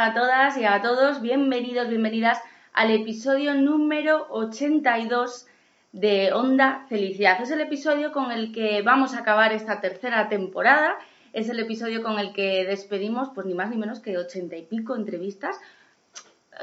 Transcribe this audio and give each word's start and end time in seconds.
a 0.00 0.14
todas 0.14 0.56
y 0.56 0.64
a 0.64 0.80
todos. 0.80 1.20
Bienvenidos, 1.20 1.90
bienvenidas 1.90 2.40
al 2.72 2.90
episodio 2.90 3.52
número 3.52 4.28
82 4.30 5.46
de 5.92 6.32
Onda 6.32 6.86
Felicidad. 6.88 7.38
Es 7.42 7.50
el 7.50 7.60
episodio 7.60 8.10
con 8.10 8.32
el 8.32 8.50
que 8.50 8.80
vamos 8.80 9.12
a 9.12 9.18
acabar 9.18 9.52
esta 9.52 9.82
tercera 9.82 10.30
temporada. 10.30 10.96
Es 11.34 11.50
el 11.50 11.60
episodio 11.60 12.02
con 12.02 12.18
el 12.18 12.32
que 12.32 12.64
despedimos, 12.64 13.28
pues 13.34 13.46
ni 13.46 13.52
más 13.52 13.68
ni 13.68 13.76
menos 13.76 14.00
que 14.00 14.16
ochenta 14.16 14.56
y 14.56 14.62
pico 14.62 14.96
entrevistas. 14.96 15.60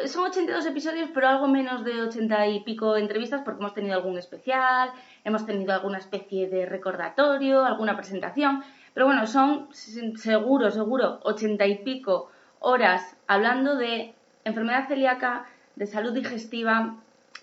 Son 0.07 0.25
82 0.25 0.65
episodios, 0.65 1.11
pero 1.13 1.27
algo 1.27 1.47
menos 1.47 1.85
de 1.85 2.01
ochenta 2.01 2.47
y 2.47 2.61
pico 2.61 2.97
entrevistas 2.97 3.43
porque 3.45 3.59
hemos 3.59 3.75
tenido 3.75 3.93
algún 3.93 4.17
especial, 4.17 4.89
hemos 5.23 5.45
tenido 5.45 5.73
alguna 5.73 5.99
especie 5.99 6.49
de 6.49 6.65
recordatorio, 6.65 7.63
alguna 7.65 7.95
presentación. 7.95 8.63
Pero 8.95 9.05
bueno, 9.05 9.27
son 9.27 9.69
seguro, 10.15 10.71
seguro, 10.71 11.19
ochenta 11.21 11.67
y 11.67 11.83
pico 11.83 12.31
horas 12.59 13.15
hablando 13.27 13.75
de 13.75 14.13
enfermedad 14.45 14.87
celíaca, 14.87 15.45
de 15.75 15.85
salud 15.85 16.13
digestiva, 16.13 16.95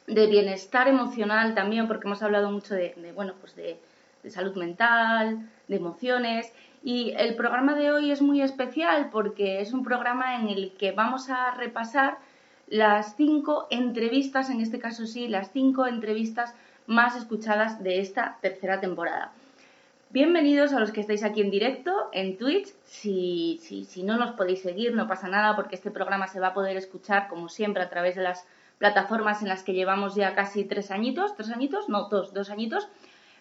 de 0.06 0.26
bienestar 0.26 0.88
emocional 0.88 1.54
también, 1.54 1.86
porque 1.88 2.06
hemos 2.06 2.22
hablado 2.22 2.50
mucho 2.50 2.74
de, 2.74 3.12
bueno, 3.14 3.34
pues 3.40 3.54
de, 3.56 3.78
salud 4.28 4.56
mental, 4.56 5.48
de 5.68 5.76
emociones. 5.76 6.52
Y 6.82 7.14
el 7.16 7.34
programa 7.36 7.74
de 7.74 7.92
hoy 7.92 8.10
es 8.10 8.22
muy 8.22 8.42
especial 8.42 9.10
porque 9.10 9.60
es 9.60 9.72
un 9.72 9.84
programa 9.84 10.36
en 10.36 10.48
el 10.48 10.72
que 10.78 10.92
vamos 10.92 11.30
a 11.30 11.52
repasar 11.52 12.18
las 12.66 13.16
cinco 13.16 13.66
entrevistas, 13.70 14.50
en 14.50 14.60
este 14.60 14.78
caso 14.78 15.06
sí, 15.06 15.28
las 15.28 15.52
cinco 15.52 15.86
entrevistas 15.86 16.54
más 16.86 17.16
escuchadas 17.16 17.82
de 17.82 18.00
esta 18.00 18.38
tercera 18.40 18.80
temporada. 18.80 19.32
Bienvenidos 20.14 20.72
a 20.72 20.78
los 20.78 20.92
que 20.92 21.00
estáis 21.00 21.24
aquí 21.24 21.40
en 21.40 21.50
directo 21.50 22.08
en 22.12 22.36
Twitch. 22.36 22.68
Si, 22.84 23.58
no 24.04 24.16
nos 24.16 24.30
podéis 24.36 24.62
seguir, 24.62 24.94
no 24.94 25.08
pasa 25.08 25.26
nada 25.26 25.56
porque 25.56 25.74
este 25.74 25.90
programa 25.90 26.28
se 26.28 26.38
va 26.38 26.46
a 26.46 26.54
poder 26.54 26.76
escuchar, 26.76 27.26
como 27.26 27.48
siempre, 27.48 27.82
a 27.82 27.88
través 27.90 28.14
de 28.14 28.22
las 28.22 28.46
plataformas 28.78 29.42
en 29.42 29.48
las 29.48 29.64
que 29.64 29.72
llevamos 29.72 30.14
ya 30.14 30.36
casi 30.36 30.66
tres 30.66 30.92
añitos, 30.92 31.34
tres 31.34 31.50
añitos, 31.50 31.88
no, 31.88 32.08
dos, 32.10 32.32
dos 32.32 32.48
añitos. 32.50 32.88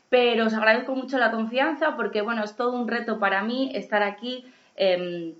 Pero 0.09 0.47
os 0.47 0.55
agradezco 0.55 0.95
mucho 0.95 1.19
la 1.19 1.29
confianza 1.29 1.95
porque, 1.95 2.23
bueno, 2.23 2.43
es 2.43 2.55
todo 2.55 2.75
un 2.75 2.87
reto 2.87 3.19
para 3.19 3.43
mí 3.43 3.69
estar 3.75 4.01
aquí 4.01 4.43
eh, 4.75 5.35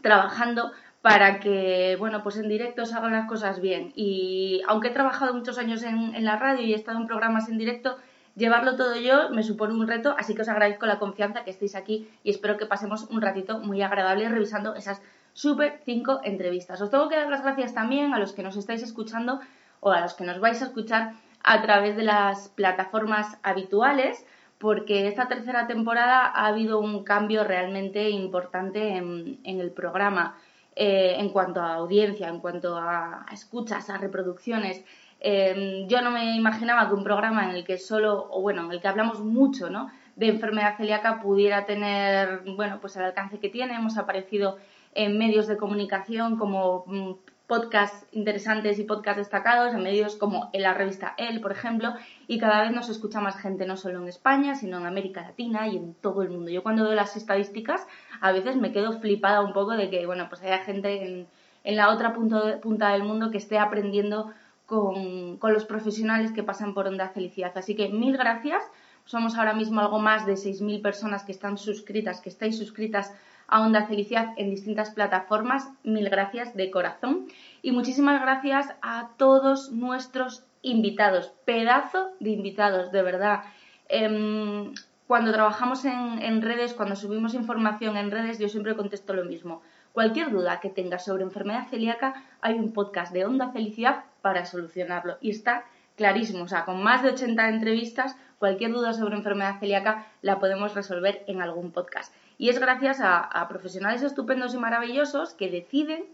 trabajando 0.00 0.70
para 1.02 1.40
que, 1.40 1.96
bueno, 1.98 2.22
pues 2.22 2.36
en 2.36 2.48
directo 2.48 2.86
se 2.86 2.94
hagan 2.94 3.10
las 3.10 3.26
cosas 3.26 3.60
bien. 3.60 3.92
Y 3.96 4.62
aunque 4.68 4.88
he 4.88 4.92
trabajado 4.92 5.34
muchos 5.34 5.58
años 5.58 5.82
en 5.82 6.24
la 6.24 6.36
radio 6.36 6.64
y 6.64 6.72
he 6.72 6.76
estado 6.76 7.00
en 7.00 7.08
programas 7.08 7.48
en 7.48 7.58
directo, 7.58 7.96
Llevarlo 8.38 8.76
todo 8.76 8.94
yo 8.94 9.30
me 9.30 9.42
supone 9.42 9.74
un 9.74 9.88
reto, 9.88 10.14
así 10.16 10.32
que 10.36 10.42
os 10.42 10.48
agradezco 10.48 10.86
la 10.86 11.00
confianza 11.00 11.42
que 11.42 11.50
estéis 11.50 11.74
aquí 11.74 12.08
y 12.22 12.30
espero 12.30 12.56
que 12.56 12.66
pasemos 12.66 13.02
un 13.10 13.20
ratito 13.20 13.58
muy 13.58 13.82
agradable 13.82 14.28
revisando 14.28 14.76
esas 14.76 15.02
super 15.32 15.80
cinco 15.84 16.20
entrevistas. 16.22 16.80
Os 16.80 16.88
tengo 16.88 17.08
que 17.08 17.16
dar 17.16 17.28
las 17.28 17.42
gracias 17.42 17.74
también 17.74 18.14
a 18.14 18.20
los 18.20 18.32
que 18.32 18.44
nos 18.44 18.56
estáis 18.56 18.84
escuchando 18.84 19.40
o 19.80 19.90
a 19.90 20.00
los 20.00 20.14
que 20.14 20.22
nos 20.22 20.38
vais 20.38 20.62
a 20.62 20.66
escuchar 20.66 21.14
a 21.42 21.62
través 21.62 21.96
de 21.96 22.04
las 22.04 22.48
plataformas 22.50 23.38
habituales, 23.42 24.24
porque 24.58 25.08
esta 25.08 25.26
tercera 25.26 25.66
temporada 25.66 26.24
ha 26.24 26.46
habido 26.46 26.78
un 26.78 27.02
cambio 27.02 27.42
realmente 27.42 28.08
importante 28.08 28.98
en, 28.98 29.40
el 29.42 29.72
programa 29.72 30.38
eh, 30.76 31.16
en 31.18 31.30
cuanto 31.30 31.60
a 31.60 31.74
audiencia, 31.74 32.28
en 32.28 32.38
cuanto 32.38 32.76
a 32.76 33.26
escuchas, 33.32 33.90
a 33.90 33.98
reproducciones. 33.98 34.84
Em, 35.20 35.88
yo 35.88 36.00
no 36.00 36.10
me 36.10 36.36
imaginaba 36.36 36.88
que 36.88 36.94
un 36.94 37.04
programa 37.04 37.44
en 37.44 37.56
el 37.56 37.64
que 37.64 37.78
solo, 37.78 38.28
o 38.30 38.40
bueno, 38.40 38.64
en 38.64 38.72
el 38.72 38.80
que 38.80 38.88
hablamos 38.88 39.20
mucho, 39.20 39.68
¿no? 39.70 39.90
de 40.18 40.26
enfermedad 40.26 40.76
celíaca 40.76 41.20
pudiera 41.20 41.64
tener, 41.64 42.42
bueno, 42.56 42.78
pues 42.80 42.96
el 42.96 43.04
alcance 43.04 43.38
que 43.38 43.48
tiene. 43.48 43.76
Hemos 43.76 43.98
aparecido 43.98 44.58
en 44.94 45.16
medios 45.16 45.46
de 45.46 45.56
comunicación 45.56 46.36
como 46.36 46.82
mm, 46.88 47.12
podcasts 47.46 48.04
interesantes 48.10 48.80
y 48.80 48.84
podcasts 48.84 49.18
destacados, 49.18 49.72
en 49.74 49.82
medios 49.84 50.16
como 50.16 50.50
en 50.52 50.62
la 50.62 50.74
revista 50.74 51.14
El, 51.18 51.40
por 51.40 51.52
ejemplo, 51.52 51.94
y 52.26 52.38
cada 52.38 52.62
vez 52.62 52.72
nos 52.72 52.88
escucha 52.88 53.20
más 53.20 53.36
gente, 53.36 53.64
no 53.64 53.76
solo 53.76 54.02
en 54.02 54.08
España, 54.08 54.56
sino 54.56 54.78
en 54.78 54.86
América 54.86 55.22
Latina 55.22 55.68
y 55.68 55.76
en 55.76 55.94
todo 55.94 56.22
el 56.22 56.30
mundo. 56.30 56.50
Yo 56.50 56.64
cuando 56.64 56.82
veo 56.82 56.94
las 56.94 57.16
estadísticas, 57.16 57.86
a 58.20 58.32
veces 58.32 58.56
me 58.56 58.72
quedo 58.72 58.98
flipada 58.98 59.40
un 59.40 59.52
poco 59.52 59.76
de 59.76 59.88
que, 59.88 60.04
bueno, 60.04 60.28
pues 60.28 60.42
haya 60.42 60.58
gente 60.58 61.06
en, 61.06 61.28
en 61.62 61.76
la 61.76 61.90
otra 61.90 62.12
punta 62.12 62.90
del 62.90 63.04
mundo 63.04 63.30
que 63.30 63.38
esté 63.38 63.60
aprendiendo 63.60 64.32
con, 64.68 65.38
los 65.40 65.64
profesionales 65.64 66.30
que 66.30 66.42
pasan 66.42 66.74
por 66.74 66.86
Onda 66.86 67.08
Felicidad. 67.08 67.56
Así 67.56 67.74
que 67.74 67.88
mil 67.88 68.16
gracias. 68.18 68.62
Somos 69.06 69.34
ahora 69.36 69.54
mismo 69.54 69.80
algo 69.80 69.98
más 69.98 70.26
de 70.26 70.34
6.000 70.34 70.82
personas 70.82 71.24
que 71.24 71.32
están 71.32 71.56
suscritas, 71.56 72.20
que 72.20 72.28
estáis 72.28 72.58
suscritas 72.58 73.14
a 73.46 73.62
Onda 73.62 73.86
Felicidad 73.86 74.34
en 74.36 74.50
distintas 74.50 74.90
plataformas. 74.90 75.70
Mil 75.84 76.10
gracias 76.10 76.54
de 76.54 76.70
corazón. 76.70 77.28
Y 77.62 77.72
muchísimas 77.72 78.20
gracias 78.20 78.68
a 78.82 79.08
todos 79.16 79.72
nuestros 79.72 80.44
invitados. 80.60 81.32
Pedazo 81.46 82.10
de 82.20 82.28
invitados, 82.28 82.92
de 82.92 83.02
verdad. 83.02 83.44
Em, 83.88 84.74
cuando 85.06 85.32
trabajamos 85.32 85.86
en, 85.86 86.18
en 86.20 86.42
redes, 86.42 86.74
cuando 86.74 86.94
subimos 86.94 87.32
información 87.32 87.96
en 87.96 88.10
redes, 88.10 88.38
yo 88.38 88.50
siempre 88.50 88.76
contesto 88.76 89.14
lo 89.14 89.24
mismo. 89.24 89.62
Cualquier 89.94 90.30
duda 90.30 90.60
que 90.60 90.68
tengas 90.68 91.06
sobre 91.06 91.22
enfermedad 91.22 91.68
celíaca, 91.68 92.22
hay 92.42 92.58
un 92.58 92.74
podcast 92.74 93.14
de 93.14 93.24
Onda 93.24 93.48
Felicidad 93.48 94.04
para 94.22 94.44
solucionarlo. 94.44 95.16
Y 95.20 95.30
está 95.30 95.64
clarísimo, 95.96 96.44
o 96.44 96.48
sea, 96.48 96.64
con 96.64 96.82
más 96.82 97.02
de 97.02 97.10
80 97.10 97.48
entrevistas, 97.48 98.16
cualquier 98.38 98.72
duda 98.72 98.92
sobre 98.92 99.16
enfermedad 99.16 99.58
celíaca 99.58 100.06
la 100.22 100.38
podemos 100.38 100.74
resolver 100.74 101.24
en 101.26 101.42
algún 101.42 101.72
podcast. 101.72 102.14
Y 102.38 102.50
es 102.50 102.60
gracias 102.60 103.00
a, 103.02 103.46
profesionales 103.48 104.02
estupendos 104.02 104.54
y 104.54 104.58
maravillosos 104.58 105.34
que 105.34 105.50
deciden 105.50 106.04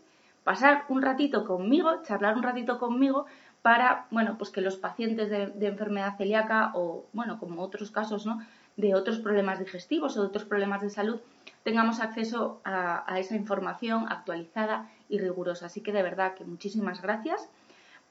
pasar 0.43 0.84
un 0.88 1.03
ratito 1.03 1.44
conmigo, 1.44 2.03
charlar 2.03 2.37
un 2.37 2.43
ratito 2.43 2.78
conmigo 2.78 3.26
para, 3.60 4.06
bueno, 4.10 4.37
pues 4.38 4.50
que 4.50 4.62
los 4.62 4.76
pacientes 4.76 5.31
de, 5.31 5.66
enfermedad 5.66 6.16
celíaca 6.16 6.72
o, 6.75 7.04
bueno, 7.12 7.38
como 7.38 7.62
otros 7.62 7.91
casos, 7.91 8.26
¿no? 8.26 8.41
de 8.76 8.94
otros 8.94 9.19
problemas 9.19 9.59
digestivos 9.59 10.16
o 10.16 10.22
de 10.22 10.26
otros 10.28 10.44
problemas 10.44 10.82
de 10.82 10.91
salud, 10.91 11.20
tengamos 11.62 12.00
acceso 12.00 12.60
a, 12.64 13.19
esa 13.19 13.37
información 13.37 14.06
actualizada 14.09 14.91
y 15.09 15.19
rigurosa. 15.19 15.66
Así 15.66 15.81
que 15.81 15.93
de 15.93 16.03
verdad 16.03 16.34
que 16.34 16.44
muchísimas 16.44 17.00
gracias 17.00 17.48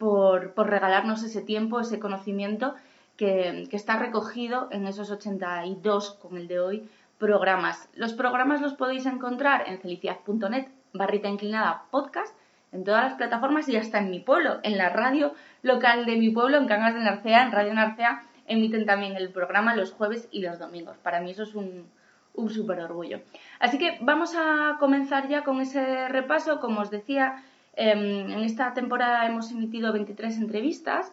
por, 0.04 0.68
regalarnos 0.70 1.24
ese 1.24 1.42
tiempo, 1.42 1.80
ese 1.80 1.98
conocimiento 1.98 2.76
que, 3.16 3.70
está 3.72 3.98
recogido 3.98 4.68
en 4.70 4.86
esos 4.86 5.10
82, 5.10 6.16
con 6.22 6.36
el 6.36 6.50
de 6.50 6.60
hoy, 6.60 6.90
programas. 7.18 7.88
Los 7.96 8.12
programas 8.12 8.60
los 8.60 8.74
podéis 8.74 9.06
encontrar 9.06 9.64
en 9.66 9.80
felicidad.net, 9.80 10.68
barrita 10.92 11.30
inclinada 11.30 11.86
podcast, 11.90 12.36
en 12.74 12.84
todas 12.84 13.04
las 13.06 13.14
plataformas 13.14 13.70
y 13.70 13.78
hasta 13.78 14.00
en 14.00 14.10
mi 14.10 14.20
pueblo, 14.20 14.60
en 14.64 14.78
la 14.78 14.90
radio 14.90 15.36
local 15.62 16.06
de 16.06 16.18
mi 16.18 16.32
pueblo, 16.32 16.58
en 16.58 16.68
Cangas 16.68 16.96
de 16.96 17.00
Narcea, 17.00 17.44
en 17.44 17.54
Radio 17.54 17.74
Narcea, 17.74 18.24
emiten 18.46 18.86
también 18.86 19.16
el 19.16 19.30
programa 19.30 19.74
los 19.74 19.94
jueves 19.94 20.28
y 20.32 20.42
los 20.42 20.60
domingos. 20.60 20.98
Para 20.98 21.22
mí 21.22 21.32
eso 21.32 21.44
es 21.44 21.56
un, 21.56 21.88
un 22.34 22.50
súper 22.50 22.82
orgullo. 22.82 23.22
Así 23.60 23.78
que 23.78 24.00
vamos 24.02 24.36
a 24.36 24.76
comenzar 24.82 25.30
ya 25.30 25.46
con 25.46 25.62
ese 25.62 26.10
repaso. 26.10 26.60
Como 26.60 26.82
os 26.82 26.92
decía, 26.92 27.42
en 27.76 28.32
esta 28.40 28.74
temporada 28.74 29.26
hemos 29.26 29.52
emitido 29.52 29.92
23 29.94 30.38
entrevistas, 30.38 31.12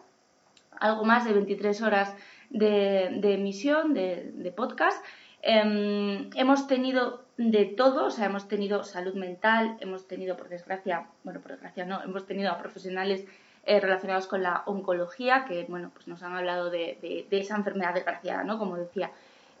algo 0.79 1.05
más 1.05 1.25
de 1.25 1.33
23 1.33 1.81
horas 1.81 2.15
de, 2.49 3.33
emisión 3.33 3.93
de, 3.93 4.53
podcast. 4.55 5.03
Em, 5.41 6.29
hemos 6.35 6.67
tenido 6.67 7.23
de 7.37 7.65
todo, 7.65 8.05
o 8.05 8.11
sea, 8.11 8.25
hemos 8.25 8.47
tenido 8.47 8.83
salud 8.83 9.15
mental, 9.15 9.77
hemos 9.79 10.07
tenido, 10.07 10.37
por 10.37 10.49
desgracia, 10.49 11.07
bueno, 11.23 11.39
por 11.39 11.51
desgracia 11.51 11.85
no, 11.85 12.03
hemos 12.03 12.27
tenido 12.27 12.51
a 12.51 12.59
profesionales 12.59 13.25
eh, 13.65 13.79
relacionados 13.79 14.27
con 14.27 14.43
la 14.43 14.63
oncología, 14.65 15.45
que 15.45 15.65
bueno, 15.67 15.91
pues 15.93 16.07
nos 16.07 16.21
han 16.23 16.35
hablado 16.35 16.69
de, 16.69 17.27
esa 17.31 17.55
enfermedad 17.55 17.93
desgraciada, 17.93 18.43
¿no? 18.43 18.57
Como 18.57 18.77
decía. 18.77 19.11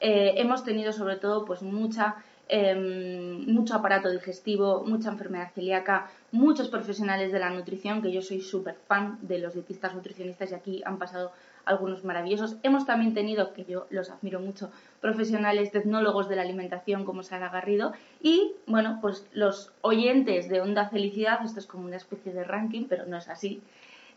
Eh, 0.03 0.41
hemos 0.41 0.63
tenido 0.63 0.93
sobre 0.93 1.17
todo 1.17 1.45
pues 1.45 1.61
mucha 1.61 2.15
em, 2.51 3.45
mucho 3.51 3.73
aparato 3.73 4.11
digestivo, 4.11 4.83
mucha 4.85 5.09
enfermedad 5.09 5.51
celíaca, 5.55 6.11
muchos 6.31 6.67
profesionales 6.67 7.31
de 7.31 7.39
la 7.39 7.49
nutrición, 7.49 8.01
que 8.01 8.11
yo 8.11 8.21
soy 8.21 8.41
súper 8.41 8.75
fan 8.87 9.17
de 9.21 9.39
los 9.39 9.53
dietistas 9.53 9.95
nutricionistas 9.95 10.51
y 10.51 10.55
aquí 10.55 10.81
han 10.85 10.97
pasado 10.99 11.31
algunos 11.63 12.03
maravillosos. 12.03 12.57
Hemos 12.63 12.85
también 12.85 13.13
tenido, 13.13 13.53
que 13.53 13.63
yo 13.63 13.87
los 13.89 14.09
admiro 14.09 14.39
mucho, 14.39 14.69
profesionales 14.99 15.71
tecnólogos 15.71 16.27
de 16.27 16.35
la 16.35 16.41
alimentación 16.41 17.05
como 17.05 17.23
Sara 17.23 17.49
Garrido 17.49 17.93
y, 18.21 18.51
bueno, 18.67 18.99
pues 19.01 19.25
los 19.33 19.71
oyentes 19.81 20.49
de 20.49 20.59
Onda 20.59 20.89
Felicidad, 20.89 21.43
esto 21.45 21.59
es 21.59 21.67
como 21.67 21.85
una 21.85 21.97
especie 21.97 22.33
de 22.33 22.43
ranking, 22.43 22.85
pero 22.89 23.05
no 23.05 23.17
es 23.17 23.29
así, 23.29 23.61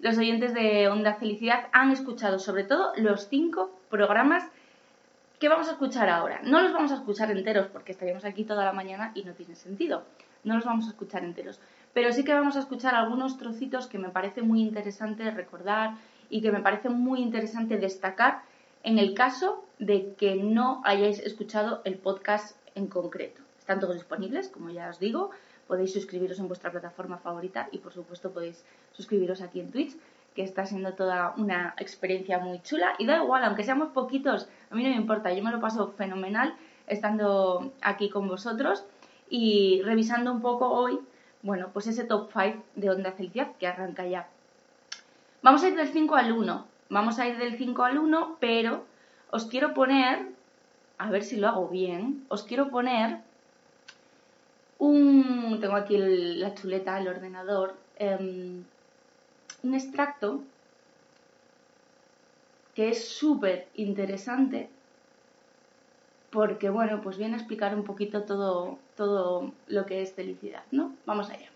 los 0.00 0.18
oyentes 0.18 0.54
de 0.54 0.88
Onda 0.88 1.14
Felicidad 1.14 1.68
han 1.72 1.92
escuchado 1.92 2.38
sobre 2.38 2.64
todo 2.64 2.92
los 2.96 3.28
cinco 3.28 3.70
programas 3.90 4.44
que 5.38 5.48
vamos 5.48 5.68
a 5.68 5.72
escuchar 5.72 6.08
ahora. 6.08 6.40
No 6.42 6.60
los 6.62 6.72
vamos 6.72 6.92
a 6.92 6.96
escuchar 6.96 7.30
enteros 7.30 7.66
porque 7.68 7.92
estaríamos 7.92 8.24
aquí 8.24 8.44
toda 8.44 8.64
la 8.64 8.72
mañana 8.72 9.12
y 9.14 9.24
no 9.24 9.32
tiene 9.32 9.54
sentido. 9.54 10.04
No 10.44 10.54
los 10.54 10.64
vamos 10.64 10.86
a 10.86 10.90
escuchar 10.90 11.24
enteros. 11.24 11.60
Pero 11.92 12.12
sí 12.12 12.24
que 12.24 12.34
vamos 12.34 12.56
a 12.56 12.60
escuchar 12.60 12.94
algunos 12.94 13.38
trocitos 13.38 13.86
que 13.86 13.98
me 13.98 14.08
parece 14.08 14.42
muy 14.42 14.60
interesante 14.60 15.30
recordar 15.30 15.94
y 16.28 16.42
que 16.42 16.52
me 16.52 16.60
parece 16.60 16.88
muy 16.88 17.20
interesante 17.20 17.78
destacar 17.78 18.42
en 18.82 18.98
el 18.98 19.14
caso 19.14 19.64
de 19.78 20.14
que 20.14 20.36
no 20.36 20.82
hayáis 20.84 21.18
escuchado 21.20 21.80
el 21.84 21.96
podcast 21.96 22.56
en 22.74 22.86
concreto. 22.86 23.42
Están 23.58 23.80
todos 23.80 23.94
disponibles, 23.94 24.48
como 24.48 24.70
ya 24.70 24.90
os 24.90 24.98
digo. 24.98 25.30
Podéis 25.66 25.92
suscribiros 25.92 26.38
en 26.38 26.48
vuestra 26.48 26.70
plataforma 26.70 27.16
favorita 27.16 27.68
y 27.72 27.78
por 27.78 27.92
supuesto 27.92 28.32
podéis 28.32 28.62
suscribiros 28.92 29.40
aquí 29.40 29.60
en 29.60 29.70
Twitch, 29.70 29.96
que 30.34 30.42
está 30.42 30.66
siendo 30.66 30.94
toda 30.94 31.34
una 31.36 31.74
experiencia 31.78 32.38
muy 32.38 32.60
chula. 32.62 32.94
Y 32.98 33.06
da 33.06 33.16
igual, 33.22 33.44
aunque 33.44 33.64
seamos 33.64 33.88
poquitos, 33.88 34.48
a 34.70 34.74
mí 34.74 34.82
no 34.82 34.90
me 34.90 34.96
importa, 34.96 35.32
yo 35.32 35.42
me 35.42 35.52
lo 35.52 35.60
paso 35.60 35.92
fenomenal 35.92 36.54
estando 36.86 37.72
aquí 37.80 38.10
con 38.10 38.28
vosotros 38.28 38.84
y 39.30 39.80
revisando 39.82 40.32
un 40.32 40.42
poco 40.42 40.68
hoy, 40.68 40.98
bueno, 41.42 41.70
pues 41.72 41.86
ese 41.86 42.04
top 42.04 42.30
5 42.32 42.62
de 42.74 42.90
Onda 42.90 43.12
Felicidad 43.12 43.52
que 43.58 43.66
arranca 43.66 44.06
ya. 44.06 44.28
Vamos 45.42 45.62
a 45.62 45.68
ir 45.68 45.76
del 45.76 45.88
5 45.88 46.14
al 46.16 46.32
1, 46.32 46.66
vamos 46.88 47.18
a 47.18 47.28
ir 47.28 47.38
del 47.38 47.56
5 47.56 47.84
al 47.84 47.98
1, 47.98 48.36
pero 48.40 48.84
os 49.30 49.46
quiero 49.46 49.74
poner, 49.74 50.28
a 50.98 51.10
ver 51.10 51.22
si 51.22 51.36
lo 51.36 51.48
hago 51.48 51.68
bien, 51.68 52.24
os 52.28 52.44
quiero 52.44 52.70
poner 52.70 53.18
un, 54.78 55.58
tengo 55.60 55.76
aquí 55.76 55.96
la 55.98 56.54
chuleta, 56.54 56.98
el 56.98 57.08
ordenador, 57.08 57.76
em, 57.98 58.64
un 59.64 59.74
extracto 59.74 60.42
que 62.74 62.90
es 62.90 63.08
súper 63.08 63.68
interesante 63.74 64.68
porque, 66.30 66.68
bueno, 66.68 67.00
pues 67.00 67.16
viene 67.16 67.34
a 67.34 67.38
explicar 67.38 67.74
un 67.76 67.84
poquito 67.84 68.22
todo, 68.22 68.78
todo 68.96 69.52
lo 69.68 69.86
que 69.86 70.02
es 70.02 70.12
felicidad, 70.12 70.64
¿no? 70.72 70.92
Vamos 71.06 71.30
allá. 71.30 71.48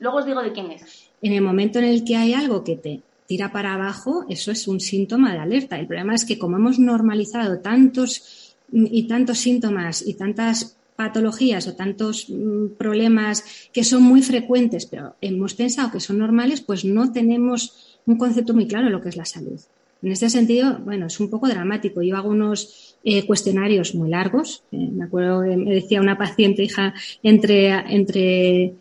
Luego 0.00 0.18
os 0.18 0.26
digo 0.26 0.42
de 0.42 0.52
quién 0.52 0.72
es. 0.72 1.08
En 1.22 1.32
el 1.32 1.40
momento 1.40 1.78
en 1.78 1.84
el 1.84 2.04
que 2.04 2.16
hay 2.16 2.34
algo 2.34 2.64
que 2.64 2.76
te 2.76 3.00
tira 3.28 3.52
para 3.52 3.74
abajo, 3.74 4.26
eso 4.28 4.50
es 4.50 4.66
un 4.66 4.80
síntoma 4.80 5.32
de 5.32 5.38
alerta. 5.38 5.78
El 5.78 5.86
problema 5.86 6.16
es 6.16 6.24
que 6.24 6.38
como 6.38 6.56
hemos 6.56 6.80
normalizado 6.80 7.60
tantos 7.60 8.56
y 8.72 9.06
tantos 9.06 9.38
síntomas 9.38 10.04
y 10.04 10.14
tantas 10.14 10.76
patologías 11.02 11.66
o 11.66 11.74
tantos 11.74 12.26
mm, 12.28 12.78
problemas 12.78 13.44
que 13.72 13.82
son 13.82 14.02
muy 14.02 14.22
frecuentes, 14.22 14.86
pero 14.86 15.16
hemos 15.20 15.54
pensado 15.54 15.90
que 15.90 16.00
son 16.00 16.18
normales, 16.18 16.60
pues 16.60 16.84
no 16.84 17.10
tenemos 17.12 17.98
un 18.06 18.16
concepto 18.16 18.54
muy 18.54 18.66
claro 18.66 18.86
de 18.86 18.92
lo 18.92 19.00
que 19.00 19.08
es 19.08 19.16
la 19.16 19.24
salud. 19.24 19.60
En 20.02 20.10
este 20.10 20.28
sentido, 20.30 20.80
bueno, 20.84 21.06
es 21.06 21.20
un 21.20 21.30
poco 21.30 21.46
dramático. 21.48 22.02
Yo 22.02 22.16
hago 22.16 22.28
unos 22.28 22.96
eh, 23.04 23.24
cuestionarios 23.24 23.94
muy 23.94 24.10
largos. 24.10 24.64
Eh, 24.72 24.88
me 24.92 25.04
acuerdo 25.04 25.42
que 25.42 25.56
me 25.56 25.74
decía 25.74 26.00
una 26.00 26.18
paciente, 26.18 26.64
hija, 26.64 26.92
entre, 27.22 27.68
entre 27.94 28.74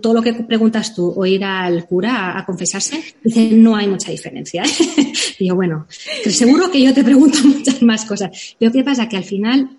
todo 0.00 0.14
lo 0.14 0.22
que 0.22 0.34
preguntas 0.34 0.94
tú 0.94 1.12
o 1.14 1.26
ir 1.26 1.44
al 1.44 1.84
cura 1.86 2.38
a, 2.38 2.46
confesarse, 2.46 3.02
dice, 3.24 3.50
no 3.52 3.74
hay 3.74 3.88
mucha 3.88 4.12
diferencia. 4.12 4.62
y 5.38 5.48
yo, 5.48 5.56
bueno, 5.56 5.86
seguro 6.24 6.70
que 6.70 6.82
yo 6.82 6.94
te 6.94 7.02
pregunto 7.02 7.38
muchas 7.44 7.82
más 7.82 8.04
cosas. 8.04 8.56
Pero 8.58 8.70
¿qué 8.70 8.84
pasa? 8.84 9.08
Que 9.08 9.16
al 9.16 9.24
final 9.24 9.77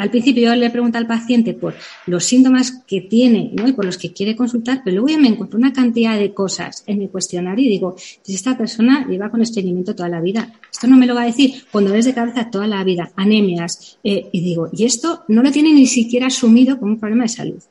al 0.00 0.10
principio 0.10 0.44
yo 0.44 0.54
le 0.54 0.70
pregunto 0.70 0.96
al 0.96 1.06
paciente 1.06 1.52
por 1.52 1.74
los 2.06 2.24
síntomas 2.24 2.72
que 2.86 3.02
tiene 3.02 3.52
y 3.54 3.72
por 3.72 3.84
los 3.84 3.98
que 3.98 4.12
quiere 4.12 4.34
consultar, 4.34 4.80
pero 4.82 4.96
luego 4.96 5.08
ya 5.08 5.18
me 5.18 5.28
encuentro 5.28 5.58
una 5.58 5.74
cantidad 5.74 6.18
de 6.18 6.32
cosas 6.32 6.84
en 6.86 6.98
mi 6.98 7.08
cuestionario 7.08 7.66
y 7.66 7.68
digo, 7.68 7.96
si 8.22 8.34
esta 8.34 8.56
persona 8.56 9.06
lleva 9.06 9.30
con 9.30 9.42
estreñimiento 9.42 9.94
toda 9.94 10.08
la 10.08 10.22
vida, 10.22 10.54
esto 10.72 10.86
no 10.86 10.96
me 10.96 11.06
lo 11.06 11.14
va 11.14 11.22
a 11.22 11.26
decir 11.26 11.64
cuando 11.70 11.92
ves 11.92 12.06
de 12.06 12.14
cabeza 12.14 12.50
toda 12.50 12.66
la 12.66 12.82
vida, 12.82 13.12
anemias, 13.14 13.98
eh, 14.02 14.30
y 14.32 14.40
digo, 14.40 14.70
y 14.72 14.84
esto 14.84 15.24
no 15.28 15.42
lo 15.42 15.52
tiene 15.52 15.74
ni 15.74 15.86
siquiera 15.86 16.28
asumido 16.28 16.78
como 16.78 16.92
un 16.92 16.98
problema 16.98 17.24
de 17.24 17.28
salud. 17.28 17.62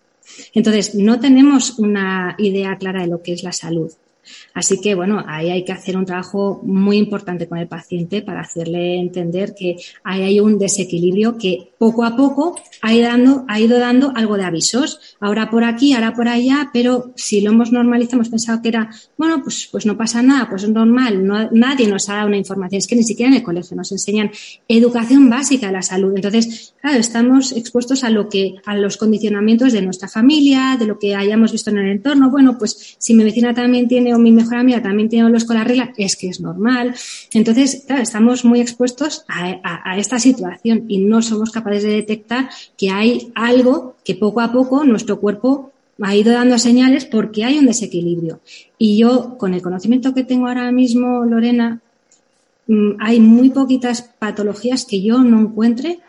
Entonces, 0.53 0.93
no 0.93 1.19
tenemos 1.19 1.79
una 1.79 2.35
idea 2.37 2.77
clara 2.77 3.01
de 3.01 3.07
lo 3.07 3.23
que 3.23 3.33
es 3.33 3.43
la 3.43 3.53
salud. 3.53 3.91
Así 4.53 4.79
que, 4.81 4.95
bueno, 4.95 5.23
ahí 5.27 5.49
hay 5.49 5.63
que 5.63 5.71
hacer 5.71 5.97
un 5.97 6.05
trabajo 6.05 6.61
muy 6.63 6.97
importante 6.97 7.47
con 7.47 7.57
el 7.57 7.67
paciente 7.67 8.21
para 8.21 8.41
hacerle 8.41 8.99
entender 8.99 9.53
que 9.55 9.77
ahí 10.03 10.23
hay 10.23 10.39
un 10.39 10.57
desequilibrio 10.57 11.37
que 11.37 11.71
poco 11.77 12.03
a 12.03 12.15
poco 12.15 12.55
ha 12.81 12.93
ido 12.93 13.07
dando, 13.07 13.45
ha 13.47 13.59
ido 13.59 13.79
dando 13.79 14.11
algo 14.15 14.37
de 14.37 14.43
avisos. 14.43 14.99
Ahora 15.19 15.49
por 15.49 15.63
aquí, 15.63 15.93
ahora 15.93 16.13
por 16.13 16.27
allá, 16.27 16.69
pero 16.73 17.11
si 17.15 17.41
lo 17.41 17.51
hemos 17.51 17.71
normalizado, 17.71 18.17
hemos 18.17 18.29
pensado 18.29 18.61
que 18.61 18.69
era, 18.69 18.89
bueno, 19.17 19.41
pues, 19.43 19.67
pues 19.71 19.85
no 19.85 19.97
pasa 19.97 20.21
nada, 20.21 20.49
pues 20.49 20.63
es 20.63 20.69
normal, 20.69 21.25
no, 21.25 21.49
nadie 21.51 21.87
nos 21.87 22.09
ha 22.09 22.15
dado 22.15 22.27
una 22.27 22.37
información. 22.37 22.79
Es 22.79 22.87
que 22.87 22.95
ni 22.95 23.03
siquiera 23.03 23.31
en 23.31 23.37
el 23.37 23.43
colegio 23.43 23.75
nos 23.75 23.91
enseñan 23.91 24.31
educación 24.67 25.29
básica 25.29 25.67
de 25.67 25.73
la 25.73 25.81
salud. 25.81 26.13
Entonces, 26.15 26.73
claro, 26.81 26.97
estamos 26.97 27.51
expuestos 27.51 28.03
a 28.03 28.09
lo 28.09 28.29
que, 28.29 28.55
a 28.65 28.75
los 28.75 28.97
condicionamientos 28.97 29.73
de 29.73 29.81
nuestra 29.81 30.07
familia, 30.07 30.75
de 30.77 30.85
lo 30.85 30.99
que 30.99 31.15
hayamos 31.15 31.51
visto 31.51 31.69
en 31.69 31.77
el 31.77 31.91
entorno. 31.91 32.29
Bueno, 32.29 32.57
pues 32.57 32.95
si 32.97 33.13
mi 33.13 33.23
vecina 33.23 33.53
también 33.53 33.87
tiene 33.87 34.13
mi 34.19 34.31
mejor 34.31 34.57
amiga 34.57 34.81
también 34.81 35.09
tiene 35.09 35.29
los 35.29 35.45
con 35.45 35.55
la 35.55 35.63
regla, 35.63 35.93
es 35.97 36.15
que 36.15 36.29
es 36.29 36.39
normal. 36.39 36.95
Entonces, 37.33 37.85
estamos 37.87 38.45
muy 38.45 38.61
expuestos 38.61 39.25
a, 39.27 39.97
esta 39.97 40.19
situación 40.19 40.85
y 40.87 40.99
no 40.99 41.21
somos 41.21 41.51
capaces 41.51 41.83
de 41.83 41.89
detectar 41.89 42.49
que 42.77 42.89
hay 42.89 43.31
algo 43.35 43.95
que 44.03 44.15
poco 44.15 44.41
a 44.41 44.51
poco 44.51 44.83
nuestro 44.83 45.19
cuerpo 45.19 45.71
ha 46.01 46.15
ido 46.15 46.31
dando 46.31 46.57
señales 46.57 47.05
porque 47.05 47.43
hay 47.43 47.57
un 47.57 47.65
desequilibrio. 47.65 48.39
Y 48.77 48.97
yo, 48.97 49.37
con 49.37 49.53
el 49.53 49.61
conocimiento 49.61 50.13
que 50.13 50.23
tengo 50.23 50.47
ahora 50.47 50.71
mismo, 50.71 51.25
Lorena, 51.25 51.81
mm, 52.67 52.91
hay 52.99 53.19
muy 53.19 53.49
poquitas 53.49 54.03
patologías 54.17 54.85
que 54.85 55.01
yo 55.01 55.19
no 55.19 55.41
encuentre 55.41 55.99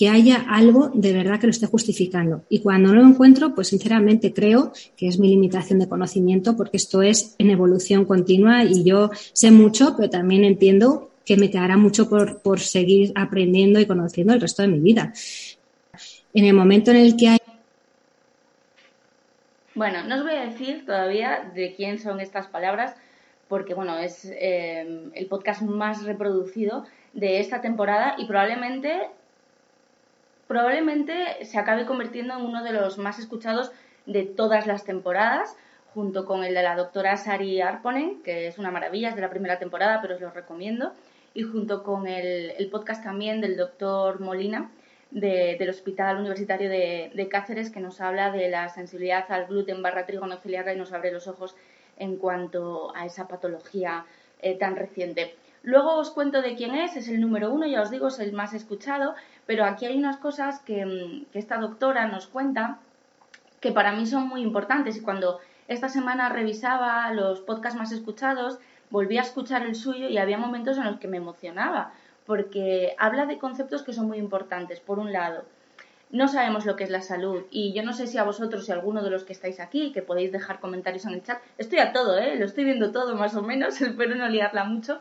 que 0.00 0.08
haya 0.08 0.46
algo 0.48 0.90
de 0.94 1.12
verdad 1.12 1.38
que 1.38 1.46
lo 1.46 1.50
esté 1.50 1.66
justificando. 1.66 2.42
Y 2.48 2.62
cuando 2.62 2.88
no 2.88 3.02
lo 3.02 3.06
encuentro, 3.06 3.54
pues 3.54 3.68
sinceramente 3.68 4.32
creo 4.32 4.72
que 4.96 5.06
es 5.06 5.18
mi 5.18 5.28
limitación 5.28 5.78
de 5.78 5.90
conocimiento 5.90 6.56
porque 6.56 6.78
esto 6.78 7.02
es 7.02 7.34
en 7.36 7.50
evolución 7.50 8.06
continua 8.06 8.64
y 8.64 8.82
yo 8.82 9.10
sé 9.34 9.50
mucho, 9.50 9.96
pero 9.98 10.08
también 10.08 10.44
entiendo 10.44 11.10
que 11.26 11.36
me 11.36 11.50
quedará 11.50 11.76
mucho 11.76 12.08
por, 12.08 12.40
por 12.40 12.60
seguir 12.60 13.12
aprendiendo 13.14 13.78
y 13.78 13.84
conociendo 13.84 14.32
el 14.32 14.40
resto 14.40 14.62
de 14.62 14.68
mi 14.68 14.80
vida. 14.80 15.12
En 16.32 16.46
el 16.46 16.54
momento 16.54 16.92
en 16.92 16.96
el 16.96 17.14
que 17.18 17.28
hay 17.28 17.38
bueno, 19.74 20.02
no 20.04 20.16
os 20.16 20.22
voy 20.22 20.32
a 20.32 20.46
decir 20.46 20.86
todavía 20.86 21.52
de 21.54 21.74
quién 21.74 21.98
son 21.98 22.20
estas 22.20 22.46
palabras, 22.46 22.96
porque 23.48 23.74
bueno, 23.74 23.98
es 23.98 24.24
eh, 24.24 25.10
el 25.12 25.26
podcast 25.26 25.60
más 25.60 26.04
reproducido 26.04 26.86
de 27.12 27.40
esta 27.40 27.60
temporada 27.60 28.14
y 28.16 28.24
probablemente 28.24 29.10
probablemente 30.50 31.44
se 31.44 31.60
acabe 31.60 31.86
convirtiendo 31.86 32.34
en 32.34 32.44
uno 32.44 32.64
de 32.64 32.72
los 32.72 32.98
más 32.98 33.20
escuchados 33.20 33.70
de 34.04 34.24
todas 34.24 34.66
las 34.66 34.84
temporadas, 34.84 35.56
junto 35.94 36.26
con 36.26 36.42
el 36.42 36.54
de 36.54 36.62
la 36.64 36.74
doctora 36.74 37.16
Sari 37.16 37.60
Arponen, 37.60 38.20
que 38.24 38.48
es 38.48 38.58
una 38.58 38.72
maravilla, 38.72 39.10
es 39.10 39.14
de 39.14 39.20
la 39.20 39.30
primera 39.30 39.60
temporada, 39.60 40.00
pero 40.02 40.16
os 40.16 40.20
lo 40.20 40.32
recomiendo, 40.32 40.92
y 41.34 41.44
junto 41.44 41.84
con 41.84 42.08
el, 42.08 42.68
podcast 42.68 43.04
también 43.04 43.40
del 43.40 43.56
doctor 43.56 44.18
Molina, 44.18 44.72
del 45.12 45.70
Hospital 45.70 46.18
Universitario 46.18 46.68
de, 46.68 47.28
Cáceres, 47.30 47.70
que 47.70 47.78
nos 47.78 48.00
habla 48.00 48.32
de 48.32 48.48
la 48.48 48.68
sensibilidad 48.70 49.30
al 49.30 49.46
gluten 49.46 49.82
barra 49.82 50.04
trigo 50.04 50.26
y 50.26 50.76
nos 50.76 50.92
abre 50.92 51.12
los 51.12 51.28
ojos 51.28 51.54
en 51.96 52.16
cuanto 52.16 52.92
a 52.96 53.06
esa 53.06 53.28
patología 53.28 54.04
eh, 54.42 54.58
tan 54.58 54.74
reciente. 54.74 55.36
Luego 55.62 55.96
os 55.96 56.10
cuento 56.10 56.40
de 56.40 56.54
quién 56.54 56.74
es, 56.74 56.96
es 56.96 57.08
el 57.08 57.20
número 57.20 57.52
uno, 57.52 57.66
ya 57.66 57.82
os 57.82 57.90
digo, 57.90 58.08
es 58.08 58.18
el 58.18 58.32
más 58.32 58.54
escuchado, 58.54 59.14
pero 59.50 59.64
aquí 59.64 59.84
hay 59.84 59.98
unas 59.98 60.16
cosas 60.16 60.60
que, 60.60 61.26
esta 61.34 61.58
doctora 61.58 62.06
nos 62.06 62.28
cuenta 62.28 62.78
que 63.58 63.72
para 63.72 63.90
mí 63.90 64.06
son 64.06 64.28
muy 64.28 64.42
importantes 64.42 64.96
y 64.96 65.00
cuando 65.00 65.40
esta 65.66 65.88
semana 65.88 66.28
revisaba 66.28 67.12
los 67.12 67.40
podcasts 67.40 67.76
más 67.76 67.90
escuchados, 67.90 68.60
volví 68.90 69.18
a 69.18 69.22
escuchar 69.22 69.62
el 69.62 69.74
suyo 69.74 70.08
y 70.08 70.18
había 70.18 70.38
momentos 70.38 70.78
en 70.78 70.84
los 70.84 71.00
que 71.00 71.08
me 71.08 71.16
emocionaba, 71.16 71.92
porque 72.26 72.94
habla 72.96 73.26
de 73.26 73.38
conceptos 73.38 73.82
que 73.82 73.92
son 73.92 74.06
muy 74.06 74.18
importantes. 74.18 74.78
Por 74.78 75.00
un 75.00 75.12
lado, 75.12 75.42
no 76.12 76.28
sabemos 76.28 76.64
lo 76.64 76.76
que 76.76 76.84
es 76.84 76.90
la 76.90 77.02
salud 77.02 77.42
y 77.50 77.72
yo 77.72 77.82
no 77.82 77.92
sé 77.92 78.06
si 78.06 78.18
a 78.18 78.22
vosotros 78.22 78.68
y 78.68 78.70
a 78.70 78.76
alguno 78.76 79.02
de 79.02 79.10
los 79.10 79.24
que 79.24 79.32
estáis 79.32 79.58
aquí, 79.58 79.90
que 79.90 80.00
podéis 80.00 80.30
dejar 80.30 80.60
comentarios 80.60 81.06
en 81.06 81.14
el 81.14 81.24
chat, 81.24 81.42
estoy 81.58 81.80
a 81.80 81.92
todo, 81.92 82.16
¿eh? 82.18 82.36
lo 82.36 82.44
estoy 82.44 82.62
viendo 82.62 82.92
todo 82.92 83.16
más 83.16 83.34
o 83.34 83.42
menos, 83.42 83.80
espero 83.82 84.14
no 84.14 84.28
liarla 84.28 84.62
mucho, 84.62 85.00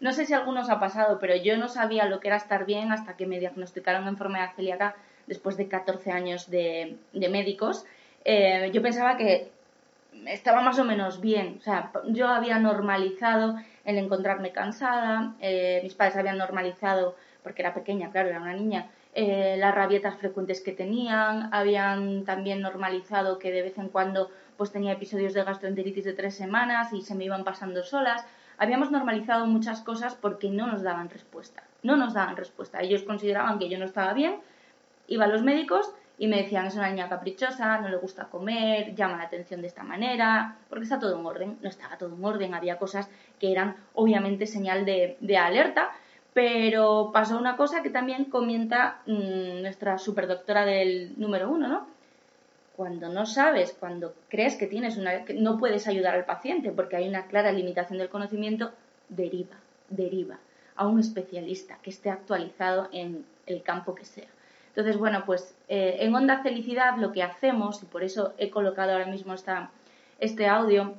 no 0.00 0.12
sé 0.12 0.26
si 0.26 0.32
a 0.32 0.38
algunos 0.38 0.70
ha 0.70 0.80
pasado, 0.80 1.18
pero 1.18 1.36
yo 1.36 1.56
no 1.56 1.68
sabía 1.68 2.06
lo 2.06 2.20
que 2.20 2.28
era 2.28 2.36
estar 2.36 2.64
bien 2.64 2.90
hasta 2.90 3.16
que 3.16 3.26
me 3.26 3.38
diagnosticaron 3.38 4.08
enfermedad 4.08 4.54
celíaca 4.56 4.96
después 5.26 5.56
de 5.56 5.68
14 5.68 6.10
años 6.10 6.50
de, 6.50 6.96
médicos. 7.12 7.84
Eh, 8.24 8.70
yo 8.72 8.82
pensaba 8.82 9.16
que 9.16 9.50
estaba 10.26 10.62
más 10.62 10.78
o 10.78 10.84
menos 10.84 11.20
bien. 11.20 11.56
O 11.58 11.62
sea, 11.62 11.92
yo 12.06 12.28
había 12.28 12.58
normalizado 12.58 13.56
el 13.84 13.98
encontrarme 13.98 14.52
cansada, 14.52 15.34
eh, 15.40 15.80
mis 15.82 15.94
padres 15.94 16.16
habían 16.16 16.38
normalizado, 16.38 17.14
porque 17.42 17.62
era 17.62 17.74
pequeña, 17.74 18.10
claro, 18.10 18.28
era 18.28 18.40
una 18.40 18.54
niña, 18.54 18.90
eh, 19.14 19.56
las 19.58 19.74
rabietas 19.74 20.16
frecuentes 20.16 20.60
que 20.60 20.72
tenían, 20.72 21.52
habían 21.52 22.24
también 22.24 22.60
normalizado 22.60 23.38
que 23.38 23.50
de 23.50 23.62
vez 23.62 23.78
en 23.78 23.88
cuando 23.88 24.30
pues 24.56 24.72
tenía 24.72 24.92
episodios 24.92 25.32
de 25.32 25.42
gastroenteritis 25.42 26.04
de 26.04 26.12
tres 26.12 26.34
semanas 26.34 26.92
y 26.92 27.02
se 27.02 27.14
me 27.14 27.24
iban 27.24 27.44
pasando 27.44 27.82
solas 27.82 28.24
habíamos 28.60 28.90
normalizado 28.90 29.46
muchas 29.46 29.80
cosas 29.80 30.14
porque 30.14 30.50
no 30.50 30.66
nos 30.66 30.82
daban 30.82 31.08
respuesta. 31.08 31.64
No 31.82 31.96
nos 31.96 32.12
daban 32.12 32.36
respuesta. 32.36 32.80
Ellos 32.80 33.02
consideraban 33.02 33.58
que 33.58 33.70
yo 33.70 33.78
no 33.78 33.86
estaba 33.86 34.12
bien, 34.12 34.36
iba 35.08 35.24
a 35.24 35.28
los 35.28 35.42
médicos 35.42 35.90
y 36.18 36.28
me 36.28 36.42
decían 36.42 36.66
es 36.66 36.74
una 36.74 36.90
niña 36.90 37.08
caprichosa, 37.08 37.78
no 37.80 37.88
le 37.88 37.96
gusta 37.96 38.26
comer, 38.26 38.94
llama 38.94 39.16
la 39.16 39.24
atención 39.24 39.62
de 39.62 39.68
esta 39.68 39.82
manera, 39.82 40.58
porque 40.68 40.84
está 40.84 40.98
todo 40.98 41.18
en 41.18 41.24
orden. 41.24 41.58
No 41.62 41.70
estaba 41.70 41.96
todo 41.96 42.14
en 42.14 42.22
orden, 42.22 42.54
había 42.54 42.76
cosas 42.76 43.08
que 43.38 43.50
eran 43.50 43.76
obviamente 43.94 44.46
señal 44.46 44.84
de, 44.84 45.16
alerta, 45.38 45.90
Pero 46.34 47.10
pasó 47.14 47.38
una 47.38 47.56
cosa 47.56 47.82
que 47.82 47.88
también 47.88 48.26
comenta 48.26 49.00
mm, 49.06 49.62
nuestra 49.62 49.96
superdoctora 49.96 50.66
del 50.66 51.18
número 51.18 51.50
uno, 51.50 51.66
¿no? 51.66 51.86
Cuando 52.76 53.08
no 53.08 53.26
sabes, 53.26 53.76
cuando 53.78 54.14
crees 54.28 54.56
que 54.56 54.66
tienes 54.66 54.96
una, 54.96 55.24
que 55.24 55.34
no 55.34 55.58
puedes 55.58 55.86
ayudar 55.86 56.14
al 56.14 56.24
paciente 56.24 56.70
porque 56.70 56.96
hay 56.96 57.08
una 57.08 57.26
clara 57.26 57.52
limitación 57.52 57.98
del 57.98 58.08
conocimiento, 58.08 58.72
deriva, 59.08 59.56
deriva 59.88 60.38
a 60.76 60.86
un 60.86 60.98
especialista 60.98 61.78
que 61.82 61.90
esté 61.90 62.10
actualizado 62.10 62.88
en 62.92 63.26
el 63.46 63.62
campo 63.62 63.94
que 63.94 64.04
sea. 64.04 64.28
Entonces, 64.68 64.96
bueno, 64.96 65.24
pues 65.26 65.54
eh, 65.68 65.96
en 66.00 66.14
Onda 66.14 66.42
Felicidad 66.42 66.96
lo 66.96 67.12
que 67.12 67.22
hacemos, 67.22 67.82
y 67.82 67.86
por 67.86 68.02
eso 68.02 68.32
he 68.38 68.50
colocado 68.50 68.92
ahora 68.92 69.06
mismo 69.06 69.34
esta, 69.34 69.70
este 70.20 70.46
audio, 70.46 70.94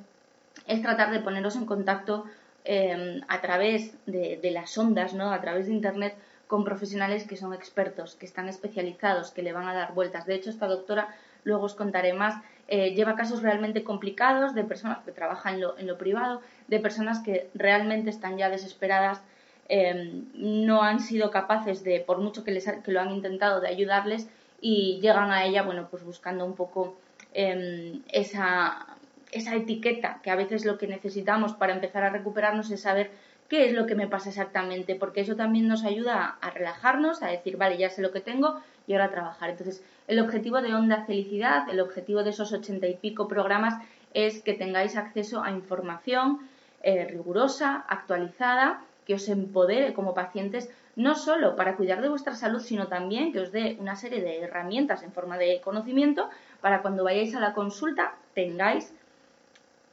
es 0.67 0.81
tratar 0.81 1.11
de 1.11 1.19
ponernos 1.19 1.55
en 1.55 1.65
contacto 1.65 2.25
Em, 2.63 3.21
a 3.27 3.41
través 3.41 3.95
de, 4.05 4.39
las 4.51 4.77
ondas, 4.77 5.13
¿no? 5.13 5.31
a 5.31 5.41
través 5.41 5.65
de 5.65 5.73
Internet, 5.73 6.15
con 6.47 6.63
profesionales 6.63 7.25
que 7.25 7.35
son 7.35 7.53
expertos, 7.53 8.15
que 8.15 8.27
están 8.27 8.49
especializados, 8.49 9.31
que 9.31 9.41
le 9.41 9.51
van 9.51 9.67
a 9.67 9.73
dar 9.73 9.93
vueltas. 9.95 10.27
De 10.27 10.35
hecho, 10.35 10.51
esta 10.51 10.67
doctora, 10.67 11.09
luego 11.43 11.65
os 11.65 11.75
contaré 11.75 12.13
más, 12.13 12.35
eh, 12.67 12.93
lleva 12.93 13.15
casos 13.15 13.41
realmente 13.41 13.83
complicados 13.83 14.55
de 14.55 14.63
personas 14.63 14.99
que 15.05 15.11
trabajan 15.11 15.55
en 15.55 15.61
lo, 15.61 15.77
en 15.77 15.87
lo, 15.87 15.97
privado, 15.97 16.41
de 16.67 16.79
personas 16.79 17.19
que 17.19 17.49
realmente 17.53 18.09
están 18.09 18.37
ya 18.37 18.49
desesperadas, 18.49 19.21
em, 19.67 20.25
no 20.35 20.81
han 20.81 20.99
sido 20.99 21.31
capaces 21.31 21.83
de, 21.83 21.99
por 21.99 22.19
mucho 22.19 22.43
que, 22.43 22.51
les, 22.51 22.65
que 22.65 22.91
lo 22.91 23.01
han 23.01 23.11
intentado, 23.11 23.61
de 23.61 23.67
ayudarles 23.67 24.27
y 24.61 24.99
llegan 25.01 25.31
a 25.31 25.45
ella, 25.45 25.63
bueno, 25.63 25.87
pues 25.89 26.03
buscando 26.03 26.45
un 26.45 26.55
poco 26.55 26.97
em, 27.33 28.01
esa 28.11 28.87
esa 29.31 29.55
etiqueta, 29.55 30.19
que 30.23 30.29
a 30.29 30.35
veces 30.35 30.65
lo 30.65 30.77
que 30.77 30.87
necesitamos 30.87 31.53
para 31.53 31.73
empezar 31.73 32.03
a 32.03 32.09
recuperarnos 32.09 32.69
es 32.71 32.81
saber 32.81 33.11
qué 33.49 33.65
es 33.65 33.73
lo 33.73 33.85
que 33.85 33.95
me 33.95 34.07
pasa 34.07 34.29
exactamente, 34.29 34.95
porque 34.95 35.21
eso 35.21 35.35
también 35.35 35.67
nos 35.67 35.83
ayuda 35.83 36.37
a 36.41 36.51
relajarnos, 36.51 37.21
a 37.21 37.27
decir, 37.27 37.57
vale, 37.57 37.77
ya 37.77 37.89
sé 37.89 38.01
lo 38.01 38.11
que 38.11 38.21
tengo 38.21 38.61
y 38.87 38.93
ahora 38.93 39.05
a 39.05 39.11
trabajar. 39.11 39.49
Entonces, 39.49 39.83
el 40.11 40.19
objetivo 40.19 40.61
de 40.61 40.75
Onda 40.75 41.05
Felicidad, 41.05 41.69
el 41.69 41.79
objetivo 41.79 42.21
de 42.21 42.31
esos 42.31 42.51
ochenta 42.51 42.85
y 42.85 42.95
pico 42.95 43.29
programas 43.29 43.75
es 44.13 44.41
que 44.41 44.53
tengáis 44.53 44.97
acceso 44.97 45.41
a 45.41 45.51
información 45.51 46.49
eh, 46.83 47.05
rigurosa, 47.05 47.85
actualizada, 47.87 48.81
que 49.07 49.13
os 49.13 49.29
empodere 49.29 49.93
como 49.93 50.13
pacientes, 50.13 50.69
no 50.97 51.15
solo 51.15 51.55
para 51.55 51.77
cuidar 51.77 52.01
de 52.01 52.09
vuestra 52.09 52.35
salud, 52.35 52.59
sino 52.59 52.87
también 52.87 53.31
que 53.31 53.39
os 53.39 53.53
dé 53.53 53.77
una 53.79 53.95
serie 53.95 54.19
de 54.19 54.41
herramientas 54.41 55.01
en 55.01 55.13
forma 55.13 55.37
de 55.37 55.61
conocimiento 55.61 56.29
para 56.59 56.81
cuando 56.81 57.05
vayáis 57.05 57.33
a 57.33 57.39
la 57.39 57.53
consulta 57.53 58.15
tengáis 58.35 58.93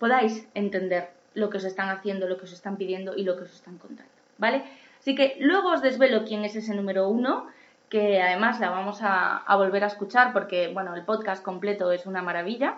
podáis 0.01 0.49
entender 0.55 1.11
lo 1.35 1.49
que 1.49 1.59
os 1.59 1.65
están 1.65 1.91
haciendo, 1.91 2.27
lo 2.27 2.39
que 2.39 2.47
os 2.47 2.53
están 2.53 2.77
pidiendo 2.77 3.15
y 3.15 3.23
lo 3.23 3.37
que 3.37 3.45
os 3.45 3.55
están 3.55 3.79
contando, 3.79 4.11
¿vale? 4.37 4.65
Así 4.99 5.15
que 5.15 5.37
luego 5.39 5.71
os 5.71 5.81
desvelo 5.81 6.25
quién 6.25 6.45
es 6.45 6.57
ese 6.57 6.75
número 6.75 7.09
uno, 7.09 7.47
que 7.89 8.21
además 8.21 8.61
la 8.61 8.71
vamos 8.71 8.99
a, 9.03 9.45
volver 9.57 9.85
a 9.85 9.89
escuchar 9.89 10.33
porque, 10.33 10.69
bueno, 10.69 10.95
el 10.95 11.03
podcast 11.03 11.43
completo 11.43 11.91
es 11.93 12.07
una 12.07 12.23
maravilla, 12.23 12.77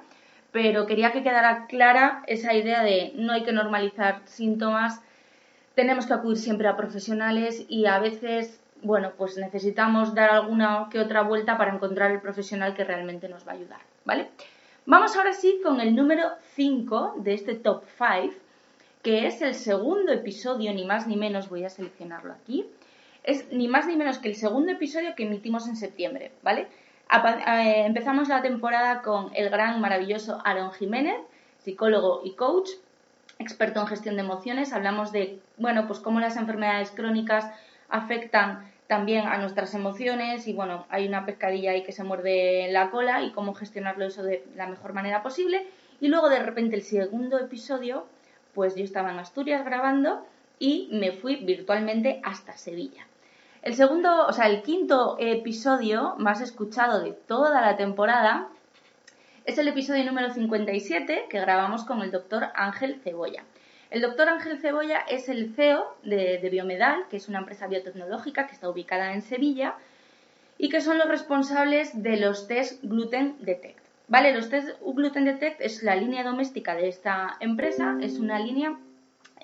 pero 0.53 0.87
quería 0.87 1.13
que 1.13 1.23
quedara 1.23 1.67
clara 1.67 2.23
esa 2.27 2.55
idea 2.55 2.83
de 2.83 3.13
no 3.17 3.33
hay 3.33 3.43
que 3.43 3.53
normalizar 3.53 4.21
síntomas, 4.25 5.01
tenemos 5.75 6.07
que 6.07 6.15
acudir 6.15 6.39
siempre 6.39 6.69
a 6.69 6.77
profesionales 6.77 7.65
y 7.69 7.87
a 7.87 7.99
veces, 7.99 8.61
bueno, 8.83 9.13
pues 9.17 9.37
necesitamos 9.37 10.15
dar 10.15 10.31
alguna 10.31 10.89
que 10.91 11.01
otra 11.01 11.23
vuelta 11.23 11.57
para 11.59 11.75
encontrar 11.75 12.11
el 12.11 12.21
profesional 12.21 12.75
que 12.75 12.85
realmente 12.85 13.29
nos 13.29 13.47
va 13.47 13.53
a 13.53 13.55
ayudar, 13.55 13.81
¿vale? 14.05 14.29
Vamos 14.87 15.17
ahora 15.17 15.33
sí 15.33 15.61
con 15.63 15.81
el 15.81 15.95
número 15.95 16.31
5 16.55 17.17
de 17.19 17.35
este 17.35 17.55
top 17.55 17.85
5, 17.99 18.35
que 19.03 19.27
es 19.27 19.41
el 19.43 19.55
segundo 19.55 20.13
episodio, 20.13 20.73
ni 20.73 20.85
más 20.85 21.07
ni 21.07 21.17
menos, 21.17 21.49
voy 21.49 21.65
a 21.65 21.71
seleccionarlo 21.71 22.33
aquí. 22.33 22.67
Es 23.23 23.53
ni 23.53 23.69
más 23.69 23.87
ni 23.87 23.97
menos 23.97 24.19
que 24.19 24.29
el 24.29 24.37
segundo 24.37 24.73
episodio 24.73 25.15
que 25.15 25.25
emitimos 25.25 25.69
en 25.69 25.77
septiembre, 25.77 26.33
¿vale? 26.43 26.69
Eh, 27.13 27.85
empezamos 27.87 28.29
la 28.29 28.41
temporada 28.41 29.03
con 29.03 29.31
el 29.35 29.51
gran, 29.51 29.81
maravilloso 29.81 30.39
Aaron 30.45 30.73
Jiménez, 30.73 31.19
psicólogo 31.59 32.23
y 32.25 32.35
coach, 32.35 32.71
experto 33.39 33.81
en 33.81 33.87
gestión 33.89 34.17
de 34.17 34.23
emociones. 34.23 34.73
Hablamos 34.73 35.13
de, 35.13 35.41
bueno, 35.57 35.87
pues 35.87 35.99
cómo 35.99 36.21
las 36.21 36.37
enfermedades 36.37 36.93
crónicas 36.93 37.51
afectan 37.89 38.71
también 38.87 39.27
a 39.27 39.39
nuestras 39.39 39.75
emociones 39.75 40.49
y 40.49 40.53
bueno, 40.53 40.87
hay 40.89 41.07
una 41.07 41.25
pescadilla 41.25 41.73
ahí 41.73 41.83
que 41.83 41.93
se 41.93 42.05
muerde 42.05 42.69
la 42.73 42.91
cola 42.91 43.23
y 43.23 43.33
cómo 43.33 43.55
gestionarlo 43.55 44.05
eso 44.05 44.23
de 44.23 44.45
la 44.57 44.67
mejor 44.67 44.93
manera 44.95 45.23
posible. 45.23 45.67
Y 46.01 46.09
luego 46.09 46.29
de 46.29 46.41
repente 46.41 46.77
el 46.77 46.83
segundo 46.83 47.39
episodio, 47.39 48.07
pues 48.55 48.75
yo 48.75 48.85
estaba 48.85 49.13
en 49.13 49.19
Asturias 49.19 49.65
grabando 49.65 50.25
y 50.61 50.89
me 50.93 51.11
fui 51.11 51.37
virtualmente 51.37 52.21
hasta 52.23 52.57
Sevilla. 52.57 53.09
El 53.63 53.75
segundo, 53.75 54.27
o 54.29 54.33
sea, 54.33 54.47
el 54.47 54.63
quinto 54.63 55.17
episodio 55.19 56.15
más 56.19 56.41
escuchado 56.41 57.03
de 57.03 57.13
toda 57.13 57.61
la 57.61 57.77
temporada 57.77 58.49
es 59.45 59.59
el 59.59 59.67
episodio 59.67 60.05
número 60.05 60.31
57 60.31 61.27
que 61.29 61.41
grabamos 61.41 61.85
con 61.85 62.03
el 62.03 62.13
doctor 62.13 62.51
Ángel 62.55 63.01
Cebolla. 63.03 63.43
El 63.91 64.03
doctor 64.03 64.29
Ángel 64.29 64.61
Cebolla 64.61 65.01
es 65.01 65.29
el 65.29 65.53
CEO 65.55 65.97
de, 66.05 66.49
Biomedal, 66.51 67.07
que 67.11 67.17
es 67.17 67.29
una 67.29 67.41
empresa 67.41 67.67
biotecnológica 67.67 68.47
que 68.47 68.55
está 68.55 68.71
ubicada 68.71 69.13
en 69.15 69.23
Sevilla 69.23 69.75
y 70.59 70.69
que 70.69 70.81
son 70.81 70.99
los 70.99 71.09
responsables 71.09 72.03
de 72.03 72.17
los 72.19 72.47
test 72.47 72.83
Gluten 72.85 73.37
Detect. 73.41 73.81
Vale, 74.07 74.33
los 74.33 74.49
test 74.49 74.79
Gluten 74.81 75.25
Detect 75.25 75.61
es 75.61 75.83
la 75.83 75.97
línea 75.97 76.23
doméstica 76.23 76.77
de 76.77 76.89
esta 76.89 77.37
empresa, 77.41 77.97
es 78.01 78.19
una 78.19 78.39
línea, 78.39 78.79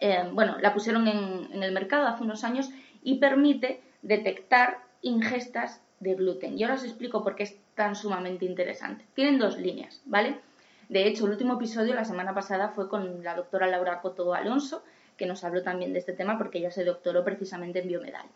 eh, 0.01 0.29
bueno, 0.33 0.57
la 0.61 0.75
pusieron 0.75 1.09
en, 1.09 1.63
el 1.63 1.73
mercado 1.73 2.07
hace 2.07 2.23
unos 2.23 2.45
años 2.45 2.71
y 3.03 3.19
permite 3.19 3.81
detectar 4.03 4.79
ingestas 5.03 5.81
de 6.01 6.15
gluten. 6.15 6.59
Y 6.59 6.63
ahora 6.63 6.75
os 6.75 6.85
explico 6.85 7.23
por 7.23 7.35
qué 7.35 7.45
es 7.45 7.57
tan 7.75 7.97
sumamente 7.97 8.45
interesante. 8.45 9.05
Tienen 9.15 9.39
dos 9.39 9.59
líneas, 9.59 10.03
¿vale? 10.05 10.41
De 10.89 11.07
hecho, 11.07 11.25
el 11.25 11.33
último 11.33 11.55
episodio 11.55 11.95
la 11.95 12.05
semana 12.05 12.35
pasada 12.35 12.69
fue 12.69 12.89
con 12.89 13.25
la 13.25 13.35
doctora 13.35 13.67
Laura 13.67 14.01
Coto 14.01 14.35
Alonso, 14.35 14.85
que 15.17 15.27
nos 15.27 15.43
habló 15.45 15.63
también 15.63 15.93
de 15.93 15.99
este 15.99 16.13
tema 16.13 16.39
porque 16.39 16.59
ella 16.59 16.71
se 16.71 16.85
doctoró 16.85 17.25
precisamente 17.25 17.81
en 17.81 17.89
biomedal. 17.89 18.27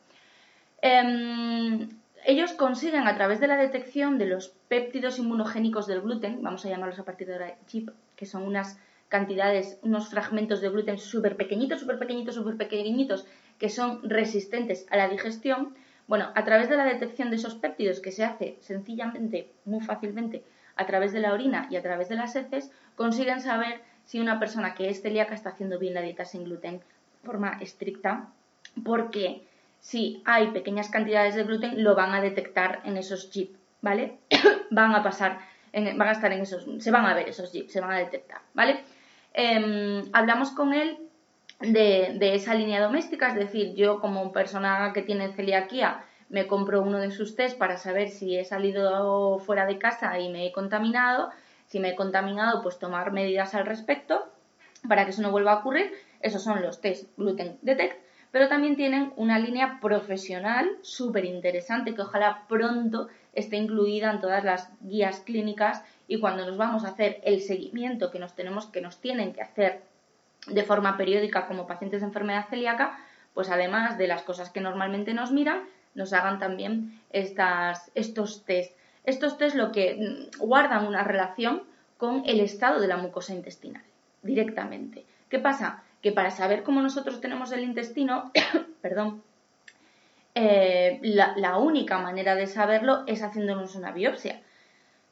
Em, 0.83 1.91
ellos 2.25 2.53
consiguen 2.53 3.07
a 3.07 3.15
través 3.15 3.39
de 3.41 3.47
la 3.47 3.57
detección 3.57 4.19
de 4.19 4.27
los 4.27 4.49
péptidos 4.69 5.19
inmunogénicos 5.19 5.87
del 5.87 6.01
gluten, 6.01 6.43
vamos 6.43 6.65
a 6.65 6.69
llamarlos 6.69 6.99
a 6.99 7.05
partir 7.05 7.29
de 7.29 7.35
ahora 7.35 7.57
chip, 7.67 7.91
que 8.17 8.27
son 8.27 8.43
unas 8.43 8.79
cantidades, 9.11 9.79
unos 9.83 10.09
fragmentos 10.09 10.63
de 10.63 10.71
gluten 10.71 10.97
súper 10.97 11.37
pequeñitos, 11.37 11.81
súper 11.81 11.99
pequeñitos, 11.99 12.37
súper 12.37 12.57
pequeñitos, 12.57 13.27
que 13.59 13.69
son 13.69 14.09
resistentes 14.09 14.87
a 14.89 14.97
la 14.97 15.09
digestión. 15.09 15.75
Bueno, 16.07 16.31
a 16.35 16.45
través 16.45 16.69
de 16.71 16.77
la 16.77 16.85
detección 16.85 17.29
de 17.29 17.37
esos 17.37 17.57
péptidos, 17.57 18.01
que 18.01 18.13
se 18.13 18.25
hace 18.25 18.57
sencillamente, 18.61 19.51
muy 19.65 19.81
fácilmente, 19.81 20.45
a 20.77 20.87
través 20.87 21.13
de 21.13 21.21
la 21.21 21.35
orina 21.35 21.67
y 21.71 21.77
a 21.77 21.83
través 21.83 22.09
de 22.09 22.15
las 22.15 22.37
heces, 22.37 22.71
consiguen 22.95 23.41
saber 23.41 23.81
si 24.05 24.21
una 24.21 24.39
persona 24.39 24.75
que 24.75 24.89
es 24.89 25.03
celíaca 25.03 25.35
está 25.35 25.51
haciendo 25.51 25.79
bien 25.79 25.95
la 25.95 26.03
dieta 26.03 26.25
sin 26.25 26.45
gluten 26.45 26.79
de 26.79 27.27
forma 27.27 27.59
estricta, 27.61 28.29
porque 28.85 29.43
si 29.81 30.23
hay 30.25 30.53
pequeñas 30.53 30.89
cantidades 30.89 31.35
de 31.35 31.43
gluten, 31.43 31.83
lo 31.83 31.97
van 31.97 32.15
a 32.15 32.21
detectar 32.21 32.81
en 32.85 32.97
esos 32.97 33.31
chips, 33.31 33.59
¿vale? 33.83 34.19
van 34.71 34.95
a 34.95 35.03
pasar, 35.03 35.41
van 35.73 36.09
a 36.09 36.13
estar 36.13 36.33
en 36.33 36.43
esos, 36.43 36.67
se 36.79 36.91
van 36.93 37.07
a 37.07 37.15
ver 37.15 37.29
esos 37.29 37.51
chips, 37.51 37.73
se 37.73 37.81
van 37.81 37.91
a 37.91 37.99
detectar, 37.99 38.41
¿vale? 38.55 38.85
Em, 39.33 40.03
hablamos 40.13 40.51
con 40.51 40.73
él 40.75 40.99
de, 41.61 42.17
de, 42.19 42.35
esa 42.35 42.55
línea 42.55 42.83
doméstica, 42.83 43.29
es 43.29 43.35
decir, 43.35 43.75
yo 43.75 44.01
como 44.01 44.33
persona 44.33 44.93
que 44.93 45.03
tiene 45.03 45.33
celiaquía 45.33 46.05
me 46.31 46.47
compro 46.47 46.81
uno 46.81 46.99
de 46.99 47.11
sus 47.11 47.35
test 47.35 47.59
para 47.59 47.77
saber 47.77 48.09
si 48.09 48.37
he 48.37 48.45
salido 48.45 49.41
fuera 49.41 49.67
de 49.67 49.79
casa 49.79 50.19
y 50.21 50.29
me 50.31 50.47
he 50.47 50.53
contaminado. 50.53 51.31
Si 51.67 51.81
me 51.81 51.91
he 51.91 51.97
contaminado, 51.97 52.63
pues 52.63 52.79
tomar 52.79 53.13
medidas 53.13 53.55
al 53.55 53.67
respecto 53.67 54.33
para 54.89 55.05
que 55.05 55.11
eso 55.11 55.23
no 55.23 55.33
vuelva 55.33 55.53
a 55.53 55.59
ocurrir. 55.59 55.93
Esos 56.21 56.43
son 56.43 56.63
los 56.63 56.81
test 56.81 57.09
Gluten 57.17 57.59
Detect. 57.63 58.01
Pero 58.31 58.49
también 58.49 58.77
tienen 58.77 59.13
una 59.17 59.41
línea 59.41 59.81
profesional 59.81 60.71
súper 60.83 61.25
interesante 61.25 61.95
que 61.97 62.03
ojalá 62.03 62.45
pronto 62.49 63.09
esté 63.33 63.57
incluida 63.57 64.13
en 64.13 64.21
todas 64.21 64.45
las 64.45 64.71
guías 64.83 65.19
clínicas 65.21 65.83
y 66.11 66.19
cuando 66.19 66.45
nos 66.45 66.57
vamos 66.57 66.85
a 66.85 66.89
hacer 66.89 67.21
el 67.23 67.41
seguimiento 67.41 68.11
que 68.11 68.19
nos 68.19 68.35
tenemos 68.35 68.67
que 68.67 68.81
nos 68.81 69.01
tienen 69.01 69.33
que 69.33 69.43
hacer 69.43 69.83
de 70.49 70.65
forma 70.65 70.97
periódica 70.97 71.47
como 71.47 71.69
pacientes 71.69 72.01
de 72.01 72.09
enfermedad 72.09 72.49
celíaca, 72.51 72.99
pues 73.33 73.49
además 73.49 73.97
de 73.97 74.09
las 74.09 74.23
cosas 74.23 74.51
que 74.51 74.61
normalmente 74.61 75.15
nos 75.15 75.31
miran, 75.31 75.63
nos 75.95 76.13
hagan 76.13 76.41
también 76.41 77.01
estas, 77.11 77.93
estos 77.95 78.45
test. 78.45 78.77
Estos 79.05 79.39
test 79.39 79.55
lo 79.55 79.71
que 79.71 80.27
mm, 80.35 80.41
guardan 80.41 80.85
una 80.85 81.05
relación 81.05 81.63
con 81.97 82.25
el 82.27 82.41
estado 82.41 82.81
de 82.81 82.89
la 82.89 82.97
mucosa 82.97 83.33
intestinal, 83.33 83.85
directamente. 84.23 85.05
¿Qué 85.29 85.39
pasa? 85.39 85.85
Que 86.03 86.11
para 86.11 86.33
saber 86.33 86.65
cómo 86.65 86.83
nosotros 86.83 87.21
tenemos 87.21 87.53
el 87.53 87.63
intestino, 87.63 88.33
perdón, 88.83 89.23
eh, 90.35 90.99
la, 91.03 91.35
la 91.37 91.59
única 91.59 91.99
manera 91.99 92.35
de 92.35 92.49
saberlo 92.49 93.05
es 93.07 93.23
haciéndonos 93.23 93.77
una 93.77 93.93
biopsia 93.93 94.41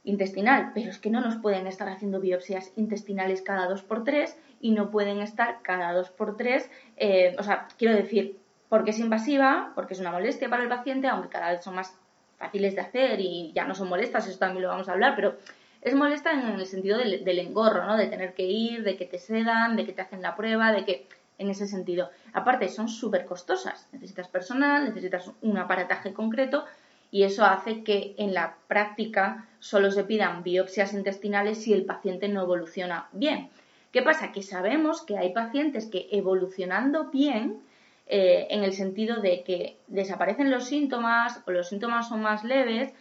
intestinal, 0.09 0.73
pero 0.75 0.91
es 0.91 0.99
que 0.99 1.11
no 1.11 1.21
nos 1.21 1.37
pueden 1.37 1.67
estar 1.67 1.89
haciendo 1.89 2.19
biopsias 2.19 2.73
intestinales 2.77 3.43
cada 3.43 3.69
dos 3.69 3.83
por 3.83 4.05
tres 4.05 4.37
y 4.61 4.73
no 4.73 4.91
pueden 4.91 5.21
estar 5.21 5.61
cada 5.63 5.93
dos 5.93 6.09
por 6.09 6.37
tres, 6.37 6.71
eh, 6.97 7.37
o 7.39 7.43
sea, 7.43 7.69
quiero 7.77 7.95
decir, 7.95 8.39
porque 8.71 8.91
es 8.91 8.99
invasiva, 8.99 9.73
porque 9.75 9.93
es 9.93 10.01
una 10.01 10.11
molestia 10.11 10.49
para 10.49 10.63
el 10.63 10.69
paciente, 10.69 11.09
aunque 11.09 11.29
cada 11.29 11.53
vez 11.53 11.63
son 11.63 11.75
más 11.75 11.95
fáciles 12.39 12.75
de 12.75 12.81
hacer 12.81 13.21
y 13.21 13.53
ya 13.55 13.65
no 13.65 13.75
son 13.75 13.89
molestas, 13.89 14.27
eso 14.27 14.39
también 14.39 14.63
lo 14.63 14.69
vamos 14.69 14.89
a 14.89 14.93
hablar, 14.93 15.15
pero 15.15 15.37
es 15.83 15.95
molesta 15.95 16.33
en 16.33 16.59
el 16.59 16.67
sentido 16.67 16.99
del, 16.99 17.39
engorro, 17.39 17.85
¿no? 17.85 17.97
De 17.97 18.07
tener 18.07 18.35
que 18.35 18.45
ir, 18.45 18.85
de 18.85 18.97
que 18.97 19.05
te 19.05 19.19
sedan, 19.19 19.77
de 19.77 19.85
que 19.85 19.93
te 19.93 20.03
hacen 20.03 20.23
la 20.23 20.35
prueba, 20.37 20.73
de 20.73 20.85
que 20.85 21.07
en 21.37 21.51
ese 21.51 21.67
sentido. 21.67 22.11
Aparte, 22.33 22.69
son 22.69 22.89
súper 22.89 23.25
costosas. 23.25 23.89
Necesitas 23.93 24.27
personal, 24.27 24.85
necesitas 24.85 25.31
un 25.41 25.57
aparataje 25.57 26.13
concreto 26.13 26.65
y 27.11 27.23
eso 27.23 27.45
hace 27.45 27.83
que 27.83 28.15
en 28.19 28.35
la 28.35 28.57
práctica 28.67 29.47
solo 29.61 29.91
se 29.91 30.05
pidan 30.05 30.43
biopsias 30.43 30.93
intestinales 30.93 31.63
si 31.63 31.73
el 31.73 31.85
paciente 31.85 32.29
no 32.29 32.43
evoluciona 32.43 33.09
bien. 33.13 33.51
¿Qué 33.93 34.03
pasa? 34.03 34.33
Que 34.33 34.43
sabemos 34.43 35.03
que 35.03 35.17
hay 35.17 35.33
pacientes 35.33 35.87
que 35.87 36.09
evolucionando 36.11 37.07
bien, 37.07 37.63
eh, 38.07 38.47
en 38.51 38.65
el 38.65 38.73
sentido 38.73 39.21
de 39.21 39.43
que 39.43 39.77
desaparecen 39.87 40.51
los 40.51 40.65
síntomas 40.65 41.43
o 41.47 41.51
los 41.51 41.69
síntomas 41.69 42.09
son 42.09 42.23
más 42.23 42.45
leves, 42.45 42.93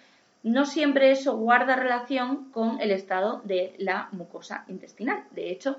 no 0.44 0.66
siempre 0.66 1.12
eso 1.12 1.38
guarda 1.38 1.76
relación 1.76 2.52
con 2.52 2.80
el 2.80 2.92
estado 2.92 3.42
de 3.44 3.74
la 3.78 4.10
mucosa 4.12 4.66
intestinal. 4.68 5.24
De 5.32 5.52
hecho, 5.52 5.78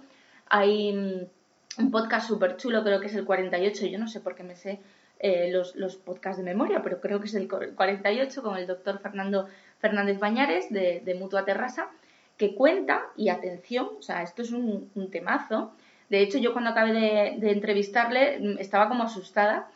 hay 0.48 0.92
mm, 0.92 1.82
un 1.82 1.90
podcast 1.90 2.28
súper 2.28 2.56
chulo, 2.56 2.82
creo 2.82 3.00
que 3.00 3.06
es 3.06 3.14
el 3.14 3.24
48, 3.24 3.86
yo 3.86 3.98
no 3.98 4.08
sé 4.08 4.20
por 4.20 4.34
qué 4.34 4.42
me 4.42 4.56
sé 4.56 4.80
eh, 5.20 5.50
los, 5.50 5.96
podcasts 5.96 6.38
de 6.38 6.44
memoria, 6.44 6.82
pero 6.82 7.00
creo 7.00 7.20
que 7.20 7.26
es 7.26 7.34
el 7.34 7.48
48 7.48 8.42
con 8.42 8.56
el 8.56 8.66
doctor 8.66 9.00
Fernando 9.00 9.48
Fernández 9.78 10.18
Bañares 10.18 10.70
de, 10.70 11.00
de 11.04 11.14
Mutua 11.14 11.44
Terrasa, 11.44 11.90
que 12.38 12.54
cuenta, 12.54 13.08
y 13.16 13.28
atención, 13.28 13.90
o 13.98 14.02
sea, 14.02 14.22
esto 14.22 14.42
es 14.42 14.52
un, 14.52 15.10
temazo. 15.10 15.72
De 16.08 16.22
hecho, 16.22 16.38
yo 16.38 16.52
cuando 16.52 16.70
acabé 16.70 16.92
de, 16.92 17.50
entrevistarle 17.50 18.38
mm, 18.38 18.58
estaba 18.60 18.88
como 18.88 19.02
asustada. 19.02 19.68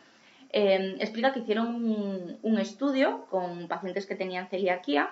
Em, 0.54 1.00
explica 1.00 1.32
que 1.32 1.40
hicieron 1.40 2.38
un, 2.42 2.58
estudio 2.58 3.26
con 3.30 3.68
pacientes 3.68 4.06
que 4.06 4.14
tenían 4.14 4.48
celiaquía, 4.48 5.10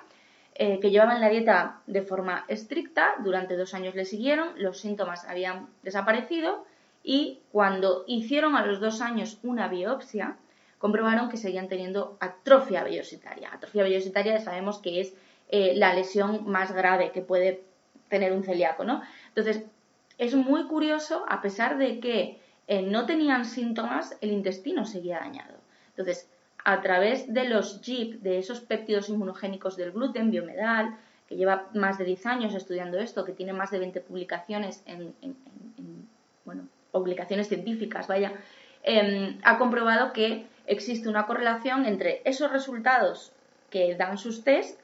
eh, 0.54 0.78
que 0.80 0.90
llevaban 0.90 1.20
la 1.20 1.30
dieta 1.30 1.80
de 1.86 2.02
forma 2.02 2.44
estricta, 2.48 3.14
durante 3.24 3.56
dos 3.56 3.72
años 3.74 3.94
le 3.94 4.04
siguieron, 4.04 4.50
los 4.56 4.78
síntomas 4.78 5.24
habían 5.24 5.68
desaparecido 5.82 6.66
y 7.02 7.40
cuando 7.50 8.04
hicieron 8.06 8.56
a 8.56 8.64
los 8.64 8.80
dos 8.80 9.00
años 9.00 9.38
una 9.42 9.68
biopsia, 9.68 10.36
comprobaron 10.78 11.28
que 11.28 11.36
seguían 11.36 11.68
teniendo 11.68 12.16
atrofia 12.20 12.84
vellositaria. 12.84 13.50
Atrofia 13.52 13.82
vellositaria 13.82 14.40
sabemos 14.40 14.78
que 14.78 15.00
es 15.00 15.14
eh, 15.48 15.74
la 15.76 15.94
lesión 15.94 16.48
más 16.48 16.72
grave 16.72 17.10
que 17.12 17.22
puede 17.22 17.64
tener 18.08 18.32
un 18.32 18.44
celíaco, 18.44 18.84
¿no? 18.84 19.02
Entonces, 19.28 19.64
es 20.18 20.34
muy 20.34 20.64
curioso, 20.66 21.24
a 21.28 21.40
pesar 21.40 21.78
de 21.78 22.00
que 22.00 22.40
eh, 22.66 22.82
no 22.82 23.06
tenían 23.06 23.44
síntomas, 23.44 24.16
el 24.20 24.32
intestino 24.32 24.84
seguía 24.84 25.20
dañado. 25.20 25.54
Entonces, 25.90 26.28
a 26.64 26.82
través 26.82 27.32
de 27.32 27.44
los 27.48 27.80
GIP, 27.82 28.20
de 28.20 28.38
esos 28.38 28.60
péptidos 28.60 29.08
inmunogénicos 29.08 29.76
del 29.76 29.92
gluten, 29.92 30.30
biomedal, 30.30 30.96
que 31.28 31.36
lleva 31.36 31.68
más 31.74 31.96
de 31.98 32.04
10 32.04 32.26
años 32.26 32.54
estudiando 32.54 32.98
esto, 32.98 33.24
que 33.24 33.32
tiene 33.32 33.52
más 33.52 33.70
de 33.70 33.78
20 33.78 34.00
publicaciones 34.00 34.82
en 34.84 35.14
bueno, 36.44 36.68
publicaciones 36.92 37.48
científicas, 37.48 38.06
vaya, 38.06 38.32
em, 38.82 39.38
ha 39.42 39.58
comprobado 39.58 40.12
que 40.12 40.46
existe 40.66 41.08
una 41.08 41.26
correlación 41.26 41.84
entre 41.84 42.22
esos 42.24 42.50
resultados 42.50 43.32
que 43.70 43.94
dan 43.94 44.18
sus 44.18 44.44
test, 44.44 44.78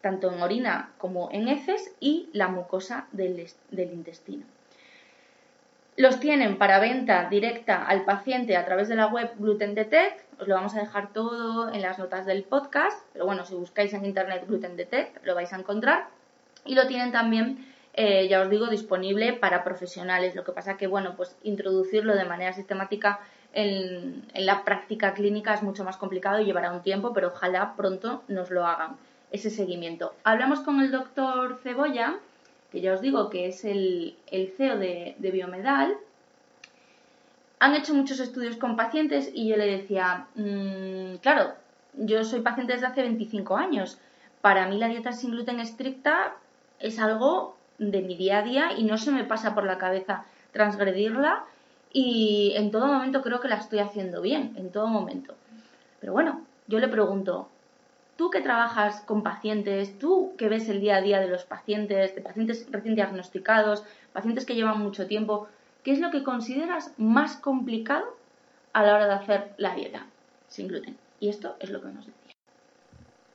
tanto 0.00 0.32
en 0.32 0.40
orina 0.40 0.92
como 0.98 1.28
en 1.32 1.48
heces, 1.48 1.92
y 2.00 2.28
la 2.32 2.48
mucosa 2.48 3.06
del, 3.12 3.46
intestino. 3.70 4.44
Los 5.96 6.20
tienen 6.20 6.58
para 6.58 6.78
venta 6.78 7.28
directa 7.28 7.84
al 7.84 8.04
paciente 8.04 8.56
a 8.56 8.64
través 8.64 8.88
de 8.88 8.94
la 8.94 9.08
web 9.08 9.32
Gluten 9.36 9.74
Detect. 9.74 10.40
Os 10.40 10.46
lo 10.46 10.54
vamos 10.54 10.76
a 10.76 10.80
dejar 10.80 11.12
todo 11.12 11.72
en 11.72 11.82
las 11.82 11.98
notas 11.98 12.24
del 12.24 12.44
podcast. 12.44 13.02
Pero 13.12 13.26
bueno, 13.26 13.44
si 13.44 13.54
buscáis 13.54 13.92
en 13.94 14.04
internet 14.04 14.44
Gluten 14.46 14.76
Detect 14.76 15.24
lo 15.24 15.34
vais 15.34 15.52
a 15.52 15.56
encontrar. 15.56 16.06
Y 16.64 16.76
lo 16.76 16.86
tienen 16.86 17.10
también 17.10 17.66
eh, 17.94 18.28
ya 18.28 18.42
os 18.42 18.50
digo, 18.50 18.66
disponible 18.68 19.32
para 19.32 19.64
profesionales. 19.64 20.34
Lo 20.34 20.44
que 20.44 20.52
pasa 20.52 20.76
que, 20.76 20.86
bueno, 20.86 21.14
pues 21.16 21.36
introducirlo 21.42 22.14
de 22.14 22.24
manera 22.24 22.52
sistemática 22.52 23.20
en, 23.52 24.24
la 24.34 24.64
práctica 24.64 25.14
clínica 25.14 25.54
es 25.54 25.62
mucho 25.62 25.84
más 25.84 25.96
complicado 25.96 26.40
y 26.40 26.44
llevará 26.44 26.72
un 26.72 26.82
tiempo, 26.82 27.12
pero 27.12 27.28
ojalá 27.28 27.74
pronto 27.76 28.22
nos 28.28 28.50
lo 28.50 28.66
hagan 28.66 28.96
ese 29.30 29.50
seguimiento. 29.50 30.14
Hablamos 30.24 30.60
con 30.60 30.80
el 30.80 30.90
doctor 30.90 31.58
Cebolla, 31.62 32.18
que 32.70 32.80
ya 32.80 32.94
os 32.94 33.00
digo 33.00 33.30
que 33.30 33.48
es 33.48 33.64
el, 33.64 34.16
CEO 34.56 34.78
de, 34.78 35.16
Biomedal. 35.18 35.96
Han 37.58 37.74
hecho 37.74 37.94
muchos 37.94 38.20
estudios 38.20 38.56
con 38.56 38.76
pacientes 38.76 39.30
y 39.34 39.48
yo 39.48 39.56
le 39.56 39.66
decía, 39.66 40.28
mm, 40.36 41.16
claro, 41.16 41.54
yo 41.94 42.22
soy 42.22 42.40
paciente 42.40 42.74
desde 42.74 42.86
hace 42.86 43.02
25 43.02 43.56
años. 43.56 43.98
Para 44.40 44.68
mí 44.68 44.78
la 44.78 44.88
dieta 44.88 45.12
sin 45.12 45.32
gluten 45.32 45.58
estricta 45.58 46.36
es 46.78 47.00
algo 47.00 47.57
de 47.78 48.02
mi 48.02 48.16
día 48.16 48.38
a 48.38 48.42
día 48.42 48.72
y 48.76 48.84
no 48.84 48.98
se 48.98 49.10
me 49.10 49.24
pasa 49.24 49.54
por 49.54 49.64
la 49.64 49.78
cabeza 49.78 50.24
transgredirla 50.52 51.44
y 51.92 52.52
en 52.56 52.70
todo 52.70 52.86
momento 52.86 53.22
creo 53.22 53.40
que 53.40 53.48
la 53.48 53.56
estoy 53.56 53.78
haciendo 53.78 54.20
bien, 54.20 54.52
en 54.56 54.70
todo 54.70 54.88
momento. 54.88 55.34
Pero 56.00 56.12
bueno, 56.12 56.42
yo 56.66 56.78
le 56.80 56.88
pregunto, 56.88 57.48
tú 58.16 58.30
que 58.30 58.40
trabajas 58.40 59.00
con 59.02 59.22
pacientes, 59.22 59.98
tú 59.98 60.34
que 60.36 60.48
ves 60.48 60.68
el 60.68 60.80
día 60.80 60.96
a 60.96 61.00
día 61.00 61.20
de 61.20 61.28
los 61.28 61.44
pacientes, 61.44 62.14
de 62.14 62.20
pacientes 62.20 62.66
recién 62.70 62.94
diagnosticados, 62.94 63.84
pacientes 64.12 64.44
que 64.44 64.54
llevan 64.54 64.80
mucho 64.80 65.06
tiempo, 65.06 65.48
¿qué 65.82 65.92
es 65.92 66.00
lo 66.00 66.10
que 66.10 66.24
consideras 66.24 66.92
más 66.98 67.36
complicado 67.36 68.04
a 68.72 68.82
la 68.82 68.94
hora 68.94 69.06
de 69.06 69.12
hacer 69.12 69.54
la 69.56 69.74
dieta 69.74 70.06
sin 70.48 70.68
gluten? 70.68 70.96
Y 71.20 71.28
esto 71.28 71.56
es 71.60 71.70
lo 71.70 71.80
que 71.80 71.88
nos 71.88 72.06
decía. 72.06 72.34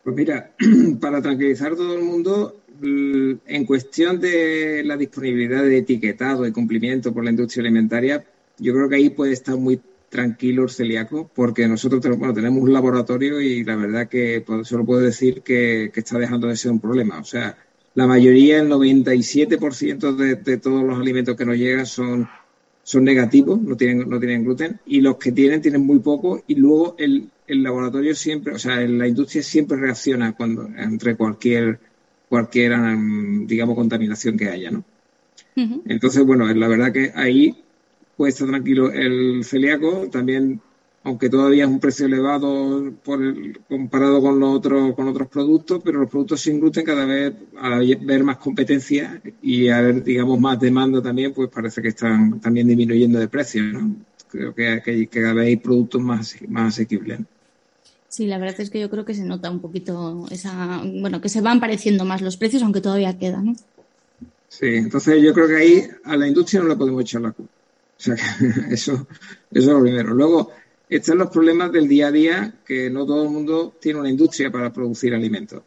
Pues 0.03 0.15
mira, 0.15 0.51
para 1.01 1.21
tranquilizar 1.21 1.71
a 1.71 1.75
todo 1.75 1.95
el 1.95 2.03
mundo, 2.03 2.58
en 2.84 3.65
cuestión 3.65 4.19
de 4.19 4.84
la 4.84 4.98
disponibilidad 4.98 5.63
de 5.63 5.78
etiquetado 5.78 6.46
y 6.46 6.52
cumplimiento 6.52 7.13
por 7.13 7.24
la 7.24 7.32
industria 7.32 7.62
alimentaria, 7.62 8.26
yo 8.58 8.74
creo 8.74 8.89
que 8.89 8.96
ahí 8.96 9.10
puede 9.10 9.34
estar 9.34 9.56
muy 9.56 9.80
tranquilo 10.10 10.63
el 10.63 10.69
celíaco, 10.69 11.30
porque 11.34 11.67
nosotros 11.67 12.02
tenemos 12.02 12.62
un 12.62 12.74
laboratorio 12.74 13.41
y 13.41 13.63
la 13.63 13.76
verdad 13.76 14.08
que 14.08 14.43
solo 14.63 14.86
puedo 14.86 15.02
decir 15.02 15.41
que, 15.41 15.91
está 15.96 16.19
dejando 16.19 16.48
de 16.48 16.58
ser 16.58 16.72
un 16.72 16.80
problema. 16.80 17.19
O 17.19 17.24
sea, 17.24 17.58
la 17.96 18.06
mayoría, 18.06 18.60
el 18.60 18.69
97% 18.69 20.15
de, 20.15 20.36
de 20.36 20.58
todos 20.58 20.84
los 20.84 21.00
alimentos 21.00 21.36
que 21.36 21.46
nos 21.46 21.58
llegan 21.58 21.86
son, 21.86 22.28
son 22.84 23.04
negativos, 23.04 23.60
no 23.62 23.76
tienen, 23.76 24.08
no 24.08 24.19
tienen 24.19 24.43
gluten, 24.43 24.80
y 24.86 25.02
los 25.02 25.17
que 25.17 25.32
tienen 25.32 25.62
tienen 25.62 25.86
muy 25.86 26.00
poco, 26.00 26.43
y 26.48 26.56
luego 26.56 26.96
el, 27.00 27.30
el 27.48 27.63
laboratorio 27.63 28.13
siempre, 28.13 28.54
o 28.54 28.60
sea, 28.60 28.82
la 28.82 29.08
industria 29.08 29.41
siempre 29.41 29.78
reacciona 29.78 30.34
cuando 30.34 30.67
entre 30.78 31.15
cualquier 31.15 31.80
cualquier, 32.34 32.74
digamos, 33.46 33.76
contaminación 33.76 34.36
que 34.36 34.50
haya, 34.50 34.72
¿no? 34.72 34.84
Entonces, 35.86 36.26
bueno, 36.26 36.52
la 36.52 36.67
verdad 36.67 36.91
que 36.91 37.12
ahí 37.13 37.56
puede 38.17 38.32
estar 38.32 38.48
tranquilo 38.48 38.91
el 38.91 39.43
celíaco, 39.43 40.10
también, 40.12 40.60
aunque 41.04 41.30
todavía 41.30 41.65
es 41.65 41.69
un 41.69 41.80
precio 41.80 42.08
elevado 42.08 42.91
por 43.04 43.19
comparado 43.69 44.19
con 44.19 44.39
los 44.39 44.50
otros, 44.50 44.96
con 44.96 45.10
otros 45.10 45.28
productos, 45.28 45.84
pero 45.86 46.00
los 46.00 46.10
productos 46.10 46.41
sin 46.41 46.60
gluten 46.60 46.84
cada 46.84 47.06
vez, 47.06 47.36
al 47.56 47.96
ver 47.98 48.24
más 48.24 48.38
competencia 48.38 49.22
y 49.43 49.67
haber, 49.67 50.04
digamos, 50.04 50.39
más 50.39 50.60
demanda 50.60 51.04
también, 51.04 51.34
pues 51.34 51.52
parece 51.52 51.84
que 51.84 51.89
están 51.89 52.39
también 52.41 52.67
disminuyendo 52.67 53.19
de 53.19 53.28
precio, 53.28 53.62
¿no? 53.62 53.96
Creo 54.28 54.56
que, 54.56 54.82
que, 54.84 55.08
que 55.08 55.22
cada 55.22 55.36
vez 55.36 55.50
hay 55.50 55.58
productos 55.58 56.02
más, 56.02 56.36
más 56.48 56.74
asequibles. 56.74 57.19
Sí, 58.13 58.28
la 58.28 58.38
verdad 58.38 58.62
es 58.62 58.69
que 58.69 58.80
yo 58.80 58.91
creo 58.91 59.06
que 59.06 59.15
se 59.15 59.23
nota 59.23 59.49
un 59.49 59.60
poquito 59.60 60.28
esa, 60.30 60.84
bueno, 60.86 61.19
que 61.19 61.30
se 61.30 61.41
van 61.41 61.60
pareciendo 61.60 62.06
más 62.06 62.21
los 62.21 62.38
precios, 62.38 62.62
aunque 62.62 62.80
todavía 62.80 63.17
quedan. 63.17 63.45
¿no? 63.47 63.56
Sí, 64.47 64.67
entonces 64.67 65.19
yo 65.19 65.34
creo 65.34 65.47
que 65.47 65.56
ahí 65.56 65.88
a 66.04 66.15
la 66.15 66.28
industria 66.28 66.62
no 66.62 66.67
le 66.67 66.76
podemos 66.76 67.02
echar 67.02 67.21
la 67.21 67.32
culpa. 67.32 67.52
O 67.97 67.99
sea, 67.99 68.13
que 68.13 68.21
eso, 68.76 69.08
eso 69.49 69.62
es 69.62 69.65
lo 69.65 69.82
primero. 69.82 70.13
Luego, 70.13 70.52
están 70.88 71.17
los 71.17 71.32
problemas 71.32 71.71
del 71.71 71.88
día 71.88 72.10
a 72.10 72.12
día, 72.12 72.54
que 72.63 72.88
no 72.91 73.04
todo 73.04 73.23
el 73.23 73.32
mundo 73.32 73.73
tiene 73.82 73.99
una 73.99 74.12
industria 74.12 74.52
para 74.52 74.71
producir 74.71 75.15
alimentos. 75.15 75.63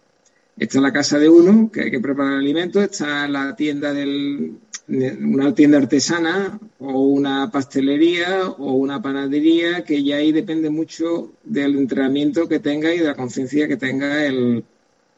Está 0.56 0.80
la 0.80 0.92
casa 0.92 1.18
de 1.18 1.28
uno, 1.28 1.68
que 1.72 1.80
hay 1.80 1.90
que 1.90 1.98
preparar 1.98 2.34
alimentos, 2.34 2.80
está 2.80 3.26
la 3.26 3.56
tienda 3.56 3.92
del, 3.92 4.56
una 4.88 5.52
tienda 5.54 5.78
artesana 5.78 6.60
o 6.78 7.00
una 7.06 7.50
pastelería 7.50 8.48
o 8.50 8.74
una 8.74 9.02
panadería 9.02 9.84
que 9.84 10.02
ya 10.04 10.16
ahí 10.16 10.30
depende 10.30 10.70
mucho 10.70 11.32
del 11.42 11.76
entrenamiento 11.76 12.48
que 12.48 12.60
tenga 12.60 12.94
y 12.94 12.98
de 12.98 13.06
la 13.06 13.16
conciencia 13.16 13.66
que 13.66 13.76
tenga 13.76 14.24
el, 14.24 14.64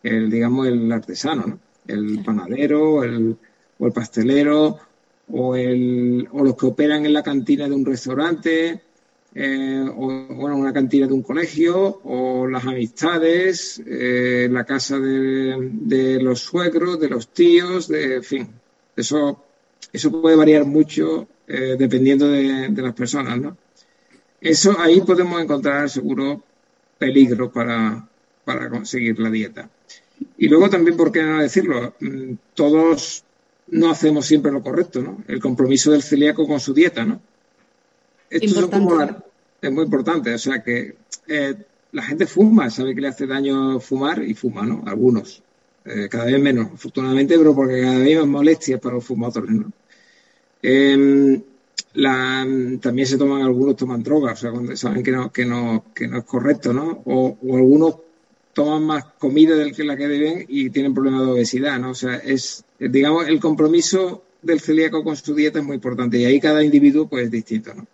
el, 0.02 0.30
digamos 0.30 0.68
el 0.68 0.90
artesano 0.90 1.46
¿no? 1.46 1.58
el 1.86 2.22
panadero 2.24 3.04
el, 3.04 3.36
o 3.78 3.86
el 3.86 3.92
pastelero 3.92 4.78
o 5.30 5.54
el 5.54 6.26
o 6.32 6.44
los 6.44 6.56
que 6.56 6.66
operan 6.66 7.04
en 7.04 7.12
la 7.12 7.22
cantina 7.22 7.68
de 7.68 7.74
un 7.74 7.84
restaurante 7.84 8.80
eh, 9.34 9.84
o 9.86 10.34
bueno 10.34 10.56
una 10.56 10.72
cantina 10.72 11.06
de 11.06 11.12
un 11.12 11.22
colegio 11.22 12.00
o 12.04 12.46
las 12.46 12.64
amistades 12.64 13.82
eh, 13.86 14.48
la 14.50 14.64
casa 14.64 14.98
de, 14.98 15.70
de 15.72 16.22
los 16.22 16.40
suegros 16.40 16.98
de 16.98 17.08
los 17.10 17.28
tíos 17.28 17.88
de 17.88 18.16
en 18.16 18.24
fin 18.24 18.48
eso 18.96 19.44
eso 19.92 20.10
puede 20.10 20.36
variar 20.36 20.64
mucho 20.64 21.28
eh, 21.46 21.76
dependiendo 21.78 22.28
de, 22.28 22.70
las 22.70 22.94
personas, 22.94 23.38
¿no? 23.38 23.56
eso 24.40 24.78
ahí 24.78 25.00
podemos 25.00 25.40
encontrar 25.40 25.88
seguro 25.88 26.42
peligro 26.98 27.50
para, 27.50 28.06
para 28.44 28.68
conseguir 28.68 29.18
la 29.18 29.30
dieta. 29.30 29.68
Y 30.36 30.48
luego 30.48 30.68
también, 30.68 30.96
¿por 30.96 31.12
qué 31.12 31.22
no 31.22 31.40
decirlo? 31.40 31.94
Mm, 32.00 32.34
todos 32.54 33.24
no 33.68 33.90
hacemos 33.90 34.26
siempre 34.26 34.50
lo 34.50 34.62
correcto, 34.62 35.00
¿no? 35.02 35.22
El 35.28 35.40
compromiso 35.40 35.92
del 35.92 36.02
celíaco 36.02 36.46
con 36.46 36.60
su 36.60 36.74
dieta, 36.74 37.04
¿no? 37.04 37.20
Esto 38.30 38.60
es, 38.60 38.66
como 38.66 39.00
es 39.60 39.72
muy 39.72 39.84
importante, 39.84 40.34
o 40.34 40.38
sea 40.38 40.62
que 40.62 40.96
eh, 41.26 41.54
la 41.92 42.02
gente 42.02 42.26
fuma, 42.26 42.70
sabe 42.70 42.94
que 42.94 43.00
le 43.00 43.08
hace 43.08 43.26
daño 43.26 43.80
fumar 43.80 44.22
y 44.22 44.34
fuma, 44.34 44.64
¿no? 44.66 44.82
Algunos. 44.86 45.42
Eh, 45.90 46.08
cada 46.10 46.26
vez 46.26 46.38
menos, 46.40 46.72
afortunadamente, 46.74 47.38
pero 47.38 47.54
porque 47.54 47.80
cada 47.80 47.98
vez 47.98 48.18
más 48.18 48.26
molestias 48.26 48.78
para 48.78 48.96
los 48.96 49.04
fumadores, 49.04 49.50
¿no? 49.50 49.72
Em, 50.60 51.42
también 52.80 53.06
se 53.06 53.16
toman 53.16 53.40
algunos 53.40 53.74
toman 53.76 54.02
drogas, 54.02 54.38
o 54.38 54.40
sea, 54.42 54.50
cuando 54.50 54.76
saben 54.76 55.02
que 55.02 55.10
no, 55.10 55.32
que 55.32 55.46
no, 55.46 55.84
es 55.96 56.24
correcto, 56.24 56.74
¿no? 56.74 57.02
O, 57.06 57.38
algunos 57.56 57.96
toman 58.52 58.84
más 58.84 59.04
comida 59.18 59.56
del 59.56 59.74
que 59.74 59.84
la 59.84 59.96
que 59.96 60.08
deben 60.08 60.44
y 60.48 60.68
tienen 60.68 60.92
problemas 60.92 61.22
de 61.22 61.32
obesidad, 61.32 61.78
¿no? 61.78 61.90
O 61.90 61.94
sea, 61.94 62.16
es, 62.16 62.64
digamos, 62.78 63.26
el 63.26 63.40
compromiso 63.40 64.24
del 64.42 64.60
celíaco 64.60 65.02
con 65.02 65.16
su 65.16 65.34
dieta 65.34 65.58
es 65.58 65.64
muy 65.64 65.76
importante 65.76 66.18
y 66.18 66.26
ahí 66.26 66.38
cada 66.38 66.62
individuo 66.62 67.08
pues 67.08 67.24
es 67.24 67.30
distinto, 67.30 67.72
¿no? 67.74 67.86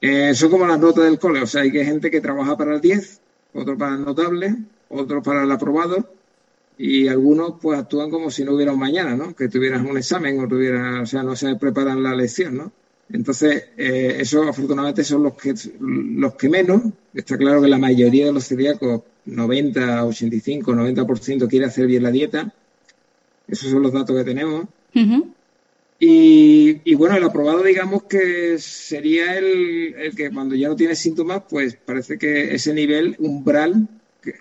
Eh, 0.00 0.34
son 0.34 0.50
como 0.50 0.66
las 0.66 0.80
notas 0.80 1.04
del 1.04 1.18
cole, 1.18 1.42
o 1.42 1.46
sea, 1.46 1.62
hay 1.62 1.70
que 1.70 1.84
gente 1.84 2.10
que 2.10 2.20
trabaja 2.20 2.56
para 2.56 2.74
el 2.74 2.80
10, 2.80 3.20
otro 3.54 3.78
para 3.78 3.94
el 3.94 4.04
notable, 4.04 4.56
otro 4.88 5.22
para 5.22 5.44
el 5.44 5.52
aprobado 5.52 6.17
y 6.78 7.08
algunos 7.08 7.54
pues 7.60 7.78
actúan 7.78 8.08
como 8.08 8.30
si 8.30 8.44
no 8.44 8.54
hubiera 8.54 8.72
un 8.72 8.78
mañana, 8.78 9.16
¿no? 9.16 9.34
Que 9.34 9.48
tuvieras 9.48 9.84
un 9.84 9.98
examen 9.98 10.38
o 10.38 10.46
tuvieras, 10.46 11.02
o 11.02 11.06
sea, 11.06 11.24
no 11.24 11.34
se 11.34 11.56
preparan 11.56 12.02
la 12.02 12.14
lección, 12.14 12.56
¿no? 12.56 12.72
Entonces, 13.10 13.70
eh, 13.76 14.18
eso 14.20 14.42
afortunadamente 14.42 15.02
son 15.02 15.24
los 15.24 15.34
que, 15.34 15.54
los 15.80 16.34
que 16.34 16.48
menos. 16.48 16.82
Está 17.12 17.36
claro 17.36 17.60
que 17.60 17.68
la 17.68 17.78
mayoría 17.78 18.26
de 18.26 18.32
los 18.32 18.46
celíacos, 18.46 19.02
90, 19.24 20.04
85, 20.04 20.72
90% 20.72 21.48
quiere 21.48 21.66
hacer 21.66 21.86
bien 21.86 22.02
la 22.02 22.10
dieta. 22.10 22.54
Esos 23.48 23.70
son 23.70 23.82
los 23.82 23.92
datos 23.92 24.16
que 24.16 24.24
tenemos. 24.24 24.66
y, 25.98 26.94
bueno, 26.94 27.16
el 27.16 27.24
aprobado, 27.24 27.62
digamos 27.62 28.04
que 28.04 28.58
sería 28.58 29.36
el, 29.36 29.94
el, 29.98 30.14
que 30.14 30.30
cuando 30.30 30.54
ya 30.54 30.68
no 30.68 30.76
tiene 30.76 30.94
síntomas, 30.94 31.42
pues 31.48 31.76
parece 31.76 32.18
que 32.18 32.54
ese 32.54 32.74
nivel 32.74 33.16
umbral 33.18 33.88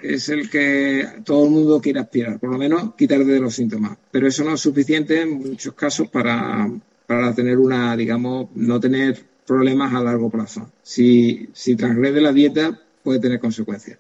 es 0.01 0.29
el 0.29 0.49
que 0.49 1.05
todo 1.23 1.45
el 1.45 1.51
mundo 1.51 1.81
quiere 1.81 1.99
aspirar, 1.99 2.39
por 2.39 2.51
lo 2.51 2.57
menos 2.57 2.95
quitar 2.95 3.23
de 3.23 3.39
los 3.39 3.55
síntomas. 3.55 3.97
Pero 4.11 4.27
eso 4.27 4.43
no 4.43 4.53
es 4.53 4.61
suficiente 4.61 5.21
en 5.21 5.49
muchos 5.49 5.73
casos 5.73 6.09
para, 6.09 6.69
para 7.05 7.33
tener 7.33 7.57
una, 7.57 7.95
digamos, 7.95 8.49
no 8.55 8.79
tener 8.79 9.23
problemas 9.45 9.93
a 9.93 10.01
largo 10.01 10.29
plazo. 10.29 10.69
Si, 10.83 11.49
si 11.53 11.75
transgrede 11.75 12.21
la 12.21 12.33
dieta, 12.33 12.79
puede 13.03 13.19
tener 13.19 13.39
consecuencias. 13.39 13.97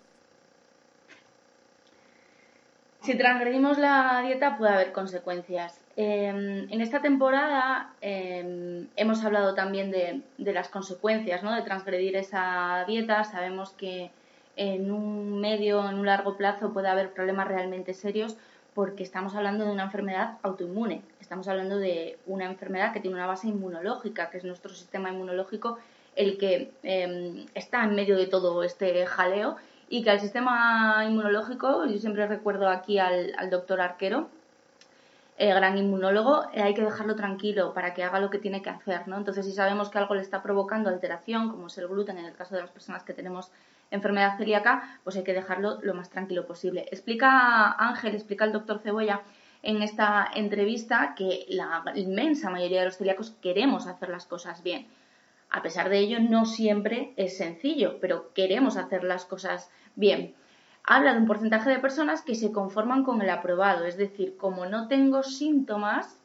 Si 3.01 3.17
transgredimos 3.17 3.77
la 3.77 4.21
dieta 4.25 4.57
puede 4.57 4.73
haber 4.73 4.91
consecuencias. 4.91 5.79
Em, 5.95 6.69
en 6.69 6.81
esta 6.81 7.01
temporada 7.01 7.93
em, 8.01 8.87
hemos 8.97 9.23
hablado 9.23 9.55
también 9.55 9.91
de, 9.91 10.23
de, 10.37 10.53
las 10.53 10.67
consecuencias 10.67 11.41
¿no? 11.41 11.55
de 11.55 11.61
transgredir 11.61 12.17
esa 12.17 12.83
dieta. 12.85 13.23
Sabemos 13.23 13.71
que 13.71 14.11
en 14.57 14.91
un 14.91 15.39
medio, 15.39 15.87
en 15.87 15.95
un 15.95 16.05
largo 16.05 16.35
plazo 16.35 16.73
puede 16.73 16.89
haber 16.89 17.13
problemas 17.13 17.47
realmente 17.47 17.93
serios 17.93 18.35
porque 18.73 19.03
estamos 19.03 19.33
hablando 19.33 19.65
de 19.65 19.71
una 19.71 19.85
enfermedad 19.85 20.37
autoinmune, 20.43 21.01
estamos 21.19 21.47
hablando 21.47 21.77
de 21.77 22.19
una 22.27 22.45
enfermedad 22.45 22.93
que 22.93 22.99
tiene 22.99 23.15
una 23.15 23.25
base 23.25 23.47
inmunológica, 23.47 24.29
que 24.29 24.37
es 24.37 24.43
nuestro 24.43 24.73
sistema 24.73 25.09
inmunológico 25.09 25.77
el 26.17 26.37
que 26.37 26.71
em, 26.83 27.45
está 27.53 27.83
en 27.83 27.95
medio 27.95 28.17
de 28.17 28.27
todo 28.27 28.63
este 28.63 29.05
jaleo 29.05 29.55
y 29.87 30.03
que 30.03 30.09
al 30.09 30.19
sistema 30.19 31.03
inmunológico, 31.07 31.85
yo 31.85 31.97
siempre 31.97 32.27
recuerdo 32.27 32.67
aquí 32.67 32.99
al, 32.99 33.33
doctor 33.49 33.79
Arquero, 33.79 34.27
el 35.37 35.53
gran 35.53 35.77
inmunólogo, 35.77 36.45
eh, 36.53 36.63
hay 36.63 36.73
que 36.73 36.81
dejarlo 36.81 37.15
tranquilo 37.15 37.73
para 37.73 37.93
que 37.93 38.03
haga 38.03 38.19
lo 38.19 38.29
que 38.29 38.39
tiene 38.39 38.61
que 38.63 38.71
hacer, 38.71 39.07
¿no? 39.07 39.17
Entonces, 39.17 39.45
si 39.45 39.51
sabemos 39.51 39.89
que 39.89 39.99
algo 39.99 40.15
le 40.15 40.21
está 40.21 40.41
provocando 40.41 40.89
alteración, 40.89 41.49
como 41.49 41.67
es 41.67 41.77
el 41.77 41.87
gluten 41.87 42.17
en 42.17 42.25
el 42.25 42.33
caso 42.33 42.55
de 42.55 42.61
las 42.61 42.71
personas 42.71 43.03
que 43.03 43.13
tenemos 43.13 43.51
enfermedad 43.91 44.37
celíaca, 44.37 44.99
pues 45.03 45.15
hay 45.15 45.23
que 45.23 45.33
dejarlo 45.33 45.79
lo 45.81 45.93
más 45.93 46.09
tranquilo 46.09 46.45
posible. 46.45 46.85
Explica 46.91 47.71
Ángel, 47.71 48.15
explica 48.15 48.45
el 48.45 48.51
doctor 48.51 48.79
Cebolla 48.79 49.21
en 49.63 49.81
esta 49.81 50.29
entrevista 50.35 51.13
que 51.15 51.45
la 51.49 51.83
inmensa 51.95 52.49
mayoría 52.49 52.79
de 52.79 52.85
los 52.85 52.97
celíacos 52.97 53.31
queremos 53.41 53.87
hacer 53.87 54.09
las 54.09 54.25
cosas 54.25 54.63
bien. 54.63 54.87
A 55.49 55.61
pesar 55.61 55.89
de 55.89 55.99
ello, 55.99 56.19
no 56.19 56.45
siempre 56.45 57.13
es 57.15 57.37
sencillo, 57.37 57.99
pero 58.01 58.33
queremos 58.33 58.77
hacer 58.77 59.03
las 59.03 59.25
cosas 59.25 59.69
bien. 59.95 60.35
Habla 60.83 61.13
de 61.13 61.19
un 61.19 61.27
porcentaje 61.27 61.69
de 61.69 61.79
personas 61.79 62.21
que 62.21 62.35
se 62.35 62.51
conforman 62.51 63.03
con 63.03 63.21
el 63.21 63.29
aprobado, 63.29 63.85
es 63.85 63.97
decir, 63.97 64.37
como 64.37 64.65
no 64.65 64.87
tengo 64.87 65.23
síntomas, 65.23 66.17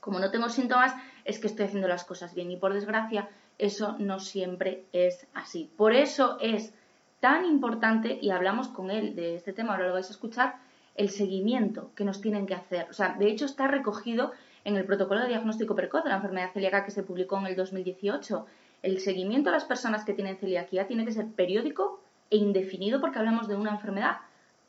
como 0.00 0.18
no 0.18 0.30
tengo 0.30 0.48
síntomas, 0.48 0.94
es 1.24 1.38
que 1.38 1.46
estoy 1.46 1.66
haciendo 1.66 1.88
las 1.88 2.04
cosas 2.04 2.34
bien 2.34 2.50
y 2.50 2.56
por 2.56 2.74
desgracia 2.74 3.28
eso 3.62 3.94
no 3.98 4.18
siempre 4.18 4.84
es 4.92 5.26
así. 5.34 5.70
Por 5.76 5.94
eso 5.94 6.36
es 6.40 6.74
tan 7.20 7.44
importante, 7.44 8.18
y 8.20 8.30
hablamos 8.30 8.66
con 8.66 8.90
él 8.90 9.14
de 9.14 9.36
este 9.36 9.52
tema, 9.52 9.72
ahora 9.72 9.86
lo 9.86 9.94
vais 9.94 10.08
a 10.08 10.12
escuchar, 10.12 10.56
el 10.96 11.10
seguimiento 11.10 11.92
que 11.94 12.04
nos 12.04 12.20
tienen 12.20 12.46
que 12.46 12.54
hacer. 12.54 12.88
O 12.90 12.92
sea, 12.92 13.14
de 13.16 13.30
hecho 13.30 13.44
está 13.44 13.68
recogido 13.68 14.32
en 14.64 14.76
el 14.76 14.84
protocolo 14.84 15.20
de 15.20 15.28
diagnóstico 15.28 15.76
precoz 15.76 16.02
de 16.02 16.10
la 16.10 16.16
enfermedad 16.16 16.52
celíaca 16.52 16.84
que 16.84 16.90
se 16.90 17.04
publicó 17.04 17.38
en 17.38 17.46
el 17.46 17.56
2018. 17.56 18.46
El 18.82 18.98
seguimiento 18.98 19.50
a 19.50 19.52
las 19.52 19.64
personas 19.64 20.04
que 20.04 20.12
tienen 20.12 20.38
celiaquía 20.38 20.88
tiene 20.88 21.04
que 21.04 21.12
ser 21.12 21.26
periódico 21.28 22.00
e 22.30 22.38
indefinido 22.38 23.00
porque 23.00 23.20
hablamos 23.20 23.46
de 23.46 23.54
una 23.54 23.70
enfermedad 23.70 24.16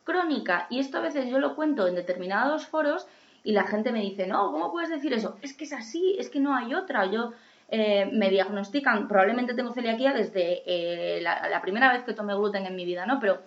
crónica. 0.03 0.67
Y 0.69 0.77
esto 0.77 0.99
a 0.99 1.01
veces 1.01 1.27
yo 1.27 1.39
lo 1.39 1.56
cuento 1.56 1.88
en 1.88 1.95
determinados 1.95 2.67
foros 2.67 3.08
y 3.43 3.53
la 3.53 3.63
gente 3.63 3.91
me 3.91 4.01
dice, 4.01 4.27
no, 4.27 4.51
¿cómo 4.51 4.71
puedes 4.71 4.89
decir 4.89 5.13
eso? 5.13 5.38
Es 5.41 5.53
que 5.53 5.63
es 5.63 5.73
así, 5.73 6.15
es 6.19 6.29
que 6.29 6.39
no 6.39 6.56
hay 6.56 6.75
otra. 6.75 7.08
Yo 7.08 7.34
eh, 7.75 8.07
me 8.13 8.29
diagnostican, 8.29 9.07
probablemente 9.07 9.55
tengo 9.55 9.73
celiaquía 9.73 10.13
desde 10.13 10.62
eh, 10.67 11.21
la, 11.23 11.59
primera 11.63 11.91
vez 11.91 12.03
que 12.03 12.13
tomé 12.13 12.36
gluten 12.36 12.67
en 12.67 12.75
mi 12.75 12.86
vida, 12.86 13.07
¿no? 13.07 13.19
Pero 13.19 13.41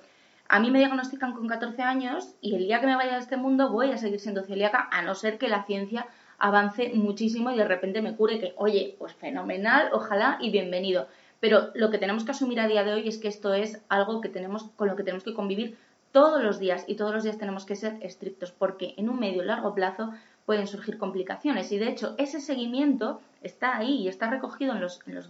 a 0.48 0.58
mí 0.58 0.72
me 0.72 0.80
diagnostican 0.80 1.32
con 1.32 1.46
14 1.46 1.80
años 1.82 2.34
y 2.40 2.56
el 2.56 2.66
día 2.66 2.80
que 2.80 2.88
me 2.88 2.96
vaya 2.96 3.12
de 3.12 3.20
este 3.20 3.36
mundo 3.36 3.70
voy 3.70 3.92
a 3.92 3.98
seguir 3.98 4.18
siendo 4.18 4.42
celíaca, 4.42 4.88
a 4.90 5.02
no 5.02 5.14
ser 5.14 5.38
que 5.38 5.46
la 5.46 5.62
ciencia 5.62 6.08
avance 6.38 6.90
muchísimo 6.92 7.52
y 7.52 7.56
de 7.56 7.68
repente 7.68 8.02
me 8.02 8.16
cure 8.16 8.40
que, 8.40 8.52
oye, 8.56 8.96
pues 8.98 9.14
fenomenal, 9.14 9.90
ojalá 9.92 10.38
y 10.40 10.50
bienvenido. 10.50 11.06
Pero 11.38 11.70
lo 11.74 11.92
que 11.92 11.98
tenemos 11.98 12.24
que 12.24 12.32
asumir 12.32 12.58
a 12.58 12.66
día 12.66 12.82
de 12.82 12.94
hoy 12.94 13.06
es 13.06 13.18
que 13.18 13.28
esto 13.28 13.54
es 13.54 13.80
algo 13.88 14.20
que 14.20 14.28
tenemos, 14.28 14.64
con 14.74 14.88
lo 14.88 14.96
que 14.96 15.04
tenemos 15.04 15.22
que 15.22 15.34
convivir 15.34 15.78
todos 16.10 16.42
los 16.42 16.58
días 16.58 16.84
y 16.88 16.96
todos 16.96 17.14
los 17.14 17.22
días 17.22 17.38
tenemos 17.38 17.64
que 17.64 17.76
ser 17.76 17.96
estrictos 18.00 18.50
porque 18.50 18.94
en 18.96 19.08
un 19.08 19.20
medio 19.20 19.44
y 19.44 19.46
largo 19.46 19.72
plazo 19.72 20.10
pueden 20.46 20.68
surgir 20.68 20.96
complicaciones. 20.96 21.70
Y 21.72 21.78
de 21.78 21.88
hecho, 21.88 22.14
ese 22.16 22.40
seguimiento 22.40 23.20
está 23.42 23.76
ahí 23.76 23.96
y 23.96 24.08
está 24.08 24.30
recogido 24.30 24.72
en, 24.72 24.80
los, 24.80 25.00
en, 25.06 25.14
las 25.14 25.28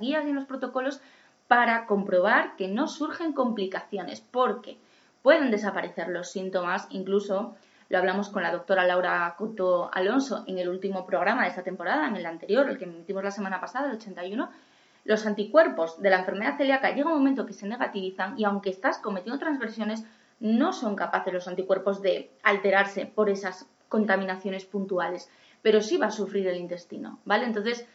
guías 0.00 0.24
y 0.24 0.28
en 0.28 0.34
los 0.34 0.44
protocolos 0.44 1.00
para 1.48 1.86
comprobar 1.86 2.54
que 2.56 2.68
no 2.68 2.86
surgen 2.86 3.32
complicaciones, 3.32 4.20
porque 4.20 4.76
pueden 5.22 5.50
desaparecer 5.50 6.08
los 6.08 6.30
síntomas, 6.30 6.86
incluso 6.90 7.56
lo 7.88 7.98
hablamos 7.98 8.28
con 8.28 8.42
la 8.42 8.52
doctora 8.52 8.84
Laura 8.84 9.34
Coto 9.38 9.90
Alonso 9.92 10.44
en 10.46 10.58
el 10.58 10.68
último 10.68 11.06
programa 11.06 11.44
de 11.44 11.48
esta 11.48 11.62
temporada, 11.62 12.06
en 12.06 12.16
el 12.16 12.26
anterior, 12.26 12.68
el 12.68 12.76
que 12.76 12.84
emitimos 12.84 13.24
la 13.24 13.30
semana 13.30 13.60
pasada, 13.62 13.88
el 13.88 13.96
81, 13.96 14.50
los 15.04 15.24
anticuerpos 15.24 16.02
de 16.02 16.10
la 16.10 16.18
enfermedad 16.18 16.58
celíaca 16.58 16.90
llega 16.90 17.08
un 17.08 17.16
momento 17.16 17.46
que 17.46 17.54
se 17.54 17.66
negativizan 17.66 18.38
y 18.38 18.44
aunque 18.44 18.68
estás 18.68 18.98
cometiendo 18.98 19.38
transgresiones, 19.38 20.04
no 20.38 20.74
son 20.74 20.96
capaces 20.96 21.32
los 21.32 21.48
anticuerpos 21.48 22.02
de 22.02 22.30
alterarse 22.42 23.06
por 23.06 23.30
esas 23.30 23.66
contaminaciones 23.88 24.64
puntuales, 24.64 25.30
pero 25.62 25.80
sí 25.80 25.96
va 25.96 26.06
a 26.06 26.10
sufrir 26.10 26.46
el 26.46 26.56
intestino, 26.56 27.18
¿vale? 27.24 27.46
Entonces, 27.46 27.86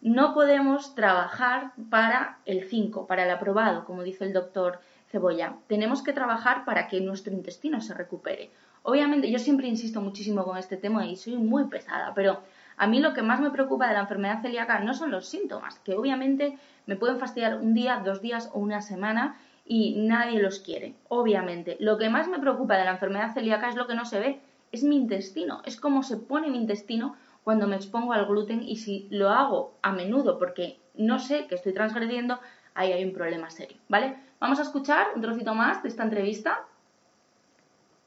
no 0.00 0.34
podemos 0.34 0.94
trabajar 0.94 1.72
para 1.90 2.38
el 2.44 2.64
5, 2.64 3.06
para 3.06 3.24
el 3.24 3.30
aprobado, 3.30 3.84
como 3.84 4.02
dice 4.02 4.24
el 4.24 4.32
doctor 4.32 4.80
Cebolla. 5.08 5.56
Tenemos 5.66 6.02
que 6.02 6.12
trabajar 6.12 6.64
para 6.64 6.86
que 6.86 7.00
nuestro 7.00 7.32
intestino 7.32 7.80
se 7.80 7.94
recupere. 7.94 8.50
Obviamente, 8.82 9.30
yo 9.30 9.38
siempre 9.38 9.66
insisto 9.66 10.00
muchísimo 10.00 10.44
con 10.44 10.56
este 10.56 10.76
tema 10.76 11.06
y 11.06 11.16
soy 11.16 11.36
muy 11.36 11.64
pesada, 11.64 12.12
pero 12.14 12.42
a 12.76 12.86
mí 12.86 13.00
lo 13.00 13.12
que 13.12 13.22
más 13.22 13.40
me 13.40 13.50
preocupa 13.50 13.88
de 13.88 13.94
la 13.94 14.00
enfermedad 14.00 14.40
celíaca 14.40 14.78
no 14.78 14.94
son 14.94 15.10
los 15.10 15.26
síntomas, 15.26 15.80
que 15.80 15.96
obviamente 15.96 16.56
me 16.86 16.96
pueden 16.96 17.18
fastidiar 17.18 17.56
un 17.56 17.74
día, 17.74 18.00
dos 18.04 18.22
días 18.22 18.50
o 18.54 18.60
una 18.60 18.80
semana 18.80 19.36
y 19.66 19.96
nadie 19.96 20.40
los 20.40 20.60
quiere, 20.60 20.94
obviamente. 21.08 21.76
Lo 21.80 21.98
que 21.98 22.08
más 22.08 22.28
me 22.28 22.38
preocupa 22.38 22.76
de 22.78 22.84
la 22.84 22.92
enfermedad 22.92 23.34
celíaca 23.34 23.68
es 23.68 23.74
lo 23.74 23.86
que 23.86 23.94
no 23.94 24.04
se 24.04 24.20
ve, 24.20 24.40
es 24.72 24.82
mi 24.82 24.96
intestino, 24.96 25.62
es 25.64 25.80
cómo 25.80 26.02
se 26.02 26.16
pone 26.16 26.50
mi 26.50 26.58
intestino 26.58 27.16
cuando 27.44 27.66
me 27.66 27.76
expongo 27.76 28.12
al 28.12 28.26
gluten 28.26 28.62
y 28.62 28.76
si 28.76 29.08
lo 29.10 29.30
hago 29.30 29.78
a 29.82 29.92
menudo 29.92 30.38
porque 30.38 30.78
no 30.94 31.18
sé 31.18 31.46
que 31.46 31.54
estoy 31.54 31.72
transgrediendo, 31.72 32.40
ahí 32.74 32.92
hay 32.92 33.04
un 33.04 33.12
problema 33.12 33.50
serio, 33.50 33.78
¿vale? 33.88 34.16
Vamos 34.40 34.58
a 34.58 34.62
escuchar 34.62 35.08
un 35.14 35.22
trocito 35.22 35.54
más 35.54 35.82
de 35.82 35.88
esta 35.88 36.02
entrevista 36.02 36.66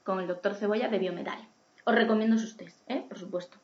con 0.04 0.20
el 0.20 0.26
doctor 0.26 0.54
Cebolla 0.54 0.88
de 0.88 0.98
Biomedal. 0.98 1.48
Os 1.84 1.94
recomiendo 1.94 2.38
sus 2.38 2.56
test, 2.56 2.78
¿eh? 2.88 3.04
por 3.08 3.18
supuesto. 3.18 3.58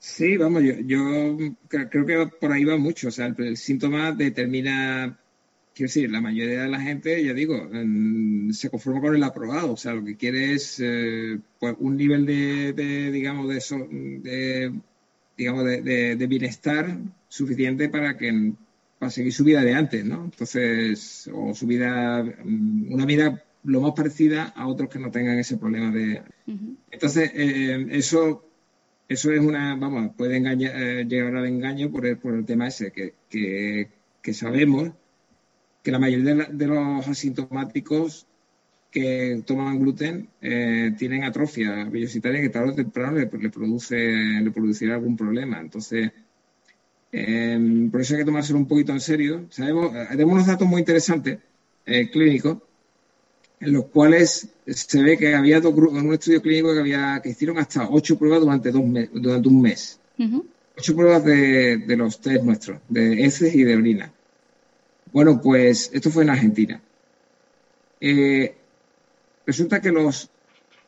Sí, 0.00 0.38
vamos, 0.38 0.62
yo, 0.62 0.72
yo 0.80 1.36
creo 1.68 2.06
que 2.06 2.30
por 2.40 2.52
ahí 2.52 2.64
va 2.64 2.78
mucho. 2.78 3.08
O 3.08 3.10
sea, 3.10 3.26
el, 3.26 3.56
síntoma 3.58 4.12
determina, 4.12 5.19
quiero 5.80 5.88
decir, 5.88 6.10
la 6.10 6.20
mayoría 6.20 6.62
de 6.62 6.68
la 6.68 6.80
gente, 6.80 7.24
ya 7.24 7.32
digo, 7.32 7.70
se 8.52 8.68
conforma 8.68 9.00
con 9.00 9.16
el 9.16 9.22
aprobado. 9.22 9.72
O 9.72 9.76
sea, 9.78 9.94
lo 9.94 10.04
que 10.04 10.16
quiere 10.16 10.52
es 10.52 10.78
eh, 10.78 11.38
pues 11.58 11.74
un 11.78 11.96
nivel 11.96 12.26
de, 12.26 13.10
digamos, 13.10 13.48
de, 13.48 14.20
de 14.20 14.72
digamos, 15.38 15.64
de, 15.64 16.16
de, 16.16 16.26
bienestar 16.26 16.98
suficiente 17.28 17.88
para 17.88 18.18
que 18.18 18.52
para 18.98 19.10
seguir 19.10 19.32
su 19.32 19.44
vida 19.44 19.62
de 19.62 19.72
antes, 19.72 20.04
¿no? 20.04 20.24
Entonces, 20.24 21.30
o 21.32 21.54
su 21.54 21.66
vida, 21.66 22.22
mm, 22.22 22.92
una 22.92 23.06
vida 23.06 23.42
lo 23.64 23.80
más 23.80 23.92
parecida 23.92 24.52
a 24.54 24.66
otros 24.66 24.90
que 24.90 24.98
no 24.98 25.10
tengan 25.10 25.38
ese 25.38 25.56
problema 25.56 25.90
de... 25.90 26.20
Entonces, 26.90 27.30
eh, 27.34 27.86
eso 27.92 28.44
eso 29.08 29.32
es 29.32 29.40
una, 29.40 29.74
vamos, 29.74 30.12
puede 30.16 30.36
engañar, 30.36 30.72
eh, 30.76 31.04
llegar 31.04 31.34
al 31.34 31.46
engaño 31.46 31.90
por 31.90 32.06
el, 32.06 32.18
por 32.18 32.34
el 32.34 32.44
tema 32.44 32.68
ese, 32.68 32.92
que, 32.92 33.14
que, 33.28 34.32
sabemos 34.32 34.92
que 35.82 35.90
la 35.90 35.98
mayoría 35.98 36.48
de, 36.50 36.66
los 36.66 37.08
asintomáticos 37.08 38.26
que 38.90 39.42
toman 39.46 39.78
gluten 39.78 40.28
eh, 40.42 40.92
tienen 40.98 41.24
atrofia 41.24 41.84
vellositaria 41.84 42.40
que 42.40 42.48
tarde 42.48 42.72
o 42.72 42.74
temprano 42.74 43.18
le, 43.18 43.26
produce, 43.26 43.96
le 43.96 44.50
producirá 44.50 44.94
algún 44.94 45.16
problema. 45.16 45.60
Entonces, 45.60 46.10
em, 47.12 47.90
por 47.90 48.00
eso 48.00 48.14
hay 48.14 48.20
que 48.20 48.26
tomárselo 48.26 48.58
un 48.58 48.66
poquito 48.66 48.92
en 48.92 49.00
serio. 49.00 49.46
Sabemos, 49.50 49.92
tenemos 50.10 50.34
unos 50.34 50.46
datos 50.46 50.66
muy 50.68 50.80
interesantes 50.80 51.38
clínicos 52.12 52.58
en 53.60 53.74
los 53.74 53.86
cuales 53.86 54.48
se 54.66 55.02
ve 55.02 55.18
que 55.18 55.34
había 55.34 55.60
dos 55.60 55.74
grupos, 55.74 55.98
en 55.98 56.08
un 56.08 56.14
estudio 56.14 56.40
clínico 56.40 56.72
que 56.72 56.80
había 56.80 57.20
que 57.22 57.30
hicieron 57.30 57.58
hasta 57.58 57.88
ocho 57.88 58.18
pruebas 58.18 58.40
durante, 58.40 58.70
dos 58.70 58.82
durante 59.12 59.48
un 59.48 59.60
mes. 59.60 60.00
Ocho 60.76 60.96
pruebas 60.96 61.24
de, 61.24 61.84
los 61.96 62.20
test 62.20 62.42
nuestros, 62.42 62.80
de 62.88 63.24
heces 63.24 63.54
y 63.54 63.64
de 63.64 63.76
orina. 63.76 64.12
Bueno, 65.12 65.40
pues 65.40 65.90
esto 65.92 66.10
fue 66.10 66.22
en 66.22 66.30
Argentina. 66.30 66.80
Eh, 68.00 68.54
resulta 69.44 69.80
que 69.80 69.90
los 69.90 70.30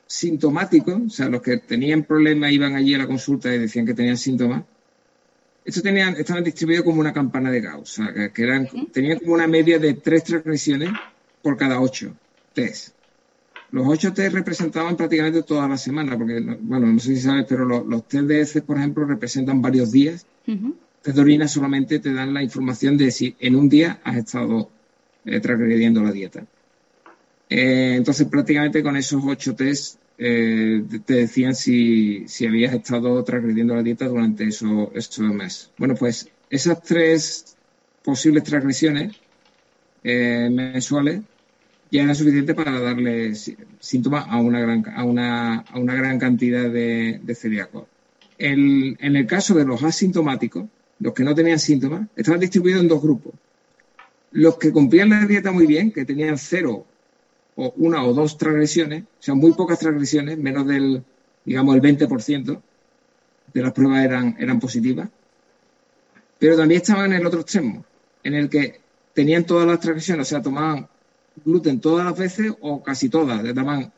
sintomáticos, 0.06 1.00
o 1.06 1.11
sea, 1.11 1.28
los 1.28 1.42
que 1.42 1.58
tenían 1.58 2.04
problemas 2.04 2.52
iban 2.52 2.74
allí 2.74 2.94
a 2.94 2.98
la 2.98 3.06
consulta 3.06 3.54
y 3.54 3.58
decían 3.58 3.87
que 3.87 3.94
tenían 3.94 4.16
síntomas, 4.16 4.64
estos 5.64 5.82
tenían, 5.82 6.16
estaban 6.16 6.44
distribuidos 6.44 6.85
como 6.85 7.00
una 7.00 7.12
campana 7.12 7.50
de 7.50 7.61
Gauss, 7.61 7.98
o 7.98 8.04
sea, 8.04 8.32
que, 8.32 8.42
eran, 8.42 8.68
tenían 8.92 9.18
como 9.20 9.35
una 9.35 9.46
media 9.46 9.78
de 9.78 9.94
tres 9.94 10.24
transgresiones 10.24 10.90
por 11.40 11.56
cada 11.56 11.80
ocho 11.80 12.14
test. 12.52 12.94
Los 13.70 13.87
ocho 13.87 14.12
test 14.12 14.35
representaban 14.35 14.96
prácticamente 14.96 15.42
toda 15.42 15.66
la 15.66 15.78
semana, 15.78 16.18
porque, 16.18 16.40
bueno, 16.61 16.87
no 16.88 16.98
sé 16.98 17.14
si 17.14 17.22
sabes, 17.22 17.46
pero 17.48 17.64
los, 17.64 18.08
test 18.08 18.24
de 18.24 18.40
heces, 18.40 18.62
por 18.62 18.76
ejemplo, 18.76 19.04
representan 19.06 19.62
varios 19.62 19.92
días. 19.92 20.26
Test 21.02 21.18
de 21.18 21.48
solamente 21.48 21.98
te 21.98 22.14
dan 22.14 22.32
la 22.32 22.44
información 22.44 22.96
de 22.96 23.10
si 23.10 23.34
en 23.40 23.56
un 23.56 23.68
día 23.68 24.00
has 24.04 24.16
estado 24.16 24.70
eh, 25.24 25.40
transgrediendo 25.40 26.00
la 26.00 26.12
dieta. 26.12 26.46
Eh, 27.48 27.94
entonces, 27.96 28.28
prácticamente 28.28 28.82
con 28.82 28.96
esos 28.96 29.20
ocho 29.24 29.54
test 29.56 29.98
eh, 30.16 30.82
te 31.04 31.14
decían 31.14 31.56
si, 31.56 32.26
si, 32.28 32.46
habías 32.46 32.72
estado 32.72 33.22
transgrediendo 33.24 33.74
la 33.74 33.82
dieta 33.82 34.06
durante 34.06 34.44
esos, 34.44 34.90
esos 34.94 35.18
meses. 35.34 35.72
Bueno, 35.76 35.96
pues 35.96 36.28
esas 36.48 36.80
tres 36.82 37.56
posibles 38.04 38.44
transgresiones 38.44 39.12
mensuales 40.04 41.20
ya 41.90 42.02
era 42.02 42.14
suficiente 42.14 42.54
para 42.54 42.80
darle 42.80 43.34
síntomas 43.80 44.26
a 44.28 44.38
una 44.38 44.60
gran, 44.60 44.84
a 44.94 45.04
una, 45.04 45.58
a 45.60 45.78
una 45.78 45.94
gran 45.94 46.18
cantidad 46.18 46.70
de 46.70 47.34
celíacos. 47.34 47.86
en 48.38 48.96
el 49.00 49.26
caso 49.26 49.54
de 49.54 49.64
los 49.64 49.82
asintomáticos, 49.82 50.66
los 51.02 51.12
que 51.12 51.24
no 51.24 51.34
tenían 51.34 51.58
síntomas, 51.58 52.06
estaban 52.14 52.38
distribuidos 52.38 52.80
en 52.80 52.88
dos 52.88 53.02
grupos. 53.02 53.32
Los 54.30 54.56
que 54.56 54.72
cumplían 54.72 55.10
la 55.10 55.26
dieta 55.26 55.50
muy 55.50 55.66
bien, 55.66 55.90
que 55.90 56.04
tenían 56.04 56.38
cero 56.38 56.86
o 57.56 57.74
una 57.76 58.04
o 58.04 58.14
dos 58.14 58.38
transgresiones, 58.38 59.02
o 59.02 59.22
sea, 59.22 59.34
muy 59.34 59.52
pocas 59.52 59.80
transgresiones, 59.80 60.38
menos 60.38 60.66
del, 60.66 61.02
digamos, 61.44 61.74
el 61.74 61.82
20% 61.82 62.62
de 63.52 63.62
las 63.62 63.72
pruebas 63.72 64.04
eran, 64.04 64.36
eran 64.38 64.60
positivas. 64.60 65.08
Pero 66.38 66.56
también 66.56 66.80
estaban 66.80 67.12
en 67.12 67.20
el 67.20 67.26
otro 67.26 67.40
extremo, 67.40 67.84
en 68.22 68.34
el 68.34 68.48
que 68.48 68.80
tenían 69.12 69.44
todas 69.44 69.66
las 69.66 69.80
transgresiones, 69.80 70.28
o 70.28 70.30
sea, 70.30 70.40
tomaban 70.40 70.88
gluten 71.44 71.80
todas 71.80 72.04
las 72.06 72.16
veces 72.16 72.52
o 72.60 72.80
casi 72.80 73.08
todas, 73.08 73.42
le 73.42 73.52
daban 73.52 73.92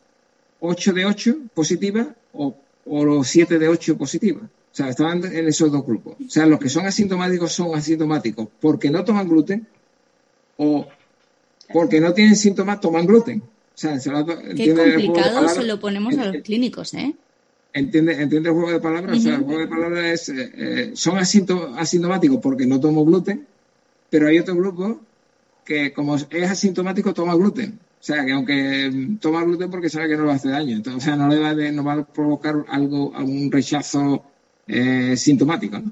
8 0.59 0.93
de 0.93 1.05
8 1.05 1.37
positivas 1.53 2.07
o, 2.33 2.57
o 2.85 3.23
7 3.23 3.59
de 3.59 3.67
8 3.67 3.95
positivas. 3.95 4.49
O 4.75 4.77
sea, 4.77 4.89
estaban 4.89 5.23
en 5.23 5.47
esos 5.47 5.71
dos 5.71 5.85
grupos. 5.85 6.17
O 6.19 6.29
sea, 6.29 6.45
los 6.45 6.59
que 6.59 6.67
son 6.67 6.85
asintomáticos 6.85 7.53
son 7.53 7.73
asintomáticos 7.75 8.49
porque 8.59 8.89
no 8.89 9.05
toman 9.05 9.29
gluten 9.29 9.65
o 10.57 10.85
porque 11.71 12.01
no 12.01 12.13
tienen 12.13 12.35
síntomas, 12.35 12.81
toman 12.81 13.05
gluten. 13.05 13.39
O 13.39 13.45
sea, 13.73 13.97
se 14.01 14.11
Qué 14.53 14.75
complicado 14.75 15.47
se 15.47 15.63
lo 15.63 15.79
ponemos 15.79 16.17
a 16.17 16.25
los 16.25 16.43
clínicos, 16.43 16.93
¿eh? 16.93 17.15
¿Entiende, 17.71 18.21
entiende 18.21 18.49
el 18.49 18.55
juego 18.55 18.71
de 18.71 18.81
palabras? 18.81 19.17
O 19.17 19.21
sea, 19.21 19.35
el 19.35 19.43
juego 19.43 19.61
de 19.61 19.67
palabras 19.67 20.05
es, 20.11 20.29
eh, 20.29 20.51
eh, 20.55 20.91
son 20.93 21.19
asintomáticos 21.19 22.39
porque 22.41 22.65
no 22.65 22.77
tomo 22.77 23.05
gluten, 23.05 23.47
pero 24.09 24.27
hay 24.27 24.39
otro 24.39 24.57
grupo 24.57 24.99
que 25.63 25.93
como 25.93 26.17
es 26.17 26.51
asintomático 26.51 27.13
toma 27.13 27.35
gluten. 27.35 27.79
O 27.97 28.03
sea, 28.03 28.25
que 28.25 28.33
aunque 28.33 29.15
toma 29.21 29.45
gluten 29.45 29.71
porque 29.71 29.89
sabe 29.89 30.09
que 30.09 30.17
no 30.17 30.25
le 30.25 30.33
hace 30.33 30.49
daño. 30.49 30.75
Entonces, 30.75 31.01
o 31.01 31.05
sea, 31.05 31.15
no 31.15 31.29
le 31.29 31.39
va, 31.39 31.53
no 31.71 31.83
va 31.85 31.93
a 31.93 32.05
provocar 32.05 32.65
algo, 32.67 33.15
algún 33.15 33.49
rechazo 33.49 34.34
eh, 34.67 35.15
sintomático. 35.17 35.79
¿no? 35.79 35.91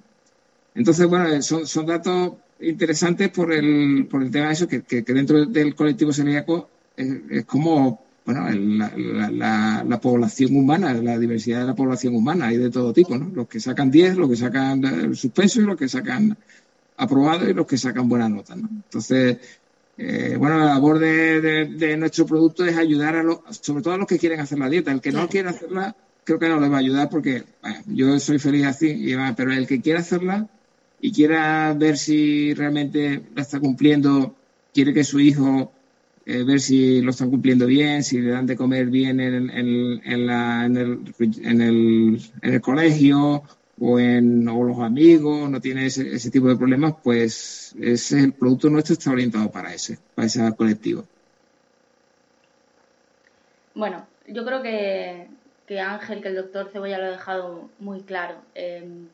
Entonces, 0.75 1.07
bueno, 1.07 1.41
son, 1.41 1.67
son, 1.67 1.85
datos 1.85 2.33
interesantes 2.59 3.29
por 3.29 3.53
el, 3.53 4.07
por 4.09 4.23
el 4.23 4.31
tema 4.31 4.47
de 4.47 4.53
eso, 4.53 4.67
que, 4.67 4.81
que, 4.83 5.01
dentro 5.01 5.45
del 5.45 5.75
colectivo 5.75 6.11
celíaco 6.11 6.69
es, 6.95 7.45
como 7.45 8.03
bueno, 8.25 8.49
la, 8.49 9.83
la, 9.85 9.99
población 9.99 10.55
humana, 10.55 10.93
la 10.93 11.19
diversidad 11.19 11.61
de 11.61 11.67
la 11.67 11.75
población 11.75 12.15
humana, 12.15 12.47
hay 12.47 12.57
de 12.57 12.69
todo 12.69 12.93
tipo, 12.93 13.17
¿no? 13.17 13.29
Los 13.33 13.47
que 13.47 13.59
sacan 13.59 13.91
10, 13.91 14.15
los 14.15 14.29
que 14.29 14.37
sacan 14.37 14.83
el 14.85 15.15
suspenso 15.15 15.61
y 15.61 15.65
los 15.65 15.77
que 15.77 15.89
sacan 15.89 16.37
aprobado 16.95 17.49
y 17.49 17.53
los 17.53 17.67
que 17.67 17.77
sacan 17.77 18.07
buenas 18.07 18.29
notas, 18.29 18.57
¿no? 18.57 18.69
Entonces, 18.71 19.37
eh, 19.97 20.35
bueno, 20.39 20.57
la 20.57 20.65
labor 20.65 20.99
de, 20.99 21.95
nuestro 21.97 22.25
producto 22.25 22.65
es 22.65 22.77
ayudar 22.77 23.15
a 23.15 23.23
los, 23.23 23.39
sobre 23.61 23.83
todo 23.83 23.93
a 23.93 23.97
los 23.97 24.07
que 24.07 24.17
quieren 24.17 24.39
hacer 24.39 24.57
la 24.57 24.69
dieta. 24.69 24.91
El 24.91 25.01
que 25.01 25.11
no 25.11 25.27
quiere 25.27 25.49
hacerla, 25.49 25.95
creo 26.23 26.39
que 26.39 26.49
no 26.49 26.59
le 26.59 26.69
va 26.69 26.77
a 26.77 26.79
ayudar 26.79 27.09
porque 27.09 27.43
yo 27.87 28.19
soy 28.19 28.39
feliz 28.39 28.65
así, 28.65 29.13
pero 29.35 29.51
el 29.51 29.67
que 29.67 29.81
quiera 29.81 29.99
hacerla 29.99 30.47
y 31.01 31.11
quiera 31.11 31.73
ver 31.73 31.97
si 31.97 32.53
realmente 32.53 33.23
la 33.35 33.41
está 33.41 33.59
cumpliendo, 33.59 34.35
quiere 34.73 34.93
que 34.93 35.03
su 35.03 35.19
hijo 35.19 35.71
eh, 36.25 36.43
ver 36.43 36.61
si 36.61 37.01
lo 37.01 37.11
están 37.11 37.29
cumpliendo 37.29 37.65
bien, 37.65 38.03
si 38.03 38.21
le 38.21 38.31
dan 38.31 38.45
de 38.45 38.55
comer 38.55 38.87
bien 38.87 39.19
en, 39.19 39.49
en, 39.49 40.25
la, 40.25 40.65
en, 40.65 40.77
el, 40.77 40.99
en, 41.19 41.61
el, 42.41 42.61
colegio 42.61 43.43
o, 43.77 43.99
en, 43.99 44.47
o 44.47 44.63
los 44.63 44.79
amigos, 44.79 45.49
no 45.49 45.59
tiene 45.59 45.87
ese, 45.87 46.15
ese 46.15 46.31
tipo 46.31 46.47
de 46.47 46.55
problemas, 46.55 46.95
pues 47.03 47.75
ese, 47.77 48.21
el 48.21 48.31
producto 48.31 48.69
nuestro 48.69 48.93
está 48.93 49.11
orientado 49.11 49.51
para 49.51 49.73
ese, 49.73 49.99
para 50.15 50.27
ese 50.27 50.55
colectivo. 50.55 51.03
Bueno, 53.75 54.07
yo 54.29 54.45
creo 54.45 54.61
que, 54.61 55.27
que 55.67 55.79
Ángel, 55.79 56.21
que 56.21 56.29
el 56.29 56.35
doctor 56.35 56.69
Cebolla 56.69 56.97
lo 56.97 57.05
ha 57.05 57.11
dejado 57.11 57.69
muy 57.79 58.01
claro. 58.01 58.35
Em, 58.55 59.07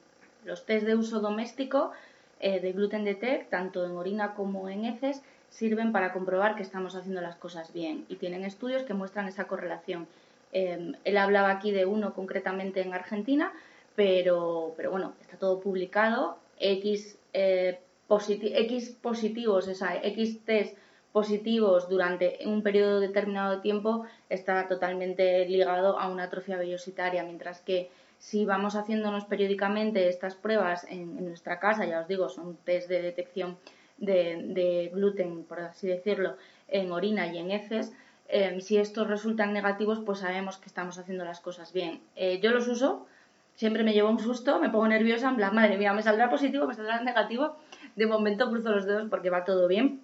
los 0.46 0.66
test 0.66 0.86
de 0.86 0.96
uso 0.96 1.20
doméstico 1.20 1.92
eh, 2.40 2.60
de 2.60 2.72
gluten 2.72 3.04
detect, 3.04 3.50
tanto 3.50 3.86
en 3.86 3.92
orina 3.92 4.34
como 4.34 4.70
en 4.70 4.86
heces, 4.86 5.22
sirven 5.50 5.92
para 5.92 6.14
comprobar 6.14 6.56
que 6.56 6.64
estamos 6.64 6.96
haciendo 6.96 7.22
las 7.22 7.36
cosas 7.36 7.74
bien 7.74 8.06
y 8.08 8.16
tienen 8.16 8.46
estudios 8.46 8.84
que 8.84 8.94
muestran 8.94 9.28
esa 9.28 9.46
correlación. 9.46 10.08
Em, 10.52 10.96
él 11.04 11.18
hablaba 11.18 11.52
aquí 11.52 11.72
de 11.72 11.86
uno 11.86 12.14
concretamente 12.14 12.82
en 12.82 12.94
Argentina, 12.94 13.52
pero, 13.96 14.74
pero 14.78 14.92
bueno, 14.92 15.14
está 15.22 15.38
todo 15.38 15.60
publicado. 15.60 16.38
X, 16.60 17.18
eh, 17.34 17.80
X 18.10 18.96
positivos, 19.02 19.68
X 19.68 20.46
test 20.46 20.78
positivos 21.20 21.90
durante 21.90 22.40
un 22.46 22.64
periodo 22.64 23.02
determinado 23.02 23.56
de 23.56 23.62
tiempo 23.62 24.06
está 24.30 24.70
totalmente 24.70 25.46
ligado 25.46 26.00
a 26.00 26.08
una 26.08 26.24
atrofia 26.24 26.56
vellositaria, 26.56 27.26
mientras 27.26 27.60
que 27.60 27.92
si 28.20 28.46
vamos 28.46 28.78
haciéndonos 28.78 29.26
periódicamente 29.26 30.08
estas 30.08 30.36
pruebas 30.36 30.86
en, 30.90 31.26
nuestra 31.26 31.60
casa, 31.60 31.84
ya 31.86 32.00
os 32.00 32.08
digo, 32.08 32.30
son 32.30 32.56
test 32.64 32.88
de 32.88 33.02
detección 33.02 33.58
de, 33.98 34.90
gluten, 34.94 35.44
por 35.44 35.60
así 35.60 35.90
decirlo, 35.90 36.38
en 36.70 36.90
orina 36.94 37.28
y 37.28 37.38
en 37.38 37.52
heces, 37.52 37.92
eh, 38.30 38.62
si 38.62 38.78
estos 38.78 39.06
resultan 39.10 39.52
negativos, 39.52 40.00
pues 40.06 40.20
sabemos 40.20 40.56
que 40.56 40.68
estamos 40.68 40.98
haciendo 41.00 41.26
las 41.26 41.42
cosas 41.42 41.74
bien. 41.74 42.00
Eh, 42.16 42.40
yo 42.42 42.52
los 42.52 42.66
uso, 42.70 43.08
siempre 43.56 43.84
me 43.84 43.92
llevo 43.92 44.10
un 44.10 44.20
susto, 44.20 44.58
me 44.62 44.70
pongo 44.70 44.88
nerviosa, 44.88 45.28
en 45.28 45.36
plan, 45.36 45.54
madre 45.54 45.78
mía, 45.78 45.92
me 45.92 46.02
saldrá 46.02 46.30
positivo, 46.30 46.66
me 46.66 46.76
saldrá 46.76 47.02
negativo. 47.02 47.58
De 47.98 48.08
momento 48.08 48.50
cruzo 48.50 48.70
los 48.70 48.86
dedos 48.86 49.10
porque 49.10 49.30
va 49.30 49.44
todo 49.44 49.68
bien. 49.68 50.00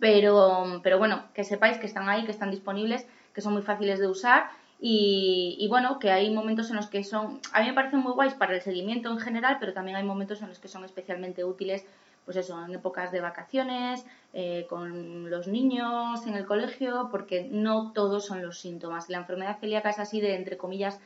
Pero, 0.00 0.80
pero 0.82 0.98
bueno, 0.98 1.24
que 1.34 1.44
sepáis 1.44 1.78
que 1.78 1.86
están 1.86 2.08
ahí, 2.08 2.24
que 2.24 2.32
están 2.32 2.50
disponibles, 2.50 3.06
que 3.32 3.40
son 3.40 3.52
muy 3.52 3.62
fáciles 3.62 3.98
de 4.00 4.08
usar 4.08 4.50
Y, 4.80 5.66
bueno, 5.70 5.98
que 5.98 6.10
hay 6.10 6.30
momentos 6.30 6.68
en 6.70 6.76
los 6.76 6.88
que 6.88 7.04
son, 7.04 7.40
a 7.52 7.60
mí 7.60 7.68
me 7.68 7.72
parecen 7.74 8.00
muy 8.00 8.12
guays 8.12 8.34
para 8.34 8.54
el 8.54 8.60
seguimiento 8.60 9.10
en 9.10 9.18
general, 9.18 9.56
pero 9.60 9.72
también 9.72 9.96
hay 9.96 10.04
momentos 10.04 10.42
en 10.42 10.48
los 10.48 10.58
que 10.58 10.68
son 10.68 10.84
especialmente 10.84 11.42
útiles, 11.44 11.86
pues 12.24 12.36
eso, 12.36 12.62
en 12.62 12.74
épocas 12.74 13.10
de 13.12 13.20
vacaciones, 13.20 14.04
eh, 14.34 14.66
con 14.68 15.30
los 15.30 15.46
niños 15.46 16.26
en 16.26 16.34
el 16.34 16.44
colegio, 16.44 17.08
porque 17.10 17.48
no 17.50 17.92
todos 17.92 18.26
son 18.26 18.42
los 18.42 18.58
síntomas. 18.58 19.08
La 19.08 19.18
enfermedad 19.18 19.58
celíaca 19.58 19.90
es 19.90 19.98
así 19.98 20.20
de, 20.20 20.34
entre 20.34 20.56
comillas, 20.58 21.00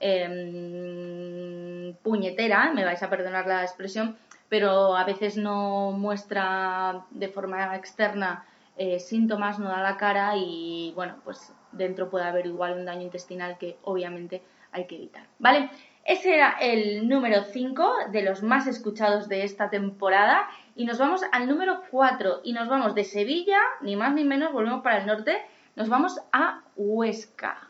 em, 0.00 1.94
puñetera, 2.02 2.72
me 2.72 2.84
vais 2.84 3.02
a 3.02 3.10
perdonar 3.10 3.46
la 3.46 3.62
expresión, 3.62 4.16
pero 4.50 4.96
a 4.96 5.04
veces 5.04 5.38
no 5.38 5.92
muestra 5.92 7.06
de 7.10 7.28
forma 7.28 7.74
externa 7.76 8.44
eh, 8.76 8.98
síntomas, 8.98 9.58
no 9.58 9.70
da 9.70 9.80
la 9.80 9.96
cara 9.96 10.32
y 10.36 10.92
bueno, 10.94 11.16
pues 11.24 11.54
dentro 11.72 12.10
puede 12.10 12.26
haber 12.26 12.46
igual 12.46 12.74
un 12.74 12.84
daño 12.84 13.02
intestinal 13.02 13.56
que 13.56 13.78
obviamente 13.82 14.42
hay 14.72 14.86
que 14.86 14.96
evitar. 14.96 15.24
¿Vale? 15.38 15.70
Ese 16.04 16.34
era 16.34 16.56
el 16.60 17.08
número 17.08 17.44
5 17.44 18.10
de 18.10 18.22
los 18.22 18.42
más 18.42 18.66
escuchados 18.66 19.28
de 19.28 19.44
esta 19.44 19.70
temporada 19.70 20.48
y 20.74 20.84
nos 20.84 20.98
vamos 20.98 21.22
al 21.30 21.46
número 21.46 21.82
4 21.90 22.40
y 22.42 22.52
nos 22.52 22.68
vamos 22.68 22.94
de 22.94 23.04
Sevilla, 23.04 23.58
ni 23.82 23.96
más 23.96 24.14
ni 24.14 24.24
menos, 24.24 24.52
volvemos 24.52 24.82
para 24.82 24.98
el 24.98 25.06
norte, 25.06 25.36
nos 25.76 25.88
vamos 25.88 26.20
a 26.32 26.62
Huesca 26.74 27.68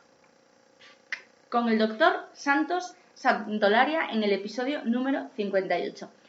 con 1.50 1.68
el 1.68 1.78
doctor 1.78 2.28
Santos 2.32 2.94
Santolaria 3.14 4.10
en 4.12 4.22
el 4.22 4.32
episodio 4.32 4.82
número 4.84 5.28
58. 5.34 6.19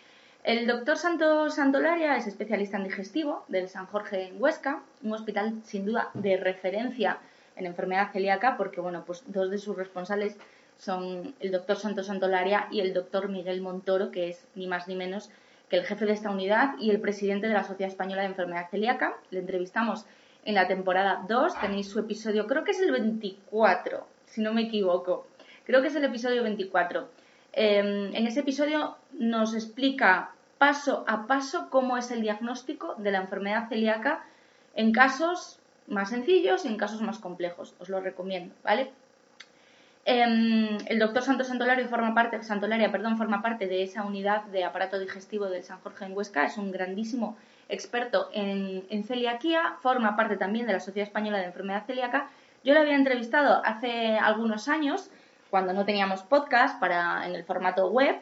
El 0.43 0.65
doctor 0.65 0.97
Santos 0.97 1.53
Santolaria 1.53 2.17
es 2.17 2.25
especialista 2.25 2.75
en 2.75 2.85
digestivo 2.85 3.45
del 3.47 3.69
San 3.69 3.85
Jorge 3.85 4.29
en 4.29 4.41
Huesca, 4.41 4.81
un 5.03 5.13
hospital 5.13 5.61
sin 5.63 5.85
duda 5.85 6.09
de 6.15 6.35
referencia 6.35 7.19
en 7.55 7.67
enfermedad 7.67 8.11
celíaca, 8.11 8.57
porque 8.57 8.81
bueno, 8.81 9.03
pues 9.05 9.23
dos 9.27 9.51
de 9.51 9.59
sus 9.59 9.75
responsables 9.75 10.35
son 10.77 11.35
el 11.41 11.51
doctor 11.51 11.77
Santos 11.77 12.07
Santolaria 12.07 12.67
y 12.71 12.79
el 12.79 12.91
doctor 12.91 13.29
Miguel 13.29 13.61
Montoro, 13.61 14.09
que 14.09 14.29
es 14.29 14.43
ni 14.55 14.65
más 14.65 14.87
ni 14.87 14.95
menos 14.95 15.29
que 15.69 15.77
el 15.77 15.85
jefe 15.85 16.07
de 16.07 16.13
esta 16.13 16.31
unidad 16.31 16.73
y 16.79 16.89
el 16.89 16.99
presidente 16.99 17.47
de 17.47 17.53
la 17.53 17.63
Sociedad 17.63 17.91
Española 17.91 18.23
de 18.23 18.29
Enfermedad 18.29 18.71
Celíaca. 18.71 19.13
Le 19.29 19.41
entrevistamos 19.41 20.07
en 20.43 20.55
la 20.55 20.67
temporada 20.67 21.23
2, 21.27 21.61
tenéis 21.61 21.87
su 21.87 21.99
episodio, 21.99 22.47
creo 22.47 22.63
que 22.63 22.71
es 22.71 22.81
el 22.81 22.91
24, 22.91 24.07
si 24.25 24.41
no 24.41 24.55
me 24.55 24.63
equivoco. 24.63 25.27
Creo 25.65 25.83
que 25.83 25.89
es 25.89 25.95
el 25.95 26.03
episodio 26.03 26.41
24. 26.41 27.20
Em, 27.53 28.15
en 28.15 28.27
ese 28.27 28.41
episodio 28.41 28.95
nos 29.13 29.53
explica 29.53 30.31
paso 30.57 31.03
a 31.07 31.27
paso 31.27 31.69
cómo 31.69 31.97
es 31.97 32.11
el 32.11 32.21
diagnóstico 32.21 32.95
de 32.97 33.11
la 33.11 33.17
enfermedad 33.19 33.67
celíaca 33.67 34.23
en 34.75 34.91
casos 34.91 35.59
más 35.87 36.09
sencillos 36.09 36.63
y 36.63 36.69
en 36.69 36.77
casos 36.77 37.01
más 37.01 37.19
complejos. 37.19 37.73
Os 37.79 37.89
lo 37.89 37.99
recomiendo, 37.99 38.55
¿vale? 38.63 38.91
Em, 40.05 40.77
el 40.87 40.97
doctor 40.97 41.23
Santos 41.23 41.47
Santolaria 41.47 41.87
forma 41.87 42.15
parte, 42.15 42.41
Santolaria, 42.41 42.91
perdón, 42.91 43.17
forma 43.17 43.41
parte 43.41 43.67
de 43.67 43.83
esa 43.83 44.03
unidad 44.03 44.43
de 44.45 44.63
aparato 44.63 44.97
digestivo 44.97 45.45
del 45.47 45.63
San 45.63 45.79
Jorge 45.79 46.05
en 46.05 46.15
Huesca. 46.15 46.45
Es 46.45 46.57
un 46.57 46.71
grandísimo 46.71 47.37
experto 47.69 48.29
en, 48.33 48.83
en 48.89 49.03
celiaquía, 49.03 49.75
forma 49.81 50.15
parte 50.15 50.37
también 50.37 50.65
de 50.65 50.73
la 50.73 50.79
Sociedad 50.79 51.07
Española 51.07 51.37
de 51.39 51.45
Enfermedad 51.45 51.85
Celíaca. 51.85 52.29
Yo 52.63 52.73
le 52.73 52.79
había 52.79 52.95
entrevistado 52.95 53.61
hace 53.63 54.17
algunos 54.17 54.67
años 54.67 55.09
cuando 55.51 55.73
no 55.73 55.85
teníamos 55.85 56.23
podcast 56.23 56.79
para 56.79 57.27
en 57.27 57.35
el 57.35 57.43
formato 57.43 57.91
web 57.91 58.15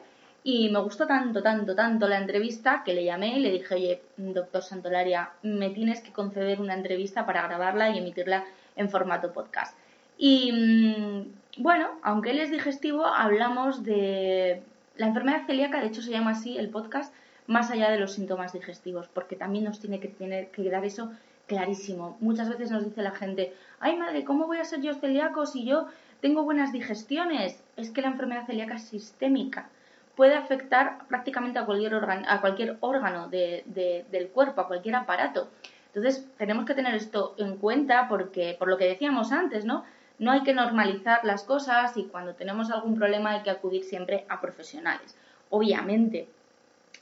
y 0.43 0.69
me 0.69 0.79
gustó 0.79 1.05
tanto, 1.05 1.43
tanto, 1.43 1.75
tanto 1.75 2.07
la 2.07 2.17
entrevista 2.17 2.81
que 2.83 2.93
le 2.93 3.05
llamé 3.05 3.37
y 3.37 3.39
le 3.39 3.51
dije, 3.51 3.75
oye, 3.75 4.01
doctor 4.17 4.63
Santolaria, 4.63 5.29
me 5.43 5.69
tienes 5.69 6.01
que 6.01 6.11
conceder 6.11 6.59
una 6.59 6.73
entrevista 6.73 7.25
para 7.25 7.43
grabarla 7.43 7.91
y 7.91 7.99
emitirla 7.99 8.45
en 8.75 8.89
formato 8.89 9.31
podcast. 9.31 9.77
Y 10.17 10.51
mm, 10.51 11.61
bueno, 11.61 11.89
aunque 12.01 12.31
él 12.31 12.39
es 12.39 12.51
digestivo, 12.51 13.05
hablamos 13.05 13.83
de 13.83 14.63
la 14.97 15.07
enfermedad 15.07 15.45
celíaca, 15.45 15.81
de 15.81 15.87
hecho 15.87 16.01
se 16.01 16.11
llama 16.11 16.31
así 16.31 16.57
el 16.57 16.69
podcast, 16.69 17.13
más 17.45 17.69
allá 17.69 17.91
de 17.91 17.99
los 17.99 18.13
síntomas 18.13 18.53
digestivos, 18.53 19.07
porque 19.07 19.35
también 19.35 19.65
nos 19.65 19.79
tiene 19.79 19.99
que 19.99 20.07
tener 20.07 20.49
que 20.49 20.63
quedar 20.63 20.83
eso 20.83 21.11
clarísimo. 21.47 22.17
Muchas 22.21 22.47
veces 22.49 22.71
nos 22.71 22.85
dice 22.85 23.01
la 23.01 23.11
gente, 23.11 23.53
ay 23.79 23.97
madre, 23.97 24.23
¿cómo 24.23 24.47
voy 24.47 24.59
a 24.59 24.65
ser 24.65 24.81
yo 24.81 24.93
celíaco 24.93 25.45
si 25.45 25.65
yo 25.65 25.87
tengo 26.21 26.43
buenas 26.43 26.71
digestiones. 26.71 27.61
Es 27.75 27.91
que 27.91 28.01
la 28.01 28.09
enfermedad 28.09 28.45
celíaca 28.45 28.75
es 28.75 28.83
sistémica. 28.83 29.69
Puede 30.15 30.35
afectar 30.35 30.99
prácticamente 31.07 31.59
a 31.59 31.65
cualquier, 31.65 31.95
órgano, 31.95 32.25
a 32.27 32.41
cualquier 32.41 32.77
órgano 32.81 33.29
del 33.29 34.29
cuerpo, 34.33 34.61
a 34.61 34.67
cualquier 34.67 34.95
aparato. 34.95 35.49
Entonces, 35.87 36.27
tenemos 36.37 36.65
que 36.65 36.75
tener 36.75 36.93
esto 36.93 37.35
en 37.37 37.57
cuenta 37.57 38.07
porque, 38.07 38.55
por 38.59 38.67
lo 38.67 38.77
que 38.77 38.85
decíamos 38.85 39.31
antes, 39.31 39.65
¿no? 39.65 39.85
No 40.19 40.31
hay 40.31 40.43
que 40.43 40.53
normalizar 40.53 41.23
las 41.23 41.43
cosas 41.43 41.95
y 41.95 42.03
cuando 42.03 42.35
tenemos 42.35 42.69
algún 42.69 42.95
problema 42.97 43.31
hay 43.31 43.41
que 43.41 43.49
acudir 43.49 43.85
siempre 43.85 44.25
a 44.27 44.41
profesionales. 44.41 45.15
Obviamente, 45.49 46.27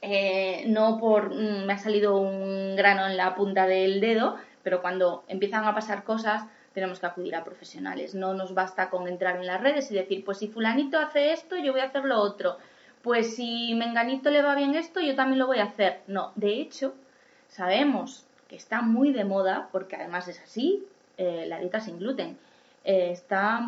eh, 0.01 0.65
no 0.67 0.99
por 0.99 1.33
mm, 1.33 1.65
me 1.65 1.73
ha 1.73 1.77
salido 1.79 2.17
un 2.17 2.75
grano 2.75 3.07
en 3.07 3.17
la 3.17 3.33
punta 3.35 3.65
del 3.65 3.99
dedo, 3.99 4.37
pero 4.61 4.81
cuando 4.81 5.23
empiezan 5.27 5.65
a 5.65 5.73
pasar 5.73 6.03
cosas, 6.03 6.43
tenemos 6.77 6.99
que 6.99 7.07
acudir 7.07 7.35
a 7.35 7.43
profesionales. 7.43 8.13
No 8.13 8.35
nos 8.35 8.53
basta 8.53 8.91
con 8.91 9.07
entrar 9.07 9.37
en 9.37 9.47
las 9.47 9.59
redes 9.59 9.89
y 9.89 9.95
decir, 9.95 10.23
pues 10.23 10.37
si 10.37 10.47
fulanito 10.47 10.99
hace 10.99 11.31
esto, 11.31 11.57
yo 11.57 11.71
voy 11.71 11.81
a 11.81 11.85
hacer 11.85 12.05
lo 12.05 12.19
otro. 12.21 12.59
Pues 13.01 13.35
si 13.35 13.73
menganito 13.73 14.29
le 14.29 14.43
va 14.43 14.53
bien 14.53 14.75
esto, 14.75 14.99
yo 14.99 15.15
también 15.15 15.39
lo 15.39 15.47
voy 15.47 15.57
a 15.57 15.63
hacer. 15.63 16.01
No, 16.05 16.33
de 16.35 16.61
hecho, 16.61 16.93
sabemos 17.47 18.27
que 18.47 18.55
está 18.55 18.83
muy 18.83 19.11
de 19.11 19.25
moda, 19.25 19.69
porque 19.71 19.95
además 19.95 20.27
es 20.27 20.39
así, 20.39 20.85
eh, 21.17 21.45
la 21.47 21.57
dieta 21.57 21.79
sin 21.79 21.97
gluten. 21.97 22.37
Eh, 22.83 23.09
está, 23.09 23.59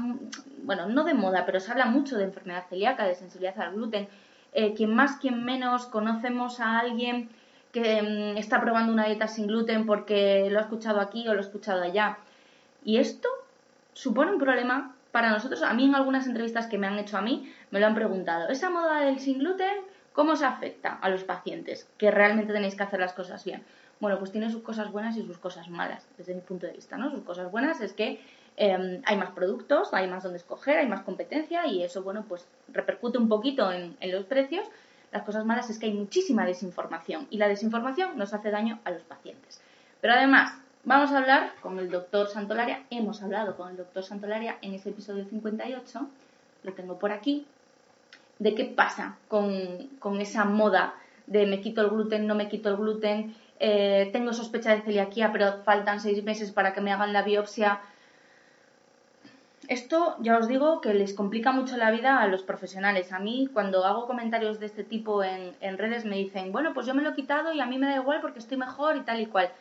bueno, 0.61 0.87
no 0.87 1.03
de 1.03 1.15
moda, 1.15 1.47
pero 1.47 1.59
se 1.59 1.71
habla 1.71 1.87
mucho 1.87 2.15
de 2.15 2.25
enfermedad 2.25 2.65
celíaca, 2.69 3.07
de 3.07 3.15
sensibilidad 3.15 3.59
al 3.59 3.73
gluten. 3.73 4.07
Eh, 4.53 4.75
quien 4.75 4.93
más, 4.93 5.17
quien 5.17 5.43
menos, 5.43 5.87
conocemos 5.87 6.59
a 6.59 6.77
alguien 6.77 7.31
que 7.71 8.03
mm, 8.03 8.37
está 8.37 8.61
probando 8.61 8.93
una 8.93 9.07
dieta 9.07 9.27
sin 9.27 9.47
gluten 9.47 9.87
porque 9.87 10.47
lo 10.51 10.59
ha 10.59 10.61
escuchado 10.61 10.99
aquí 10.99 11.27
o 11.27 11.33
lo 11.33 11.39
ha 11.39 11.41
escuchado 11.41 11.81
allá. 11.81 12.19
Y 12.83 12.97
esto 12.97 13.29
supone 13.93 14.31
un 14.31 14.39
problema 14.39 14.95
para 15.11 15.29
nosotros. 15.29 15.61
A 15.63 15.73
mí 15.73 15.85
en 15.85 15.95
algunas 15.95 16.27
entrevistas 16.27 16.67
que 16.67 16.77
me 16.77 16.87
han 16.87 16.99
hecho 16.99 17.17
a 17.17 17.21
mí 17.21 17.51
me 17.71 17.79
lo 17.79 17.87
han 17.87 17.95
preguntado. 17.95 18.49
¿Esa 18.49 18.69
moda 18.69 19.01
del 19.01 19.19
sin 19.19 19.39
gluten 19.39 19.77
cómo 20.13 20.35
se 20.35 20.45
afecta 20.45 20.93
a 20.93 21.09
los 21.09 21.23
pacientes? 21.23 21.87
Que 21.97 22.11
realmente 22.11 22.53
tenéis 22.53 22.75
que 22.75 22.83
hacer 22.83 22.99
las 22.99 23.13
cosas 23.13 23.43
bien. 23.43 23.63
Bueno, 23.99 24.17
pues 24.17 24.31
tiene 24.31 24.49
sus 24.49 24.61
cosas 24.61 24.91
buenas 24.91 25.17
y 25.17 25.25
sus 25.25 25.37
cosas 25.37 25.67
malas, 25.69 26.07
desde 26.17 26.33
mi 26.33 26.41
punto 26.41 26.67
de 26.67 26.73
vista, 26.73 26.97
¿no? 26.97 27.11
Sus 27.11 27.23
cosas 27.23 27.51
buenas 27.51 27.81
es 27.81 27.91
que 27.91 28.21
em, 28.55 29.01
hay 29.05 29.17
más 29.17 29.31
productos, 29.31 29.93
hay 29.93 30.07
más 30.07 30.23
donde 30.23 30.37
escoger, 30.37 30.77
hay 30.77 30.87
más 30.87 31.01
competencia 31.01 31.67
y 31.67 31.83
eso, 31.83 32.01
bueno, 32.01 32.23
pues 32.27 32.47
repercute 32.69 33.17
un 33.17 33.27
poquito 33.27 33.71
en, 33.71 33.97
en 33.99 34.11
los 34.11 34.23
precios. 34.23 34.65
Las 35.11 35.23
cosas 35.23 35.43
malas 35.43 35.69
es 35.69 35.79
que 35.79 35.87
hay 35.87 35.93
muchísima 35.93 36.45
desinformación 36.45 37.27
y 37.29 37.37
la 37.39 37.49
desinformación 37.49 38.17
nos 38.17 38.33
hace 38.33 38.51
daño 38.51 38.79
a 38.85 38.91
los 38.91 39.01
pacientes. 39.01 39.59
Pero 39.99 40.13
además, 40.13 40.53
Vamos 40.85 41.11
a 41.11 41.17
hablar 41.17 41.51
con 41.61 41.77
el 41.77 41.89
doctor 41.89 42.29
Santolaria, 42.29 42.83
hemos 42.89 43.21
hablado 43.21 43.57
con 43.57 43.69
el 43.69 43.75
doctor 43.75 44.01
Santolaria 44.01 44.57
en 44.61 44.73
ese 44.73 44.89
episodio 44.89 45.25
58, 45.25 46.07
lo 46.63 46.73
tengo 46.73 46.97
por 46.97 47.11
aquí, 47.11 47.45
de 48.39 48.55
qué 48.55 48.63
pasa 48.63 49.17
con, 49.27 50.21
esa 50.21 50.45
moda 50.45 50.95
de 51.27 51.45
me 51.45 51.59
quito 51.59 51.81
el 51.81 51.89
gluten, 51.89 52.25
no 52.25 52.33
me 52.33 52.47
quito 52.47 52.69
el 52.69 52.77
gluten, 52.77 53.35
eh, 53.59 54.09
tengo 54.13 54.31
sospecha 54.31 54.73
de 54.73 54.81
celiaquía, 54.81 55.33
pero 55.33 55.63
faltan 55.63 55.99
seis 55.99 56.23
meses 56.23 56.53
para 56.53 56.73
que 56.73 56.79
me 56.79 56.93
hagan 56.93 57.11
la 57.11 57.23
biopsia. 57.23 57.81
Esto 59.67 60.15
ya 60.21 60.37
os 60.37 60.47
digo 60.47 60.79
que 60.79 60.93
les 60.93 61.13
complica 61.13 61.51
mucho 61.51 61.75
la 61.75 61.91
vida 61.91 62.21
a 62.21 62.27
los 62.27 62.41
profesionales. 62.41 63.11
A 63.11 63.19
mí, 63.19 63.49
cuando 63.51 63.83
hago 63.83 64.07
comentarios 64.07 64.61
de 64.61 64.67
este 64.67 64.85
tipo 64.85 65.25
en, 65.25 65.53
en 65.59 65.77
redes, 65.77 66.05
me 66.05 66.15
dicen, 66.15 66.53
bueno, 66.53 66.73
pues 66.73 66.87
yo 66.87 66.95
me 66.95 67.03
lo 67.03 67.09
he 67.09 67.15
quitado 67.15 67.51
y 67.51 67.59
a 67.59 67.65
mí 67.65 67.77
me 67.77 67.87
da 67.87 67.97
igual 67.97 68.21
porque 68.21 68.39
estoy 68.39 68.57
mejor 68.57 68.95
y 68.95 69.01
tal 69.01 69.19
y 69.19 69.25
cual 69.25 69.51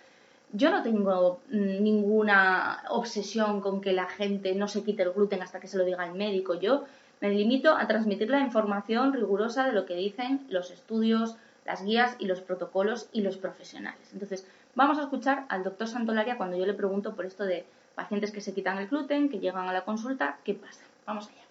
yo 0.52 0.70
no 0.70 0.82
tengo 0.82 1.40
ninguna 1.50 2.84
obsesión 2.88 3.60
con 3.60 3.80
que 3.80 3.92
la 3.92 4.06
gente 4.06 4.54
no 4.54 4.68
se 4.68 4.82
quite 4.82 5.02
el 5.02 5.12
gluten 5.12 5.42
hasta 5.42 5.60
que 5.60 5.68
se 5.68 5.76
lo 5.76 5.84
diga 5.84 6.06
el 6.06 6.14
médico. 6.14 6.54
Yo 6.54 6.84
me 7.20 7.30
limito 7.30 7.76
a 7.76 7.86
transmitir 7.86 8.30
la 8.30 8.40
información 8.40 9.12
rigurosa 9.12 9.66
de 9.66 9.72
lo 9.72 9.84
que 9.86 9.96
dicen 9.96 10.46
los 10.48 10.70
estudios, 10.70 11.36
las 11.66 11.84
guías 11.84 12.16
y 12.18 12.26
los 12.26 12.40
protocolos 12.40 13.08
y 13.12 13.20
los 13.20 13.36
profesionales. 13.36 14.10
Entonces, 14.12 14.46
vamos 14.74 14.98
a 14.98 15.02
escuchar 15.02 15.44
al 15.48 15.64
doctor 15.64 15.88
Santolaria 15.88 16.36
cuando 16.36 16.56
yo 16.56 16.64
le 16.64 16.74
pregunto 16.74 17.14
por 17.14 17.26
esto 17.26 17.44
de 17.44 17.66
pacientes 17.94 18.30
que 18.30 18.40
se 18.40 18.54
quitan 18.54 18.78
el 18.78 18.88
gluten, 18.88 19.28
que 19.28 19.40
llegan 19.40 19.68
a 19.68 19.72
la 19.72 19.84
consulta, 19.84 20.38
¿qué 20.44 20.54
pasa? 20.54 20.82
Vamos 21.06 21.26
allá. 21.28 21.47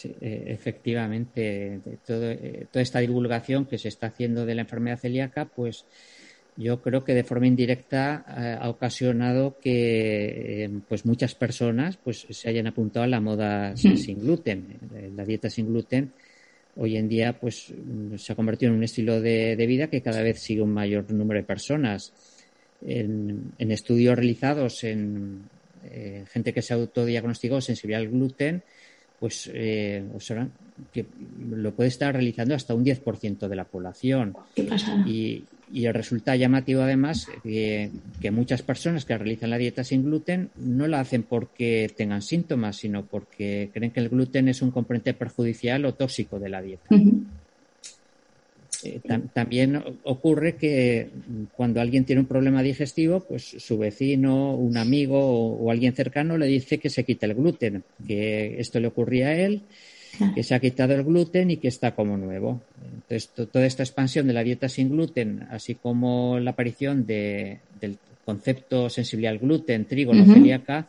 Sí, 0.00 0.16
eh, 0.18 0.44
efectivamente, 0.46 1.74
eh, 1.74 2.66
toda 2.72 2.82
esta 2.82 3.00
divulgación 3.00 3.66
que 3.66 3.76
se 3.76 3.88
está 3.88 4.06
haciendo 4.06 4.46
de 4.46 4.54
la 4.54 4.62
enfermedad 4.62 4.98
celíaca, 4.98 5.44
pues 5.44 5.84
yo 6.56 6.80
creo 6.80 7.04
que 7.04 7.12
de 7.12 7.22
forma 7.22 7.46
indirecta 7.46 8.24
eh, 8.26 8.56
ha 8.58 8.70
ocasionado 8.70 9.58
que 9.60 10.70
pues 10.88 11.04
muchas 11.04 11.34
personas 11.34 11.98
pues 11.98 12.26
se 12.30 12.48
hayan 12.48 12.66
apuntado 12.66 13.04
a 13.04 13.08
la 13.08 13.20
moda 13.20 13.76
sin 13.76 14.20
gluten, 14.20 14.78
la 15.14 15.26
dieta 15.26 15.50
sin 15.50 15.66
gluten. 15.66 16.14
Hoy 16.76 16.96
en 16.96 17.06
día 17.06 17.38
pues 17.38 17.70
se 18.16 18.32
ha 18.32 18.36
convertido 18.36 18.72
en 18.72 18.78
un 18.78 18.84
estilo 18.84 19.20
de, 19.20 19.54
vida 19.68 19.88
que 19.88 20.00
cada 20.00 20.22
vez 20.22 20.40
sigue 20.40 20.62
un 20.62 20.72
mayor 20.72 21.12
número 21.12 21.40
de 21.40 21.46
personas. 21.46 22.14
en, 22.80 23.52
estudios 23.58 24.16
realizados 24.16 24.82
en 24.82 25.42
eh, 25.84 26.24
gente 26.30 26.52
que 26.52 26.60
se 26.60 26.74
autodiagnosticó 26.74 27.60
sensibilidad 27.60 28.02
al 28.02 28.10
gluten, 28.10 28.62
pues 29.20 29.50
eh, 29.52 30.02
observan 30.14 30.50
que 30.92 31.04
lo 31.50 31.72
puede 31.72 31.88
estar 31.88 32.14
realizando 32.14 32.54
hasta 32.54 32.74
un 32.74 32.84
10% 32.84 33.46
de 33.46 33.56
la 33.56 33.64
población. 33.64 34.34
Y, 35.06 35.44
y 35.72 35.90
resulta 35.90 36.36
llamativo 36.36 36.82
además 36.82 37.28
que, 37.42 37.90
muchas 38.32 38.62
personas 38.62 39.04
que 39.04 39.16
realizan 39.16 39.50
la 39.50 39.58
dieta 39.58 39.84
sin 39.84 40.04
gluten 40.04 40.50
no 40.56 40.88
la 40.88 41.00
hacen 41.00 41.22
porque 41.22 41.92
tengan 41.96 42.22
síntomas, 42.22 42.76
sino 42.76 43.04
porque 43.04 43.70
creen 43.72 43.92
que 43.92 44.00
el 44.00 44.08
gluten 44.08 44.48
es 44.48 44.62
un 44.62 44.70
componente 44.70 45.14
perjudicial 45.14 45.84
o 45.84 45.94
tóxico 45.94 46.38
de 46.38 46.48
la 46.48 46.62
dieta. 46.62 46.88
Eh, 48.84 49.00
también 49.32 49.82
ocurre 50.04 50.56
que 50.56 51.08
cuando 51.56 51.80
alguien 51.80 52.04
tiene 52.04 52.20
un 52.20 52.26
problema 52.26 52.62
digestivo, 52.62 53.20
pues 53.20 53.44
su 53.58 53.78
vecino, 53.78 54.54
un 54.54 54.76
amigo 54.76 55.18
o, 55.20 55.70
alguien 55.70 55.94
cercano 55.94 56.38
le 56.38 56.46
dice 56.46 56.78
que 56.78 56.90
se 56.90 57.04
quite 57.04 57.26
el 57.26 57.34
gluten, 57.34 57.84
que 58.06 58.60
esto 58.60 58.80
le 58.80 58.88
ocurría 58.88 59.28
a 59.28 59.36
él, 59.36 59.62
que 60.34 60.42
se 60.42 60.54
ha 60.54 60.60
quitado 60.60 60.94
el 60.94 61.04
gluten 61.04 61.50
y 61.50 61.56
que 61.58 61.68
está 61.68 61.94
como 61.94 62.16
nuevo. 62.16 62.60
Entonces, 62.94 63.30
toda 63.50 63.66
esta 63.66 63.82
expansión 63.82 64.26
de 64.26 64.32
la 64.32 64.44
dieta 64.44 64.68
sin 64.68 64.90
gluten, 64.90 65.46
así 65.50 65.74
como 65.74 66.38
la 66.38 66.52
aparición 66.52 67.06
del 67.06 67.58
concepto 68.24 68.88
sensibilidad 68.88 69.32
al 69.32 69.38
gluten, 69.38 69.84
trigo, 69.84 70.14
no 70.14 70.24
celíaca, 70.24 70.88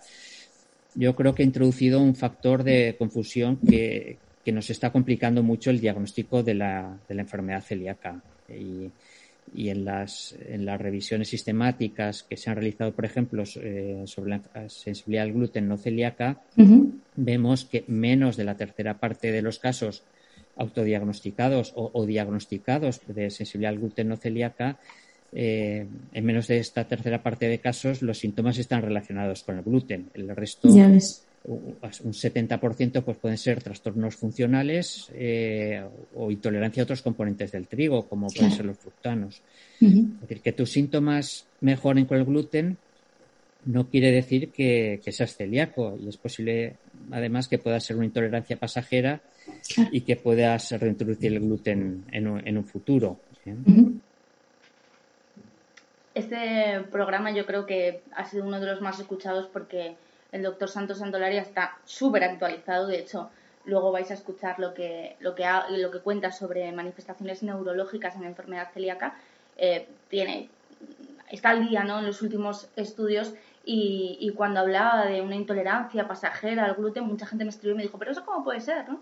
yo 0.96 1.16
creo 1.16 1.34
que 1.34 1.44
ha 1.44 1.46
introducido 1.46 2.02
un 2.02 2.16
factor 2.16 2.64
de 2.64 2.96
confusión 2.98 3.58
que, 3.58 4.18
que 4.44 4.52
nos 4.52 4.70
está 4.70 4.92
complicando 4.92 5.44
mucho 5.44 5.70
el 5.70 5.80
diagnóstico 5.80 6.44
de 6.44 6.56
la, 6.56 6.98
de 7.08 7.16
la 7.16 7.22
enfermedad 7.22 7.64
celíaca. 7.64 8.22
Y, 8.50 8.89
y 9.54 9.70
en, 9.70 9.84
las, 9.86 10.36
en 10.48 10.66
las 10.66 10.80
revisiones 10.80 11.30
sistemáticas 11.30 12.24
que 12.24 12.38
se 12.38 12.50
han 12.50 12.56
realizado, 12.56 12.94
por 12.94 13.06
ejemplo, 13.06 13.44
eh, 13.62 14.04
sobre 14.06 14.32
la 14.32 14.70
sensibilidad 14.70 15.26
al 15.26 15.34
gluten 15.34 15.68
no 15.68 15.78
celíaca, 15.78 16.42
vemos 17.16 17.66
que 17.66 17.84
menos 17.88 18.38
de 18.38 18.46
la 18.46 18.56
tercera 18.56 18.98
parte 18.98 19.32
de 19.32 19.42
los 19.42 19.60
casos 19.60 20.04
autodiagnosticados 20.56 21.74
o, 21.76 22.06
diagnosticados 22.06 23.02
de 23.08 23.30
sensibilidad 23.30 23.74
al 23.74 23.80
gluten 23.80 24.10
no 24.10 24.18
celíaca, 24.18 24.78
eh, 25.34 25.86
en 26.14 26.26
menos 26.26 26.48
de 26.48 26.58
esta 26.58 26.86
tercera 26.86 27.24
parte 27.24 27.48
de 27.48 27.60
casos 27.60 28.02
los 28.02 28.20
síntomas 28.20 28.58
están 28.58 28.82
relacionados 28.82 29.44
con 29.44 29.58
el 29.58 29.64
gluten. 29.64 30.10
El 30.14 30.34
resto 30.36 30.70
un 31.44 32.14
70% 32.14 33.04
pues 33.04 33.18
pueden 33.18 33.38
ser 33.38 33.64
trastornos 33.64 34.16
funcionales 34.16 35.10
eh, 35.14 35.84
o 36.16 36.30
intolerancia 36.30 36.84
a 36.84 36.86
otros 36.86 37.02
componentes 37.02 37.52
del 37.52 37.68
trigo, 37.68 38.08
como 38.08 38.28
pueden 38.28 38.52
ser 38.52 38.66
los 38.66 38.78
fructanos. 38.78 39.42
Es 39.80 40.22
decir, 40.22 40.42
que 40.42 40.52
tus 40.52 40.72
síntomas 40.72 41.48
mejoren 41.62 42.06
con 42.06 42.18
el 42.18 42.26
gluten 42.26 42.78
no 43.66 43.88
quiere 43.88 44.12
decir 44.12 44.52
que, 44.52 45.00
seas 45.12 45.36
celíaco 45.36 45.98
y 46.00 46.10
es 46.10 46.18
posible 46.18 46.78
además 47.12 47.48
que 47.48 47.60
pueda 47.60 47.80
ser 47.80 47.96
una 47.96 48.06
intolerancia 48.06 48.58
pasajera 48.58 49.22
y 49.92 50.02
que 50.02 50.16
puedas 50.16 50.72
reintroducir 50.80 51.34
el 51.34 51.39
gluten 51.39 52.06
en 52.12 52.58
un, 52.58 52.66
futuro. 52.66 53.20
¿eh? 53.46 53.56
Este 56.14 56.82
programa 56.92 57.32
yo 57.32 57.46
creo 57.46 57.66
que 57.66 58.02
ha 58.16 58.26
sido 58.26 58.46
uno 58.46 58.60
de 58.60 58.66
los 58.66 58.82
más 58.82 59.00
escuchados 59.00 59.48
porque 59.48 59.96
el 60.32 60.44
doctor 60.44 60.70
Santos 60.70 61.00
Santolaria 61.00 61.42
está 61.42 61.78
súper 61.86 62.24
actualizado, 62.24 62.88
de 62.88 63.00
hecho, 63.00 63.30
luego 63.66 63.92
vais 63.92 64.10
a 64.12 64.14
escuchar 64.14 64.60
lo 64.60 64.74
que, 64.74 65.18
lo 65.20 65.36
que, 65.36 65.46
lo 65.70 65.92
que 65.92 66.00
cuenta 66.00 66.32
sobre 66.32 66.72
manifestaciones 66.72 67.44
neurológicas 67.44 68.16
en 68.16 68.24
enfermedad 68.24 68.70
celíaca. 68.74 69.16
Eh, 69.58 69.88
tiene, 70.10 70.50
está 71.30 71.50
al 71.50 71.68
día 71.68 71.84
¿no? 71.84 72.00
en 72.00 72.06
los 72.06 72.22
últimos 72.22 72.70
estudios 72.76 73.34
y, 73.64 74.34
cuando 74.36 74.62
hablaba 74.62 75.06
de 75.06 75.22
una 75.22 75.36
intolerancia 75.36 76.08
pasajera 76.08 76.66
al 76.66 76.76
gluten, 76.76 77.04
mucha 77.04 77.28
gente 77.28 77.44
me 77.44 77.52
escribió 77.52 77.74
y 77.74 77.78
me 77.78 77.84
dijo, 77.84 78.00
pero 78.00 78.12
eso 78.12 78.26
cómo 78.26 78.44
puede 78.44 78.60
ser, 78.60 78.90
¿no? 78.90 79.00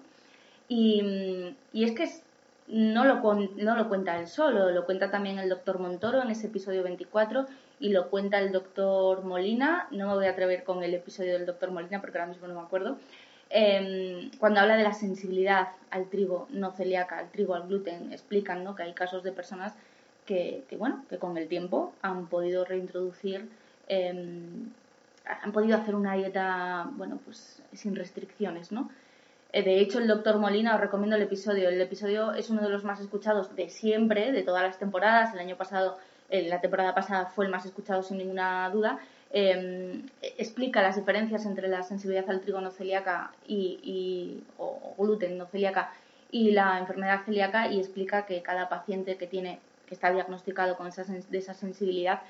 Y, 0.67 1.55
y 1.71 1.85
es 1.85 1.93
que 1.93 2.09
no, 2.67 3.05
lo, 3.05 3.21
no 3.55 3.75
lo 3.75 3.87
cuenta 3.87 4.19
él 4.19 4.27
solo, 4.27 4.69
lo 4.71 4.85
cuenta 4.85 5.09
también 5.09 5.39
el 5.39 5.49
doctor 5.49 5.79
Montoro 5.79 6.21
en 6.21 6.29
ese 6.29 6.47
episodio 6.47 6.83
24 6.83 7.47
y 7.79 7.89
lo 7.89 8.09
cuenta 8.09 8.39
el 8.39 8.51
doctor 8.51 9.23
Molina, 9.23 9.87
no 9.91 10.07
me 10.07 10.15
voy 10.15 10.25
a 10.25 10.31
atrever 10.31 10.63
con 10.63 10.83
el 10.83 10.93
episodio 10.93 11.33
del 11.33 11.45
doctor 11.45 11.71
Molina 11.71 12.01
porque 12.01 12.17
ahora 12.17 12.31
mismo 12.31 12.47
no 12.47 12.55
me 12.55 12.61
acuerdo, 12.61 12.97
em, 13.49 14.29
cuando 14.37 14.59
habla 14.59 14.77
de 14.77 14.83
la 14.83 14.93
sensibilidad 14.93 15.69
al 15.89 16.09
trigo 16.09 16.47
no 16.51 16.71
celíaca, 16.71 17.17
al 17.17 17.31
trigo, 17.31 17.55
al 17.55 17.67
gluten, 17.67 18.11
explican 18.11 18.75
que 18.75 18.83
hay 18.83 18.93
casos 18.93 19.23
de 19.23 19.31
personas 19.31 19.73
que, 20.25 20.63
bueno, 20.77 21.05
que 21.09 21.17
con 21.17 21.37
el 21.37 21.47
tiempo 21.47 21.93
han 22.03 22.27
podido 22.27 22.63
reintroducir, 22.63 23.49
em, 23.87 24.69
han 25.25 25.51
podido 25.51 25.77
hacer 25.77 25.95
una 25.95 26.13
dieta, 26.15 26.89
bueno, 26.93 27.19
pues 27.25 27.61
sin 27.73 27.95
restricciones, 27.95 28.71
¿no? 28.71 28.89
Eh, 29.51 29.63
de 29.63 29.79
hecho, 29.79 29.97
el 29.99 30.07
doctor 30.07 30.37
Molina, 30.37 30.75
os 30.75 30.81
recomiendo 30.81 31.15
el 31.15 31.23
episodio. 31.23 31.69
El 31.69 31.81
episodio 31.81 32.33
es 32.33 32.49
uno 32.51 32.61
de 32.61 32.69
los 32.69 32.83
más 32.83 32.99
escuchados 32.99 33.55
de 33.55 33.69
siempre, 33.69 34.31
de 34.31 34.43
todas 34.43 34.61
las 34.63 34.77
temporadas. 34.77 35.33
El 35.33 35.39
año 35.39 35.57
pasado 35.57 35.97
la 36.31 36.61
temporada 36.61 36.93
pasada 36.93 37.27
fue 37.27 37.45
el 37.45 37.51
más 37.51 37.65
escuchado 37.65 38.03
sin 38.03 38.17
ninguna 38.17 38.69
duda, 38.69 38.99
em, 39.31 40.03
explica 40.21 40.81
las 40.81 40.95
diferencias 40.95 41.45
entre 41.45 41.67
la 41.67 41.83
sensibilidad 41.83 42.29
al 42.29 42.41
trigo 42.41 42.61
no 42.61 42.71
celíaca 42.71 43.31
y, 43.47 44.43
o 44.57 44.95
gluten 44.97 45.37
no 45.37 45.45
celíaca 45.47 45.91
y 46.31 46.51
la 46.51 46.77
enfermedad 46.79 47.23
celíaca 47.25 47.71
y 47.71 47.79
explica 47.79 48.25
que 48.25 48.41
cada 48.41 48.69
paciente 48.69 49.17
que 49.17 49.27
tiene 49.27 49.59
que 49.87 49.95
está 49.95 50.11
diagnosticado 50.11 50.77
con 50.77 50.87
esa, 50.87 51.03
de 51.03 51.37
esa 51.37 51.55
sensibilidad 51.55 52.21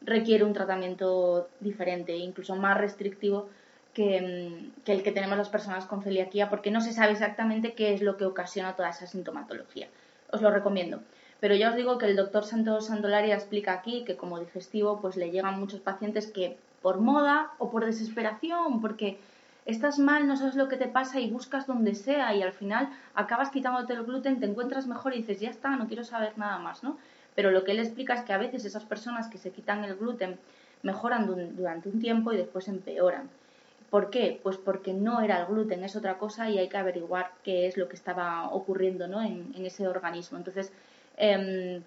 requiere 0.00 0.44
un 0.44 0.54
tratamiento 0.54 1.48
diferente, 1.60 2.16
incluso 2.16 2.56
más 2.56 2.78
restrictivo 2.78 3.50
em, 3.94 4.72
que, 4.84 4.92
el 4.92 5.02
que 5.02 5.12
tenemos 5.12 5.36
las 5.36 5.50
personas 5.50 5.84
con 5.84 6.02
celiaquía, 6.02 6.48
porque 6.48 6.70
no 6.70 6.80
se 6.80 6.92
sabe 6.92 7.12
exactamente 7.12 7.74
qué 7.74 7.92
es 7.92 8.00
lo 8.00 8.16
que 8.16 8.24
ocasiona 8.24 8.74
toda 8.74 8.88
esa 8.88 9.06
sintomatología. 9.06 9.88
Os 10.30 10.40
lo 10.40 10.50
recomiendo. 10.50 11.02
Pero 11.42 11.56
ya 11.56 11.70
os 11.70 11.74
digo 11.74 11.98
que 11.98 12.06
el 12.06 12.14
doctor 12.14 12.44
Santos 12.44 12.86
Santolaria 12.86 13.34
explica 13.34 13.72
aquí 13.72 14.04
que 14.04 14.14
como 14.14 14.38
digestivo 14.38 15.00
pues 15.00 15.16
le 15.16 15.32
llegan 15.32 15.58
muchos 15.58 15.80
pacientes 15.80 16.30
que 16.30 16.56
por 16.82 17.00
moda 17.00 17.50
o 17.58 17.68
por 17.68 17.84
desesperación, 17.84 18.80
porque 18.80 19.18
estás 19.66 19.98
mal, 19.98 20.28
no 20.28 20.36
sabes 20.36 20.54
lo 20.54 20.68
que 20.68 20.76
te 20.76 20.86
pasa 20.86 21.18
y 21.18 21.28
buscas 21.28 21.66
donde 21.66 21.96
sea 21.96 22.32
y 22.32 22.42
al 22.42 22.52
final 22.52 22.90
acabas 23.16 23.50
quitándote 23.50 23.92
el 23.92 24.04
gluten, 24.04 24.38
te 24.38 24.46
encuentras 24.46 24.86
mejor 24.86 25.14
y 25.14 25.16
dices, 25.16 25.40
ya 25.40 25.50
está, 25.50 25.70
no 25.74 25.88
quiero 25.88 26.04
saber 26.04 26.38
nada 26.38 26.60
más, 26.60 26.84
¿no? 26.84 26.96
Pero 27.34 27.50
lo 27.50 27.64
que 27.64 27.72
él 27.72 27.80
explica 27.80 28.14
es 28.14 28.22
que 28.22 28.32
a 28.32 28.38
veces 28.38 28.64
esas 28.64 28.84
personas 28.84 29.26
que 29.26 29.38
se 29.38 29.50
quitan 29.50 29.82
el 29.82 29.96
gluten 29.96 30.38
mejoran 30.84 31.26
durante 31.56 31.88
un 31.88 31.98
tiempo 31.98 32.32
y 32.32 32.36
después 32.36 32.68
empeoran. 32.68 33.28
¿Por 33.90 34.10
qué? 34.10 34.38
Pues 34.44 34.58
porque 34.58 34.92
no 34.94 35.20
era 35.20 35.40
el 35.40 35.46
gluten, 35.46 35.82
es 35.82 35.96
otra 35.96 36.18
cosa 36.18 36.48
y 36.48 36.58
hay 36.58 36.68
que 36.68 36.78
averiguar 36.78 37.32
qué 37.42 37.66
es 37.66 37.76
lo 37.76 37.88
que 37.88 37.96
estaba 37.96 38.48
ocurriendo 38.48 39.08
¿no? 39.08 39.20
en, 39.20 39.52
en 39.56 39.66
ese 39.66 39.88
organismo. 39.88 40.38
Entonces, 40.38 40.72
Em, 41.24 41.84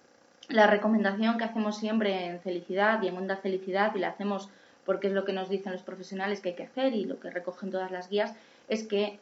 la 0.48 0.66
recomendación 0.66 1.38
que 1.38 1.44
hacemos 1.44 1.78
siempre 1.78 2.28
en 2.28 2.40
Felicidad 2.40 3.02
y 3.02 3.10
en 3.10 3.18
Onda 3.18 3.36
Felicidad, 3.36 3.94
y 3.94 4.00
la 4.00 4.08
hacemos 4.08 4.48
porque 4.86 5.08
es 5.08 5.14
lo 5.14 5.26
que 5.26 5.34
nos 5.34 5.50
dicen 5.50 5.74
los 5.74 5.82
profesionales 5.82 6.40
que 6.40 6.50
hay 6.50 6.56
que 6.56 6.64
hacer 6.64 6.94
y 6.94 7.04
lo 7.04 7.20
que 7.20 7.30
recogen 7.30 7.70
todas 7.70 7.92
las 7.92 8.10
guías, 8.10 8.34
es 8.70 8.84
que 8.84 9.20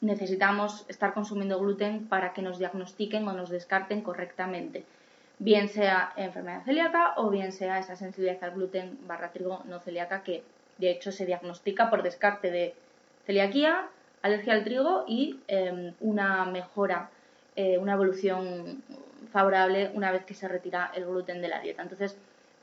necesitamos 0.00 0.86
estar 0.88 1.12
consumiendo 1.12 1.60
gluten 1.60 2.06
para 2.08 2.32
que 2.32 2.40
nos 2.40 2.58
diagnostiquen 2.58 3.28
o 3.28 3.34
nos 3.34 3.50
descarten 3.50 4.00
correctamente, 4.00 4.86
bien 5.38 5.68
sea 5.68 6.14
enfermedad 6.16 6.64
celíaca 6.64 7.12
o 7.18 7.28
bien 7.28 7.52
sea 7.52 7.78
esa 7.78 7.94
sensibilidad 7.94 8.42
al 8.42 8.52
gluten 8.52 8.98
barra 9.06 9.32
trigo 9.32 9.62
no 9.66 9.80
celíaca 9.80 10.22
que 10.22 10.42
de 10.78 10.90
hecho 10.92 11.12
se 11.12 11.26
diagnostica 11.26 11.90
por 11.90 12.02
descarte 12.02 12.50
de 12.50 12.74
celiaquía, 13.26 13.86
alergia 14.22 14.54
al 14.54 14.64
trigo 14.64 15.04
y 15.06 15.40
em, 15.46 15.92
una 16.00 16.46
mejora, 16.46 17.10
eh, 17.54 17.76
una 17.76 17.92
evolución 17.92 18.82
favorable 19.32 19.90
una 19.94 20.12
vez 20.12 20.24
que 20.24 20.34
se 20.34 20.46
retira 20.46 20.92
el 20.94 21.06
gluten 21.06 21.42
de 21.42 21.48
la 21.48 21.60
dieta. 21.60 21.82
Entonces, 21.82 22.16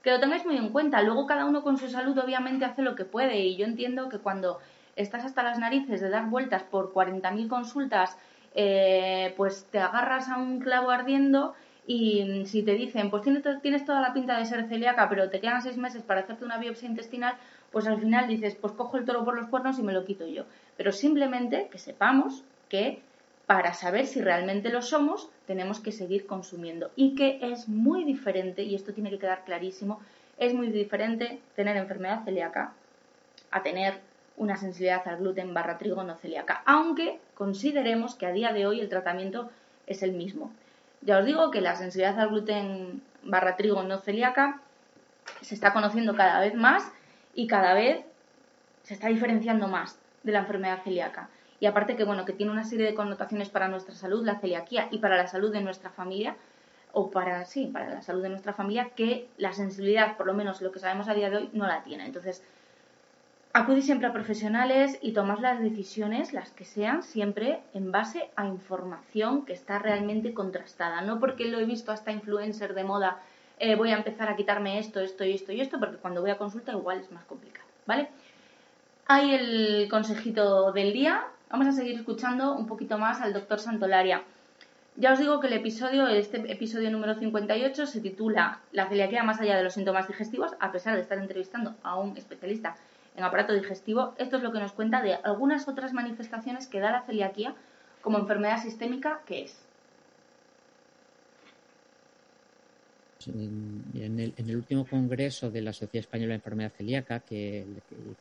que 0.04 0.12
lo 0.12 0.20
tengáis 0.20 0.46
muy 0.46 0.58
en 0.58 0.70
cuenta. 0.70 1.02
Luego 1.02 1.26
cada 1.26 1.46
uno 1.46 1.64
con 1.64 1.78
su 1.78 1.90
salud 1.90 2.18
obviamente 2.18 2.66
hace 2.66 2.82
lo 2.82 2.96
que 2.96 3.06
puede 3.06 3.40
y 3.40 3.58
yo 3.58 3.66
entiendo 3.66 4.10
que 4.10 4.20
cuando 4.20 4.60
estás 4.96 5.26
hasta 5.26 5.44
las 5.44 5.60
narices 5.60 6.02
de 6.02 6.10
dar 6.10 6.30
vueltas 6.30 6.64
por 6.64 6.94
40.000 6.94 7.48
consultas, 7.48 8.18
eh, 8.56 9.34
pues 9.38 9.66
te 9.72 9.80
agarras 9.80 10.30
a 10.30 10.38
un 10.38 10.60
clavo 10.60 10.90
ardiendo 10.90 11.54
y 11.88 12.46
si 12.46 12.62
te 12.62 12.74
dicen, 12.76 13.10
pues 13.10 13.24
tienes, 13.24 13.86
toda 13.86 14.02
la 14.02 14.14
pinta 14.14 14.38
de 14.38 14.46
ser 14.46 14.68
celíaca, 14.68 15.10
pero 15.10 15.30
te 15.30 15.40
quedan 15.40 15.62
seis 15.62 15.76
meses 15.76 16.04
para 16.04 16.22
hacerte 16.22 16.46
una 16.46 16.60
biopsia 16.60 16.88
intestinal, 16.88 17.34
pues 17.72 17.88
al 17.88 18.00
final 18.00 18.28
dices, 18.28 18.56
pues 18.56 18.74
cojo 18.74 18.98
el 18.98 19.06
toro 19.06 19.26
por 19.26 19.36
los 19.36 19.50
cuernos 19.50 19.80
y 19.80 19.82
me 19.82 19.94
lo 19.94 20.06
quito 20.06 20.28
yo. 20.28 20.44
Pero 20.78 20.92
simplemente 20.92 21.68
que 21.72 21.80
sepamos 21.80 22.44
que 22.70 23.02
para 23.50 23.74
saber 23.74 24.06
si 24.06 24.22
realmente 24.22 24.70
lo 24.70 24.84
somos, 24.84 25.28
tenemos 25.48 25.80
que 25.80 25.92
seguir 25.92 26.28
consumiendo. 26.28 26.92
Y 26.96 27.16
que 27.16 27.40
es 27.42 27.68
muy 27.68 28.04
diferente, 28.04 28.62
y 28.62 28.76
esto 28.76 28.94
tiene 28.94 29.10
que 29.10 29.18
quedar 29.18 29.44
clarísimo, 29.44 30.00
es 30.38 30.54
muy 30.54 30.68
diferente 30.68 31.42
tener 31.56 31.76
enfermedad 31.76 32.24
celíaca 32.24 32.74
a 33.50 33.64
tener 33.64 34.02
una 34.38 34.56
sensibilidad 34.56 35.02
al 35.08 35.18
gluten 35.18 35.56
barra 35.56 35.80
trigo 35.80 36.04
no 36.04 36.14
celíaca, 36.14 36.62
aunque 36.68 37.20
consideremos 37.34 38.14
que 38.14 38.28
a 38.28 38.34
día 38.34 38.54
de 38.54 38.68
hoy 38.68 38.82
el 38.82 38.88
tratamiento 38.88 39.50
es 39.88 40.04
el 40.04 40.12
mismo. 40.12 40.52
Ya 41.02 41.18
os 41.18 41.26
digo 41.26 41.50
que 41.50 41.62
la 41.62 41.76
sensibilidad 41.76 42.20
al 42.20 42.30
gluten 42.30 43.02
barra 43.24 43.56
trigo 43.56 43.82
no 43.82 43.98
celíaca 43.98 44.62
se 45.42 45.56
está 45.56 45.74
conociendo 45.74 46.16
cada 46.16 46.40
vez 46.40 46.54
más 46.54 46.92
y 47.34 47.48
cada 47.48 47.74
vez 47.74 48.06
se 48.84 48.94
está 48.94 49.08
diferenciando 49.08 49.68
más 49.68 49.98
de 50.22 50.34
la 50.34 50.40
enfermedad 50.42 50.84
celíaca. 50.84 51.30
Y 51.60 51.66
aparte 51.66 51.96
que 51.96 52.04
bueno, 52.04 52.26
que 52.26 52.34
tiene 52.34 52.52
una 52.52 52.64
serie 52.64 52.86
de 52.86 52.94
connotaciones 52.94 53.50
para 53.50 53.68
nuestra 53.68 53.96
salud, 53.96 54.26
la 54.26 54.40
celiaquía 54.40 54.88
y 54.92 55.00
para 55.00 55.18
la 55.18 55.28
salud 55.28 55.52
de 55.52 55.62
nuestra 55.62 55.90
familia, 55.90 56.36
o 56.92 57.12
para 57.12 57.46
sí, 57.46 57.68
para 57.68 57.90
la 57.90 58.02
salud 58.02 58.22
de 58.22 58.30
nuestra 58.30 58.54
familia, 58.54 58.90
que 58.96 59.28
la 59.38 59.54
sensibilidad, 59.54 60.18
por 60.18 60.26
lo 60.26 60.34
menos 60.34 60.62
lo 60.62 60.72
que 60.72 60.80
sabemos 60.80 61.08
a 61.08 61.14
día 61.14 61.30
de 61.30 61.38
hoy, 61.38 61.50
no 61.54 61.68
la 61.68 61.84
tiene. 61.84 62.06
Entonces, 62.06 62.44
acudí 63.54 63.82
siempre 63.82 64.08
a 64.08 64.14
profesionales 64.14 64.98
y 65.02 65.12
tomad 65.12 65.40
las 65.40 65.60
decisiones, 65.60 66.34
las 66.34 66.52
que 66.52 66.66
sean, 66.66 67.04
siempre 67.04 67.60
en 67.74 67.92
base 67.92 68.30
a 68.36 68.46
información 68.46 69.46
que 69.46 69.54
está 69.54 69.80
realmente 69.80 70.34
contrastada. 70.34 71.02
No 71.02 71.20
porque 71.20 71.46
lo 71.46 71.60
he 71.60 71.66
visto 71.66 71.92
hasta 71.92 72.12
influencer 72.12 72.74
de 72.74 72.84
moda, 72.84 73.20
eh, 73.60 73.76
voy 73.76 73.92
a 73.92 73.98
empezar 73.98 74.30
a 74.30 74.36
quitarme 74.36 74.80
esto, 74.80 75.00
esto 75.02 75.26
y 75.26 75.34
esto 75.34 75.52
y 75.52 75.62
esto, 75.62 75.80
porque 75.80 75.98
cuando 75.98 76.22
voy 76.22 76.32
a 76.32 76.38
consulta 76.38 76.72
igual 76.72 77.00
es 77.00 77.12
más 77.12 77.26
complicado, 77.26 77.68
¿vale? 77.86 78.10
Hay 79.08 79.34
el 79.34 79.88
consejito 79.90 80.72
del 80.72 80.94
día. 80.94 81.26
Vamos 81.52 81.66
a 81.66 81.72
seguir 81.72 81.96
escuchando 81.96 82.56
un 82.56 82.68
poquito 82.68 83.00
más 83.00 83.22
al 83.22 83.34
doctor 83.34 83.60
Santolaria. 83.60 84.22
Ya 84.98 85.14
os 85.14 85.18
digo 85.18 85.40
que 85.40 85.48
el 85.48 85.54
episodio, 85.54 86.06
este 86.08 86.38
episodio 86.52 86.92
número 86.92 87.16
58, 87.16 87.88
se 87.88 88.02
titula 88.02 88.60
La 88.72 88.88
celiaquía 88.88 89.24
más 89.24 89.42
allá 89.42 89.58
de 89.58 89.64
los 89.64 89.74
síntomas 89.74 90.08
digestivos, 90.08 90.52
a 90.60 90.72
pesar 90.72 90.94
de 90.94 91.02
estar 91.02 91.18
entrevistando 91.18 91.74
a 91.82 91.98
un 91.98 92.16
especialista 92.18 92.76
en 93.16 93.24
aparato 93.24 93.54
digestivo. 93.54 94.14
Esto 94.20 94.38
es 94.38 94.44
lo 94.44 94.52
que 94.52 94.60
nos 94.60 94.74
cuenta 94.74 95.02
de 95.02 95.16
algunas 95.16 95.68
otras 95.68 95.92
manifestaciones 95.92 96.68
que 96.68 96.82
da 96.82 96.92
la 96.92 97.02
celiaquía 97.02 97.56
como 98.02 98.20
enfermedad 98.20 98.62
sistémica 98.62 99.22
que 99.26 99.46
es. 99.46 99.69
En 103.28 104.34
el, 104.38 104.56
último 104.56 104.86
congreso 104.86 105.52
de 105.52 105.62
la 105.62 105.74
Sociedad 105.74 106.06
Española 106.06 106.30
de 106.30 106.36
Enfermedad 106.36 106.72
Celíaca, 106.78 107.20
que, 107.20 107.66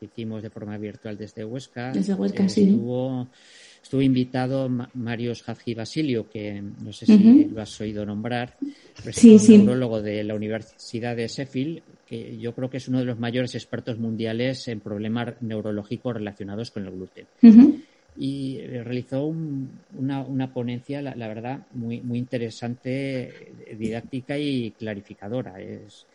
hicimos 0.01 0.43
de 0.43 0.49
forma 0.49 0.77
virtual 0.77 1.17
desde 1.17 1.45
Huesca, 1.45 1.91
estuvo, 1.91 3.29
estuvo, 3.81 4.01
invitado 4.01 4.67
Mario 4.95 5.31
Hadji 5.45 5.73
Basilio, 5.73 6.29
que 6.29 6.61
no 6.61 6.91
sé 6.91 7.05
si 7.05 7.45
lo 7.45 7.61
has 7.61 7.79
oído 7.79 8.05
nombrar, 8.05 8.57
sí, 9.13 9.37
neurólogo 9.57 10.01
de 10.01 10.21
la 10.25 10.35
Universidad 10.35 11.15
de 11.15 11.29
Sheffield, 11.29 11.81
que 12.05 12.37
yo 12.37 12.53
creo 12.53 12.69
que 12.69 12.77
es 12.77 12.89
uno 12.89 12.99
de 12.99 13.05
los 13.05 13.17
mayores 13.17 13.55
expertos 13.55 13.97
mundiales 13.99 14.67
en 14.67 14.81
problemas 14.81 15.35
neurológicos 15.39 16.13
relacionados 16.13 16.71
con 16.71 16.85
el 16.85 16.91
gluten 16.91 17.25
y 18.17 18.57
eh, 18.59 18.83
realizó 18.83 19.25
una, 19.25 20.21
una, 20.21 20.53
ponencia, 20.53 21.01
la, 21.01 21.27
verdad, 21.27 21.65
muy, 21.73 22.01
muy 22.01 22.19
interesante, 22.19 23.53
didáctica 23.77 24.37
y 24.37 24.71
clarificadora. 24.71 25.61
Es, 25.61 26.05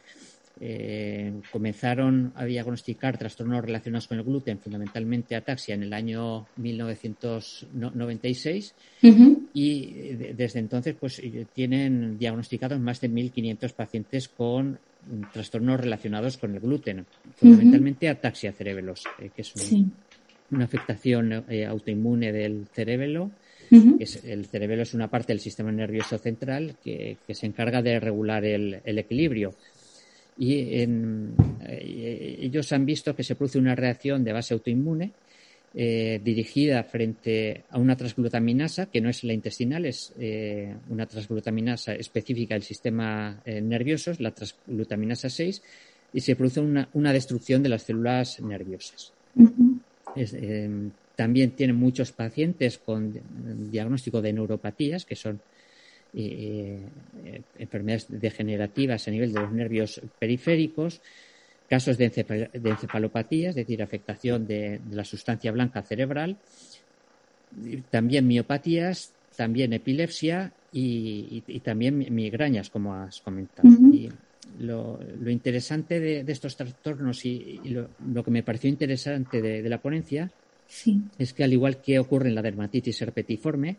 eh, 0.60 1.32
comenzaron 1.50 2.32
a 2.36 2.44
diagnosticar 2.44 3.18
trastornos 3.18 3.64
relacionados 3.64 4.06
con 4.06 4.18
el 4.18 4.24
gluten, 4.24 4.60
fundamentalmente 4.60 5.34
ataxia, 5.34 5.74
en 5.74 5.82
el 5.82 5.92
año 5.92 6.46
1996 6.56 8.72
y 9.52 9.86
desde 10.34 10.60
entonces 10.60 10.94
pues 10.98 11.20
tienen 11.52 12.16
diagnosticados 12.18 12.78
más 12.78 13.00
de 13.00 13.10
1.500 13.10 13.72
pacientes 13.72 14.28
con 14.28 14.78
trastornos 15.32 15.80
relacionados 15.80 16.38
con 16.38 16.54
el 16.54 16.60
gluten, 16.60 17.04
fundamentalmente 17.36 18.08
ataxia 18.08 18.52
cerebelos, 18.52 19.02
eh, 19.18 19.30
que 19.34 19.42
es 19.42 19.52
un, 19.56 19.92
una 20.54 20.64
afectación 20.64 21.44
eh, 21.48 21.64
autoinmune 21.66 22.32
del 22.32 22.66
cerebelo. 22.72 23.30
el 23.70 24.46
cerebelo 24.46 24.82
es 24.82 24.94
una 24.94 25.08
parte 25.08 25.32
del 25.32 25.40
sistema 25.40 25.72
nervioso 25.72 26.16
central 26.18 26.76
que, 26.82 27.16
se 27.28 27.46
encarga 27.46 27.82
de 27.82 27.98
regular 27.98 28.44
el, 28.44 28.80
equilibrio. 28.84 29.54
Y 30.38 30.54
eh, 30.54 30.88
ellos 32.40 32.72
han 32.72 32.86
visto 32.86 33.14
que 33.14 33.24
se 33.24 33.34
produce 33.34 33.58
una 33.58 33.74
reacción 33.74 34.24
de 34.24 34.32
base 34.32 34.54
autoinmune 34.54 35.12
eh, 35.76 36.20
dirigida 36.22 36.84
frente 36.84 37.64
a 37.70 37.78
una 37.78 37.96
transglutaminasa, 37.96 38.86
que 38.86 39.00
no 39.00 39.08
es 39.08 39.24
la 39.24 39.32
intestinal, 39.32 39.86
es 39.86 40.12
una 40.88 41.06
transglutaminasa 41.06 41.94
específica 41.94 42.54
del 42.54 42.62
sistema 42.62 43.40
nervioso, 43.44 44.12
la 44.18 44.30
transglutaminasa 44.30 45.28
6, 45.28 45.62
y 46.14 46.20
se 46.20 46.36
produce 46.36 46.60
una, 46.60 47.12
destrucción 47.12 47.62
de 47.62 47.68
las 47.68 47.82
células 47.82 48.40
nerviosas. 48.40 49.12
Eh, 50.16 50.90
también 51.16 51.52
tienen 51.52 51.76
muchos 51.76 52.12
pacientes 52.12 52.78
con 52.78 53.14
diagnóstico 53.70 54.20
de 54.20 54.32
neuropatías, 54.32 55.04
que 55.04 55.14
son 55.14 55.40
eh, 56.12 56.80
eh, 57.24 57.42
enfermedades 57.58 58.06
degenerativas 58.08 59.06
a 59.06 59.10
nivel 59.10 59.32
de 59.32 59.40
los 59.40 59.52
nervios 59.52 60.00
periféricos, 60.18 61.00
casos 61.68 61.96
de, 61.98 62.06
encefalopatía, 62.06 63.50
es 63.50 63.54
decir, 63.54 63.82
afectación 63.82 64.46
de, 64.46 64.80
la 64.90 65.04
sustancia 65.04 65.52
blanca 65.52 65.82
cerebral, 65.82 66.36
también 67.90 68.26
miopatías, 68.26 69.12
también 69.36 69.72
epilepsia 69.72 70.52
y, 70.72 71.40
también 71.60 72.12
migrañas, 72.14 72.70
como 72.70 72.94
has 72.94 73.20
comentado. 73.20 73.68
Lo, 74.58 74.98
interesante 75.26 76.00
de, 76.00 76.24
estos 76.32 76.56
trastornos 76.56 77.24
y, 77.24 77.60
lo, 77.64 78.24
que 78.24 78.30
me 78.30 78.42
pareció 78.42 78.70
interesante 78.70 79.42
de, 79.42 79.68
la 79.68 79.80
ponencia 79.80 80.30
es 81.18 81.32
que 81.32 81.44
al 81.44 81.52
igual 81.52 81.80
que 81.80 81.98
ocurre 81.98 82.28
en 82.28 82.34
la 82.34 82.42
dermatitis 82.42 83.02
herpetiforme, 83.02 83.76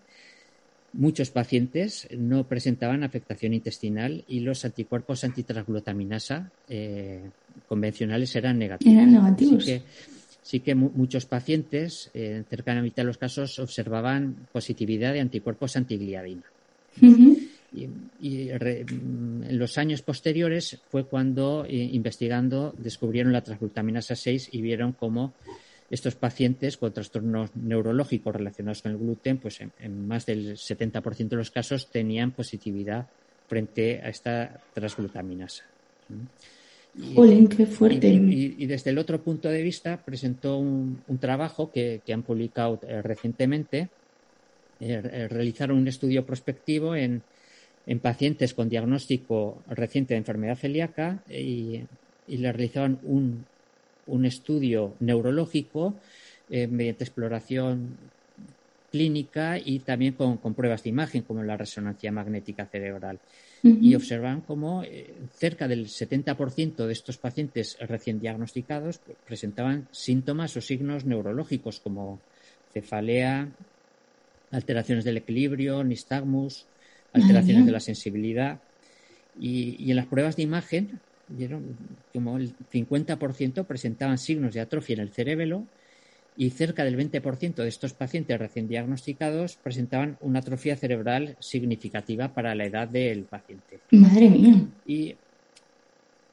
muchos 0.93 1.30
pacientes 1.30 2.07
no 2.17 2.47
presentaban 2.47 3.03
afectación 3.03 3.53
intestinal 3.53 4.23
y 4.28 4.41
los 4.41 4.63
anticuerpos 4.65 5.23
antitransglutaminasa 5.23 6.51
eh, 6.69 7.30
convencionales 7.67 8.36
eran 8.36 8.57
negativos. 8.57 8.93
Eran 8.93 9.11
negativos. 9.11 9.63
Así 9.63 9.65
que, 9.65 9.82
sí 10.41 10.59
que 10.59 10.76
muchos 10.76 11.26
pacientes, 11.26 12.11
eh, 12.13 12.43
cerca 12.49 12.71
de 12.71 12.78
la 12.78 12.84
mitad 12.84 13.03
de 13.03 13.07
los 13.07 13.17
casos, 13.17 13.59
observaban 13.59 14.47
positividad 14.51 15.13
de 15.13 15.21
anticuerpos 15.21 15.76
antigliadina. 15.76 16.43
Y, 18.19 18.49
mm, 18.49 19.43
en 19.43 19.59
los 19.59 19.77
años 19.77 20.01
posteriores 20.01 20.79
fue 20.89 21.05
cuando, 21.05 21.65
eh, 21.65 21.75
investigando, 21.75 22.73
descubrieron 22.77 23.33
la 23.33 23.43
transglutaminasa 23.43 24.15
6 24.15 24.49
y 24.51 24.61
vieron 24.61 24.93
cómo 24.93 25.33
estos 25.89 26.15
pacientes 26.15 26.77
con 26.77 26.91
trastornos 26.91 27.55
neurológicos 27.55 28.36
relacionados 28.36 28.81
con 28.81 28.91
el 28.91 28.97
gluten, 28.97 29.38
pues 29.38 29.61
en, 29.61 30.07
más 30.07 30.25
del 30.25 30.55
70% 30.55 31.29
de 31.29 31.36
los 31.36 31.51
casos 31.51 31.91
tenían 31.91 32.31
positividad 32.31 33.07
frente 33.47 34.01
a 34.01 34.09
esta 34.09 34.61
transglutaminasa. 34.73 35.63
Y, 36.97 37.47
qué 37.47 37.65
fuerte. 37.65 38.07
Y, 38.07 38.65
desde 38.65 38.91
el 38.91 38.97
otro 38.97 39.21
punto 39.21 39.49
de 39.49 39.61
vista 39.61 39.97
presentó 40.03 40.57
un, 40.57 41.01
trabajo 41.19 41.71
que, 41.71 42.01
han 42.11 42.23
publicado 42.23 42.79
eh, 42.83 43.01
recientemente. 43.01 43.89
Eh, 44.79 45.27
realizaron 45.29 45.77
un 45.77 45.88
estudio 45.88 46.25
prospectivo 46.25 46.95
en, 46.95 47.21
en 47.88 47.99
pacientes 47.99 48.53
con 48.53 48.69
diagnóstico 48.69 49.61
reciente 49.67 50.13
de 50.13 50.19
enfermedad 50.19 50.57
celíaca 50.57 51.19
y, 51.29 51.83
le 52.27 52.51
realizaban 52.51 52.99
un, 53.03 53.45
un, 54.07 54.25
estudio 54.25 54.95
neurológico 54.99 55.93
eh, 56.49 56.65
mediante 56.65 57.03
exploración 57.03 57.97
clínica 58.95 59.59
y 59.59 59.79
también 59.79 60.13
con, 60.13 60.38
pruebas 60.55 60.83
de 60.83 60.89
imagen 60.89 61.23
como 61.23 61.43
la 61.43 61.57
resonancia 61.57 62.11
magnética 62.11 62.65
cerebral. 62.65 63.19
Y 63.61 63.95
observan 63.95 64.41
cómo 64.41 64.83
eh, 64.83 65.11
cerca 65.33 65.67
del 65.67 65.88
70% 65.88 66.86
de 66.86 66.93
estos 66.93 67.17
pacientes 67.17 67.77
recién 67.79 68.19
diagnosticados 68.19 69.01
presentaban 69.25 69.88
síntomas 69.91 70.55
o 70.55 70.61
signos 70.61 71.03
neurológicos 71.03 71.79
como 71.79 72.19
cefalea, 72.71 73.49
alteraciones 74.51 75.03
del 75.03 75.17
equilibrio, 75.17 75.83
nistagmus, 75.83 76.67
alteraciones 77.16 77.66
de 77.66 77.72
la 77.72 77.80
sensibilidad. 77.80 78.59
Y, 79.39 79.89
en 79.89 79.95
las 79.95 80.05
pruebas 80.05 80.36
de 80.36 80.43
imagen, 80.43 80.99
vieron 81.28 81.76
como 82.13 82.38
el 82.38 82.53
50% 82.72 83.66
presentaban 83.66 84.18
signos 84.18 84.53
de 84.53 84.61
atrofia 84.61 84.93
en 84.93 84.99
el 85.01 85.09
cerebelo 85.09 85.66
y 86.38 86.49
cerca 86.49 86.84
del 86.84 86.97
20% 86.97 87.55
de 87.55 87.68
estos 87.68 87.93
pacientes 87.93 88.38
recién 88.38 88.68
diagnosticados 88.68 89.55
presentaban 89.55 90.18
una 90.20 90.39
atrofia 90.39 90.76
cerebral 90.76 91.38
significativa 91.39 92.34
para 92.34 92.53
la 92.55 92.66
edad 92.66 92.88
del 92.88 93.24
paciente. 93.24 93.80
Madre 93.91 94.30
mía. 94.30 94.68
Y, 94.86 95.16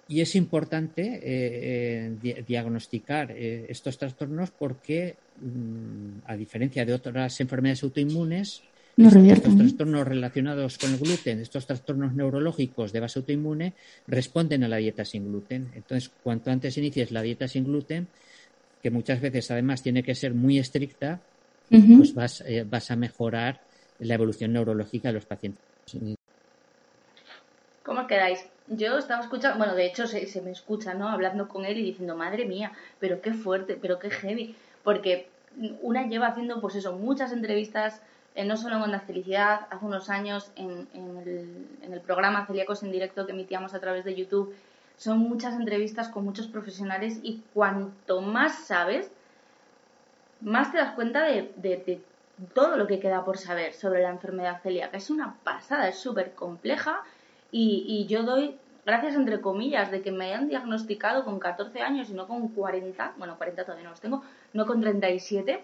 y 0.09 0.21
es 0.21 0.35
importante 0.35 1.21
eh, 1.23 2.13
eh, 2.23 2.45
diagnosticar 2.47 3.31
eh, 3.31 3.67
estos 3.69 3.97
trastornos 3.97 4.51
porque, 4.51 5.17
mm, 5.41 6.27
a 6.27 6.37
diferencia 6.37 6.85
de 6.85 6.93
otras 6.93 7.41
enfermedades 7.41 7.83
autoinmunes, 7.83 8.63
estos 8.97 9.57
trastornos 9.57 10.07
relacionados 10.07 10.79
con 10.79 10.91
el 10.91 10.99
gluten, 10.99 11.41
estos 11.41 11.67
trastornos 11.67 12.15
neurológicos 12.15 12.93
de 12.93 13.01
base 13.01 13.19
autoinmune, 13.19 13.75
responden 14.07 14.65
a 14.65 14.69
la 14.69 14.77
dieta 14.77 15.05
sin 15.05 15.29
gluten. 15.29 15.71
Entonces, 15.75 16.11
cuanto 16.23 16.51
antes 16.51 16.77
inicies 16.77 17.11
la 17.11 17.23
dieta 17.23 17.49
sin 17.49 17.65
gluten, 17.65 18.09
que 18.83 18.91
muchas 18.91 19.21
veces 19.21 19.51
además 19.51 19.83
tiene 19.83 20.03
que 20.03 20.15
ser 20.15 20.35
muy 20.35 20.59
estricta, 20.59 21.21
pues 21.69 22.15
vas, 22.15 22.43
eh, 22.47 22.65
vas 22.69 22.91
a 22.91 22.97
mejorar 22.97 23.63
la 23.99 24.15
evolución 24.15 24.53
neurológica 24.53 25.09
de 25.09 25.15
los 25.15 25.25
pacientes. 25.25 25.65
¿Cómo 27.83 28.07
quedáis. 28.07 28.45
Yo 28.69 28.99
estaba 28.99 29.23
escuchando, 29.23 29.59
bueno, 29.59 29.75
de 29.75 29.87
hecho 29.87 30.07
se, 30.07 30.27
se 30.27 30.41
me 30.41 30.51
escucha, 30.51 30.95
¿no? 30.95 31.09
Hablando 31.09 31.49
con 31.49 31.65
él 31.65 31.79
y 31.79 31.83
diciendo, 31.83 32.17
madre 32.17 32.45
mía, 32.45 32.73
pero 33.01 33.21
qué 33.21 33.33
fuerte, 33.33 33.79
pero 33.81 33.99
qué 33.99 34.11
heavy. 34.11 34.55
Porque 34.85 35.29
una 35.81 36.07
lleva 36.07 36.29
haciendo, 36.29 36.61
pues 36.61 36.77
eso, 36.77 36.97
muchas 36.97 37.33
entrevistas, 37.33 38.01
no 38.37 38.57
solo 38.57 38.77
en 38.77 38.83
Onda 38.83 39.01
Felicidad, 39.01 39.67
hace 39.71 39.85
unos 39.85 40.09
años 40.11 40.51
en, 40.57 40.89
el, 41.83 42.01
programa 42.01 42.47
Celíacos 42.47 42.83
en 42.83 42.93
Directo 42.93 43.27
que 43.27 43.33
emitíamos 43.33 43.75
a 43.75 43.81
través 43.81 44.05
de 44.05 44.15
YouTube. 44.15 44.55
Son 44.97 45.19
muchas 45.19 45.55
entrevistas 45.55 46.09
con 46.09 46.25
muchos 46.25 46.47
profesionales 46.47 47.19
y 47.23 47.43
cuanto 47.53 48.21
más 48.21 48.67
sabes, 48.67 49.11
más 50.41 50.73
te 50.73 50.79
das 50.79 50.95
cuenta 50.95 51.23
de 51.25 52.03
todo 52.55 52.77
lo 52.77 52.87
que 52.87 52.99
queda 52.99 53.25
por 53.25 53.39
saber 53.39 53.73
sobre 53.73 54.03
la 54.03 54.11
enfermedad 54.11 54.61
celíaca. 54.63 54.97
Es 54.97 55.11
una 55.11 55.37
pasada, 55.45 55.89
es 55.89 55.99
súper 55.99 56.35
compleja 56.35 57.03
y, 57.51 57.85
y, 57.87 58.07
yo 58.07 58.23
doy 58.23 58.59
gracias 58.85 59.15
entre 59.15 59.41
comillas 59.41 59.91
de 59.91 60.03
que 60.03 60.11
me 60.11 60.27
hayan 60.27 60.49
diagnosticado 60.49 61.25
con 61.25 61.39
14 61.39 61.81
años 61.81 62.11
y 62.11 62.15
no 62.15 62.27
con 62.27 62.49
40, 62.49 63.15
bueno, 63.19 63.37
40 63.37 63.65
todavía 63.65 63.85
no 63.85 63.91
los 63.91 64.01
tengo, 64.01 64.23
no 64.53 64.67
con 64.67 64.81
37, 64.81 65.63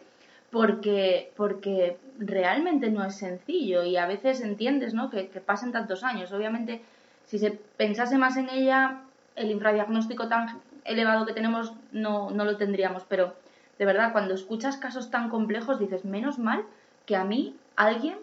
porque, 0.51 1.32
porque 1.36 1.99
realmente 2.18 2.90
no 2.90 3.05
es 3.05 3.16
sencillo 3.16 3.84
y 3.84 3.96
a 3.96 4.07
veces 4.07 4.40
entiendes 4.40 4.94
¿no? 4.94 5.11
que, 5.11 5.28
que 5.28 5.40
pasen 5.40 5.72
tantos 5.72 6.03
años. 6.05 6.32
Obviamente, 6.32 6.82
si 7.26 7.38
se 7.38 7.51
pensase 7.76 8.16
más 8.18 8.36
en 8.36 8.49
ella, 8.49 9.03
el 9.36 9.51
infradiagnóstico 9.51 10.28
tan 10.28 10.61
elevado 10.84 11.26
que 11.26 11.34
tenemos 11.34 11.72
no, 11.92 12.30
no 12.30 12.44
lo 12.44 12.57
tendríamos, 12.57 13.05
pero 13.09 13.34
de 13.78 13.84
verdad, 13.84 14.12
cuando 14.12 14.34
escuchas 14.34 14.76
casos 14.76 15.11
tan 15.11 15.28
complejos, 15.28 15.78
dices, 15.78 16.05
menos 16.05 16.38
mal 16.38 16.64
que 17.07 17.14
a 17.16 17.24
mí 17.24 17.55
alguien 17.76 18.16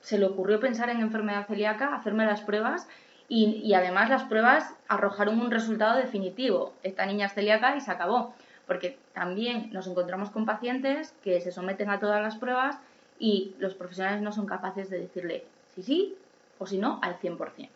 se 0.00 0.18
le 0.18 0.26
ocurrió 0.26 0.60
pensar 0.60 0.90
en 0.90 1.00
enfermedad 1.00 1.46
celíaca, 1.46 1.94
hacerme 1.94 2.26
las 2.26 2.42
pruebas 2.42 2.86
y, 3.28 3.60
y, 3.64 3.74
además 3.74 4.10
las 4.10 4.24
pruebas 4.24 4.74
arrojaron 4.88 5.40
un 5.40 5.50
resultado 5.50 5.96
definitivo. 5.96 6.74
Esta 6.82 7.06
niña 7.06 7.26
es 7.26 7.34
celíaca 7.34 7.76
y 7.76 7.80
se 7.80 7.90
acabó. 7.90 8.34
Porque 8.70 8.96
también 9.14 9.68
nos 9.72 9.88
encontramos 9.88 10.30
con 10.30 10.46
pacientes 10.46 11.12
que 11.24 11.40
se 11.40 11.50
someten 11.50 11.90
a 11.90 11.98
todas 11.98 12.22
las 12.22 12.36
pruebas 12.36 12.78
y 13.18 13.56
los 13.58 13.74
profesionales 13.74 14.22
no 14.22 14.30
son 14.30 14.46
capaces 14.46 14.88
de 14.88 15.00
decirle 15.00 15.44
si 15.74 15.82
sí 15.82 16.14
o 16.60 16.66
si 16.66 16.78
no 16.78 17.00
al 17.02 17.18
100%. 17.18 17.68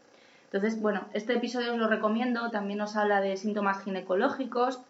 Entonces, 0.45 0.80
bueno, 0.80 1.07
este 1.12 1.32
episodio 1.32 1.72
os 1.72 1.78
lo 1.80 1.88
recomiendo. 1.88 2.53
También 2.53 2.78
nos 2.78 2.95
habla 2.95 3.20
de 3.20 3.36
síntomas 3.36 3.82
ginecológicos, 3.82 4.82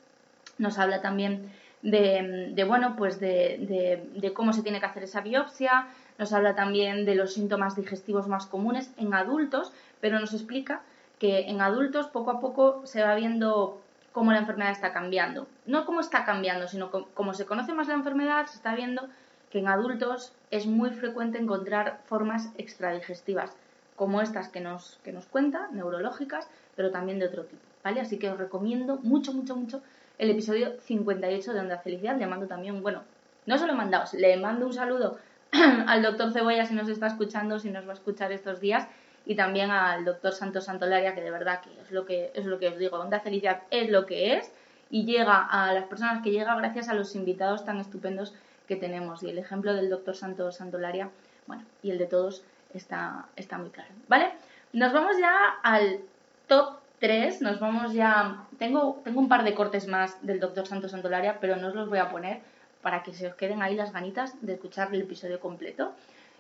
nos 0.59 0.79
habla 0.79 1.01
también 1.01 1.51
de, 1.81 2.65
bueno, 2.69 2.97
pues 2.99 3.19
de, 3.19 4.07
de, 4.15 4.33
cómo 4.35 4.53
se 4.53 4.63
tiene 4.63 4.81
que 4.81 4.87
hacer 4.87 5.05
esa 5.05 5.23
biopsia, 5.23 5.87
nos 6.19 6.35
habla 6.35 6.55
también 6.55 7.07
de 7.07 7.15
los 7.15 7.33
síntomas 7.33 7.77
digestivos 7.77 8.29
más 8.29 8.45
comunes 8.45 8.91
en 8.99 9.15
adultos, 9.15 9.73
pero 10.03 10.21
nos 10.21 10.35
explica 10.35 10.83
que 11.19 11.49
en 11.49 11.63
adultos 11.63 12.09
poco 12.09 12.31
a 12.31 12.41
poco 12.41 12.83
se 12.85 13.03
va 13.03 13.15
viendo 13.15 13.81
cómo 14.15 14.31
la 14.31 14.39
enfermedad 14.39 14.71
está 14.71 14.93
cambiando. 14.93 15.49
No 15.67 15.85
cómo 15.85 16.01
está 16.01 16.25
cambiando, 16.25 16.69
sino 16.69 16.91
cómo 16.91 17.35
se 17.35 17.47
conoce 17.47 17.75
más 17.75 17.89
la 17.89 17.95
enfermedad, 17.95 18.47
se 18.47 18.57
está 18.57 18.75
viendo 18.77 19.09
que 19.51 19.59
en 19.59 19.67
adultos 19.67 20.33
es 20.53 20.67
muy 20.67 20.91
frecuente 20.91 21.39
encontrar 21.39 22.01
formas 22.07 22.53
extradigestivas, 22.57 23.57
como 23.97 24.21
estas 24.21 24.49
que 24.49 24.61
nos, 24.61 25.01
que 25.03 25.13
nos 25.13 25.27
cuenta, 25.27 25.69
neurológicas, 25.73 26.49
pero 26.77 26.93
también 26.93 27.19
de 27.19 27.27
otro 27.27 27.45
tipo. 27.45 27.63
¿vale? 27.83 28.01
Así 28.01 28.19
que 28.21 28.31
os 28.31 28.39
recomiendo 28.39 29.01
mucho, 29.03 29.33
mucho, 29.33 29.57
mucho 29.57 29.83
el 30.19 30.31
episodio 30.31 30.81
58 30.81 31.53
de 31.53 31.61
Onda 31.61 31.79
Felicidad. 31.79 32.17
Le 32.17 32.27
mando 32.29 32.47
también, 32.47 32.83
bueno, 32.83 33.03
no 33.47 33.59
se 33.59 33.67
lo 33.67 33.73
he 33.73 33.77
mandado, 33.77 34.05
le 34.17 34.37
mando 34.37 34.67
un 34.67 34.73
saludo 34.73 35.19
al 35.89 36.03
doctor 36.03 36.33
Cebolla 36.33 36.67
si 36.67 36.75
nos 36.75 36.89
está 36.89 37.09
escuchando, 37.09 37.59
si 37.59 37.71
nos 37.71 37.85
va 37.85 37.91
a 37.91 37.95
escuchar 37.95 38.31
estos 38.31 38.61
días, 38.61 38.87
y 39.27 39.35
también 39.35 39.71
al 39.71 40.05
doctor 40.05 40.33
Santos 40.33 40.65
Santolaria, 40.65 41.15
que 41.15 41.23
de 41.23 41.31
verdad 41.31 41.61
que 41.61 41.71
es 41.81 41.91
lo 41.91 42.05
que, 42.05 42.31
es 42.35 42.45
lo 42.45 42.59
que 42.59 42.69
os 42.69 42.79
digo, 42.79 42.99
Onda 42.99 43.21
Felicidad 43.21 43.63
es 43.71 43.89
lo 43.91 44.07
que 44.07 44.37
es, 44.37 44.51
y 44.91 45.05
llega 45.07 45.43
a 45.43 45.73
las 45.73 45.85
personas 45.85 46.23
que 46.23 46.31
llega 46.31 46.55
gracias 46.55 46.89
a 46.89 46.95
los 46.95 47.15
invitados 47.15 47.65
tan 47.65 47.81
estupendos 47.81 48.35
que 48.69 48.77
tenemos. 48.77 49.23
Y 49.23 49.31
el 49.31 49.39
ejemplo 49.39 49.75
del 49.75 49.91
doctor 49.91 50.15
Santos 50.15 50.57
Santolaria, 50.57 51.11
bueno, 51.47 51.65
y 51.83 51.91
el 51.91 51.99
de 51.99 52.07
todos 52.07 52.43
está, 52.75 53.27
está 53.37 53.59
muy 53.59 53.71
claro. 53.71 53.91
¿Vale? 54.09 54.33
Nos 54.73 54.93
vamos 54.93 55.17
ya 55.19 55.57
al 55.63 56.01
top 56.47 56.77
3, 57.01 57.43
nos 57.43 57.61
vamos 57.61 57.93
ya. 57.93 58.45
Tengo, 58.59 59.01
tengo 59.05 59.21
un 59.21 59.29
par 59.29 59.45
de 59.45 59.55
cortes 59.55 59.89
más 59.89 60.25
del 60.25 60.41
doctor 60.41 60.67
Santos 60.67 60.91
Santolaria, 60.91 61.39
pero 61.41 61.57
no 61.57 61.69
os 61.69 61.75
los 61.75 61.89
voy 61.89 61.99
a 61.99 62.11
poner 62.11 62.41
para 62.83 63.03
que 63.03 63.15
se 63.15 63.27
os 63.27 63.35
queden 63.35 63.63
ahí 63.63 63.75
las 63.75 63.93
ganitas 63.93 64.35
de 64.43 64.55
escuchar 64.55 64.95
el 64.95 65.03
episodio 65.03 65.41
completo. 65.41 65.93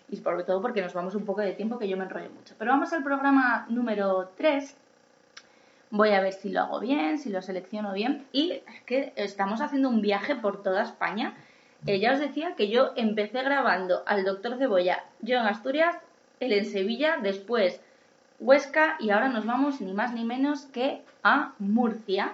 Y 0.08 0.16
sobre 0.16 0.44
todo 0.44 0.60
porque 0.60 0.82
nos 0.82 0.94
vamos 0.94 1.14
un 1.14 1.24
poco 1.24 1.40
de 1.40 1.52
tiempo 1.52 1.78
que 1.78 1.88
yo 1.88 1.96
me 1.96 2.04
enrollo 2.04 2.30
mucho. 2.30 2.54
Pero 2.58 2.70
vamos 2.70 2.92
al 2.92 3.02
programa 3.02 3.66
número 3.68 4.30
3. 4.36 4.76
Voy 5.90 6.10
a 6.10 6.20
ver 6.20 6.32
si 6.32 6.50
lo 6.50 6.60
hago 6.60 6.80
bien, 6.80 7.18
si 7.18 7.30
lo 7.30 7.40
selecciono 7.42 7.92
bien. 7.92 8.26
Y 8.32 8.52
es 8.52 8.82
que 8.86 9.12
estamos 9.16 9.60
haciendo 9.60 9.88
un 9.88 10.00
viaje 10.00 10.36
por 10.36 10.62
toda 10.62 10.82
España. 10.82 11.34
Eh, 11.86 12.00
ya 12.00 12.12
os 12.12 12.18
decía 12.18 12.54
que 12.56 12.68
yo 12.68 12.92
empecé 12.96 13.42
grabando 13.42 14.02
al 14.06 14.24
doctor 14.24 14.56
Cebolla, 14.56 15.04
yo 15.20 15.38
en 15.38 15.46
Asturias, 15.46 15.96
él 16.40 16.52
en 16.52 16.64
Sevilla, 16.64 17.18
después 17.22 17.80
Huesca 18.40 18.96
y 19.00 19.10
ahora 19.10 19.28
nos 19.28 19.46
vamos 19.46 19.80
ni 19.80 19.92
más 19.92 20.12
ni 20.12 20.24
menos 20.24 20.62
que 20.66 21.02
a 21.22 21.52
Murcia 21.58 22.32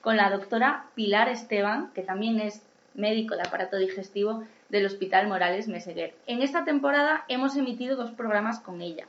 con 0.00 0.16
la 0.16 0.30
doctora 0.30 0.86
Pilar 0.94 1.28
Esteban, 1.28 1.90
que 1.94 2.02
también 2.02 2.40
es 2.40 2.62
médico 2.98 3.36
de 3.36 3.42
aparato 3.42 3.78
digestivo 3.78 4.44
del 4.68 4.84
Hospital 4.84 5.28
Morales 5.28 5.68
Meseguer. 5.68 6.14
En 6.26 6.42
esta 6.42 6.64
temporada 6.64 7.24
hemos 7.28 7.56
emitido 7.56 7.96
dos 7.96 8.10
programas 8.10 8.60
con 8.60 8.82
ella. 8.82 9.06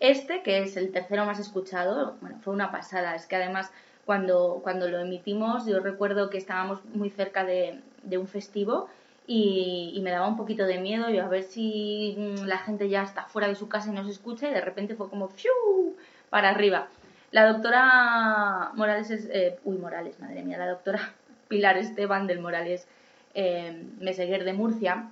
Este, 0.00 0.42
que 0.42 0.62
es 0.62 0.76
el 0.76 0.90
tercero 0.90 1.24
más 1.24 1.38
escuchado, 1.38 2.16
bueno, 2.20 2.38
fue 2.42 2.52
una 2.52 2.70
pasada. 2.70 3.14
Es 3.14 3.26
que 3.26 3.36
además 3.36 3.70
cuando, 4.04 4.60
cuando 4.62 4.88
lo 4.88 4.98
emitimos 4.98 5.64
yo 5.64 5.80
recuerdo 5.80 6.28
que 6.28 6.38
estábamos 6.38 6.84
muy 6.86 7.08
cerca 7.08 7.44
de, 7.44 7.80
un 8.10 8.26
festivo 8.26 8.88
y, 9.26 9.92
y, 9.94 10.00
me 10.02 10.10
daba 10.10 10.26
un 10.26 10.36
poquito 10.36 10.64
de 10.66 10.78
miedo 10.78 11.08
yo 11.08 11.22
a 11.22 11.28
ver 11.28 11.44
si 11.44 12.16
mm, 12.18 12.44
la 12.46 12.58
gente 12.58 12.88
ya 12.88 13.04
está 13.04 13.26
fuera 13.26 13.46
de 13.46 13.54
su 13.54 13.68
casa 13.68 13.90
y 13.90 13.94
nos 13.94 14.08
escucha 14.08 14.48
y 14.48 14.52
de 14.52 14.60
repente 14.60 14.96
fue 14.96 15.08
como 15.08 15.28
¡fiu! 15.28 15.52
para 16.30 16.48
arriba. 16.48 16.88
La 17.30 17.46
doctora 17.50 18.72
Morales 18.74 19.10
es... 19.10 19.28
Eh, 19.30 19.58
uy, 19.64 19.78
Morales, 19.78 20.18
madre 20.18 20.42
mía, 20.42 20.58
la 20.58 20.68
doctora 20.68 21.14
Pilar 21.48 21.78
Esteban 21.78 22.26
del 22.26 22.40
Morales 22.40 22.88
eh, 23.34 23.84
Meseguer 24.00 24.44
de 24.44 24.52
Murcia 24.52 25.10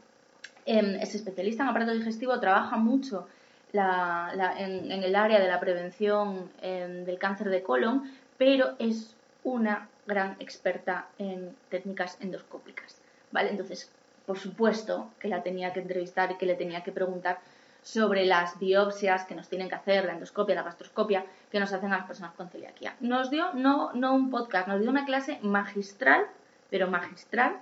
eh, 0.66 0.98
es 1.00 1.14
especialista 1.14 1.62
en 1.62 1.68
aparato 1.70 1.92
digestivo, 1.92 2.38
trabaja 2.40 2.76
mucho 2.76 3.26
la, 3.72 4.54
en, 4.58 4.90
el 4.90 5.14
área 5.14 5.40
de 5.40 5.48
la 5.48 5.60
prevención 5.60 6.50
eh, 6.62 7.04
del 7.06 7.18
cáncer 7.18 7.48
de 7.50 7.62
colon, 7.62 8.10
pero 8.36 8.74
es 8.78 9.14
una 9.44 9.88
gran 10.06 10.36
experta 10.40 11.06
en 11.18 11.54
técnicas 11.68 12.18
endoscópicas. 12.20 12.96
¿Vale? 13.32 13.50
Entonces, 13.50 13.90
por 14.26 14.38
supuesto 14.38 15.10
que 15.18 15.28
la 15.28 15.42
tenía 15.42 15.72
que 15.72 15.80
entrevistar 15.80 16.32
y 16.32 16.36
que 16.36 16.46
le 16.46 16.56
tenía 16.56 16.82
que 16.82 16.92
preguntar 16.92 17.38
sobre 17.82 18.26
las 18.26 18.58
biopsias 18.58 19.24
que 19.24 19.34
nos 19.34 19.48
tienen 19.48 19.68
que 19.68 19.76
hacer, 19.76 20.04
la 20.04 20.12
endoscopia, 20.12 20.54
la 20.54 20.62
gastroscopia, 20.62 21.24
que 21.50 21.60
nos 21.60 21.72
hacen 21.72 21.92
a 21.92 21.98
las 21.98 22.06
personas 22.06 22.32
con 22.34 22.48
celiaquía. 22.50 22.96
Nos 23.00 23.30
dio, 23.30 23.52
no, 23.54 23.92
no 23.94 24.14
un 24.14 24.30
podcast, 24.30 24.68
nos 24.68 24.80
dio 24.80 24.90
una 24.90 25.06
clase 25.06 25.38
magistral, 25.42 26.26
pero 26.70 26.90
magistral, 26.90 27.56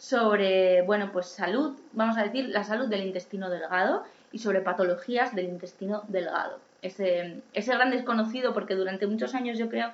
sobre, 0.00 0.80
bueno, 0.80 1.12
pues 1.12 1.26
salud, 1.26 1.78
vamos 1.92 2.16
a 2.16 2.22
decir, 2.22 2.48
la 2.48 2.64
salud 2.64 2.88
del 2.88 3.04
intestino 3.04 3.50
delgado 3.50 4.02
y 4.32 4.38
sobre 4.38 4.62
patologías 4.62 5.34
del 5.34 5.44
intestino 5.44 6.04
delgado. 6.08 6.58
Ese, 6.80 7.42
ese 7.52 7.74
gran 7.74 7.90
desconocido, 7.90 8.54
porque 8.54 8.76
durante 8.76 9.06
muchos 9.06 9.34
años 9.34 9.58
yo 9.58 9.68
creo 9.68 9.90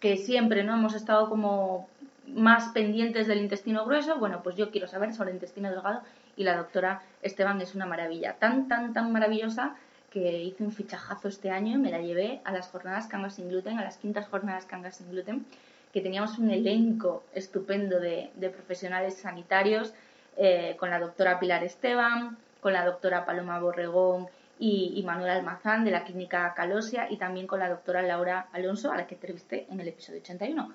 que 0.00 0.16
siempre 0.16 0.64
no 0.64 0.74
hemos 0.74 0.96
estado 0.96 1.28
como 1.28 1.88
más 2.26 2.70
pendientes 2.72 3.28
del 3.28 3.38
intestino 3.38 3.84
grueso, 3.84 4.18
bueno, 4.18 4.42
pues 4.42 4.56
yo 4.56 4.72
quiero 4.72 4.88
saber 4.88 5.14
sobre 5.14 5.30
el 5.30 5.36
intestino 5.36 5.70
delgado 5.70 6.00
y 6.36 6.42
la 6.42 6.56
doctora 6.56 7.02
Esteban 7.22 7.60
es 7.60 7.76
una 7.76 7.86
maravilla, 7.86 8.34
tan, 8.40 8.66
tan, 8.66 8.92
tan 8.92 9.12
maravillosa 9.12 9.76
que 10.10 10.42
hice 10.42 10.64
un 10.64 10.72
fichajazo 10.72 11.28
este 11.28 11.50
año 11.50 11.76
y 11.76 11.78
me 11.78 11.92
la 11.92 12.00
llevé 12.00 12.40
a 12.44 12.50
las 12.50 12.66
jornadas 12.70 13.06
Cangas 13.06 13.34
sin 13.34 13.48
gluten, 13.48 13.78
a 13.78 13.84
las 13.84 13.98
quintas 13.98 14.26
jornadas 14.26 14.66
Cangas 14.66 14.96
sin 14.96 15.10
gluten, 15.12 15.46
que 15.94 16.00
teníamos 16.00 16.38
un 16.38 16.50
elenco 16.50 17.22
estupendo 17.34 18.00
de, 18.00 18.32
profesionales 18.52 19.14
sanitarios, 19.14 19.94
eh, 20.36 20.74
con 20.76 20.90
la 20.90 20.98
doctora 20.98 21.38
Pilar 21.38 21.62
Esteban, 21.62 22.36
con 22.60 22.72
la 22.72 22.84
doctora 22.84 23.24
Paloma 23.24 23.60
Borregón 23.60 24.26
y, 24.58 24.92
y, 24.96 25.04
Manuel 25.04 25.30
Almazán 25.30 25.84
de 25.84 25.92
la 25.92 26.02
clínica 26.02 26.52
Calosia 26.56 27.08
y 27.12 27.16
también 27.16 27.46
con 27.46 27.60
la 27.60 27.68
doctora 27.68 28.02
Laura 28.02 28.48
Alonso, 28.52 28.90
a 28.90 28.96
la 28.96 29.06
que 29.06 29.14
entrevisté 29.14 29.68
en 29.70 29.78
el 29.78 29.86
episodio 29.86 30.20
81. 30.20 30.74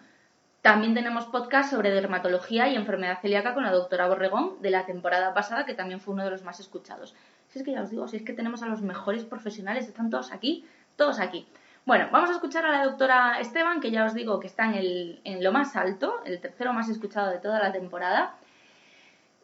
También 0.61 0.93
tenemos 0.93 1.25
podcast 1.25 1.71
sobre 1.71 1.91
dermatología 1.91 2.69
y 2.69 2.77
enfermedad 2.77 3.19
celíaca 3.21 3.53
con 3.53 3.63
la 3.63 3.73
doctora 3.73 4.07
Borregón 4.07 4.61
de 4.61 4.71
la 4.71 4.85
temporada 4.85 5.33
pasada, 5.33 5.65
que 5.65 5.73
también 5.73 5.99
fue 5.99 6.13
uno 6.13 6.23
de 6.23 6.31
los 6.31 6.43
más 6.43 6.61
escuchados. 6.61 7.13
Si 7.49 7.59
es 7.59 7.65
que 7.65 7.73
ya 7.73 7.81
os 7.81 7.89
digo, 7.89 8.07
si 8.07 8.15
es 8.15 8.23
que 8.23 8.31
tenemos 8.31 8.63
a 8.63 8.67
los 8.67 8.81
mejores 8.81 9.25
profesionales, 9.25 9.85
están 9.85 10.09
todos 10.09 10.31
aquí, 10.31 10.65
todos 10.95 11.19
aquí. 11.19 11.45
Bueno, 11.85 12.07
vamos 12.11 12.29
a 12.29 12.33
escuchar 12.33 12.65
a 12.65 12.71
la 12.71 12.85
doctora 12.85 13.39
Esteban, 13.39 13.79
que 13.79 13.89
ya 13.89 14.05
os 14.05 14.13
digo 14.13 14.39
que 14.39 14.47
está 14.47 14.71
en, 14.71 15.43
lo 15.43 15.51
más 15.51 15.75
alto, 15.75 16.21
el 16.25 16.39
tercero 16.39 16.73
más 16.73 16.89
escuchado 16.89 17.31
de 17.31 17.39
toda 17.39 17.59
la 17.59 17.71
temporada. 17.71 18.35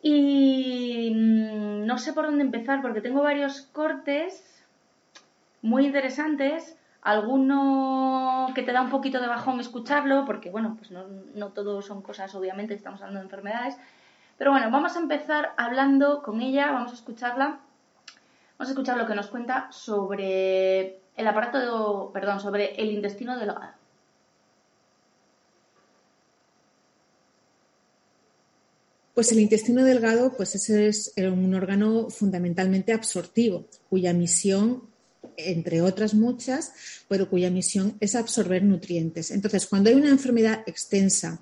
Y 0.02 1.12
no 1.16 1.98
sé 1.98 2.14
por 2.14 2.26
dónde 2.26 2.44
empezar, 2.44 2.82
porque 2.82 3.02
tengo 3.02 3.24
varios 3.24 3.62
cortes 3.62 4.64
muy 5.64 5.86
interesantes 5.86 6.78
alguno 7.02 8.52
que 8.54 8.64
te 8.64 8.72
da 8.72 8.82
un 8.82 8.90
poquito 8.90 9.20
de 9.20 9.28
bajón 9.28 9.60
escucharlo, 9.60 10.26
porque 10.26 10.52
bueno, 10.52 10.76
pues 10.78 10.92
no, 10.92 11.06
no 11.36 11.50
todo 11.50 11.82
son 11.82 12.02
cosas, 12.02 12.34
obviamente, 12.36 12.74
estamos 12.74 13.02
hablando 13.02 13.20
de 13.20 13.26
enfermedades. 13.26 13.78
Pero 14.38 14.52
bueno, 14.52 14.70
vamos 14.70 14.96
a 14.96 15.00
empezar 15.00 15.54
hablando 15.58 16.22
con 16.22 16.42
ella, 16.42 16.72
vamos 16.72 16.92
a 16.92 16.96
escucharla, 16.96 17.60
vamos 18.58 18.70
a 18.70 18.72
escuchar 18.72 18.98
lo 18.98 19.08
que 19.08 19.16
nos 19.16 19.28
cuenta 19.28 19.72
sobre 19.72 21.05
el 21.16 21.28
aparato, 21.28 22.12
perdón, 22.14 22.40
sobre 22.40 22.76
el 22.76 22.92
intestino 22.92 23.38
delgado. 23.38 23.74
Pues 29.14 29.32
el 29.32 29.40
intestino 29.40 29.84
delgado, 29.86 30.34
pues 30.36 30.56
ese 30.56 30.88
es 30.88 31.14
un 31.18 31.56
órgano 31.56 32.10
fundamentalmente 32.10 32.92
absortivo, 32.92 33.66
cuya 33.90 34.12
misión 34.12 34.84
entre 35.38 35.82
otras 35.82 36.14
muchas, 36.14 36.74
pero 37.08 37.30
cuya 37.30 37.50
misión 37.50 37.98
es 38.00 38.16
absorber 38.16 38.64
nutrientes. 38.64 39.32
Entonces, 39.32 39.66
cuando 39.68 39.90
hay 39.90 39.96
una 39.96 40.10
enfermedad 40.10 40.64
extensa 40.66 41.42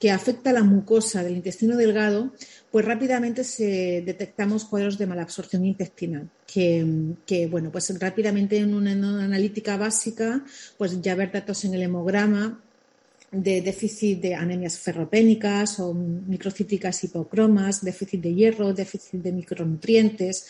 que 0.00 0.10
afecta 0.10 0.48
a 0.48 0.54
la 0.54 0.64
mucosa 0.64 1.22
del 1.22 1.36
intestino 1.36 1.76
delgado, 1.76 2.32
pues 2.70 2.86
rápidamente 2.86 3.44
se 3.44 4.02
detectamos 4.04 4.64
cuadros 4.64 4.96
de 4.96 5.06
malabsorción 5.06 5.66
intestinal, 5.66 6.30
que, 6.46 7.48
bueno, 7.50 7.70
pues 7.70 7.96
rápidamente 8.00 8.56
en 8.56 8.72
una, 8.72 8.92
analítica 8.92 9.76
básica, 9.76 10.42
pues 10.78 11.02
ya 11.02 11.14
ver 11.14 11.30
datos 11.30 11.66
en 11.66 11.74
el 11.74 11.82
hemograma 11.82 12.62
de 13.30 13.60
déficit 13.60 14.22
de 14.22 14.34
anemias 14.34 14.78
ferropénicas 14.78 15.78
o 15.80 15.92
microcíticas 15.92 17.04
hipocromas, 17.04 17.84
déficit 17.84 18.22
de 18.22 18.34
hierro, 18.34 18.72
déficit 18.72 19.20
de 19.22 19.32
micronutrientes, 19.32 20.46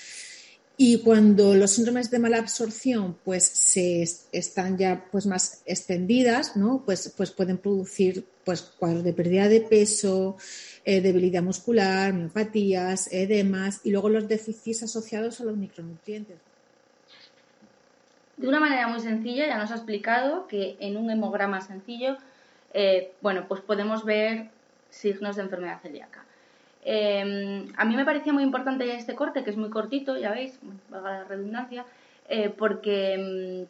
y 0.83 1.03
cuando 1.03 1.55
los 1.55 1.73
síndromes 1.73 2.11
de 2.11 2.19
mala 2.19 2.39
absorción 2.39 3.15
pues 3.23 3.45
se 3.45 4.01
están 4.33 4.79
ya 4.79 5.05
pues 5.13 5.27
más 5.27 5.63
extendidas, 5.67 6.57
¿no? 6.57 6.85
Pues, 6.87 7.13
pues 7.15 7.33
pueden 7.33 7.59
producir 7.59 8.25
pues 8.47 8.63
cuadros 8.63 9.05
de 9.05 9.13
pérdida 9.13 9.47
de 9.49 9.61
peso, 9.61 10.39
eh, 10.87 11.03
debilidad 11.03 11.43
muscular, 11.43 12.15
miopatías, 12.15 13.13
edemas 13.13 13.83
y 13.85 13.91
luego 13.91 14.09
los 14.09 14.27
déficits 14.27 14.85
asociados 14.85 15.43
a 15.43 15.45
los 15.45 15.59
micronutrientes. 15.59 16.39
De 18.39 18.49
una 18.49 18.59
manera 18.59 18.89
muy 18.89 19.01
sencilla 19.01 19.47
ya 19.47 19.59
nos 19.59 19.73
ha 19.73 19.75
explicado 19.75 20.47
que 20.47 20.79
en 20.81 20.97
un 20.97 21.11
hemograma 21.11 21.61
sencillo, 21.61 22.17
eh, 22.73 23.13
bueno, 23.21 23.47
pues 23.49 23.61
podemos 23.61 24.07
ver 24.07 24.49
signos 24.89 25.37
de 25.37 25.43
enfermedad 25.43 25.83
celíaca. 25.83 26.25
Em, 26.83 27.73
a 27.77 27.85
mí 27.85 27.97
me 27.97 28.05
parecía 28.05 28.33
muy 28.33 28.43
importante 28.43 28.95
este 28.95 29.15
corte, 29.15 29.45
que 29.45 29.51
es 29.51 29.57
muy 29.57 29.71
cortito, 29.71 30.17
ya 30.17 30.33
veis, 30.33 30.59
valga 30.89 31.11
la 31.11 31.25
redundancia, 31.25 31.85
eh, 32.29 32.49
porque 32.49 33.15
em, 33.15 33.67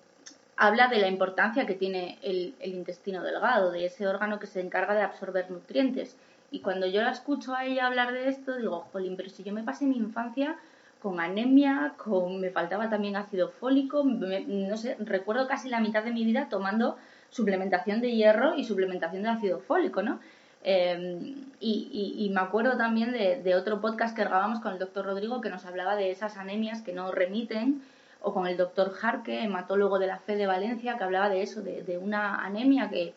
habla 0.57 0.89
de 0.89 0.99
la 0.99 1.09
importancia 1.09 1.67
que 1.67 1.75
tiene 1.75 2.19
el, 2.23 2.55
intestino 2.63 3.23
delgado, 3.23 3.71
de 3.73 3.87
ese 3.87 4.07
órgano 4.07 4.39
que 4.39 4.47
se 4.47 4.61
encarga 4.61 4.95
de 4.95 5.03
absorber 5.03 5.51
nutrientes. 5.51 6.17
Y 6.53 6.61
cuando 6.61 6.87
yo 6.87 7.03
la 7.03 7.13
escucho 7.13 7.55
a 7.55 7.65
ella 7.65 7.87
hablar 7.87 8.13
de 8.13 8.29
esto, 8.29 8.57
digo, 8.57 8.87
jolín, 8.93 9.17
pero 9.17 9.31
si 9.31 9.43
yo 9.43 9.53
me 9.53 9.63
pasé 9.63 9.87
mi 9.87 9.97
infancia 9.97 10.57
con 11.01 11.19
anemia, 11.21 11.95
con 11.97 12.41
me 12.41 12.51
faltaba 12.51 12.91
también 12.91 13.17
ácido 13.17 13.49
fólico, 13.49 14.05
no 14.05 14.77
sé, 14.77 14.97
recuerdo 15.01 15.49
casi 15.49 15.69
la 15.69 15.81
mitad 15.81 16.05
de 16.05 16.13
mi 16.13 16.25
vida 16.25 16.49
tomando 16.51 16.99
suplementación 17.31 18.01
de 18.01 18.13
hierro 18.13 18.55
y 18.57 18.65
suplementación 18.65 19.23
de 19.23 19.31
ácido 19.31 19.61
fólico, 19.61 20.03
¿no? 20.03 20.21
Em, 20.63 21.47
y, 21.59 22.31
me 22.33 22.41
acuerdo 22.41 22.77
también 22.77 23.13
de, 23.13 23.55
otro 23.55 23.81
podcast 23.81 24.15
que 24.15 24.25
grabamos 24.25 24.61
con 24.61 24.73
el 24.73 24.79
doctor 24.79 25.07
Rodrigo 25.07 25.41
que 25.41 25.49
nos 25.51 25.65
hablaba 25.65 25.97
de 25.97 26.11
esas 26.11 26.37
anemias 26.37 26.83
que 26.83 26.93
no 26.93 27.11
remiten, 27.13 27.83
o 28.23 28.35
con 28.35 28.47
el 28.47 28.57
doctor 28.57 28.93
Jarque, 28.93 29.43
hematólogo 29.43 29.99
de 29.99 30.07
la 30.07 30.19
fe 30.19 30.37
de 30.37 30.47
Valencia, 30.47 30.99
que 30.99 31.05
hablaba 31.05 31.31
de 31.31 31.43
eso, 31.43 31.63
de, 31.63 31.99
una 31.99 32.45
anemia 32.45 32.91
que 32.91 33.15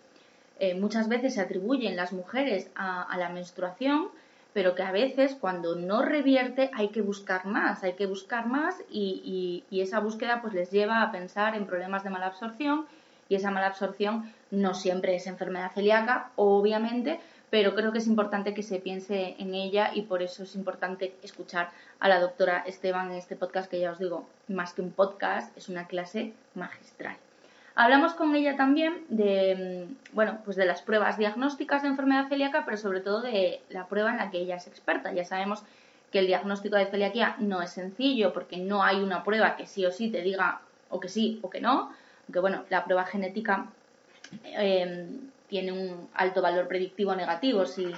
eh, 0.60 0.76
muchas 0.76 1.10
veces 1.10 1.34
se 1.34 1.42
atribuye 1.42 1.90
en 1.90 1.98
las 1.98 2.14
mujeres 2.14 2.70
a, 2.76 3.14
la 3.18 3.30
menstruación, 3.30 4.08
pero 4.54 4.76
que 4.76 4.84
a 4.84 4.92
veces 4.92 5.36
cuando 5.36 5.76
no 5.76 6.04
revierte 6.04 6.70
hay 6.74 6.90
que 6.90 7.02
buscar 7.02 7.46
más, 7.46 7.84
hay 7.84 7.94
que 7.94 8.06
buscar 8.06 8.48
más 8.48 8.82
y, 8.90 9.66
y, 9.70 9.82
esa 9.82 10.00
búsqueda 10.00 10.42
pues 10.42 10.54
les 10.54 10.72
lleva 10.72 11.02
a 11.02 11.12
pensar 11.12 11.56
en 11.56 11.66
problemas 11.66 12.04
de 12.04 12.10
mala 12.10 12.28
absorción 12.28 12.86
y 13.28 13.36
esa 13.36 13.52
mala 13.52 13.68
absorción 13.68 14.32
no 14.52 14.74
siempre 14.74 15.16
es 15.16 15.28
enfermedad 15.28 15.72
celíaca, 15.74 16.32
obviamente, 16.36 17.20
pero 17.54 17.76
creo 17.76 17.92
que 17.92 18.00
es 18.00 18.08
importante 18.08 18.56
que 18.56 18.64
se 18.64 18.80
piense 18.80 19.36
en 19.38 19.54
ella 19.54 19.92
y 19.94 20.02
por 20.02 20.24
eso 20.24 20.42
es 20.42 20.56
importante 20.56 21.14
escuchar 21.22 21.70
a 22.00 22.10
la 22.10 22.20
doctora 22.20 22.64
Esteban 22.66 23.12
en 23.12 23.18
este 23.18 23.36
podcast 23.36 23.70
que 23.70 23.80
ya 23.80 23.92
os 23.92 24.00
digo, 24.00 24.28
más 24.48 24.74
que 24.74 24.82
un 24.82 24.90
podcast, 24.90 25.56
es 25.56 25.70
una 25.70 25.86
clase 25.86 26.34
magistral. 26.56 27.16
Hablamos 27.76 28.16
con 28.16 28.34
ella 28.36 28.58
también 28.58 29.06
de, 29.08 29.86
mm, 29.88 30.16
bueno, 30.16 30.40
pues 30.44 30.58
de 30.58 30.66
las 30.66 30.82
pruebas 30.82 31.20
diagnósticas 31.20 31.84
de 31.84 31.90
enfermedad 31.90 32.28
celíaca, 32.28 32.66
pero 32.66 32.78
sobre 32.78 33.02
todo 33.02 33.22
de 33.22 33.62
la 33.70 33.86
prueba 33.86 34.10
en 34.10 34.18
la 34.18 34.32
que 34.32 34.40
ella 34.40 34.56
es 34.56 34.66
experta. 34.66 35.14
Ya 35.14 35.24
sabemos 35.24 35.64
que 36.12 36.18
el 36.18 36.26
diagnóstico 36.26 36.76
de 36.78 36.88
celiaquía 36.88 37.36
no 37.38 37.62
es 37.62 37.70
sencillo 37.70 38.34
porque 38.34 38.58
no 38.58 38.82
hay 38.82 39.00
una 39.00 39.24
prueba 39.24 39.58
que 39.58 39.68
sí 39.68 39.86
o 39.86 39.92
sí 39.92 40.10
te 40.10 40.24
diga 40.24 40.62
o 40.90 41.00
que 41.00 41.08
sí 41.08 41.38
o 41.44 41.52
que 41.52 41.62
no, 41.62 41.94
aunque 42.26 42.40
bueno, 42.40 42.64
la 42.72 42.84
prueba 42.84 43.06
genética 43.06 43.68
eh, 44.44 45.08
tiene 45.54 45.72
un 45.72 46.10
alto 46.16 46.42
valor 46.42 46.68
predictivo 46.68 47.16
negativo. 47.16 47.68
Si, 47.68 47.94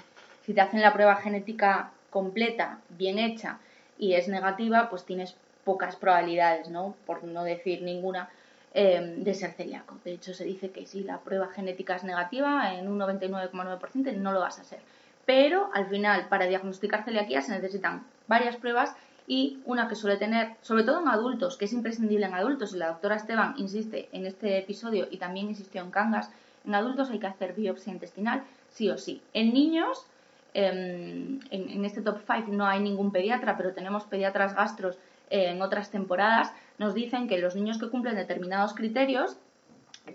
te 0.46 0.60
hacen 0.60 0.82
la 0.82 0.92
prueba 0.92 1.16
genética 1.16 1.92
completa, 2.10 2.80
bien 2.90 3.18
hecha 3.18 3.60
y 3.98 4.16
es 4.16 4.28
negativa, 4.28 4.90
pues 4.90 5.06
tienes 5.06 5.38
pocas 5.64 5.96
probabilidades, 5.96 6.68
¿no? 6.68 6.98
Por 7.06 7.24
no 7.24 7.46
decir 7.46 7.82
ninguna, 7.82 8.28
eh, 8.74 9.16
de 9.20 9.34
ser 9.34 9.54
celíaco. 9.54 9.98
De 10.04 10.12
hecho, 10.12 10.34
se 10.34 10.44
dice 10.44 10.72
que 10.72 10.86
si 10.86 11.06
la 11.06 11.20
prueba 11.20 11.48
genética 11.48 11.96
es 11.96 12.04
negativa, 12.04 12.74
en 12.74 12.90
un 12.90 13.00
99,9% 13.00 14.18
no 14.18 14.34
lo 14.34 14.42
vas 14.42 14.60
a 14.60 14.66
ser. 14.66 14.80
Pero 15.26 15.70
al 15.74 15.88
final, 15.88 16.28
para 16.28 16.48
diagnosticar 16.48 17.06
celiaquía 17.06 17.42
se 17.42 17.54
necesitan 17.54 18.06
varias 18.28 18.58
pruebas 18.58 18.94
y 19.28 19.62
una 19.64 19.88
que 19.88 19.96
suele 19.96 20.18
tener, 20.18 20.58
sobre 20.62 20.84
todo 20.84 21.00
en 21.00 21.08
adultos, 21.08 21.56
que 21.56 21.64
es 21.64 21.72
imprescindible 21.72 22.26
en 22.26 22.34
adultos, 22.34 22.76
y 22.76 22.80
la 22.80 22.90
doctora 22.90 23.16
Esteban 23.16 23.54
insiste 23.56 24.10
en 24.12 24.26
este 24.26 24.58
episodio 24.58 25.08
y 25.10 25.20
también 25.20 25.48
insistió 25.48 25.82
en 25.82 25.92
Cangas, 25.92 26.30
en 26.66 26.76
adultos 26.76 27.10
hay 27.10 27.20
que 27.20 27.28
hacer 27.28 27.54
biopsia 27.54 27.94
intestinal, 27.94 28.44
sí 28.70 28.90
o 28.90 28.98
sí. 28.98 29.22
En 29.34 29.54
niños, 29.54 30.06
em, 30.54 31.40
en, 31.52 31.86
este 31.86 32.02
top 32.02 32.20
5 32.26 32.52
no 32.52 32.66
hay 32.66 32.80
ningún 32.80 33.12
pediatra, 33.12 33.58
pero 33.58 33.74
tenemos 33.74 34.06
pediatras 34.06 34.56
gastros 34.56 34.98
eh, 35.30 35.50
en 35.50 35.62
otras 35.62 35.92
temporadas, 35.92 36.54
nos 36.78 36.94
dicen 36.94 37.28
que 37.28 37.40
los 37.40 37.56
niños 37.56 37.78
que 37.78 37.90
cumplen 37.90 38.16
determinados 38.16 38.74
criterios 38.74 39.38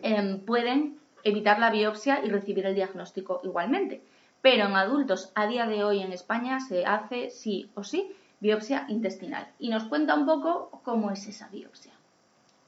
em, 0.03 0.41
pueden 0.41 0.99
evitar 1.25 1.59
la 1.59 1.71
biopsia 1.71 2.25
y 2.25 2.29
recibir 2.29 2.67
el 2.67 2.75
diagnóstico 2.75 3.41
igualmente. 3.45 4.03
Pero 4.43 4.67
en 4.67 4.75
adultos, 4.75 5.33
a 5.35 5.47
día 5.47 5.67
de 5.67 5.85
hoy 5.85 6.01
en 6.01 6.13
España, 6.13 6.61
se 6.61 6.87
hace 6.87 7.31
sí 7.31 7.71
o 7.75 7.85
sí 7.85 8.11
biopsia 8.41 8.87
intestinal. 8.89 9.47
Y 9.59 9.69
nos 9.69 9.85
cuenta 9.85 10.15
un 10.15 10.27
poco 10.27 10.81
cómo 10.83 11.11
es 11.11 11.27
esa 11.27 11.49
biopsia. 11.49 11.93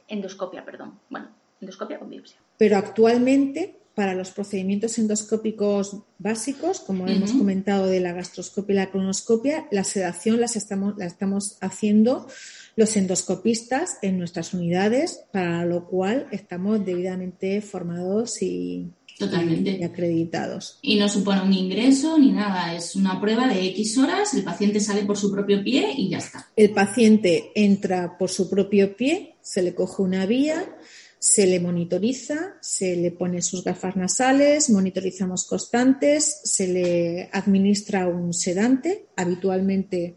Endoscopia, 0.09 0.65
perdón. 0.65 0.99
Bueno, 1.09 1.29
endoscopia 1.61 1.99
con 1.99 2.11
biopsia. 2.11 2.42
Pero 2.63 2.77
actualmente, 2.77 3.81
para 3.93 4.15
los 4.15 4.31
procedimientos 4.31 4.97
endoscópicos 4.97 5.97
básicos, 6.19 6.79
como 6.79 7.09
hemos 7.09 7.33
comentado 7.33 7.89
de 7.89 7.99
la 7.99 8.13
gastroscopia 8.13 8.73
y 8.73 8.77
la 8.77 8.93
colonoscopia, 8.93 9.67
la 9.73 9.83
sedación 9.83 10.41
las 10.41 10.55
estamos, 10.55 10.95
la 10.97 11.07
estamos 11.07 11.59
haciendo 11.61 12.29
los 12.77 12.97
endoscopistas 12.97 13.99
en 14.01 14.17
nuestras 14.17 14.55
unidades, 14.55 15.25
para 15.33 15.67
lo 15.67 15.89
cual 15.89 16.29
estamos 16.31 16.87
debidamente 16.87 17.61
formados 17.63 18.41
y, 18.43 18.93
Totalmente. 19.19 19.85
acreditados. 19.85 20.79
Y 20.83 21.01
no 21.01 21.09
supone 21.09 21.43
un 21.43 21.53
ingreso 21.53 22.17
ni 22.17 22.31
nada, 22.31 22.77
es 22.77 22.95
una 22.95 23.21
prueba 23.21 23.49
de 23.49 23.67
X 23.71 23.99
horas, 23.99 24.35
el 24.35 24.45
paciente 24.45 24.79
sale 24.79 25.03
por 25.03 25.17
su 25.19 25.33
propio 25.33 25.65
pie 25.65 25.95
y 25.97 26.11
ya 26.11 26.19
está. 26.19 26.49
El 26.55 26.71
paciente 26.71 27.51
entra 27.57 28.17
por 28.17 28.31
su 28.31 28.49
propio 28.49 28.97
pie, 28.97 29.35
se 29.41 29.63
le 29.63 29.75
coge 29.75 30.03
una 30.03 30.27
vía, 30.27 30.77
se 31.23 31.47
le 31.47 31.61
monitoriza, 31.61 32.57
se 32.61 32.97
le 32.97 33.13
pone 33.13 33.43
sus 33.43 33.63
gafas 33.63 33.95
nasales, 33.95 34.69
monitorizamos 34.71 35.45
constantes, 35.45 36.41
se 36.43 36.67
le 36.67 37.31
administra 37.31 38.09
un 38.09 38.35
sedante, 38.35 39.07
habitualmente 39.15 40.17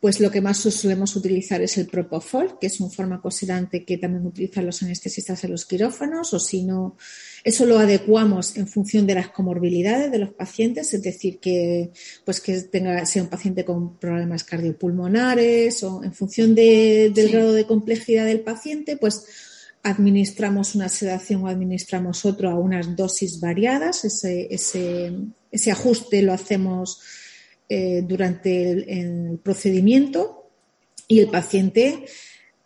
pues 0.00 0.18
lo 0.18 0.30
que 0.30 0.40
más 0.40 0.56
solemos 0.56 1.14
utilizar 1.14 1.60
es 1.60 1.76
el 1.76 1.86
Propofol, 1.86 2.58
que 2.58 2.68
es 2.68 2.80
un 2.80 2.90
fármaco 2.90 3.30
sedante 3.30 3.84
que 3.84 3.98
también 3.98 4.24
utilizan 4.24 4.64
los 4.64 4.82
anestesistas 4.82 5.44
en 5.44 5.50
los 5.50 5.66
quirófanos, 5.66 6.32
o 6.32 6.38
si 6.38 6.62
no, 6.64 6.96
eso 7.44 7.66
lo 7.66 7.78
adecuamos 7.78 8.56
en 8.56 8.66
función 8.66 9.06
de 9.06 9.16
las 9.16 9.28
comorbilidades 9.28 10.10
de 10.10 10.20
los 10.20 10.30
pacientes, 10.30 10.94
es 10.94 11.02
decir, 11.02 11.38
que 11.38 11.90
pues 12.24 12.40
que 12.40 12.62
tenga, 12.62 13.04
sea 13.04 13.24
un 13.24 13.28
paciente 13.28 13.66
con 13.66 13.98
problemas 13.98 14.44
cardiopulmonares 14.44 15.82
o 15.82 16.02
en 16.02 16.14
función 16.14 16.54
del 16.54 17.28
grado 17.30 17.52
de 17.52 17.66
complejidad 17.66 18.24
del 18.24 18.40
paciente, 18.40 18.96
pues 18.96 19.26
administramos 19.82 20.74
una 20.74 20.88
sedación 20.88 21.42
o 21.42 21.48
administramos 21.48 22.24
otro 22.24 22.50
a 22.50 22.58
unas 22.58 22.94
dosis 22.96 23.40
variadas. 23.40 24.04
Ese, 24.04 24.48
ese, 24.50 25.12
ese 25.50 25.70
ajuste 25.70 26.22
lo 26.22 26.32
hacemos 26.32 27.00
eh, 27.68 28.02
durante 28.06 28.72
el, 28.72 29.38
procedimiento 29.42 30.50
y 31.06 31.20
el 31.20 31.28
paciente 31.28 32.04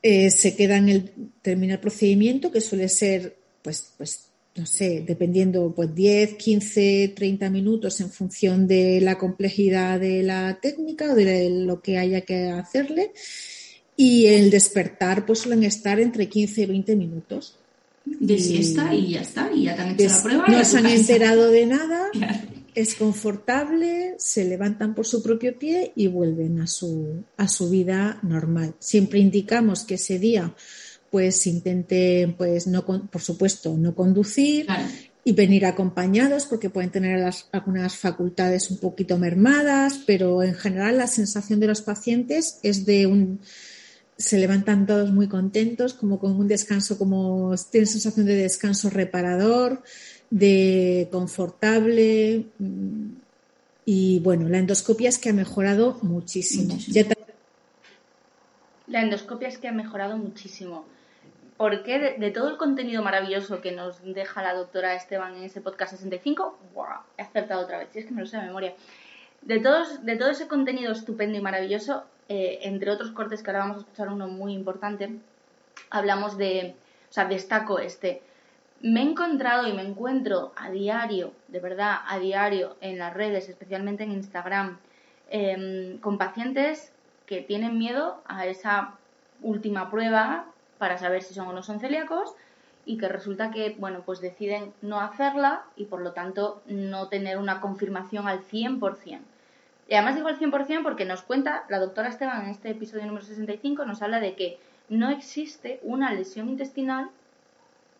eh, 0.02 0.30
se 0.30 0.56
queda 0.56 0.78
en 0.78 0.88
el, 0.88 1.12
termina 1.42 1.74
el 1.74 1.80
procedimiento, 1.80 2.50
que 2.50 2.60
suele 2.60 2.88
ser, 2.88 3.36
pues, 3.62 3.92
pues, 3.96 4.30
no 4.56 4.66
sé, 4.66 5.04
dependiendo, 5.06 5.74
pues 5.74 5.94
10, 5.94 6.34
15, 6.34 7.12
30 7.16 7.50
minutos 7.50 8.00
en 8.00 8.10
función 8.10 8.66
de 8.66 9.00
la 9.00 9.18
complejidad 9.18 9.98
de 10.00 10.22
la 10.22 10.58
técnica 10.60 11.12
o 11.12 11.14
de 11.14 11.50
lo 11.50 11.82
que 11.82 11.98
haya 11.98 12.20
que 12.22 12.48
hacerle. 12.48 13.12
Y 13.96 14.26
el 14.26 14.50
despertar, 14.50 15.24
pues 15.24 15.40
suelen 15.40 15.64
estar 15.64 16.00
entre 16.00 16.28
15 16.28 16.62
y 16.62 16.66
20 16.66 16.96
minutos. 16.96 17.56
De 18.04 18.38
siesta 18.38 18.94
y 18.94 19.12
ya 19.12 19.22
está, 19.22 19.50
y 19.52 19.64
ya 19.64 19.76
te 19.76 19.82
han 19.82 19.90
hecho 19.92 20.08
la 20.08 20.22
prueba. 20.22 20.48
No 20.48 20.64
se 20.64 20.78
han 20.78 20.86
enterado 20.86 21.50
de 21.50 21.66
nada, 21.66 22.10
es 22.74 22.94
confortable, 22.96 24.14
se 24.18 24.44
levantan 24.44 24.94
por 24.94 25.06
su 25.06 25.22
propio 25.22 25.58
pie 25.58 25.92
y 25.94 26.08
vuelven 26.08 26.60
a 26.60 26.66
su, 26.66 27.24
a 27.36 27.48
su 27.48 27.70
vida 27.70 28.18
normal. 28.22 28.74
Siempre 28.78 29.20
indicamos 29.20 29.84
que 29.84 29.94
ese 29.94 30.18
día 30.18 30.54
pues 31.10 31.46
intenten, 31.46 32.34
pues 32.34 32.66
no, 32.66 32.84
por 32.84 33.22
supuesto, 33.22 33.76
no 33.76 33.94
conducir 33.94 34.66
y 35.22 35.32
venir 35.32 35.64
acompañados 35.64 36.46
porque 36.46 36.70
pueden 36.70 36.90
tener 36.90 37.30
algunas 37.52 37.96
facultades 37.96 38.68
un 38.72 38.78
poquito 38.78 39.16
mermadas, 39.16 40.00
pero 40.04 40.42
en 40.42 40.54
general 40.54 40.98
la 40.98 41.06
sensación 41.06 41.60
de 41.60 41.68
los 41.68 41.82
pacientes 41.82 42.58
es 42.64 42.84
de 42.84 43.06
un 43.06 43.40
se 44.16 44.38
levantan 44.38 44.86
todos 44.86 45.10
muy 45.10 45.28
contentos, 45.28 45.94
como 45.94 46.18
con 46.18 46.32
un 46.32 46.48
descanso, 46.48 46.98
como 46.98 47.54
tienen 47.70 47.86
sensación 47.86 48.26
de 48.26 48.36
descanso 48.36 48.90
reparador, 48.90 49.82
de 50.30 51.08
confortable. 51.10 52.46
Mm, 52.58 53.10
y 53.86 54.20
bueno, 54.20 54.48
la 54.48 54.58
endoscopia 54.58 55.08
es 55.08 55.18
que 55.18 55.30
ha 55.30 55.34
mejorado 55.34 55.98
muchísimo. 56.02 56.78
La 58.86 59.02
endoscopia 59.02 59.48
es 59.48 59.58
que 59.58 59.68
ha 59.68 59.72
mejorado 59.72 60.16
muchísimo. 60.16 60.86
Porque 61.56 61.98
de, 61.98 62.14
de, 62.18 62.30
todo 62.30 62.50
el 62.50 62.56
contenido 62.56 63.02
maravilloso 63.02 63.60
que 63.60 63.72
nos 63.72 64.02
deja 64.02 64.42
la 64.42 64.54
doctora 64.54 64.94
Esteban 64.94 65.36
en 65.36 65.44
ese 65.44 65.60
podcast 65.60 65.92
65, 65.92 66.58
¡buah! 66.74 67.02
he 67.16 67.22
acertado 67.22 67.62
otra 67.62 67.78
vez, 67.78 67.88
si 67.92 68.00
es 68.00 68.06
que 68.06 68.12
me 68.12 68.22
lo 68.22 68.26
sé 68.26 68.38
de 68.38 68.44
memoria. 68.44 68.74
De, 69.42 69.60
todos, 69.60 70.04
de 70.04 70.16
todo 70.16 70.30
ese 70.30 70.48
contenido 70.48 70.90
estupendo 70.90 71.38
y 71.38 71.40
maravilloso, 71.40 72.04
eh, 72.28 72.60
entre 72.62 72.90
otros 72.90 73.10
cortes 73.10 73.42
que 73.42 73.50
ahora 73.50 73.60
vamos 73.60 73.76
a 73.76 73.80
escuchar 73.80 74.08
uno 74.08 74.28
muy 74.28 74.54
importante, 74.54 75.18
hablamos 75.90 76.38
de, 76.38 76.74
o 77.10 77.12
sea, 77.12 77.26
destaco 77.26 77.78
este. 77.78 78.22
Me 78.80 79.00
he 79.00 79.04
encontrado 79.04 79.66
y 79.66 79.72
me 79.72 79.82
encuentro 79.82 80.52
a 80.56 80.70
diario, 80.70 81.32
de 81.48 81.60
verdad, 81.60 81.98
a 82.06 82.18
diario 82.18 82.76
en 82.80 82.98
las 82.98 83.14
redes, 83.14 83.48
especialmente 83.48 84.04
en 84.04 84.12
Instagram, 84.12 84.78
em, 85.30 85.98
con 85.98 86.18
pacientes 86.18 86.92
que 87.26 87.40
tienen 87.40 87.78
miedo 87.78 88.22
a 88.26 88.46
esa 88.46 88.94
última 89.40 89.90
prueba 89.90 90.46
para 90.78 90.98
saber 90.98 91.22
si 91.22 91.34
son 91.34 91.48
o 91.48 91.52
no 91.52 91.62
son 91.62 91.80
celíacos 91.80 92.34
y 92.84 92.98
que 92.98 93.08
resulta 93.08 93.50
que, 93.50 93.74
bueno, 93.78 94.02
pues 94.04 94.20
deciden 94.20 94.72
no 94.82 95.00
hacerla 95.00 95.64
y 95.76 95.86
por 95.86 96.02
lo 96.02 96.12
tanto 96.12 96.62
no 96.66 97.08
tener 97.08 97.38
una 97.38 97.60
confirmación 97.60 98.28
al 98.28 98.40
100%. 98.40 99.20
Y 99.88 99.94
además 99.94 100.16
digo 100.16 100.28
el 100.28 100.38
100% 100.38 100.82
porque 100.82 101.04
nos 101.04 101.22
cuenta, 101.22 101.64
la 101.68 101.78
doctora 101.78 102.08
Esteban 102.08 102.44
en 102.44 102.50
este 102.50 102.70
episodio 102.70 103.06
número 103.06 103.24
65 103.24 103.84
nos 103.84 104.02
habla 104.02 104.20
de 104.20 104.34
que 104.34 104.58
no 104.88 105.10
existe 105.10 105.80
una 105.82 106.12
lesión 106.12 106.48
intestinal, 106.48 107.10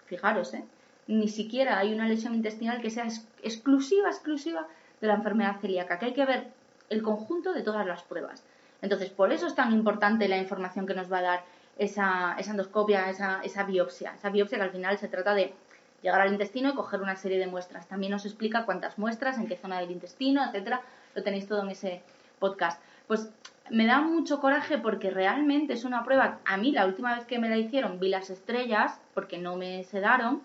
fijaros, 0.07 0.55
¿eh? 0.55 0.65
ni 1.07 1.29
siquiera 1.29 1.79
hay 1.79 1.93
una 1.93 2.09
lesión 2.09 2.35
intestinal 2.35 2.81
que 2.81 2.91
sea 2.91 3.07
exclusiva, 3.43 4.09
exclusiva 4.09 4.67
de 5.01 5.07
la 5.07 5.15
enfermedad 5.15 5.61
celíaca, 5.61 5.99
que 5.99 6.07
hay 6.07 6.15
que 6.15 6.25
ver 6.25 6.49
el 6.89 7.03
conjunto 7.03 7.53
de 7.53 7.63
todas 7.63 7.87
las 7.87 8.03
pruebas. 8.03 8.43
Entonces, 8.81 9.11
por 9.11 9.33
eso 9.33 9.47
es 9.47 9.55
tan 9.55 9.73
importante 9.73 10.29
la 10.29 10.39
información 10.39 10.87
que 10.87 10.95
nos 10.95 11.11
va 11.11 11.19
a 11.19 11.23
dar 11.23 11.45
esa, 11.79 12.37
esa 12.39 12.51
endoscopia, 12.51 13.11
esa, 13.11 13.41
esa 13.43 13.65
biopsia. 13.65 14.15
Esa 14.15 14.31
biopsia 14.31 14.59
que 14.59 14.65
al 14.65 14.71
final 14.71 14.99
se 14.99 15.09
trata 15.09 15.35
de 15.35 15.55
llegar 16.03 16.21
al 16.21 16.33
intestino 16.33 16.71
y 16.71 16.75
coger 16.75 17.01
una 17.01 17.17
serie 17.17 17.39
de 17.39 17.47
muestras. 17.47 17.89
También 17.89 18.13
nos 18.13 18.27
explica 18.27 18.65
cuántas 18.67 18.99
muestras, 18.99 19.39
en 19.39 19.47
qué 19.47 19.57
zona 19.57 19.81
del 19.81 19.91
intestino, 19.91 20.45
etcétera, 20.45 20.83
lo 21.15 21.23
tenéis 21.23 21.47
todo 21.47 21.63
en 21.63 21.71
ese 21.71 22.03
podcast. 22.39 22.81
Pues 23.07 23.31
me 23.71 23.87
da 23.87 24.01
mucho 24.01 24.41
coraje 24.41 24.79
porque 24.79 25.11
realmente 25.11 25.73
es 25.73 25.85
una 25.85 26.05
prueba. 26.05 26.41
A 26.45 26.57
mí, 26.57 26.73
la 26.73 26.87
última 26.87 27.15
vez 27.15 27.25
que 27.25 27.39
me 27.39 27.49
la 27.49 27.57
hicieron, 27.57 27.99
vi 27.99 28.09
las 28.09 28.31
estrellas 28.31 29.01
porque 29.15 29.39
no 29.39 29.57
me 29.57 29.85
sedaron. 29.85 30.43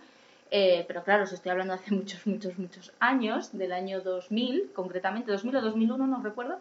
Eh, 0.52 0.86
pero 0.88 1.04
claro, 1.04 1.24
os 1.24 1.34
estoy 1.34 1.52
hablando 1.52 1.74
hace 1.74 1.94
muchos, 1.96 2.26
muchos, 2.26 2.58
muchos 2.58 2.94
años, 3.00 3.58
del 3.58 3.74
año 3.74 4.02
2000, 4.02 4.72
concretamente 4.74 5.32
2000 5.32 5.56
o 5.58 5.62
2001, 5.62 6.08
no 6.08 6.24
recuerdo, 6.24 6.60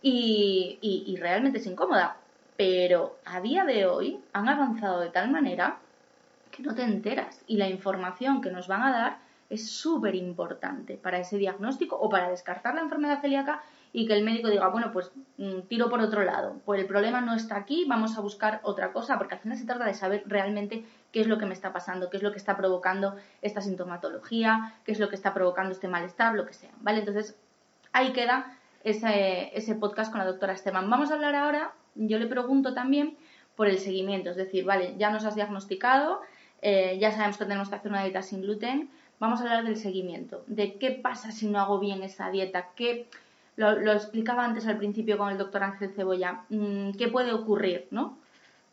y, 0.00 0.78
y 0.80 1.16
realmente 1.16 1.58
es 1.58 1.66
incómoda. 1.66 2.16
Pero 2.56 3.18
a 3.24 3.40
día 3.40 3.64
de 3.64 3.86
hoy 3.86 4.20
han 4.32 4.48
avanzado 4.48 5.00
de 5.00 5.10
tal 5.10 5.30
manera 5.30 5.78
que 6.50 6.62
no 6.62 6.74
te 6.74 6.82
enteras 6.82 7.40
y 7.46 7.56
la 7.56 7.68
información 7.68 8.42
que 8.42 8.50
nos 8.50 8.68
van 8.68 8.82
a 8.82 8.92
dar 8.92 9.18
es 9.52 9.70
súper 9.70 10.14
importante 10.14 10.96
para 10.96 11.18
ese 11.18 11.36
diagnóstico 11.36 11.96
o 11.96 12.08
para 12.08 12.30
descartar 12.30 12.74
la 12.74 12.80
enfermedad 12.80 13.20
celíaca 13.20 13.62
y 13.92 14.06
que 14.06 14.14
el 14.14 14.24
médico 14.24 14.48
diga, 14.48 14.68
bueno, 14.68 14.90
pues 14.92 15.12
mm, 15.36 15.62
tiro 15.68 15.90
por 15.90 16.00
otro 16.00 16.22
lado, 16.24 16.56
pues 16.64 16.80
el 16.80 16.86
problema 16.86 17.20
no 17.20 17.34
está 17.34 17.56
aquí, 17.56 17.84
vamos 17.86 18.16
a 18.16 18.22
buscar 18.22 18.60
otra 18.62 18.92
cosa, 18.92 19.18
porque 19.18 19.34
al 19.34 19.40
final 19.40 19.58
se 19.58 19.66
trata 19.66 19.84
de 19.84 19.92
saber 19.92 20.22
realmente 20.26 20.86
qué 21.12 21.20
es 21.20 21.26
lo 21.26 21.36
que 21.36 21.44
me 21.44 21.52
está 21.52 21.74
pasando, 21.74 22.08
qué 22.08 22.16
es 22.16 22.22
lo 22.22 22.32
que 22.32 22.38
está 22.38 22.56
provocando 22.56 23.16
esta 23.42 23.60
sintomatología, 23.60 24.74
qué 24.84 24.92
es 24.92 24.98
lo 24.98 25.10
que 25.10 25.16
está 25.16 25.34
provocando 25.34 25.72
este 25.72 25.88
malestar, 25.88 26.34
lo 26.34 26.46
que 26.46 26.54
sea, 26.54 26.70
¿vale? 26.80 27.00
Entonces, 27.00 27.36
ahí 27.92 28.14
queda 28.14 28.56
ese, 28.84 29.50
ese 29.54 29.74
podcast 29.74 30.10
con 30.10 30.20
la 30.20 30.26
doctora 30.26 30.54
Esteban. 30.54 30.88
Vamos 30.88 31.10
a 31.10 31.14
hablar 31.14 31.34
ahora, 31.34 31.74
yo 31.94 32.18
le 32.18 32.26
pregunto 32.26 32.72
también 32.72 33.18
por 33.54 33.68
el 33.68 33.78
seguimiento, 33.78 34.30
es 34.30 34.36
decir, 34.36 34.64
vale, 34.64 34.94
ya 34.96 35.10
nos 35.10 35.26
has 35.26 35.34
diagnosticado, 35.34 36.22
eh, 36.62 36.96
ya 37.00 37.10
sabemos 37.10 37.36
que 37.36 37.44
tenemos 37.44 37.68
que 37.68 37.74
hacer 37.74 37.90
una 37.90 38.04
dieta 38.04 38.22
sin 38.22 38.40
gluten, 38.40 38.88
vamos 39.22 39.38
a 39.38 39.44
hablar 39.44 39.64
del 39.64 39.76
seguimiento, 39.76 40.42
de 40.48 40.78
qué 40.78 40.90
pasa 40.90 41.30
si 41.30 41.46
no 41.46 41.60
hago 41.60 41.78
bien 41.78 42.02
esa 42.02 42.28
dieta, 42.32 42.70
qué, 42.74 43.06
lo, 43.54 43.92
explicaba 43.92 44.44
antes 44.44 44.66
al 44.66 44.78
principio 44.78 45.16
con 45.16 45.30
el 45.30 45.38
doctor 45.38 45.62
Ángel 45.62 45.92
Cebolla, 45.94 46.44
mm, 46.48 46.94
qué 46.98 47.06
puede 47.06 47.32
ocurrir, 47.32 47.86
¿no? 47.92 48.18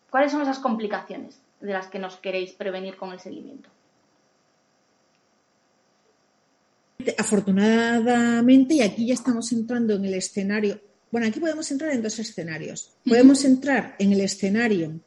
¿Cuáles 0.09 0.31
son 0.31 0.41
esas 0.41 0.57
complicaciones 0.57 1.39
de 1.61 1.71
las 1.71 1.85
que 1.85 1.99
nos 1.99 2.15
queréis 2.17 2.53
prevenir 2.53 2.97
con 2.97 3.11
el 3.11 3.19
seguimiento? 3.19 3.69
Afortunadamente, 7.15 8.73
y 8.73 8.81
aquí 8.81 9.05
ya 9.05 9.13
estamos 9.13 9.51
entrando 9.51 9.93
en 9.93 10.05
el 10.05 10.15
escenario, 10.15 10.79
bueno, 11.11 11.27
aquí 11.27 11.39
podemos 11.39 11.69
entrar 11.69 11.91
en 11.91 12.01
dos 12.01 12.17
escenarios. 12.17 12.91
Podemos 13.07 13.45
entrar 13.45 13.95
en 13.99 14.13
el 14.13 14.21
escenario 14.21 14.99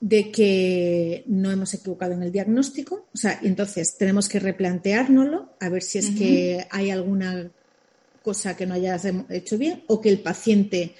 de 0.00 0.30
que 0.30 1.24
no 1.26 1.50
hemos 1.50 1.74
equivocado 1.74 2.12
en 2.12 2.22
el 2.22 2.32
diagnóstico, 2.32 3.06
o 3.12 3.16
sea, 3.16 3.40
entonces 3.42 3.96
tenemos 3.96 4.28
que 4.28 4.38
replanteárnoslo, 4.38 5.50
a 5.58 5.68
ver 5.68 5.82
si 5.82 5.98
es 5.98 6.10
que 6.10 6.66
hay 6.70 6.90
alguna 6.90 7.50
cosa 8.22 8.56
que 8.56 8.66
no 8.66 8.74
hayas 8.74 9.06
hecho 9.30 9.58
bien 9.58 9.82
o 9.86 10.00
que 10.00 10.08
el 10.08 10.20
paciente 10.20 10.94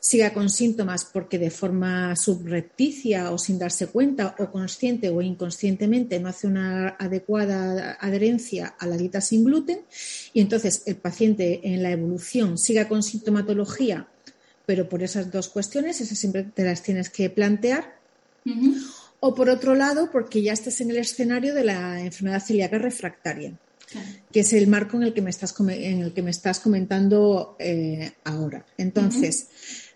siga 0.00 0.34
con 0.34 0.50
síntomas 0.50 1.04
porque 1.04 1.38
de 1.38 1.50
forma 1.50 2.16
subrepticia 2.16 3.30
o 3.30 3.38
sin 3.38 3.56
darse 3.56 3.86
cuenta 3.86 4.34
o 4.40 4.50
consciente 4.50 5.08
o 5.10 5.22
inconscientemente 5.22 6.18
no 6.18 6.28
hace 6.28 6.48
una 6.48 6.96
adecuada 6.98 7.96
adherencia 8.00 8.74
a 8.80 8.88
la 8.88 8.96
dieta 8.96 9.20
sin 9.20 9.44
gluten 9.44 9.82
y 10.32 10.40
entonces 10.40 10.82
el 10.86 10.96
paciente 10.96 11.60
en 11.62 11.84
la 11.84 11.92
evolución 11.92 12.58
siga 12.58 12.88
con 12.88 13.04
sintomatología, 13.04 14.08
pero 14.66 14.88
por 14.88 15.04
esas 15.04 15.30
dos 15.30 15.48
cuestiones, 15.48 16.00
esas 16.00 16.18
siempre 16.18 16.42
te 16.42 16.64
las 16.64 16.82
tienes 16.82 17.08
que 17.08 17.30
plantear 17.30 18.01
o 19.20 19.34
por 19.34 19.48
otro 19.48 19.74
lado, 19.74 20.10
porque 20.10 20.42
ya 20.42 20.52
estás 20.52 20.80
en 20.80 20.90
el 20.90 20.96
escenario 20.98 21.54
de 21.54 21.64
la 21.64 22.00
enfermedad 22.00 22.42
celíaca 22.44 22.78
refractaria, 22.78 23.52
que 24.32 24.40
es 24.40 24.52
el 24.52 24.66
marco 24.66 24.96
en 24.96 25.04
el 25.04 25.14
que 25.14 25.22
me 25.22 25.30
estás, 25.30 25.54
en 25.60 26.00
el 26.00 26.12
que 26.12 26.22
me 26.22 26.30
estás 26.30 26.60
comentando 26.60 27.56
eh, 27.58 28.12
ahora. 28.24 28.66
Entonces, 28.76 29.48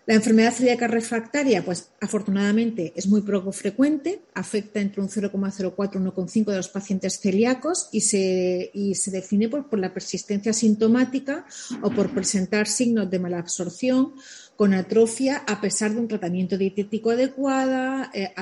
la 0.07 0.13
enfermedad 0.13 0.53
celíaca 0.53 0.87
refractaria, 0.87 1.65
pues 1.65 1.89
afortunadamente 1.99 2.93
es 2.95 3.07
muy 3.07 3.19
poco 3.23 3.51
frecuente, 3.51 4.21
afecta 4.33 4.79
entre 4.79 5.01
un 5.01 5.09
0,04 5.09 5.95
y 5.95 5.97
1,5 5.97 6.45
de 6.45 6.55
los 6.55 6.69
pacientes 6.69 7.19
celíacos 7.19 7.89
y 7.91 7.99
se, 7.99 8.71
y 8.73 8.95
se 8.95 9.11
define 9.11 9.49
por, 9.49 9.67
por, 9.67 9.79
la 9.79 9.93
persistencia 9.93 10.53
sintomática 10.53 11.45
o 11.81 11.89
por 11.89 12.11
presentar 12.11 12.67
signos 12.67 13.11
de 13.11 13.19
malabsorción 13.19 14.13
con 14.57 14.73
atrofia 14.73 15.43
a 15.47 15.61
pesar 15.61 15.93
de 15.93 15.99
un 15.99 16.07
tratamiento 16.07 16.57
dietético 16.57 17.11
adecuado, 17.11 18.09
eh, 18.13 18.33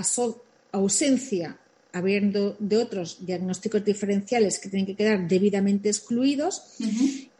ausencia 0.72 1.60
habiendo 1.92 2.56
de 2.60 2.78
otros 2.78 3.26
diagnósticos 3.26 3.86
diferenciales 3.86 4.60
que 4.60 4.70
tienen 4.70 4.86
que 4.86 4.96
quedar 4.96 5.28
debidamente 5.28 5.90
excluidos. 5.90 6.78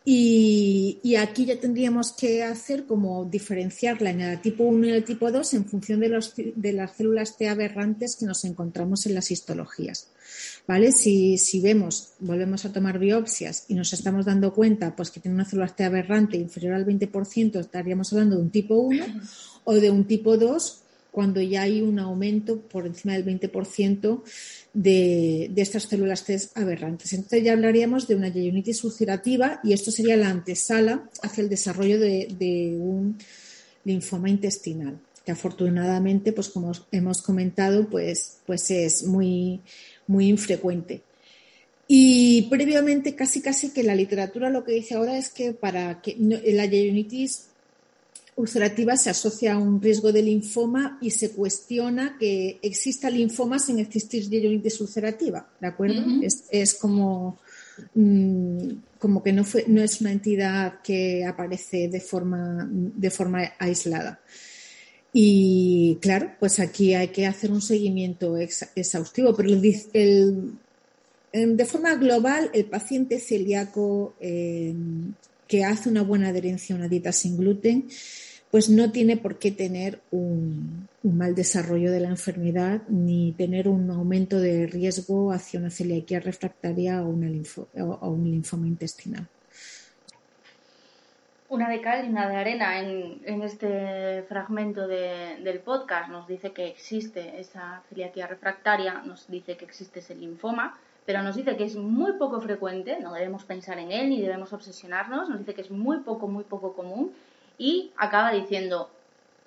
y, 0.06 1.16
aquí 1.16 1.46
ya 1.46 1.60
tendríamos 1.60 2.12
que 2.12 2.44
hacer 2.44 2.86
como 2.86 3.26
diferenciarla 3.26 4.12
en 4.12 4.22
el 4.22 4.42
tipo 4.42 4.66
1 4.66 4.88
y 4.88 4.92
el 4.92 5.04
tipo 5.04 5.32
2 5.32 5.54
en 5.56 5.66
función 5.66 6.00
de, 6.02 6.10
los, 6.10 6.34
de 6.36 6.74
las 6.74 6.96
células 6.96 7.38
T 7.38 7.48
aberrantes 7.50 8.18
que 8.18 8.26
nos 8.26 8.46
encontramos 8.46 9.06
en 9.06 9.16
las 9.16 9.32
histologías. 9.32 10.10
¿Vale? 10.68 10.92
Si, 10.92 11.60
vemos, 11.62 12.14
volvemos 12.20 12.66
a 12.66 12.74
tomar 12.74 13.00
biopsias 13.00 13.66
y 13.68 13.74
nos 13.74 13.94
estamos 13.94 14.26
dando 14.26 14.54
cuenta 14.54 14.96
pues, 14.96 15.12
que 15.12 15.20
tiene 15.20 15.36
una 15.36 15.46
célula 15.46 15.68
T 15.68 15.84
aberrante 15.84 16.38
inferior 16.38 16.74
al 16.74 16.86
20%, 16.86 17.60
estaríamos 17.60 18.12
hablando 18.14 18.38
de 18.38 18.42
un 18.42 18.50
tipo 18.50 18.76
1 18.76 19.06
o 19.66 19.74
de 19.76 19.92
un 19.92 20.06
tipo 20.06 20.38
2 20.38 20.82
cuando 21.16 21.42
ya 21.42 21.62
hay 21.62 21.82
un 21.82 21.98
aumento 21.98 22.60
por 22.60 22.86
encima 22.86 23.14
del 23.14 23.26
20% 23.26 24.22
de, 24.74 25.50
de 25.50 25.62
estas 25.62 25.84
células 25.84 26.26
T 26.26 26.38
aberrantes. 26.56 27.14
Entonces 27.14 27.42
ya 27.42 27.54
hablaríamos 27.54 28.06
de 28.10 28.16
una 28.16 28.28
yeyunitis 28.28 28.84
ulcerativa 28.84 29.62
y 29.64 29.72
esto 29.72 29.92
sería 29.92 30.18
la 30.18 30.30
antesala 30.30 31.10
hacia 31.24 31.42
el 31.42 31.50
desarrollo 31.50 32.02
de, 32.02 32.76
un 32.78 33.18
linfoma 33.86 34.30
intestinal, 34.30 35.00
que 35.26 35.32
afortunadamente, 35.32 36.34
pues 36.34 36.50
como 36.50 36.74
hemos 36.92 37.22
comentado, 37.22 37.88
pues, 37.88 38.40
pues 38.46 38.70
es 38.72 39.06
muy, 39.06 39.62
muy 40.08 40.28
infrecuente. 40.28 41.02
Y 41.88 42.44
previamente, 42.44 43.16
casi 43.16 43.42
casi 43.42 43.70
que 43.70 43.84
la 43.84 43.96
literatura 43.96 44.50
lo 44.50 44.64
que 44.64 44.74
dice 44.74 44.96
ahora 44.96 45.18
es 45.18 45.30
que 45.30 45.54
para 45.54 46.02
que 46.02 46.16
la 46.20 46.66
yeyunitis 46.66 47.48
ulcerativa 48.36 48.98
se 48.98 49.10
asocia 49.10 49.54
a 49.54 49.58
un 49.58 49.82
riesgo 49.82 50.12
de 50.12 50.22
linfoma 50.22 50.98
y 51.02 51.12
se 51.12 51.32
cuestiona 51.32 52.18
que 52.20 52.60
exista 52.62 53.10
linfoma 53.10 53.60
sin 53.60 53.80
existir 53.80 54.30
yeyunitis 54.30 54.82
ulcerativa, 54.82 55.48
¿de 55.62 55.68
acuerdo? 55.68 56.04
es, 56.50 56.74
como, 56.74 57.40
mm, 57.94 58.70
como 59.00 59.24
que 59.24 59.32
no, 59.32 59.46
fue, 59.46 59.66
no 59.68 59.82
es 59.82 60.02
una 60.02 60.12
entidad 60.12 60.82
que 60.82 61.24
aparece 61.24 61.88
de 61.88 62.02
forma, 62.02 62.68
de 62.70 63.10
forma 63.12 63.54
aislada. 63.60 64.20
Y 65.18 65.98
claro, 66.02 66.32
pues 66.42 66.60
aquí 66.60 66.94
hay 66.94 67.08
que 67.08 67.26
hacer 67.26 67.50
un 67.50 67.62
seguimiento 67.62 68.36
exhaustivo, 68.38 69.34
pero 69.34 69.50
de 69.52 71.66
forma 71.66 71.96
global, 71.96 72.52
el 72.54 72.66
paciente 72.66 73.22
celíaco 73.22 74.14
eh, 74.20 74.76
que 75.48 75.64
hace 75.64 75.88
una 75.88 76.02
buena 76.02 76.28
adherencia 76.28 76.76
a 76.76 76.80
una 76.80 76.90
dieta 76.90 77.14
sin 77.14 77.38
gluten 77.38 77.88
pues 78.52 78.70
no 78.70 78.92
tiene 78.92 79.18
por 79.18 79.38
qué 79.38 79.52
tener 79.52 80.02
un, 80.12 80.88
mal 81.04 81.36
desarrollo 81.36 81.92
de 81.92 82.00
la 82.00 82.10
enfermedad 82.10 82.84
ni 82.88 83.34
tener 83.34 83.68
un 83.68 83.90
aumento 83.92 84.40
de 84.40 84.68
riesgo 84.68 85.32
hacia 85.32 85.60
una 85.60 85.70
celiaquía 85.70 86.20
refractaria 86.20 87.04
o, 87.04 87.10
un 87.10 88.32
linfoma 88.32 88.68
intestinal. 88.68 89.28
Una 91.48 91.70
de 91.70 91.80
cal 91.80 92.04
y 92.04 92.10
una 92.10 92.28
de 92.28 92.38
arena 92.38 92.80
en, 92.80 93.44
este 93.44 94.24
fragmento 94.24 94.88
del 94.88 95.60
podcast 95.60 96.10
nos 96.10 96.28
dice 96.28 96.54
que 96.54 96.68
existe 96.68 97.40
esa 97.40 97.84
celiaquía 97.88 98.26
refractaria, 98.26 99.04
nos 99.06 99.28
dice 99.28 99.56
que 99.56 99.64
existe 99.64 100.00
ese 100.00 100.16
linfoma, 100.16 100.76
pero 101.06 101.22
nos 101.22 101.36
dice 101.36 101.56
que 101.56 101.66
es 101.66 101.76
muy 101.76 102.14
poco 102.14 102.42
frecuente, 102.42 103.00
no 103.00 103.14
debemos 103.14 103.44
pensar 103.44 103.78
en 103.78 103.92
él 103.92 104.10
ni 104.10 104.22
debemos 104.22 104.54
obsesionarnos, 104.54 105.30
nos 105.30 105.38
dice 105.38 105.54
que 105.54 105.62
es 105.62 105.70
muy 105.70 106.00
poco, 106.00 106.28
muy 106.28 106.46
poco 106.46 106.74
común 106.74 107.14
y 107.60 107.92
acaba 107.96 108.32
diciendo, 108.32 108.90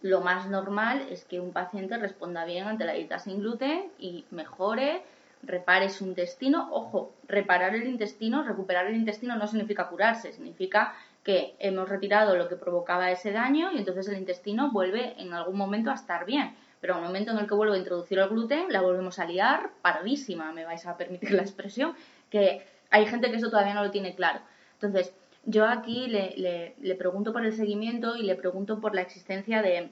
lo 0.00 0.20
más 0.20 0.48
normal 0.48 1.04
es 1.10 1.24
que 1.24 1.40
un 1.40 1.52
paciente 1.52 1.96
responda 1.96 2.44
bien 2.44 2.68
ante 2.68 2.84
la 2.84 2.92
dieta 2.92 3.18
sin 3.18 3.40
gluten 3.40 3.90
y 3.98 4.24
mejore, 4.30 5.02
repare 5.42 5.90
su 5.90 6.04
intestino. 6.04 6.68
Ojo, 6.70 7.12
reparar 7.26 7.74
el 7.74 7.88
intestino, 7.88 8.44
recuperar 8.44 8.86
el 8.86 8.96
intestino 8.96 9.36
no 9.36 9.48
significa 9.48 9.88
curarse, 9.88 10.32
significa 10.32 10.94
que 11.28 11.54
hemos 11.58 11.86
retirado 11.90 12.36
lo 12.36 12.48
que 12.48 12.56
provocaba 12.56 13.10
ese 13.10 13.32
daño 13.32 13.70
y 13.70 13.76
entonces 13.76 14.08
el 14.08 14.16
intestino 14.16 14.70
vuelve 14.70 15.12
en 15.20 15.34
algún 15.34 15.58
momento 15.58 15.90
a 15.90 15.94
estar 15.94 16.24
bien. 16.24 16.56
Pero 16.80 16.96
el 16.96 17.02
momento 17.02 17.32
en 17.32 17.36
el 17.36 17.46
que 17.46 17.52
vuelvo 17.52 17.74
a 17.74 17.76
introducir 17.76 18.18
el 18.18 18.30
gluten, 18.30 18.72
la 18.72 18.80
volvemos 18.80 19.18
a 19.18 19.26
liar 19.26 19.72
paradísima, 19.82 20.52
me 20.52 20.64
vais 20.64 20.86
a 20.86 20.96
permitir 20.96 21.32
la 21.32 21.42
expresión, 21.42 21.92
que 22.30 22.66
hay 22.88 23.04
gente 23.04 23.30
que 23.30 23.36
eso 23.36 23.50
todavía 23.50 23.74
no 23.74 23.84
lo 23.84 23.90
tiene 23.90 24.14
claro. 24.14 24.40
Entonces, 24.72 25.12
yo 25.44 25.66
aquí 25.66 26.06
le, 26.06 26.74
le, 26.78 26.94
pregunto 26.94 27.34
por 27.34 27.44
el 27.44 27.52
seguimiento 27.52 28.16
y 28.16 28.22
le 28.22 28.34
pregunto 28.34 28.80
por 28.80 28.94
la 28.94 29.02
existencia 29.02 29.60
de, 29.60 29.90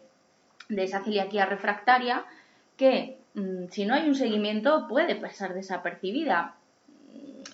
de 0.70 0.84
esa 0.84 1.04
celiaquía 1.04 1.44
refractaria 1.44 2.24
que 2.78 3.18
mm, 3.34 3.66
si 3.68 3.84
no 3.84 3.92
hay 3.92 4.08
un 4.08 4.14
seguimiento 4.14 4.88
puede 4.88 5.16
pasar 5.16 5.52
desapercibida. 5.52 6.54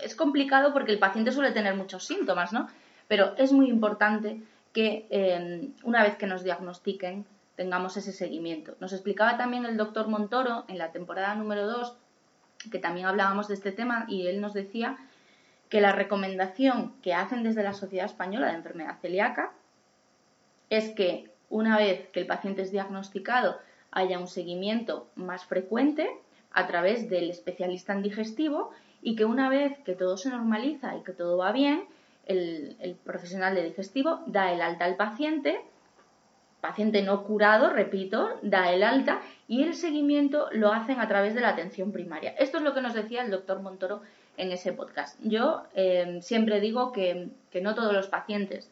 Es 0.05 0.15
complicado 0.15 0.73
porque 0.73 0.93
el 0.93 1.01
paciente 1.01 1.33
suele 1.33 1.51
tener 1.51 1.75
muchos 1.75 2.07
síntomas, 2.07 2.53
¿no? 2.53 2.69
Pero 3.13 3.35
es 3.37 3.53
muy 3.53 3.69
importante 3.69 4.41
que 4.73 5.07
em, 5.11 5.75
una 5.83 6.03
vez 6.03 6.17
que 6.17 6.27
nos 6.27 6.45
diagnostiquen 6.45 7.27
tengamos 7.57 7.99
ese 7.99 8.11
seguimiento. 8.11 8.75
Nos 8.81 8.95
explicaba 8.95 9.37
también 9.37 9.67
el 9.67 9.77
doctor 9.77 10.09
Montoro 10.09 10.65
en 10.67 10.79
la 10.79 10.93
temporada 10.93 11.35
número 11.35 11.67
2 11.67 11.95
que 12.71 12.79
también 12.79 13.05
hablábamos 13.07 13.49
de 13.49 13.55
este 13.55 13.71
tema 13.71 14.07
y 14.09 14.29
él 14.29 14.41
nos 14.41 14.55
decía 14.55 14.97
que 15.69 15.83
la 15.83 15.93
recomendación 15.93 16.95
que 17.03 17.13
hacen 17.13 17.43
desde 17.43 17.63
la 17.63 17.75
Sociedad 17.75 18.07
Española 18.07 18.47
de 18.47 18.55
Enfermedad 18.55 18.99
Celíaca 19.03 19.53
es 20.71 20.89
que 20.95 21.31
una 21.51 21.77
vez 21.77 22.09
que 22.15 22.21
el 22.21 22.27
paciente 22.27 22.63
es 22.63 22.73
diagnosticado 22.73 23.59
haya 23.91 24.19
un 24.19 24.27
seguimiento 24.27 25.07
más 25.17 25.45
frecuente 25.45 26.09
a 26.51 26.67
través 26.67 27.11
del 27.11 27.29
especialista 27.29 27.93
en 27.93 28.01
digestivo 28.01 28.71
y 29.03 29.17
que 29.17 29.27
una 29.27 29.51
vez 29.51 29.79
que 29.81 29.93
todo 29.93 30.17
se 30.17 30.31
normaliza 30.31 30.97
y 30.97 31.03
que 31.03 31.13
todo 31.13 31.37
va 31.37 31.53
bien, 31.53 31.85
el, 32.27 32.77
el 32.81 32.95
profesional 32.95 33.55
de 33.55 33.65
digestivo 33.65 34.21
da 34.27 34.53
el 34.53 34.61
alta 34.61 34.85
al 34.85 34.97
paciente, 34.97 35.61
paciente 36.63 37.03
no 37.03 37.25
curado, 37.25 37.71
repito, 37.71 38.39
da 38.41 38.73
el 38.73 38.85
alta 38.85 39.21
y 39.49 39.65
el 39.65 39.75
seguimiento 39.75 40.49
lo 40.53 40.73
hacen 40.73 41.01
a 41.01 41.09
través 41.09 41.35
de 41.35 41.41
la 41.41 41.51
atención 41.51 41.91
primaria. 41.91 42.31
Esto 42.39 42.59
es 42.59 42.65
lo 42.65 42.73
que 42.73 42.81
nos 42.81 42.95
decía 42.95 43.23
el 43.23 43.33
doctor 43.33 43.61
Montoro 43.61 44.01
en 44.37 44.53
ese 44.53 44.73
podcast. 44.73 45.19
Yo 45.23 45.65
eh, 45.75 46.21
siempre 46.23 46.61
digo 46.61 46.93
que, 46.93 47.31
no 47.61 47.75
todos 47.75 47.93
los 47.93 48.07
pacientes, 48.07 48.71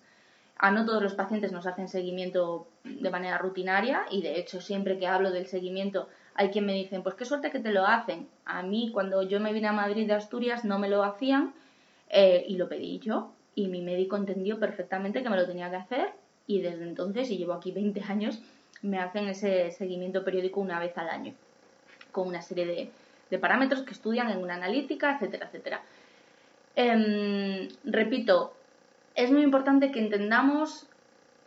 a 0.56 0.70
no 0.70 0.86
todos 0.86 1.02
los 1.02 1.14
pacientes 1.14 1.50
nos 1.52 1.66
hacen 1.66 1.88
seguimiento 1.88 2.68
de 2.84 3.10
manera 3.10 3.38
rutinaria 3.38 4.06
y 4.10 4.22
de 4.22 4.38
hecho 4.38 4.60
siempre 4.60 4.98
que 4.98 5.08
hablo 5.08 5.32
del 5.32 5.46
seguimiento 5.46 6.08
hay 6.34 6.50
quien 6.50 6.66
me 6.66 6.74
dicen, 6.74 7.02
pues 7.02 7.16
qué 7.16 7.24
suerte 7.24 7.50
que 7.50 7.58
te 7.58 7.72
lo 7.72 7.86
hacen. 7.86 8.28
A 8.44 8.62
mí 8.62 8.90
cuando 8.92 9.22
yo 9.22 9.40
me 9.40 9.52
vine 9.52 9.66
a 9.66 9.72
Madrid 9.72 10.06
de 10.06 10.14
Asturias 10.14 10.64
no 10.64 10.78
me 10.78 10.88
lo 10.88 11.02
hacían 11.02 11.54
eh, 12.08 12.44
y 12.46 12.56
lo 12.56 12.68
pedí 12.68 13.00
yo 13.00 13.32
y 13.54 13.68
mi 13.68 13.82
médico 13.82 14.16
entendió 14.16 14.58
perfectamente 14.58 15.22
que 15.22 15.30
me 15.30 15.36
lo 15.36 15.46
tenía 15.46 15.70
que 15.70 15.76
hacer 15.76 16.12
y 16.46 16.60
desde 16.60 16.84
entonces, 16.84 17.30
y 17.30 17.38
llevo 17.38 17.52
aquí 17.52 17.72
20 17.72 18.02
años, 18.08 18.40
me 18.82 18.98
hacen 18.98 19.28
ese 19.28 19.70
seguimiento 19.72 20.24
periódico 20.24 20.60
una 20.60 20.80
vez 20.80 20.96
al 20.96 21.08
año 21.08 21.34
con 22.12 22.26
una 22.26 22.42
serie 22.42 22.66
de, 22.66 22.90
de 23.30 23.38
parámetros 23.38 23.82
que 23.82 23.92
estudian 23.92 24.30
en 24.30 24.38
una 24.38 24.54
analítica, 24.54 25.14
etcétera, 25.14 25.46
etcétera. 25.46 25.82
Em, 26.74 27.68
repito, 27.84 28.52
es 29.14 29.30
muy 29.30 29.42
importante 29.42 29.90
que 29.90 30.00
entendamos 30.00 30.86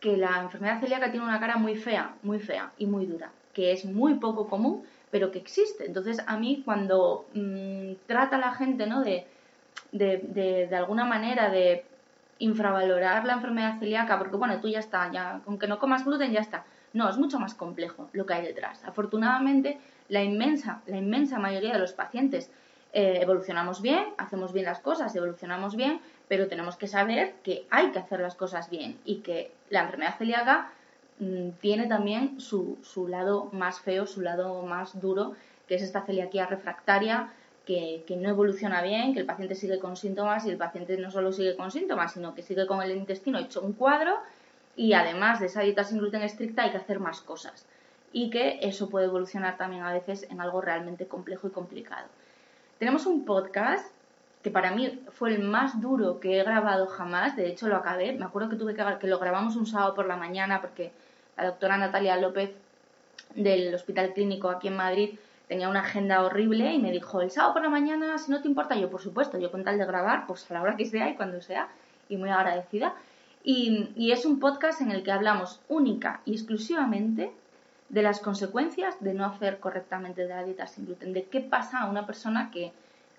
que 0.00 0.16
la 0.16 0.42
enfermedad 0.42 0.80
celíaca 0.80 1.10
tiene 1.10 1.26
una 1.26 1.40
cara 1.40 1.56
muy 1.56 1.76
fea, 1.76 2.14
muy 2.22 2.38
fea 2.38 2.72
y 2.78 2.86
muy 2.86 3.06
dura, 3.06 3.32
que 3.52 3.72
es 3.72 3.84
muy 3.84 4.14
poco 4.14 4.48
común, 4.48 4.84
pero 5.10 5.30
que 5.30 5.38
existe. 5.38 5.86
Entonces, 5.86 6.18
a 6.26 6.36
mí 6.36 6.62
cuando 6.64 7.26
mm, 7.34 7.92
trata 8.06 8.38
la 8.38 8.54
gente 8.54 8.86
¿no? 8.86 9.02
de, 9.02 9.26
de, 9.92 10.66
de, 10.68 10.76
alguna 10.76 11.04
manera 11.04 11.50
de 11.50 11.84
infravalorar 12.38 13.24
la 13.24 13.34
enfermedad 13.34 13.78
celíaca, 13.78 14.18
porque 14.18 14.36
bueno, 14.36 14.60
tú 14.60 14.68
ya 14.68 14.80
está, 14.80 15.10
ya, 15.12 15.40
aunque 15.46 15.66
no 15.66 15.78
comas 15.78 16.04
gluten 16.04 16.32
ya 16.32 16.40
está. 16.40 16.64
No, 16.92 17.08
es 17.08 17.16
mucho 17.16 17.40
más 17.40 17.54
complejo 17.54 18.08
lo 18.12 18.24
que 18.24 18.34
hay 18.34 18.46
detrás. 18.46 18.84
Afortunadamente, 18.84 19.78
la 20.08 20.22
inmensa, 20.22 20.82
la 20.86 20.96
inmensa 20.96 21.38
mayoría 21.38 21.72
de 21.72 21.78
los 21.78 21.92
pacientes 21.92 22.50
eh, 22.92 23.18
evolucionamos 23.20 23.82
bien, 23.82 24.04
hacemos 24.18 24.52
bien 24.52 24.66
las 24.66 24.78
cosas, 24.78 25.14
evolucionamos 25.16 25.74
bien, 25.74 26.00
pero 26.28 26.46
tenemos 26.46 26.76
que 26.76 26.86
saber 26.86 27.34
que 27.42 27.66
hay 27.70 27.90
que 27.90 27.98
hacer 27.98 28.20
las 28.20 28.36
cosas 28.36 28.70
bien 28.70 28.98
y 29.04 29.16
que 29.16 29.52
la 29.70 29.80
enfermedad 29.80 30.16
celíaca 30.16 30.70
mm, 31.18 31.50
tiene 31.60 31.88
también 31.88 32.40
su, 32.40 32.78
su, 32.82 33.08
lado 33.08 33.50
más 33.52 33.80
feo, 33.80 34.06
su 34.06 34.20
lado 34.20 34.62
más 34.62 35.00
duro, 35.00 35.32
que 35.66 35.74
es 35.74 35.82
esta 35.82 36.02
celiaquía 36.02 36.46
refractaria 36.46 37.32
que, 37.64 38.04
no 38.18 38.28
evoluciona 38.28 38.82
bien, 38.82 39.14
que 39.14 39.20
el 39.20 39.26
paciente 39.26 39.54
sigue 39.54 39.78
con 39.78 39.96
síntomas 39.96 40.44
y 40.46 40.50
el 40.50 40.56
paciente 40.56 40.96
no 40.98 41.10
solo 41.10 41.32
sigue 41.32 41.56
con 41.56 41.70
síntomas, 41.70 42.12
sino 42.12 42.34
que 42.34 42.42
sigue 42.42 42.66
con 42.66 42.82
el 42.82 42.90
intestino 42.92 43.38
hecho 43.38 43.62
un 43.62 43.72
cuadro 43.72 44.18
y 44.76 44.92
además 44.92 45.40
de 45.40 45.46
esa 45.46 45.62
dieta 45.62 45.84
sin 45.84 45.98
gluten 45.98 46.22
estricta 46.22 46.64
hay 46.64 46.70
que 46.70 46.76
hacer 46.76 47.00
más 47.00 47.20
cosas 47.20 47.66
y 48.12 48.30
que 48.30 48.58
eso 48.62 48.88
puede 48.90 49.06
evolucionar 49.06 49.56
también 49.56 49.82
a 49.82 49.92
veces 49.92 50.26
en 50.30 50.40
algo 50.40 50.60
realmente 50.60 51.06
complejo 51.06 51.48
y 51.48 51.50
complicado. 51.50 52.06
Tenemos 52.78 53.06
un 53.06 53.24
podcast 53.24 53.86
que 54.42 54.50
para 54.50 54.72
mí 54.72 55.00
fue 55.12 55.34
el 55.34 55.42
más 55.42 55.80
duro 55.80 56.20
que 56.20 56.38
he 56.38 56.44
grabado 56.44 56.86
jamás, 56.86 57.34
de 57.34 57.48
hecho 57.48 57.66
lo 57.66 57.76
acabé, 57.76 58.12
me 58.12 58.26
acuerdo 58.26 58.50
que 58.50 58.56
tuve 58.56 58.74
que, 58.74 58.84
que 59.00 59.06
lo 59.06 59.18
grabamos 59.18 59.56
un 59.56 59.66
sábado 59.66 59.94
por 59.94 60.06
la 60.06 60.16
mañana 60.16 60.60
porque 60.60 60.92
la 61.36 61.46
doctora 61.46 61.78
Natalia 61.78 62.16
López 62.18 62.50
del 63.34 63.74
Hospital 63.74 64.12
Clínico 64.12 64.50
aquí 64.50 64.68
en 64.68 64.76
Madrid 64.76 65.18
tenía 65.48 65.68
una 65.68 65.80
agenda 65.80 66.22
horrible 66.22 66.72
y 66.72 66.78
me 66.78 66.90
dijo, 66.90 67.20
el 67.20 67.30
sábado 67.30 67.54
por 67.54 67.62
la 67.62 67.68
mañana, 67.68 68.16
si 68.18 68.30
no 68.30 68.40
te 68.40 68.48
importa, 68.48 68.76
yo 68.76 68.90
por 68.90 69.00
supuesto, 69.00 69.38
yo 69.38 69.50
con 69.50 69.64
tal 69.64 69.78
de 69.78 69.84
grabar, 69.84 70.26
pues 70.26 70.50
a 70.50 70.54
la 70.54 70.62
hora 70.62 70.76
que 70.76 70.86
sea 70.86 71.10
y 71.10 71.16
cuando 71.16 71.40
sea, 71.40 71.68
y 72.08 72.16
muy 72.16 72.30
agradecida. 72.30 72.94
Y, 73.42 74.10
es 74.10 74.24
un 74.24 74.40
podcast 74.40 74.80
en 74.80 74.90
el 74.90 75.02
que 75.02 75.12
hablamos 75.12 75.60
única 75.68 76.22
y 76.24 76.32
exclusivamente 76.32 77.30
de 77.90 78.02
las 78.02 78.20
consecuencias 78.20 78.96
de 79.00 79.12
no 79.12 79.26
hacer 79.26 79.60
correctamente 79.60 80.22
de 80.22 80.28
la 80.28 80.44
dieta 80.44 80.66
sin 80.66 80.86
gluten, 80.86 81.12
de 81.12 81.24
qué 81.24 81.40
pasa 81.40 81.80
a 81.80 81.90
una 81.90 82.06
persona 82.06 82.50
que 82.50 82.72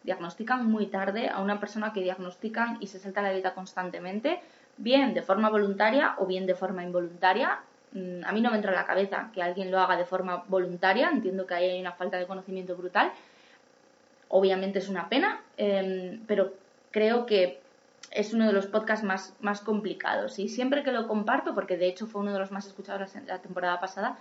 diagnostican 0.04 0.66
muy 0.66 0.88
tarde, 0.88 1.30
a 1.30 1.42
una 1.42 1.60
persona 1.60 1.94
que 1.94 2.02
diagnostican 2.02 2.78
y 2.80 2.88
se 2.88 3.00
salta 3.00 3.22
la 3.22 3.32
dieta 3.32 3.54
constantemente, 3.54 4.42
bien 4.78 5.14
de 5.14 5.22
forma 5.22 5.50
voluntaria 5.50 6.16
o 6.18 6.26
bien 6.26 6.48
de 6.48 6.56
forma 6.56 6.84
involuntaria. 6.84 7.60
Mm, 7.96 8.26
a 8.26 8.32
mí 8.32 8.42
no 8.42 8.52
me 8.52 8.58
entra 8.58 8.72
en 8.72 8.78
la 8.78 8.86
cabeza 8.86 9.32
que 9.34 9.42
alguien 9.42 9.72
lo 9.72 9.80
haga 9.80 9.98
de 9.98 10.06
forma 10.06 10.44
voluntaria, 10.48 11.10
entiendo 11.10 11.48
que 11.48 11.56
ahí 11.56 11.70
hay 11.72 11.82
una 11.82 11.94
falta 11.94 12.18
de 12.18 12.28
conocimiento 12.28 12.76
brutal. 12.76 13.12
Obviamente 14.30 14.80
es 14.80 14.90
una 14.90 15.10
pena, 15.10 15.42
em, 15.58 16.22
pero 16.28 16.54
creo 16.92 17.26
que 17.26 17.60
es 18.12 18.34
uno 18.34 18.48
de 18.48 18.54
los 18.54 18.68
podcasts 18.68 19.04
más, 19.04 19.34
más 19.40 19.62
complicados. 19.62 20.40
Y 20.40 20.48
siempre 20.48 20.84
que 20.84 20.92
lo 20.92 21.08
comparto, 21.08 21.54
porque 21.54 21.78
de 21.78 21.88
hecho 21.88 22.08
fue 22.08 22.22
uno 22.22 22.34
de 22.34 22.40
los 22.40 22.52
más 22.52 22.68
escuchados 22.68 23.14
la 23.28 23.40
temporada 23.40 23.80
pasada, 23.80 24.18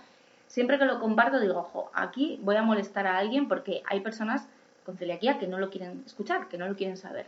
siempre 0.47 0.77
que 0.77 0.85
lo 0.85 0.99
comparto 0.99 1.39
digo, 1.39 1.59
ojo, 1.59 1.91
aquí 1.93 2.39
voy 2.43 2.55
a 2.55 2.61
molestar 2.61 3.07
a 3.07 3.17
alguien 3.17 3.47
porque 3.47 3.83
hay 3.87 4.01
personas 4.01 4.47
con 4.85 4.97
celiaquía 4.97 5.39
que 5.39 5.47
no 5.47 5.57
lo 5.59 5.69
quieren 5.69 6.03
escuchar, 6.05 6.47
que 6.47 6.57
no 6.57 6.67
lo 6.67 6.75
quieren 6.75 6.97
saber. 6.97 7.27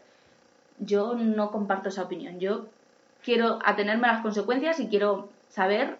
Yo 0.79 1.15
no 1.15 1.51
comparto 1.51 1.89
esa 1.89 2.03
opinión. 2.03 2.39
Yo 2.39 2.67
quiero 3.23 3.59
atenerme 3.65 4.07
a 4.07 4.13
las 4.13 4.21
consecuencias 4.21 4.79
y 4.79 4.87
quiero 4.87 5.29
saber 5.49 5.97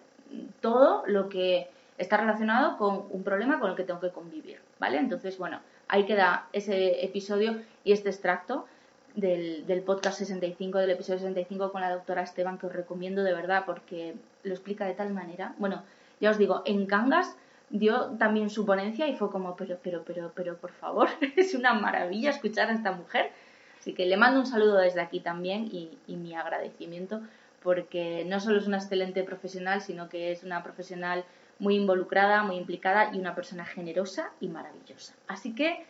todo 0.60 1.02
lo 1.06 1.28
que 1.28 1.68
está 1.98 2.16
relacionado 2.16 2.78
con 2.78 3.06
un 3.10 3.22
problema 3.24 3.58
con 3.58 3.70
el 3.70 3.76
que 3.76 3.84
tengo 3.84 4.00
que 4.00 4.10
convivir, 4.10 4.60
¿vale? 4.78 4.98
Entonces, 4.98 5.36
bueno, 5.36 5.60
ahí 5.88 6.06
queda 6.06 6.48
ese 6.52 7.04
episodio 7.04 7.60
y 7.84 7.92
este 7.92 8.08
extracto 8.08 8.66
del, 9.14 9.82
podcast 9.84 10.18
65, 10.18 10.78
del 10.78 10.90
episodio 10.90 11.18
65 11.18 11.72
con 11.72 11.80
la 11.80 11.90
doctora 11.90 12.22
Esteban, 12.22 12.58
que 12.58 12.66
os 12.66 12.72
recomiendo 12.72 13.24
de 13.24 13.34
verdad 13.34 13.64
porque 13.66 14.14
lo 14.44 14.52
explica 14.52 14.86
de 14.86 14.94
tal 14.94 15.12
manera. 15.12 15.54
Bueno, 15.58 15.82
ya 16.20 16.30
os 16.30 16.38
digo, 16.38 16.62
en 16.64 16.86
Cangas 16.86 17.36
dio 17.70 18.16
también 18.18 18.48
su 18.48 18.64
ponencia 18.64 19.08
y 19.08 19.16
fue 19.16 19.30
como, 19.30 19.56
pero, 19.56 19.78
pero, 19.82 20.04
pero, 20.06 20.32
pero, 20.34 20.56
por 20.56 20.70
favor, 20.70 21.08
es 21.36 21.54
una 21.54 21.74
maravilla 21.74 22.30
escuchar 22.30 22.70
a 22.70 22.74
esta 22.74 22.92
mujer. 22.92 23.32
Así 23.80 23.92
que 23.92 24.06
le 24.06 24.16
mando 24.16 24.40
un 24.40 24.46
saludo 24.46 24.76
desde 24.76 25.00
aquí 25.00 25.20
también 25.20 25.68
y 25.72 26.16
mi 26.16 26.34
agradecimiento 26.34 27.20
porque 27.62 28.24
no 28.26 28.40
solo 28.40 28.58
es 28.58 28.66
una 28.66 28.78
excelente 28.78 29.22
profesional, 29.24 29.80
sino 29.80 30.08
que 30.08 30.32
es 30.32 30.42
una 30.44 30.62
profesional 30.62 31.24
muy 31.58 31.76
involucrada, 31.76 32.42
muy 32.42 32.56
implicada 32.56 33.10
y 33.12 33.18
una 33.18 33.34
persona 33.34 33.64
generosa 33.64 34.30
y 34.40 34.48
maravillosa. 34.48 35.14
Así 35.26 35.54
que 35.54 35.84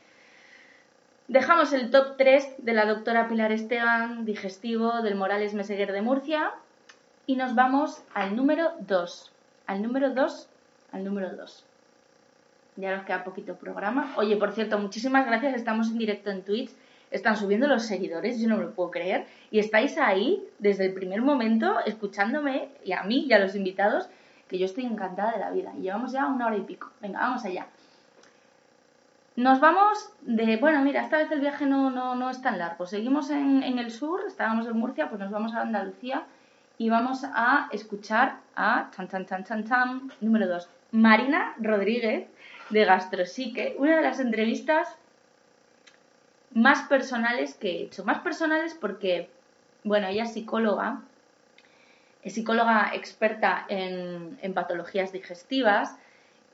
dejamos 1.28 1.72
el 1.72 1.90
top 1.90 2.16
3 2.16 2.54
de 2.58 2.72
la 2.72 2.86
doctora 2.86 3.28
Pilar 3.28 3.52
Esteban, 3.52 4.24
digestivo 4.24 5.02
del 5.02 5.14
Morales 5.14 5.54
Meseguer 5.54 5.92
de 5.92 6.02
Murcia, 6.02 6.52
y 7.26 7.36
nos 7.36 7.54
vamos 7.54 8.02
al 8.14 8.34
número 8.34 8.72
2 8.80 9.32
al 9.68 9.82
número 9.82 10.10
2, 10.10 10.48
al 10.92 11.04
número 11.04 11.36
2. 11.36 11.64
Ya 12.76 12.96
nos 12.96 13.04
queda 13.04 13.22
poquito 13.22 13.54
programa. 13.56 14.14
Oye, 14.16 14.36
por 14.36 14.52
cierto, 14.52 14.78
muchísimas 14.78 15.26
gracias. 15.26 15.54
Estamos 15.54 15.88
en 15.88 15.98
directo 15.98 16.30
en 16.30 16.42
Twitch. 16.42 16.70
Están 17.11 17.36
subiendo 17.36 17.66
los 17.66 17.84
seguidores, 17.84 18.38
yo 18.38 18.48
no 18.48 18.56
me 18.56 18.64
lo 18.64 18.72
puedo 18.72 18.90
creer. 18.90 19.26
Y 19.50 19.59
estáis 19.59 19.96
ahí 19.98 20.42
desde 20.59 20.86
el 20.86 20.94
primer 20.94 21.22
momento 21.22 21.78
escuchándome 21.84 22.68
y 22.84 22.92
a 22.92 23.02
mí 23.02 23.26
y 23.28 23.32
a 23.32 23.38
los 23.38 23.54
invitados, 23.54 24.09
que 24.48 24.59
yo 24.59 24.66
estoy 24.66 24.84
encantada 24.84 25.32
de 25.32 25.38
la 25.38 25.50
vida. 25.50 25.72
Y 25.76 25.82
llevamos 25.82 26.12
ya 26.12 26.26
una 26.26 26.46
hora 26.46 26.56
y 26.56 26.62
pico. 26.62 26.90
Venga, 27.00 27.20
vamos 27.20 27.44
allá. 27.44 27.66
Nos 29.38 29.61
vamos 29.61 30.11
de, 30.22 30.56
bueno, 30.56 30.82
mira, 30.82 31.00
esta 31.00 31.18
vez 31.18 31.30
el 31.30 31.38
viaje 31.38 31.64
no, 31.64 31.90
no, 31.90 32.16
no 32.16 32.28
es 32.28 32.42
tan 32.42 32.59
largo. 32.59 32.86
Seguimos 32.86 33.30
en, 33.30 33.62
el 33.62 33.92
sur, 33.92 34.22
estábamos 34.26 34.66
en 34.66 34.76
Murcia, 34.76 35.09
pues 35.09 35.20
nos 35.20 35.30
vamos 35.30 35.54
a 35.54 35.61
Andalucía 35.61 36.24
y 36.76 36.90
vamos 36.90 37.22
a 37.24 37.68
escuchar 37.70 38.38
a 38.56 38.90
chan, 38.96 39.06
chan, 39.06 39.26
chan, 39.26 39.44
chan, 39.44 39.64
chan, 39.64 40.12
número 40.20 40.48
2, 40.48 40.68
Marina 40.90 41.54
Rodríguez 41.61 42.26
de 42.70 42.84
Gastrosique, 42.84 43.76
una 43.78 43.98
de 43.98 44.02
las 44.02 44.18
entrevistas 44.18 44.98
más 46.53 46.88
personales 46.88 47.55
que 47.55 47.70
he 47.70 47.82
hecho. 47.82 48.05
Más 48.05 48.20
personales 48.20 48.76
porque, 48.80 49.28
bueno, 49.84 50.09
ella 50.09 50.24
es 50.24 50.32
psicóloga, 50.32 51.03
es 52.22 52.34
psicóloga 52.34 52.92
experta 52.94 53.64
en, 53.68 54.38
patologías 54.55 55.12
digestivas 55.12 55.96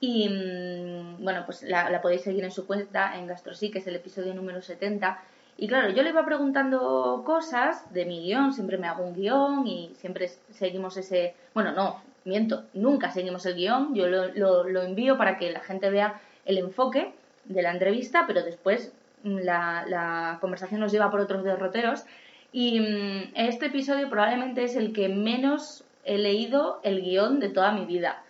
y, 0.01 0.29
mm, 0.29 1.23
bueno, 1.23 1.45
pues 1.47 1.63
la, 1.63 2.01
podéis 2.03 2.23
seguir 2.23 2.45
en 2.45 2.51
su 2.51 2.67
cuenta 2.67 3.17
en 3.17 3.27
Gastrosique, 3.27 3.79
es 3.79 3.87
el 3.87 3.97
episodio 3.97 4.35
número 4.35 4.61
70 4.61 5.23
y 5.57 5.69
claro, 5.69 5.91
yo 5.91 6.03
le 6.03 6.11
iba 6.11 6.25
preguntando 6.25 7.23
cosas 7.25 7.93
de 7.93 8.05
mi 8.07 8.23
guion, 8.23 8.53
siempre 8.53 8.77
me 8.77 8.89
hago 8.89 9.05
un 9.05 9.15
guion 9.15 9.67
y 9.67 9.95
siempre 9.97 10.29
seguimos 10.51 10.97
ese... 10.97 11.35
Bueno, 11.55 11.73
no, 11.73 12.03
miento, 12.25 12.65
nunca 12.75 13.13
seguimos 13.13 13.47
el 13.47 13.55
guion, 13.55 13.95
yo 13.95 14.09
lo, 14.09 14.65
lo, 14.65 14.83
envío 14.83 15.17
para 15.17 15.39
que 15.39 15.53
la 15.53 15.61
gente 15.61 15.91
vea 15.91 16.21
el 16.45 16.59
enfoque 16.59 17.13
de 17.45 17.63
la 17.63 17.71
entrevista, 17.71 18.25
pero 18.27 18.43
después 18.43 18.93
la, 19.25 20.39
conversación 20.41 20.81
nos 20.81 20.93
lleva 20.93 21.11
por 21.11 21.21
otros 21.21 21.43
derroteros. 21.43 22.05
Y 22.53 22.81
mm, 22.81 23.33
este 23.35 23.67
episodio 23.67 24.09
probablemente 24.09 24.63
es 24.63 24.77
el 24.77 24.93
que 24.93 25.09
menos 25.09 25.85
he 26.05 26.19
leído 26.19 26.81
el 26.85 27.03
guion 27.03 27.41
de 27.41 27.49
toda 27.49 27.73
mi 27.73 27.85
vida 27.87 28.23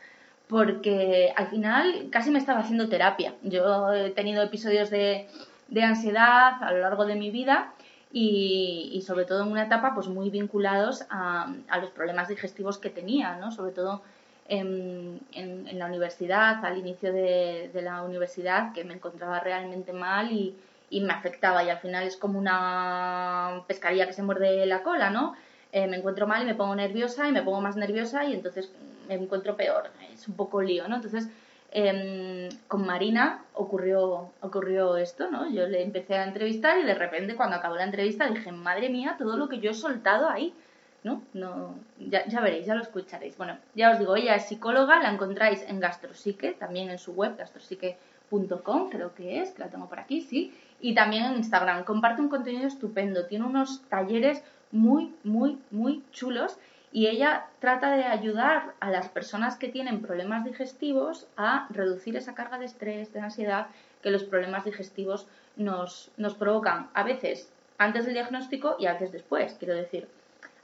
porque 0.47 1.33
al 1.37 1.49
final 1.49 2.09
casi 2.11 2.31
me 2.31 2.39
estaba 2.39 2.61
haciendo 2.61 2.89
terapia. 2.89 3.35
Yo 3.43 3.93
he 3.93 4.11
tenido 4.11 4.43
episodios 4.43 4.91
de 4.91 5.27
de 5.69 5.83
ansiedad 5.83 6.63
a 6.63 6.73
lo 6.73 6.81
largo 6.81 7.05
de 7.05 7.17
mi 7.17 7.31
vida 7.31 7.73
y, 8.13 9.03
sobre 9.05 9.25
todo 9.25 9.43
en 9.43 9.51
una 9.51 9.65
etapa 9.65 9.93
pues 9.93 10.07
muy 10.07 10.31
vinculados 10.31 11.05
a, 11.11 11.53
los 11.81 11.91
problemas 11.91 12.29
digestivos 12.29 12.79
que 12.79 12.91
tenía, 12.91 13.37
¿no? 13.37 13.51
sobre 13.51 13.73
todo 13.73 14.03
en, 14.47 15.21
en, 15.33 15.79
la 15.79 15.87
universidad, 15.87 16.65
al 16.65 16.79
inicio 16.79 17.13
de, 17.13 17.71
la 17.83 18.03
universidad, 18.03 18.73
que 18.73 18.85
me 18.85 18.95
encontraba 18.95 19.41
realmente 19.41 19.93
mal 19.93 20.31
y, 20.31 20.55
y, 20.97 21.01
me 21.01 21.13
afectaba 21.13 21.63
y 21.65 21.71
al 21.71 21.79
final 21.79 22.05
es 22.05 22.17
como 22.17 22.39
una 22.39 23.63
pescaría 23.67 24.07
que 24.07 24.13
se 24.13 24.23
muerde 24.23 24.67
la 24.67 24.83
cola, 24.83 25.11
¿no? 25.11 25.35
Eh, 25.73 25.87
me 25.87 25.97
encuentro 25.97 26.27
mal 26.27 26.43
y 26.43 26.47
me 26.47 26.55
pongo 26.55 26.75
nerviosa 26.75 27.29
y 27.29 27.33
me 27.33 27.43
pongo 27.43 27.61
más 27.61 27.77
nerviosa 27.77 28.25
y 28.25 28.33
entonces 28.35 28.71
me 29.09 29.15
encuentro 29.15 29.57
peor, 29.57 29.91
es 30.13 30.29
un 30.29 30.37
poco 30.37 30.63
lío, 30.63 30.89
¿no? 30.89 30.97
Entonces 30.97 31.29
Em, 31.77 32.49
con 32.69 32.87
Marina 32.87 33.43
ocurrió, 33.55 34.31
ocurrió 34.41 34.97
esto, 34.97 35.29
¿no? 35.29 35.51
Yo 35.51 35.67
le 35.67 35.83
empecé 35.83 36.15
a 36.15 36.23
entrevistar 36.25 36.79
y 36.79 36.85
de 36.85 36.95
repente 36.95 37.35
cuando 37.35 37.57
acabó 37.57 37.75
la 37.75 37.83
entrevista 37.83 38.29
dije, 38.29 38.53
madre 38.53 38.89
mía, 38.91 39.17
todo 39.19 39.37
lo 39.37 39.49
que 39.49 39.59
yo 39.59 39.73
he 39.73 39.75
soltado 39.75 40.29
ahí, 40.29 40.55
¿no? 41.03 41.23
no 41.33 41.75
ya, 41.99 42.29
ya 42.29 42.41
veréis, 42.41 42.67
ya 42.67 42.77
lo 42.77 42.83
escucharéis. 42.83 43.37
Bueno, 43.37 43.59
ya 43.75 43.91
os 43.91 43.99
digo, 43.99 44.15
ella 44.15 44.37
es 44.37 44.47
psicóloga, 44.47 45.03
la 45.03 45.11
encontráis 45.11 45.63
en 45.63 45.81
Gastrosique, 45.81 46.53
también 46.53 46.91
en 46.91 46.99
su 47.01 47.13
web, 47.13 47.37
gastrosique.com, 47.37 48.91
creo 48.91 49.13
que 49.13 49.41
es, 49.43 49.51
que 49.51 49.59
la 49.59 49.69
tengo 49.69 49.89
por 49.89 49.99
aquí, 49.99 50.21
sí, 50.21 50.55
y 50.85 50.93
también 50.95 51.25
en 51.25 51.37
Instagram. 51.37 51.85
Comparte 51.85 52.21
un 52.21 52.29
contenido 52.29 52.69
estupendo, 52.69 53.25
tiene 53.25 53.47
unos 53.47 53.81
talleres 53.89 54.43
muy, 54.71 55.15
muy, 55.25 55.59
muy 55.71 56.05
chulos 56.13 56.59
y 56.93 57.07
ella 57.07 57.47
trata 57.59 57.93
de 57.93 58.05
ayudar 58.05 58.75
a 58.81 58.91
las 58.91 59.09
personas 59.09 59.57
que 59.57 59.71
tienen 59.71 60.03
problemas 60.03 60.45
digestivos 60.45 61.27
a 61.39 61.69
reducir 61.71 62.17
esa 62.17 62.35
carga 62.35 62.59
de 62.59 62.67
estrés, 62.67 63.15
de 63.15 63.21
ansiedad 63.21 63.69
que 64.03 64.11
los 64.11 64.25
problemas 64.25 64.67
digestivos 64.67 65.27
nos, 65.57 66.11
nos 66.19 66.35
provocan 66.35 66.91
a 66.93 67.03
veces 67.03 67.51
antes 67.79 68.05
del 68.05 68.13
diagnóstico 68.13 68.77
y 68.79 68.85
a 68.85 68.93
veces 68.93 69.11
después. 69.11 69.57
Quiero 69.59 69.75
decir, 69.75 70.07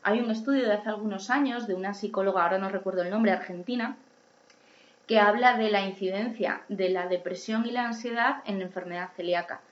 hay 0.03 0.21
un 0.21 0.31
estudio 0.31 0.67
de 0.67 0.75
hace 0.75 0.91
algunos 0.91 1.31
años 1.31 1.67
de 1.67 1.73
una 1.73 1.95
psicóloga, 1.95 2.43
ahora 2.43 2.59
no 2.59 2.69
recuerdo 2.69 3.01
el 3.01 3.09
nombre, 3.09 3.33
argentina, 3.33 3.97
que 5.07 5.19
habla 5.19 5.57
de 5.57 5.71
la 5.71 5.81
incidencia 5.81 6.61
de 6.69 6.91
la 6.91 7.09
depresión 7.09 7.65
y 7.65 7.71
la 7.71 7.87
ansiedad 7.87 8.43
en 8.45 8.61
enfermedad 8.61 9.09
celíaca. 9.17 9.63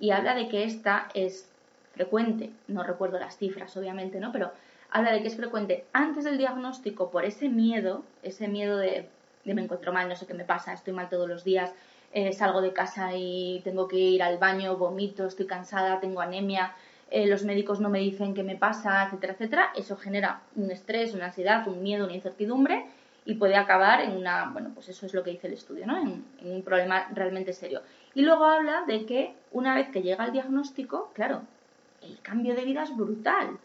Y 0.00 0.10
habla 0.10 0.34
de 0.34 0.48
que 0.48 0.64
esta 0.64 1.08
es 1.14 1.48
frecuente, 1.94 2.50
no 2.68 2.82
recuerdo 2.84 3.18
las 3.18 3.36
cifras 3.36 3.76
obviamente, 3.76 4.20
¿no? 4.20 4.30
Pero 4.32 4.52
habla 4.90 5.12
de 5.12 5.20
que 5.20 5.28
es 5.28 5.36
frecuente 5.36 5.84
antes 5.92 6.24
del 6.24 6.38
diagnóstico 6.38 7.10
por 7.10 7.24
ese 7.24 7.48
miedo, 7.48 8.04
ese 8.22 8.48
miedo 8.48 8.78
de, 8.78 9.08
me 9.44 9.62
encuentro 9.62 9.92
mal, 9.92 10.08
no 10.08 10.16
sé 10.16 10.26
qué 10.26 10.34
me 10.34 10.44
pasa, 10.44 10.72
estoy 10.72 10.92
mal 10.92 11.08
todos 11.08 11.28
los 11.28 11.44
días, 11.44 11.72
eh, 12.12 12.32
salgo 12.32 12.60
de 12.60 12.72
casa 12.72 13.10
y 13.14 13.60
tengo 13.64 13.88
que 13.88 13.96
ir 13.96 14.22
al 14.22 14.38
baño, 14.38 14.76
vomito, 14.76 15.26
estoy 15.26 15.46
cansada, 15.46 16.00
tengo 16.00 16.20
anemia, 16.20 16.74
eh, 17.10 17.26
los 17.26 17.44
médicos 17.44 17.80
no 17.80 17.88
me 17.88 17.98
dicen 17.98 18.34
qué 18.34 18.42
me 18.42 18.56
pasa, 18.56 19.04
etcétera, 19.04 19.32
etcétera. 19.32 19.72
Eso 19.76 19.96
genera 19.96 20.42
un 20.56 20.70
estrés, 20.70 21.14
una 21.14 21.26
ansiedad, 21.26 21.66
un 21.66 21.82
miedo, 21.82 22.04
una 22.04 22.14
incertidumbre 22.14 22.86
y 23.24 23.34
puede 23.34 23.56
acabar 23.56 24.00
en 24.00 24.16
una, 24.16 24.50
bueno, 24.50 24.70
pues 24.74 24.88
eso 24.88 25.04
es 25.04 25.12
lo 25.14 25.22
que 25.22 25.32
dice 25.32 25.48
el 25.48 25.54
estudio, 25.54 25.86
¿no? 25.86 25.98
en 25.98 26.24
un 26.42 26.62
problema 26.62 27.08
realmente 27.12 27.52
serio. 27.52 27.82
Y 28.18 28.22
luego 28.22 28.46
habla 28.46 28.82
de 28.84 29.06
que 29.06 29.32
una 29.52 29.76
vez 29.76 29.90
que 29.90 30.02
llega 30.02 30.24
el 30.24 30.32
diagnóstico, 30.32 31.12
claro, 31.14 31.42
el 32.02 32.20
cambio 32.20 32.56
de 32.56 32.64
vida 32.64 32.82
es 32.82 32.96
brutal 32.96 33.58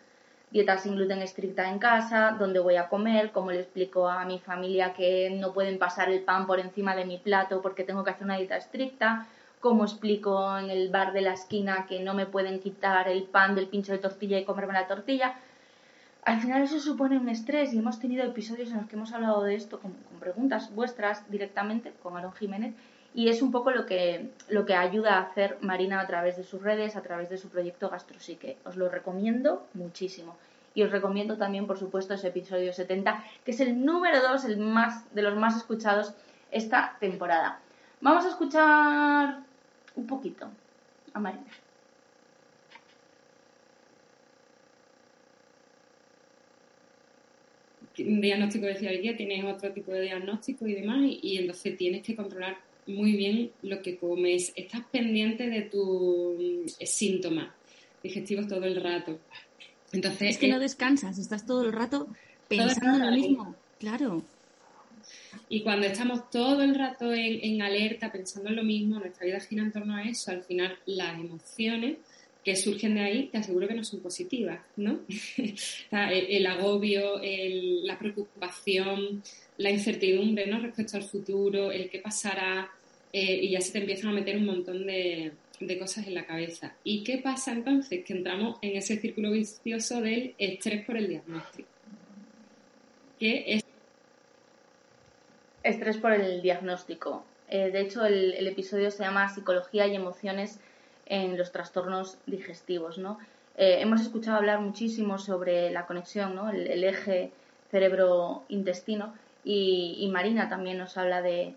dieta 0.52 0.78
sin 0.78 0.94
gluten 0.94 1.24
estricta 1.24 1.68
en 1.72 1.80
casa, 1.80 2.36
dónde 2.38 2.60
voy 2.60 2.76
a 2.76 2.88
comer, 2.88 3.32
cómo 3.32 3.50
le 3.50 3.62
explico 3.62 4.08
a 4.08 4.24
mi 4.26 4.38
familia 4.38 4.94
que 4.94 5.32
no 5.32 5.54
pueden 5.54 5.80
pasar 5.80 6.12
el 6.12 6.22
pan 6.22 6.46
por 6.46 6.60
encima 6.60 6.96
de 6.96 7.06
mi 7.06 7.18
plato 7.18 7.64
porque 7.64 7.84
tengo 7.84 8.04
que 8.04 8.12
hacer 8.12 8.26
una 8.26 8.38
dieta 8.38 8.56
estricta, 8.56 9.26
cómo 9.60 9.86
explico 9.86 10.56
en 10.60 10.70
el 10.70 10.90
bar 10.90 11.14
de 11.14 11.22
la 11.22 11.34
esquina 11.34 11.88
que 11.88 12.02
no 12.02 12.14
me 12.14 12.28
pueden 12.28 12.60
quitar 12.60 13.08
el 13.08 13.24
pan 13.24 13.56
del 13.56 13.66
pincho 13.66 13.92
de 13.92 13.98
tortilla 13.98 14.38
y 14.38 14.46
comerme 14.46 14.74
la 14.74 14.86
tortilla. 14.86 15.34
Al 16.26 16.40
final 16.40 16.62
eso 16.62 16.80
supone 16.80 17.18
un 17.18 17.28
estrés 17.28 17.74
y 17.74 17.80
hemos 17.80 18.00
tenido 18.00 18.24
episodios 18.24 18.70
en 18.70 18.78
los 18.78 18.86
que 18.86 18.98
hemos 18.98 19.14
hablado 19.14 19.42
de 19.42 19.56
esto 19.56 19.80
con, 19.80 19.94
con 19.94 20.20
preguntas 20.20 20.70
vuestras 20.76 21.28
directamente 21.32 21.92
con 22.04 22.16
Aaron 22.16 22.34
Jiménez 22.34 22.76
y 23.14 23.30
es 23.30 23.42
un 23.42 23.52
poco 23.52 23.72
lo 23.72 23.86
que, 23.86 24.32
lo 24.50 24.66
que 24.66 24.76
ayuda 24.76 25.18
a 25.18 25.22
hacer 25.22 25.58
Marina 25.62 26.02
a 26.02 26.08
través 26.08 26.38
de 26.38 26.44
sus 26.44 26.62
redes, 26.62 26.96
a 26.96 27.02
través 27.02 27.30
de 27.30 27.38
su 27.38 27.50
proyecto 27.50 27.90
Gastrosique. 27.90 28.58
Os 28.66 28.76
lo 28.76 28.90
recomiendo 28.90 29.68
muchísimo. 29.74 30.38
y 30.76 30.82
os 30.82 30.90
recomiendo 30.92 31.38
también, 31.38 31.68
por 31.68 31.78
supuesto, 31.78 32.16
ese 32.16 32.30
episodio 32.30 32.74
70, 32.74 33.24
que 33.46 33.52
es 33.52 33.60
el 33.60 33.86
número 33.86 34.22
2, 34.22 34.46
el 34.46 34.58
más, 34.58 35.14
de 35.14 35.22
los 35.22 35.36
más 35.36 35.56
escuchados 35.56 36.16
esta 36.50 36.98
temporada. 37.00 37.60
Vamos 38.02 38.26
a 38.26 38.30
escuchar 38.30 39.44
un 39.96 40.08
poquito 40.08 40.50
a 41.14 41.20
Marina. 41.20 41.46
diagnóstico 47.96 48.66
hoy 48.66 48.98
día, 48.98 49.16
tienes 49.16 49.46
otro 49.46 49.72
tipo 49.72 49.92
de 49.92 50.02
diagnóstico 50.02 50.66
y 50.68 50.74
demás, 50.74 51.02
y, 51.04 51.38
entonces 51.38 51.78
tienes 51.78 52.04
que 52.04 52.16
controlar 52.16 52.58
muy 52.88 53.14
bien 53.14 53.52
lo 53.62 53.82
que 53.82 53.98
comes. 53.98 54.54
Estás 54.56 54.82
pendiente 54.92 55.50
de 55.50 55.62
tus 55.64 56.38
mm, 56.38 56.86
síntomas 56.86 57.50
digestivos 58.02 58.48
todo 58.48 58.66
el 58.66 58.82
rato. 58.82 59.20
Entonces, 59.92 60.32
es 60.32 60.38
que 60.38 60.50
no 60.50 60.60
descansas, 60.60 61.18
estás 61.18 61.46
todo 61.46 61.64
el 61.64 61.72
rato 61.72 62.08
pensando 62.48 62.98
en 62.98 63.06
lo 63.06 63.12
mismo. 63.16 63.56
Claro. 63.80 64.24
Y 65.50 65.62
cuando 65.62 65.88
estamos 65.88 66.30
todo 66.30 66.62
el 66.64 66.76
rato 66.76 67.14
en, 67.14 67.40
en, 67.42 67.62
alerta, 67.62 68.12
pensando 68.12 68.50
en 68.50 68.56
lo 68.58 68.64
mismo, 68.64 69.00
nuestra 69.00 69.26
vida 69.26 69.40
gira 69.40 69.64
en 69.64 69.72
torno 69.72 69.96
a 69.96 70.04
eso, 70.04 70.32
al 70.32 70.44
final 70.44 70.78
las 70.86 71.20
emociones 71.20 71.98
que 72.44 72.56
surgen 72.56 72.96
de 72.96 73.02
ahí, 73.02 73.28
te 73.28 73.38
aseguro 73.38 73.68
que 73.68 73.74
no 73.74 73.84
son 73.84 74.02
positivas, 74.02 74.60
¿no? 74.76 75.00
el, 75.92 76.46
agobio, 76.46 77.22
la 77.84 77.98
preocupación, 77.98 79.24
la 79.64 79.72
incertidumbre, 79.72 80.46
¿no? 80.48 80.60
Respecto 80.60 80.98
al 80.98 81.04
futuro, 81.04 81.72
el 81.72 81.90
qué 81.90 82.00
pasará, 82.00 82.70
eh, 83.12 83.40
y 83.42 83.50
ya 83.52 83.62
se 83.62 83.72
te 83.72 83.80
empiezan 83.80 84.12
a 84.12 84.14
meter 84.14 84.38
un 84.38 84.46
montón 84.46 84.86
de, 84.86 85.34
cosas 85.80 86.06
en 86.08 86.16
la 86.16 86.26
cabeza. 86.26 86.76
¿Y 86.84 87.04
qué 87.04 87.20
pasa 87.20 87.54
entonces? 87.54 88.04
Que 88.04 88.14
entramos 88.14 88.58
en 88.62 88.76
ese 88.76 88.98
círculo 88.98 89.32
vicioso 89.32 90.02
del 90.02 90.36
estrés 90.38 90.86
por 90.86 90.98
el 90.98 91.08
diagnóstico. 91.08 91.70
¿Qué 93.18 93.44
es? 93.48 93.64
Estrés 95.64 95.98
por 95.98 96.12
el 96.12 96.42
diagnóstico. 96.42 97.26
Eh, 97.50 97.72
de 97.72 97.82
hecho, 97.82 98.06
el, 98.06 98.34
el 98.34 98.48
episodio 98.48 98.92
se 98.92 99.04
llama 99.04 99.30
Psicología 99.30 99.88
y 99.88 99.96
emociones 99.96 100.60
en 101.06 101.38
los 101.38 101.52
trastornos 101.52 102.18
digestivos. 102.26 102.98
¿no? 102.98 103.20
Eh, 103.56 103.78
hemos 103.82 104.02
escuchado 104.02 104.38
hablar 104.38 104.60
muchísimo 104.60 105.18
sobre 105.18 105.72
la 105.72 105.86
conexión, 105.86 106.36
¿no? 106.36 106.50
el, 106.50 106.84
eje 106.84 107.32
cerebro-intestino 107.72 109.14
y, 109.46 110.10
Marina 110.12 110.48
también 110.48 110.78
nos 110.78 110.98
habla 110.98 111.22
de, 111.22 111.56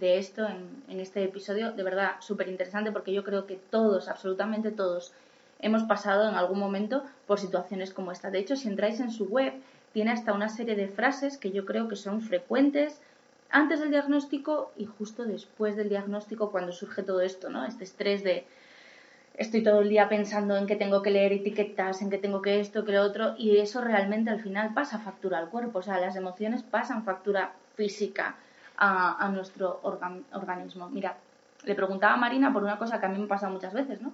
esto 0.00 0.46
en, 0.46 1.00
este 1.00 1.24
episodio. 1.24 1.72
De 1.72 1.82
verdad, 1.82 2.12
súper 2.20 2.48
interesante 2.48 2.92
porque 2.92 3.12
yo 3.12 3.24
creo 3.24 3.46
que 3.46 3.56
todos, 3.56 4.08
absolutamente 4.08 4.70
todos, 4.70 5.12
hemos 5.58 5.82
pasado 5.84 6.28
en 6.28 6.36
algún 6.36 6.58
momento 6.58 7.02
por 7.26 7.40
situaciones 7.40 7.92
como 7.92 8.12
esta. 8.12 8.30
De 8.30 8.38
hecho, 8.38 8.54
si 8.54 8.68
entráis 8.68 9.00
en 9.00 9.10
su 9.10 9.26
web, 9.26 9.54
tiene 9.92 10.12
hasta 10.12 10.32
una 10.32 10.48
serie 10.48 10.76
de 10.76 10.86
frases 10.86 11.36
que 11.36 11.50
yo 11.50 11.66
creo 11.66 11.88
que 11.88 11.96
son 11.96 12.20
frecuentes 12.20 13.00
antes 13.50 13.80
del 13.80 13.90
diagnóstico 13.90 14.70
y 14.76 14.86
justo 14.86 15.24
después 15.24 15.74
del 15.74 15.88
diagnóstico 15.88 16.52
cuando 16.52 16.70
surge 16.70 17.02
todo 17.02 17.20
esto, 17.22 17.50
¿no? 17.50 17.64
Este 17.64 17.82
estrés 17.82 18.22
de 18.22 18.46
estoy 19.34 19.62
todo 19.62 19.80
el 19.80 19.88
día 19.88 20.08
pensando 20.08 20.56
en 20.56 20.66
que 20.66 20.76
tengo 20.76 21.02
que 21.02 21.10
leer 21.10 21.32
etiquetas, 21.32 22.02
en 22.02 22.10
que 22.10 22.18
tengo 22.18 22.42
que 22.42 22.60
esto, 22.60 22.84
que 22.84 22.92
lo 22.92 23.02
otro, 23.02 23.34
y 23.38 23.58
eso 23.58 23.80
realmente 23.80 24.30
al 24.30 24.40
final 24.40 24.74
pasa 24.74 24.98
factura 24.98 25.38
al 25.38 25.48
cuerpo, 25.48 25.78
o 25.78 25.82
sea, 25.82 25.98
las 25.98 26.16
emociones 26.16 26.62
pasan 26.62 27.04
factura 27.04 27.52
física 27.76 28.36
a, 28.76 29.30
nuestro 29.34 29.80
organismo. 29.82 30.88
Mira, 30.88 31.16
le 31.64 31.74
preguntaba 31.74 32.14
a 32.14 32.16
Marina 32.16 32.52
por 32.52 32.62
una 32.62 32.78
cosa 32.78 32.98
que 32.98 33.06
a 33.06 33.08
mí 33.10 33.18
me 33.18 33.26
pasa 33.26 33.50
muchas 33.50 33.74
veces, 33.74 34.00
¿no? 34.00 34.12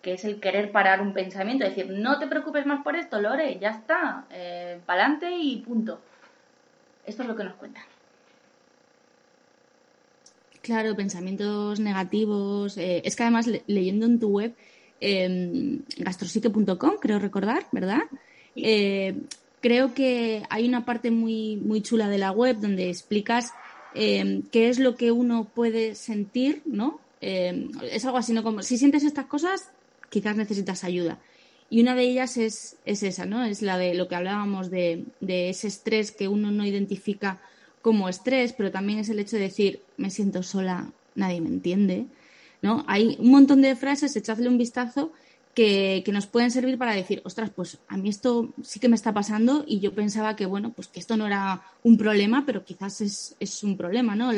Que 0.00 0.14
es 0.14 0.24
el 0.24 0.40
querer 0.40 0.72
parar 0.72 1.02
un 1.02 1.12
pensamiento, 1.12 1.64
decir, 1.64 1.90
no 1.90 2.18
te 2.18 2.26
preocupes 2.26 2.64
más 2.66 2.82
por 2.82 2.96
esto, 2.96 3.20
Lore, 3.20 3.58
ya 3.58 3.70
está, 3.70 4.24
eh, 4.30 4.80
pa'lante 4.86 5.30
y 5.36 5.58
punto. 5.58 6.00
Esto 7.04 7.22
es 7.22 7.28
lo 7.28 7.36
que 7.36 7.44
nos 7.44 7.54
cuentan. 7.54 7.84
Claro, 10.64 10.96
pensamientos 10.96 11.78
negativos. 11.78 12.78
Eh, 12.78 13.02
es 13.04 13.16
que 13.16 13.22
además 13.22 13.46
leyendo 13.66 14.06
en 14.06 14.18
tu 14.18 14.28
web, 14.30 14.54
eh, 14.98 15.78
gastrosique.com, 15.98 16.94
creo 17.02 17.18
recordar, 17.18 17.66
¿verdad? 17.70 18.00
Eh, 18.56 19.14
creo 19.60 19.92
que 19.92 20.42
hay 20.48 20.66
una 20.66 20.86
parte 20.86 21.10
muy, 21.10 21.56
muy 21.56 21.82
chula 21.82 22.08
de 22.08 22.16
la 22.16 22.32
web 22.32 22.56
donde 22.60 22.88
explicas 22.88 23.52
em, 23.94 24.40
qué 24.50 24.70
es 24.70 24.78
lo 24.78 24.96
que 24.96 25.12
uno 25.12 25.44
puede 25.54 25.94
sentir, 25.94 26.62
¿no? 26.64 26.98
Em, 27.20 27.70
es 27.92 28.06
algo 28.06 28.16
así, 28.16 28.32
¿no? 28.32 28.42
Como 28.42 28.62
si 28.62 28.78
sientes 28.78 29.04
estas 29.04 29.26
cosas, 29.26 29.68
quizás 30.08 30.34
necesitas 30.34 30.82
ayuda. 30.82 31.18
Y 31.68 31.82
una 31.82 31.94
de 31.94 32.04
ellas 32.04 32.38
es, 32.38 32.78
es 32.86 33.02
esa, 33.02 33.26
¿no? 33.26 33.44
Es 33.44 33.60
la 33.60 33.76
de 33.76 33.92
lo 33.92 34.08
que 34.08 34.16
hablábamos 34.16 34.70
de, 34.70 35.04
de 35.20 35.50
ese 35.50 35.68
estrés 35.68 36.10
que 36.10 36.26
uno 36.26 36.50
no 36.50 36.64
identifica 36.64 37.42
como 37.84 38.08
estrés, 38.08 38.54
pero 38.54 38.70
también 38.70 38.98
es 38.98 39.10
el 39.10 39.18
hecho 39.18 39.36
de 39.36 39.42
decir, 39.42 39.82
me 39.98 40.08
siento 40.08 40.42
sola, 40.42 40.90
nadie 41.14 41.42
me 41.42 41.50
entiende. 41.50 42.06
¿no? 42.62 42.82
Hay 42.88 43.18
un 43.20 43.30
montón 43.30 43.60
de 43.60 43.76
frases, 43.76 44.16
echadle 44.16 44.48
un 44.48 44.56
vistazo, 44.56 45.12
que, 45.54 46.02
nos 46.10 46.26
pueden 46.26 46.50
servir 46.50 46.78
para 46.78 46.94
decir, 46.94 47.20
ostras, 47.26 47.50
pues 47.50 47.76
a 47.88 47.98
mí 47.98 48.08
esto 48.08 48.54
sí 48.62 48.80
que 48.80 48.88
me 48.88 48.96
está 48.96 49.12
pasando 49.12 49.66
y 49.68 49.80
yo 49.80 49.94
pensaba 49.94 50.34
que, 50.34 50.46
bueno, 50.46 50.72
pues 50.72 50.88
que 50.88 50.98
esto 50.98 51.18
no 51.18 51.26
era 51.26 51.60
un 51.82 51.98
problema, 51.98 52.44
pero 52.46 52.64
quizás 52.64 53.02
es, 53.02 53.62
un 53.62 53.76
problema, 53.76 54.16
¿no? 54.16 54.30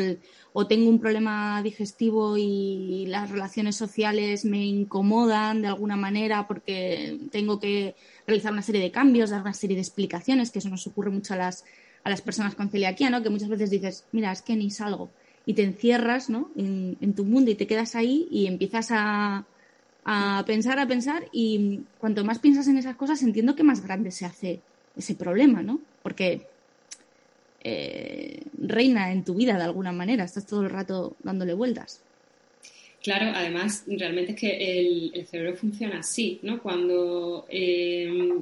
o 0.52 0.66
tengo 0.66 0.90
un 0.90 0.98
problema 0.98 1.62
digestivo 1.62 2.36
y 2.36 3.06
las 3.06 3.30
relaciones 3.30 3.76
sociales 3.76 4.44
me 4.44 4.66
incomodan 4.66 5.62
de 5.62 5.68
alguna 5.68 5.94
manera 5.94 6.48
porque 6.48 7.20
tengo 7.30 7.60
que 7.60 7.94
realizar 8.26 8.52
una 8.52 8.62
serie 8.62 8.80
de 8.80 8.90
cambios, 8.90 9.30
dar 9.30 9.42
una 9.42 9.54
serie 9.54 9.76
de 9.76 9.82
explicaciones, 9.82 10.50
que 10.50 10.58
eso 10.58 10.68
nos 10.68 10.84
ocurre 10.88 11.10
mucho 11.10 11.34
a 11.34 11.36
las 11.36 11.64
a 12.06 12.08
las 12.08 12.20
personas 12.20 12.54
con 12.54 12.70
celiaquía, 12.70 13.10
¿no? 13.10 13.20
Que 13.20 13.30
muchas 13.30 13.48
veces 13.48 13.68
dices, 13.68 14.04
mira, 14.12 14.30
es 14.30 14.40
que 14.40 14.54
ni 14.54 14.70
salgo. 14.70 15.10
Y 15.44 15.54
te 15.54 15.64
encierras, 15.64 16.30
¿no? 16.30 16.52
En, 16.54 17.14
tu 17.16 17.24
mundo 17.24 17.50
y 17.50 17.56
te 17.56 17.66
quedas 17.66 17.96
ahí 17.96 18.28
y 18.30 18.46
empiezas 18.46 18.90
a, 18.92 19.44
pensar, 20.46 20.78
a 20.78 20.86
pensar 20.86 21.24
y 21.32 21.80
cuanto 21.98 22.24
más 22.24 22.38
piensas 22.38 22.68
en 22.68 22.78
esas 22.78 22.94
cosas 22.94 23.20
entiendo 23.22 23.56
que 23.56 23.64
más 23.64 23.82
grande 23.82 24.12
se 24.12 24.24
hace 24.24 24.60
ese 24.96 25.16
problema, 25.16 25.64
¿no? 25.64 25.80
Porque 26.04 26.46
eh, 27.64 28.44
reina 28.56 29.10
en 29.10 29.24
tu 29.24 29.34
vida 29.34 29.56
de 29.56 29.64
alguna 29.64 29.90
manera, 29.90 30.22
estás 30.22 30.46
todo 30.46 30.62
el 30.62 30.70
rato 30.70 31.16
dándole 31.24 31.54
vueltas. 31.54 32.02
Claro, 33.02 33.32
además, 33.34 33.82
realmente 33.88 34.32
es 34.32 34.38
que 34.38 35.10
el, 35.12 35.26
cerebro 35.26 35.56
funciona 35.56 35.98
así, 35.98 36.38
¿no? 36.42 36.62
Cuando 36.62 37.46
eh, 37.48 38.32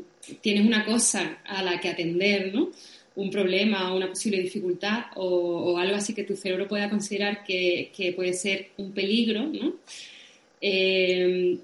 tienes 0.43 0.67
una 0.67 0.85
cosa 0.85 1.39
a 1.47 1.63
la 1.63 1.81
que 1.81 1.89
atender, 1.89 2.55
¿no? 2.55 2.71
Un 3.17 3.31
problema 3.31 3.93
o 3.93 3.97
una 3.97 4.09
posible 4.09 4.41
dificultad 4.41 5.05
o, 5.17 5.79
algo 5.79 5.97
así 5.97 6.15
que 6.15 6.25
tu 6.25 6.37
cerebro 6.37 6.67
pueda 6.67 6.91
considerar 6.91 7.45
que, 7.45 8.13
puede 8.17 8.33
ser 8.33 8.71
un 8.77 8.93
peligro, 8.93 9.45
¿no? 9.45 9.75
Eh, 10.61 11.59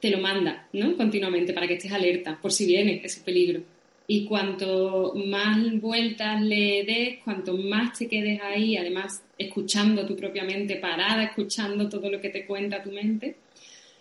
te 0.00 0.10
lo 0.10 0.18
manda 0.18 0.68
¿no? 0.72 0.96
continuamente 0.96 1.52
para 1.52 1.66
que 1.66 1.74
estés 1.74 1.92
alerta 1.92 2.38
por 2.40 2.52
si 2.52 2.66
viene 2.66 3.00
ese 3.02 3.22
peligro. 3.22 3.62
Y 4.08 4.24
cuanto 4.24 5.14
más 5.26 5.58
vueltas 5.80 6.40
le 6.40 6.84
des, 6.84 7.18
cuanto 7.24 7.56
más 7.56 7.98
te 7.98 8.06
quedes 8.06 8.40
ahí, 8.40 8.76
además 8.76 9.24
escuchando 9.36 10.06
tu 10.06 10.14
propia 10.14 10.44
mente, 10.44 10.76
parada, 10.76 11.24
escuchando 11.24 11.88
todo 11.88 12.08
lo 12.08 12.20
que 12.20 12.28
te 12.28 12.46
cuenta 12.46 12.84
tu 12.84 12.92
mente, 12.92 13.34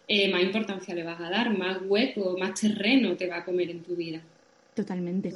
eh, 0.07 0.29
más 0.29 0.43
importancia 0.43 0.93
le 0.93 1.03
vas 1.03 1.19
a 1.19 1.29
dar, 1.31 1.57
más 1.57 1.79
hueco, 1.83 2.37
más 2.37 2.59
terreno 2.59 3.15
te 3.15 3.27
va 3.27 3.37
a 3.37 3.45
comer 3.45 3.71
en 3.71 3.81
tu 3.81 3.95
vida. 3.95 4.21
Totalmente. 4.75 5.33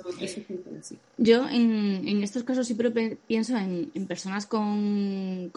Yo 1.18 1.48
en, 1.48 2.22
estos 2.22 2.44
casos 2.44 2.68
siempre 2.68 3.18
pienso 3.26 3.56
en, 3.56 3.90
personas 4.06 4.46
con, 4.46 5.50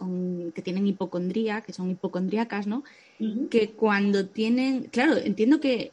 que 0.55 0.63
tienen 0.63 0.87
hipocondría, 0.87 1.63
que 1.63 1.73
son 1.73 1.91
hipocondríacas, 1.91 2.69
¿no? 2.69 2.85
Que 3.51 3.71
cuando 3.71 4.27
tienen, 4.27 4.85
claro, 4.85 5.17
entiendo 5.17 5.59
que 5.59 5.91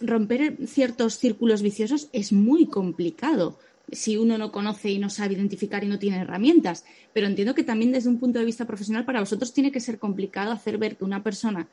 romper 0.00 0.58
ciertos 0.68 1.14
círculos 1.14 1.60
viciosos 1.62 2.08
es 2.12 2.32
muy 2.32 2.66
complicado 2.66 3.58
si 3.90 4.16
uno 4.16 4.38
no 4.38 4.52
conoce 4.52 4.90
y 4.90 4.98
no 4.98 5.10
sabe 5.10 5.34
identificar 5.34 5.82
y 5.82 5.88
no 5.88 5.98
tiene 5.98 6.18
herramientas, 6.18 6.84
pero 7.12 7.26
entiendo 7.26 7.54
que 7.54 7.64
también 7.64 7.90
desde 7.90 8.08
un 8.08 8.20
punto 8.20 8.38
de 8.38 8.44
vista 8.44 8.64
profesional 8.64 9.04
para 9.04 9.20
vosotros 9.20 9.52
tiene 9.52 9.72
que 9.72 9.80
ser 9.80 9.98
complicado 9.98 10.52
hacer 10.52 10.78
ver 10.78 10.96
que 10.96 11.04
una 11.04 11.22
persona 11.22 11.68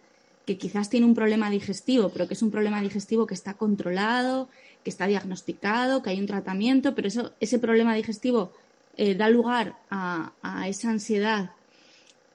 que 0.46 0.58
quizás 0.58 0.90
tiene 0.90 1.06
un 1.06 1.16
problema 1.16 1.50
digestivo, 1.50 2.10
pero 2.10 2.28
que 2.28 2.34
es 2.34 2.42
un 2.42 2.52
problema 2.52 2.82
digestivo 2.82 3.28
que 3.28 3.34
está 3.34 3.54
controlado, 3.54 4.50
que 4.84 4.90
está 4.90 5.08
diagnosticado, 5.08 6.02
que 6.02 6.10
hay 6.10 6.20
un 6.20 6.28
tratamiento, 6.28 6.96
pero 6.96 7.08
eso, 7.08 7.34
ese 7.40 7.60
problema 7.60 7.96
digestivo 7.96 8.52
eh, 8.98 9.16
da 9.16 9.30
lugar 9.30 9.78
a, 9.90 10.32
esa 10.68 10.90
ansiedad 10.90 11.52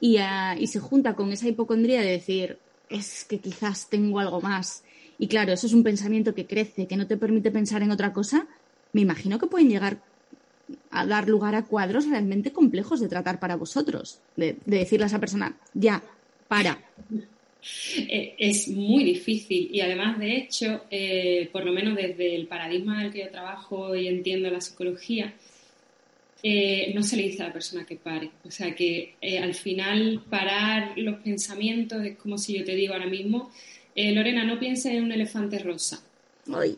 y, 0.00 0.18
se 0.66 0.80
junta 0.80 1.14
con 1.14 1.32
esa 1.32 1.48
hipocondría 1.48 2.00
de 2.00 2.10
decir, 2.10 2.58
es 2.88 3.24
que 3.24 3.38
quizás 3.38 3.88
tengo 3.88 4.20
algo 4.20 4.40
más. 4.40 4.82
Y 5.18 5.28
claro, 5.28 5.52
eso 5.52 5.66
es 5.66 5.72
un 5.72 5.82
pensamiento 5.82 6.34
que 6.34 6.46
crece, 6.46 6.86
que 6.86 6.96
no 6.96 7.06
te 7.06 7.16
permite 7.16 7.50
pensar 7.50 7.82
en 7.82 7.90
otra 7.90 8.12
cosa. 8.12 8.46
Me 8.92 9.00
imagino 9.00 9.38
que 9.38 9.46
pueden 9.46 9.68
llegar 9.68 9.98
a 10.90 11.06
dar 11.06 11.28
lugar 11.28 11.54
a 11.54 11.64
cuadros 11.64 12.06
realmente 12.06 12.52
complejos 12.52 13.00
de 13.00 13.08
tratar 13.08 13.40
para 13.40 13.56
vosotros. 13.56 14.20
De, 14.36 14.58
de 14.66 14.78
decirle 14.78 15.04
a 15.04 15.08
esa 15.08 15.20
persona, 15.20 15.56
ya, 15.72 16.02
para, 16.48 16.78
es 18.38 18.68
muy 18.68 19.04
difícil 19.04 19.68
y 19.72 19.80
además, 19.80 20.18
de 20.18 20.36
hecho, 20.36 20.84
eh, 20.90 21.48
por 21.52 21.64
lo 21.64 21.72
menos 21.72 21.96
desde 21.96 22.34
el 22.34 22.46
paradigma 22.46 23.00
en 23.00 23.06
el 23.06 23.12
que 23.12 23.20
yo 23.20 23.30
trabajo 23.30 23.94
y 23.96 24.06
entiendo 24.06 24.50
la 24.50 24.60
psicología, 24.60 25.34
eh, 26.42 26.92
no 26.94 27.02
se 27.02 27.16
le 27.16 27.24
dice 27.24 27.42
a 27.42 27.48
la 27.48 27.52
persona 27.52 27.84
que 27.84 27.96
pare. 27.96 28.30
O 28.44 28.50
sea 28.50 28.74
que 28.74 29.14
al 29.42 29.54
final 29.54 30.22
parar 30.30 30.96
los 30.96 31.20
pensamientos 31.20 32.04
es 32.04 32.16
como 32.16 32.38
si 32.38 32.58
yo 32.58 32.64
te 32.64 32.74
digo 32.74 32.94
ahora 32.94 33.06
mismo, 33.06 33.50
Lorena, 33.96 34.44
no 34.44 34.60
pienses 34.60 34.92
en 34.92 35.04
un 35.04 35.12
elefante 35.12 35.58
rosa. 35.58 36.04
Hoy. 36.52 36.76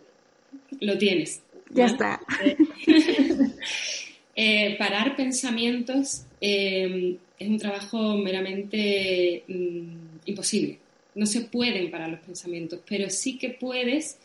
Lo 0.80 0.96
tienes. 0.96 1.42
Ya 1.70 1.86
está. 1.86 2.20
parar 4.78 5.16
pensamientos 5.16 6.22
es 6.40 7.48
un 7.48 7.58
trabajo 7.58 8.16
meramente... 8.16 9.44
Mm, 9.48 10.07
imposible. 10.28 10.78
No 11.14 11.26
se 11.26 11.42
pueden 11.42 11.90
parar 11.90 12.10
los 12.10 12.20
pensamientos, 12.20 12.80
pero 12.88 13.10
sí 13.10 13.38
que 13.38 13.50
puedes 13.50 14.18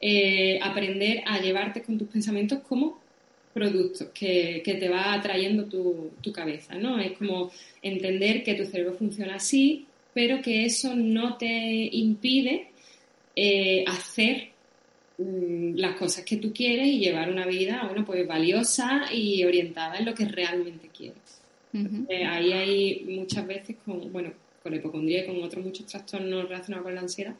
eh, 0.00 0.58
aprender 0.62 1.22
a 1.26 1.40
llevarte 1.40 1.82
con 1.82 1.98
tus 1.98 2.08
pensamientos 2.08 2.60
como 2.60 2.98
productos 3.52 4.08
que, 4.14 4.62
te 4.64 4.88
va 4.88 5.12
atrayendo 5.12 5.64
tu, 5.66 6.32
cabeza, 6.32 6.74
¿no? 6.76 6.98
Es 6.98 7.12
como 7.18 7.50
entender 7.82 8.42
que 8.44 8.54
tu 8.54 8.64
cerebro 8.64 8.94
funciona 8.94 9.34
así, 9.34 9.86
pero 10.14 10.40
que 10.40 10.64
eso 10.64 10.94
no 10.94 11.36
te 11.36 11.46
impide 11.92 12.68
eh, 13.36 13.84
hacer 13.86 14.50
mm, 15.18 15.74
las 15.76 15.96
cosas 15.96 16.24
que 16.24 16.36
tú 16.36 16.52
quieres 16.52 16.86
y 16.86 17.00
llevar 17.00 17.30
una 17.30 17.46
vida, 17.46 17.82
bueno, 17.86 18.04
pues 18.06 18.26
valiosa 18.26 19.12
y 19.12 19.44
orientada 19.44 19.98
en 19.98 20.06
lo 20.06 20.14
que 20.14 20.26
realmente 20.26 20.88
quieres. 20.96 21.40
Eh, 22.08 22.24
ahí 22.24 22.52
hay 22.52 23.04
muchas 23.06 23.46
veces, 23.46 23.76
con, 23.84 24.12
bueno, 24.12 24.32
con 24.62 24.72
la 24.72 24.78
hipocondría 24.78 25.24
y 25.24 25.26
con 25.26 25.42
otros 25.42 25.64
muchos 25.64 25.86
trastornos 25.86 26.44
relacionados 26.44 26.84
con 26.84 26.94
la 26.94 27.00
ansiedad, 27.00 27.34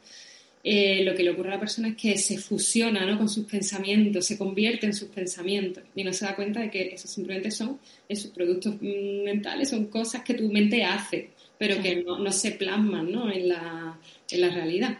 eh, 0.63 1.03
lo 1.03 1.15
que 1.15 1.23
le 1.23 1.31
ocurre 1.31 1.49
a 1.49 1.53
la 1.55 1.59
persona 1.59 1.89
es 1.89 1.95
que 1.95 2.17
se 2.17 2.37
fusiona 2.37 3.03
¿no? 3.05 3.17
con 3.17 3.27
sus 3.27 3.45
pensamientos, 3.45 4.25
se 4.25 4.37
convierte 4.37 4.85
en 4.85 4.93
sus 4.93 5.09
pensamientos 5.09 5.83
y 5.95 6.03
no 6.03 6.13
se 6.13 6.25
da 6.25 6.35
cuenta 6.35 6.59
de 6.59 6.69
que 6.69 6.93
eso 6.93 7.07
simplemente 7.07 7.49
son 7.49 7.79
esos 8.07 8.29
productos 8.29 8.79
mentales, 8.79 9.69
son 9.69 9.85
cosas 9.87 10.21
que 10.23 10.35
tu 10.35 10.51
mente 10.51 10.83
hace, 10.83 11.31
pero 11.57 11.81
que 11.81 12.03
no, 12.03 12.31
se 12.31 12.51
plasman 12.51 13.11
¿no? 13.11 13.31
En, 13.31 13.49
la, 13.49 13.97
en 14.29 14.41
la 14.41 14.49
realidad. 14.49 14.99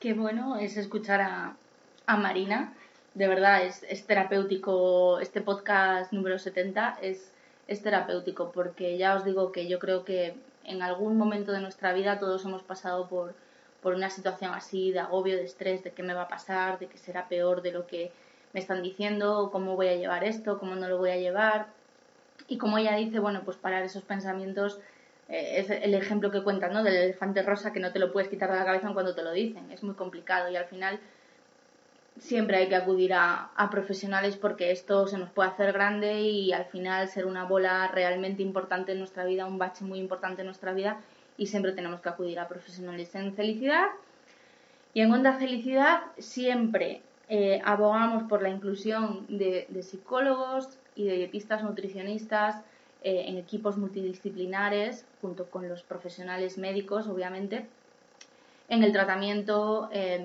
Qué 0.00 0.14
bueno 0.14 0.58
es 0.58 0.76
escuchar 0.76 1.20
a, 1.20 1.56
a 2.06 2.16
Marina. 2.16 2.74
De 3.14 3.28
verdad, 3.28 3.64
es, 3.64 3.84
es 3.88 4.04
terapéutico. 4.04 5.20
Este 5.20 5.42
podcast 5.42 6.12
número 6.12 6.40
70 6.40 6.98
es 7.02 7.30
es 7.68 7.82
terapéutico, 7.82 8.52
porque 8.52 8.98
ya 8.98 9.14
os 9.14 9.24
digo 9.24 9.52
que 9.52 9.68
yo 9.68 9.78
creo 9.78 10.04
que 10.04 10.34
en 10.64 10.82
algún 10.82 11.16
momento 11.16 11.52
de 11.52 11.60
nuestra 11.60 11.92
vida 11.92 12.18
todos 12.18 12.44
hemos 12.44 12.62
pasado 12.62 13.08
por, 13.08 13.34
por 13.80 13.94
una 13.94 14.10
situación 14.10 14.52
así 14.54 14.92
de 14.92 15.00
agobio, 15.00 15.36
de 15.36 15.44
estrés, 15.44 15.82
de 15.82 15.92
qué 15.92 16.02
me 16.02 16.14
va 16.14 16.22
a 16.22 16.28
pasar, 16.28 16.78
de 16.78 16.86
que 16.86 16.98
será 16.98 17.28
peor 17.28 17.62
de 17.62 17.72
lo 17.72 17.86
que 17.86 18.12
me 18.52 18.60
están 18.60 18.82
diciendo, 18.82 19.50
cómo 19.50 19.76
voy 19.76 19.88
a 19.88 19.96
llevar 19.96 20.24
esto, 20.24 20.58
cómo 20.58 20.74
no 20.74 20.88
lo 20.88 20.98
voy 20.98 21.10
a 21.10 21.16
llevar. 21.16 21.66
Y 22.48 22.58
como 22.58 22.78
ella 22.78 22.96
dice, 22.96 23.18
bueno, 23.18 23.42
pues 23.44 23.56
parar 23.56 23.82
esos 23.82 24.02
pensamientos 24.02 24.78
eh, 25.28 25.60
es 25.60 25.70
el 25.70 25.94
ejemplo 25.94 26.30
que 26.30 26.42
cuentan, 26.42 26.72
¿no? 26.72 26.82
Del 26.82 26.94
elefante 26.94 27.42
rosa 27.42 27.72
que 27.72 27.80
no 27.80 27.92
te 27.92 27.98
lo 27.98 28.12
puedes 28.12 28.28
quitar 28.28 28.50
de 28.52 28.58
la 28.58 28.64
cabeza 28.64 28.92
cuando 28.92 29.14
te 29.14 29.22
lo 29.22 29.32
dicen. 29.32 29.70
Es 29.70 29.82
muy 29.82 29.94
complicado 29.94 30.50
y 30.50 30.56
al 30.56 30.66
final 30.66 31.00
siempre 32.18 32.56
hay 32.58 32.68
que 32.68 32.76
acudir 32.76 33.12
a, 33.14 33.50
profesionales 33.70 34.36
porque 34.36 34.70
esto 34.70 35.06
se 35.06 35.18
nos 35.18 35.30
puede 35.30 35.50
hacer 35.50 35.72
grande 35.72 36.20
y 36.20 36.52
al 36.52 36.66
final 36.66 37.08
ser 37.08 37.26
una 37.26 37.44
bola 37.44 37.88
realmente 37.88 38.42
importante 38.42 38.92
en 38.92 38.98
nuestra 38.98 39.24
vida, 39.24 39.46
un 39.46 39.58
bache 39.58 39.84
muy 39.84 39.98
importante 39.98 40.42
en 40.42 40.46
nuestra 40.46 40.72
vida 40.72 41.00
y 41.36 41.46
siempre 41.46 41.72
tenemos 41.72 42.00
que 42.00 42.08
acudir 42.08 42.38
a 42.38 42.48
profesionales 42.48 43.14
en 43.14 43.34
felicidad. 43.34 43.86
Y 44.94 45.00
en 45.00 45.10
Onda 45.10 45.38
Felicidad 45.38 46.02
siempre 46.18 47.00
eh, 47.28 47.62
abogamos 47.64 48.24
por 48.24 48.42
la 48.42 48.50
inclusión 48.50 49.24
de, 49.28 49.66
psicólogos 49.82 50.78
y 50.94 51.06
de 51.06 51.16
dietistas 51.16 51.62
nutricionistas 51.62 52.56
eh, 53.02 53.24
en 53.26 53.38
equipos 53.38 53.78
multidisciplinares 53.78 55.06
junto 55.22 55.46
con 55.46 55.66
los 55.68 55.82
profesionales 55.82 56.58
médicos, 56.58 57.06
obviamente, 57.06 57.66
en 58.72 58.82
el 58.82 58.90
tratamiento 58.90 59.90
eh, 59.92 60.24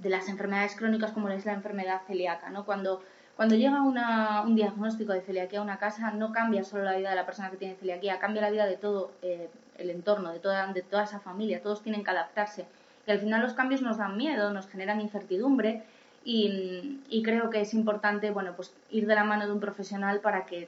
de, 0.00 0.08
las 0.08 0.26
enfermedades 0.30 0.74
crónicas 0.76 1.12
como 1.12 1.28
es 1.28 1.44
la 1.44 1.52
enfermedad 1.52 2.00
celíaca. 2.06 2.48
¿no? 2.48 2.64
Cuando, 2.64 3.02
cuando 3.36 3.54
llega 3.54 3.82
un 3.82 4.56
diagnóstico 4.56 5.12
de 5.12 5.20
celiaquía 5.20 5.58
a 5.58 5.62
una 5.62 5.76
casa, 5.76 6.10
no 6.10 6.32
cambia 6.32 6.64
solo 6.64 6.84
la 6.84 6.96
vida 6.96 7.10
de 7.10 7.16
la 7.16 7.26
persona 7.26 7.50
que 7.50 7.58
tiene 7.58 7.74
celiaquía, 7.74 8.18
cambia 8.18 8.40
la 8.40 8.50
vida 8.50 8.64
de 8.64 8.78
todo 8.78 9.10
eh, 9.20 9.50
el 9.76 9.90
entorno, 9.90 10.32
de 10.32 10.38
toda, 10.38 10.72
de 10.72 10.80
toda 10.80 11.04
esa 11.04 11.20
familia. 11.20 11.62
Todos 11.62 11.82
tienen 11.82 12.02
que 12.02 12.10
adaptarse. 12.10 12.64
Y 13.06 13.10
al 13.10 13.18
final 13.18 13.42
los 13.42 13.52
cambios 13.52 13.82
nos 13.82 13.98
dan 13.98 14.16
miedo, 14.16 14.54
nos 14.54 14.68
generan 14.68 15.02
incertidumbre 15.02 15.82
y, 16.24 17.02
y 17.10 17.22
creo 17.22 17.50
que 17.50 17.60
es 17.60 17.74
importante 17.74 18.30
bueno, 18.30 18.54
pues 18.56 18.72
ir 18.90 19.06
de 19.06 19.14
la 19.14 19.24
mano 19.24 19.44
de 19.44 19.52
un 19.52 19.60
profesional 19.60 20.20
para 20.20 20.46
que 20.46 20.66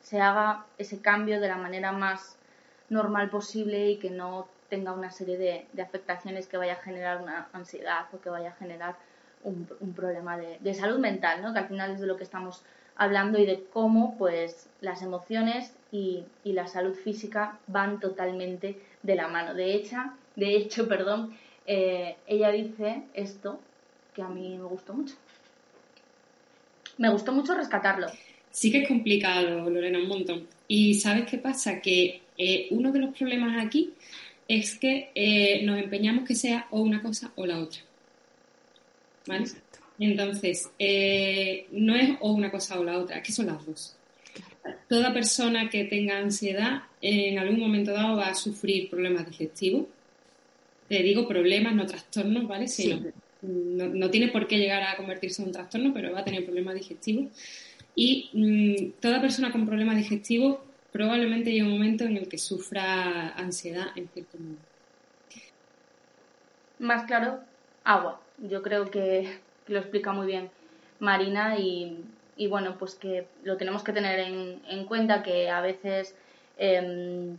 se 0.00 0.22
haga 0.22 0.64
ese 0.78 1.02
cambio 1.02 1.38
de 1.38 1.48
la 1.48 1.56
manera 1.56 1.92
más 1.92 2.38
normal 2.88 3.28
posible 3.28 3.90
y 3.90 3.98
que 3.98 4.08
no 4.08 4.48
tenga 4.68 4.92
una 4.92 5.10
serie 5.10 5.38
de, 5.38 5.82
afectaciones 5.82 6.46
que 6.46 6.56
vaya 6.56 6.74
a 6.74 6.82
generar 6.82 7.22
una 7.22 7.48
ansiedad 7.52 8.06
o 8.12 8.20
que 8.20 8.30
vaya 8.30 8.50
a 8.50 8.54
generar 8.54 8.96
un, 9.42 9.66
problema 9.94 10.36
de, 10.36 10.74
salud 10.74 10.98
mental, 10.98 11.42
¿no? 11.42 11.52
que 11.52 11.60
al 11.60 11.68
final 11.68 11.92
es 11.92 12.00
de 12.00 12.06
lo 12.06 12.16
que 12.16 12.24
estamos 12.24 12.62
hablando 12.96 13.38
y 13.38 13.46
de 13.46 13.64
cómo 13.72 14.16
pues 14.18 14.68
las 14.80 15.02
emociones 15.02 15.72
y, 15.92 16.24
la 16.44 16.66
salud 16.66 16.94
física 16.94 17.58
van 17.66 18.00
totalmente 18.00 18.78
de 19.02 19.14
la 19.14 19.28
mano. 19.28 19.54
De 19.54 19.74
hecho, 19.74 19.96
de 20.34 20.56
hecho 20.56 20.88
perdón, 20.88 21.36
eh, 21.66 22.16
ella 22.26 22.50
dice 22.50 23.02
esto 23.14 23.60
que 24.14 24.22
a 24.22 24.28
mí 24.28 24.56
me 24.56 24.64
gustó 24.64 24.94
mucho. 24.94 25.14
Me 26.98 27.10
gustó 27.10 27.32
mucho 27.32 27.54
rescatarlo. 27.54 28.06
Sí 28.50 28.72
que 28.72 28.82
es 28.82 28.88
complicado, 28.88 29.68
Lorena, 29.68 29.98
un 29.98 30.08
montón. 30.08 30.46
Y 30.66 30.94
¿sabes 30.94 31.26
qué 31.30 31.36
pasa? 31.36 31.80
Que 31.82 32.22
eh, 32.38 32.68
uno 32.70 32.90
de 32.90 33.00
los 33.00 33.14
problemas 33.14 33.62
aquí 33.62 33.92
es 34.48 34.78
que 34.78 35.10
eh, 35.14 35.62
nos 35.64 35.78
empeñamos 35.78 36.26
que 36.26 36.34
sea 36.34 36.66
o 36.70 36.80
una 36.80 37.02
cosa 37.02 37.32
o 37.36 37.46
la 37.46 37.58
otra. 37.58 37.80
¿Vale? 39.26 39.46
Entonces, 39.98 40.70
eh, 40.78 41.66
no 41.72 41.96
es 41.96 42.10
o 42.20 42.32
una 42.32 42.50
cosa 42.50 42.78
o 42.78 42.84
la 42.84 42.98
otra, 42.98 43.22
que 43.22 43.32
son 43.32 43.46
las 43.46 43.64
dos. 43.64 43.96
Toda 44.88 45.12
persona 45.12 45.70
que 45.70 45.84
tenga 45.84 46.18
ansiedad 46.18 46.82
en 47.00 47.38
algún 47.38 47.58
momento 47.58 47.92
dado 47.92 48.16
va 48.16 48.28
a 48.28 48.34
sufrir 48.34 48.90
problemas 48.90 49.26
digestivos. 49.26 49.86
Te 50.88 51.02
digo 51.02 51.26
problemas, 51.26 51.74
no 51.74 51.86
trastornos, 51.86 52.46
¿vale? 52.46 52.66
no, 53.42 54.10
tiene 54.10 54.28
por 54.28 54.46
qué 54.46 54.58
llegar 54.58 54.82
a 54.82 54.96
convertirse 54.96 55.42
en 55.42 55.48
un 55.48 55.54
trastorno, 55.54 55.92
pero 55.92 56.12
va 56.12 56.20
a 56.20 56.24
tener 56.24 56.44
problemas 56.44 56.74
digestivos. 56.74 57.26
Y 57.94 58.30
mm, 58.32 59.00
toda 59.00 59.20
persona 59.20 59.50
con 59.50 59.66
problemas 59.66 59.96
digestivos 59.96 60.58
probablemente 60.96 61.50
hay 61.50 61.60
un 61.60 61.72
momento 61.72 62.04
en 62.04 62.16
el 62.16 62.26
que 62.26 62.38
sufra 62.38 63.28
ansiedad 63.36 63.88
en 63.96 64.08
cierto 64.08 64.38
modo. 64.38 64.56
Más 66.78 67.04
claro, 67.04 67.40
agua. 67.84 68.18
Yo 68.38 68.62
creo 68.62 68.90
que, 68.90 69.38
lo 69.66 69.78
explica 69.78 70.12
muy 70.12 70.26
bien 70.26 70.48
Marina 70.98 71.58
y, 71.58 71.98
bueno, 72.48 72.76
pues 72.78 72.94
que 72.94 73.26
lo 73.44 73.58
tenemos 73.58 73.82
que 73.82 73.92
tener 73.92 74.20
en, 74.20 74.84
cuenta 74.86 75.22
que 75.22 75.50
a 75.50 75.60
veces 75.60 76.14
em, 76.56 77.36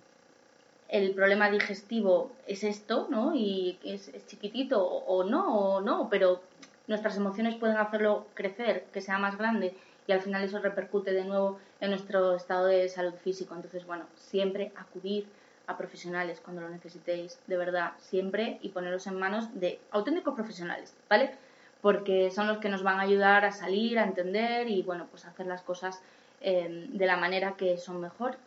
el 0.90 1.12
problema 1.12 1.50
digestivo 1.50 2.32
es 2.46 2.64
esto, 2.64 3.08
¿no? 3.10 3.34
Y 3.34 3.80
es, 3.84 4.10
es 4.10 4.28
chiquitito 4.28 4.86
o 4.86 5.24
no, 5.24 5.58
o 5.58 5.82
no, 5.82 6.10
pero 6.12 6.42
nuestras 6.86 7.18
emociones 7.18 7.56
pueden 7.56 7.78
hacerlo 7.78 8.28
crecer, 8.36 8.86
que 8.94 9.02
sea 9.02 9.18
más 9.18 9.36
grande 9.38 9.74
y 10.08 10.14
al 10.14 10.22
final 10.22 10.44
eso 10.44 10.60
repercute 10.60 11.12
de 11.12 11.26
nuevo 11.26 11.60
en 11.82 11.90
nuestro 11.92 12.36
estado 12.36 12.68
de 12.68 12.88
salud 12.90 13.14
físico. 13.16 13.54
Entonces, 13.54 13.86
bueno, 13.86 14.06
siempre 14.16 14.72
acudir 14.76 15.28
a 15.68 15.78
profesionales 15.78 16.40
cuando 16.42 16.62
lo 16.62 16.70
necesitéis, 16.70 17.40
de 17.46 17.58
verdad, 17.58 17.92
siempre 18.00 18.58
y 18.62 18.70
poneros 18.70 19.06
en 19.08 19.20
manos 19.20 19.60
de 19.60 19.80
auténticos 19.92 20.34
profesionales, 20.34 20.96
¿vale? 21.10 21.36
Porque 21.82 22.32
son 22.32 22.48
los 22.48 22.60
que 22.60 22.70
nos 22.70 22.84
van 22.84 23.00
a 23.00 23.04
ayudar 23.04 23.44
a 23.44 23.52
salir, 23.52 24.00
a 24.00 24.06
entender 24.06 24.70
y, 24.70 24.82
bueno, 24.82 25.08
pues 25.12 25.26
hacer 25.26 25.46
las 25.46 25.62
cosas 25.62 26.02
eh, 26.40 26.88
de 26.90 27.06
la 27.06 27.18
manera 27.18 27.56
que 27.58 27.78
son 27.78 28.00
mejor, 28.00 28.38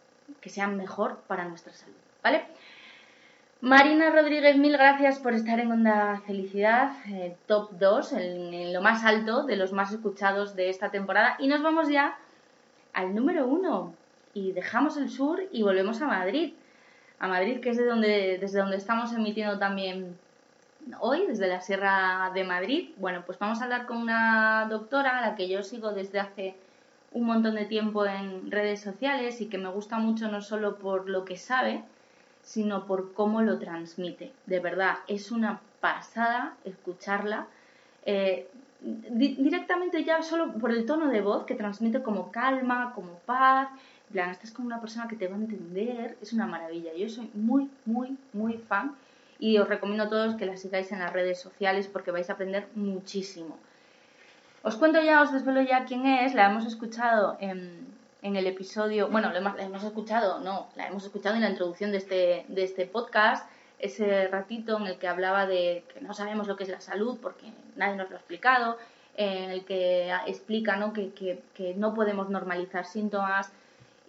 que 0.41 0.49
sean 0.49 0.77
mejor 0.79 1.19
para 1.27 1.45
nuestra 1.45 1.75
salud, 1.75 1.95
¿vale? 2.23 2.47
Marina 3.63 4.09
Rodríguez, 4.09 4.57
mil 4.57 4.73
gracias 4.73 5.19
por 5.19 5.35
estar 5.35 5.61
en 5.61 5.71
Onda 5.71 6.23
Felicidad, 6.27 6.93
eh, 7.07 7.37
top 7.47 7.73
2, 7.73 8.13
en, 8.15 8.73
lo 8.73 8.81
más 8.81 9.05
alto 9.05 9.43
de 9.43 9.57
los 9.57 9.75
más 9.75 9.93
escuchados 9.93 10.57
de 10.57 10.71
esta 10.71 10.91
temporada. 10.91 11.37
Y 11.39 11.47
nos 11.47 11.63
vamos 11.63 11.91
ya 11.91 12.17
al 12.95 13.15
número 13.15 13.47
1 13.47 13.95
y 14.33 14.53
dejamos 14.53 14.97
el 14.97 15.11
sur 15.11 15.43
y 15.53 15.63
volvemos 15.63 16.01
a 16.01 16.07
Madrid. 16.07 16.55
A 17.19 17.29
Madrid, 17.29 17.61
que 17.61 17.69
es 17.69 17.77
de 17.77 17.85
donde, 17.85 18.39
desde 18.41 18.61
donde 18.61 18.79
estamos 18.79 19.13
emitiendo 19.13 19.59
también 19.59 20.17
hoy, 20.99 21.27
desde 21.27 21.47
la 21.47 21.61
Sierra 21.61 22.31
de 22.33 22.45
Madrid. 22.45 22.95
Bueno, 22.97 23.25
pues 23.27 23.39
vamos 23.39 23.61
a 23.61 23.65
hablar 23.65 23.85
con 23.85 23.99
una 23.99 24.69
doctora 24.71 25.19
a 25.19 25.21
la 25.21 25.35
que 25.35 25.51
yo 25.51 25.63
sigo 25.63 25.93
desde 25.93 26.19
hace 26.19 26.57
un 27.13 27.27
montón 27.27 27.57
de 27.57 27.67
tiempo 27.67 28.07
en 28.07 28.51
redes 28.51 28.81
sociales 28.81 29.43
y 29.43 29.51
que 29.51 29.59
me 29.59 29.69
gusta 29.69 29.99
mucho 29.99 30.29
no 30.29 30.41
solo 30.41 30.79
por 30.79 31.11
lo 31.11 31.27
que 31.27 31.37
sabe, 31.37 31.85
sino 32.43 32.87
por 32.87 33.13
cómo 33.13 33.43
lo 33.43 33.59
transmite. 33.59 34.33
De 34.47 34.61
verdad, 34.61 34.99
es 35.09 35.31
una 35.31 35.61
pasada 35.81 36.57
escucharla. 36.65 37.47
Eh, 38.05 38.49
directamente 38.81 40.05
ya 40.05 40.23
solo 40.23 40.53
por 40.55 40.71
el 40.71 40.87
tono 40.87 41.09
de 41.09 41.21
voz 41.21 41.45
que 41.45 41.55
transmite 41.55 42.03
como 42.03 42.31
calma, 42.33 42.93
como 42.95 43.15
paz. 43.27 43.69
En 44.09 44.13
plan, 44.13 44.31
estás 44.31 44.51
con 44.51 44.67
una 44.67 44.81
persona 44.81 45.07
que 45.09 45.17
te 45.17 45.29
va 45.29 45.37
a 45.37 45.39
entender, 45.39 46.17
es 46.21 46.33
una 46.33 46.47
maravilla. 46.47 46.93
Yo 46.95 47.09
soy 47.09 47.31
muy, 47.35 47.71
muy, 47.85 48.17
muy 48.33 48.55
fan 48.55 48.97
y 49.39 49.59
os 49.59 49.69
recomiendo 49.69 50.05
a 50.05 50.09
todos 50.09 50.35
que 50.35 50.47
la 50.47 50.57
sigáis 50.57 50.91
en 50.93 50.99
las 50.99 51.13
redes 51.13 51.41
sociales 51.41 51.89
porque 51.89 52.11
vais 52.11 52.29
a 52.31 52.35
aprender 52.35 52.69
muchísimo. 52.75 53.57
Os 54.63 54.77
cuento 54.77 55.01
ya, 55.01 55.23
os 55.23 55.33
desvelo 55.33 55.63
ya 55.63 55.85
quién 55.87 56.05
es, 56.05 56.35
la 56.35 56.51
hemos 56.51 56.67
escuchado 56.67 57.39
en, 57.41 57.87
en 58.23 58.37
el 58.37 58.47
episodio, 58.47 59.09
bueno, 59.09 59.31
la 59.33 59.39
hemos, 59.59 59.85
escuchado, 59.85 60.41
no, 60.41 60.69
la 60.77 60.89
hemos 60.89 61.05
escuchado 61.05 61.37
en 61.37 61.43
la 61.43 61.51
introducción 61.51 61.91
de 61.93 61.99
este, 61.99 62.45
de 62.49 62.65
este 62.65 62.87
podcast, 62.87 63.49
ese 63.79 64.29
ratito 64.29 64.77
en 64.77 64.87
el 64.87 64.99
que 64.99 65.09
hablaba 65.09 65.47
de 65.47 65.85
que 65.93 66.01
no 66.01 66.13
sabemos 66.13 66.47
lo 66.47 66.57
que 66.57 66.65
es 66.65 66.69
la 66.69 66.81
salud 66.81 67.19
porque 67.21 67.47
nadie 67.77 67.97
nos 67.97 68.11
lo 68.11 68.17
ha 68.17 68.19
explicado, 68.19 68.77
en 69.17 69.51
el 69.51 69.65
que 69.65 70.11
explica 70.27 70.77
¿no? 70.77 70.93
Que, 70.93 71.11
que, 71.11 71.43
que 71.55 71.75
no 71.75 71.95
podemos 71.95 72.29
normalizar 72.29 72.85
síntomas, 72.85 73.51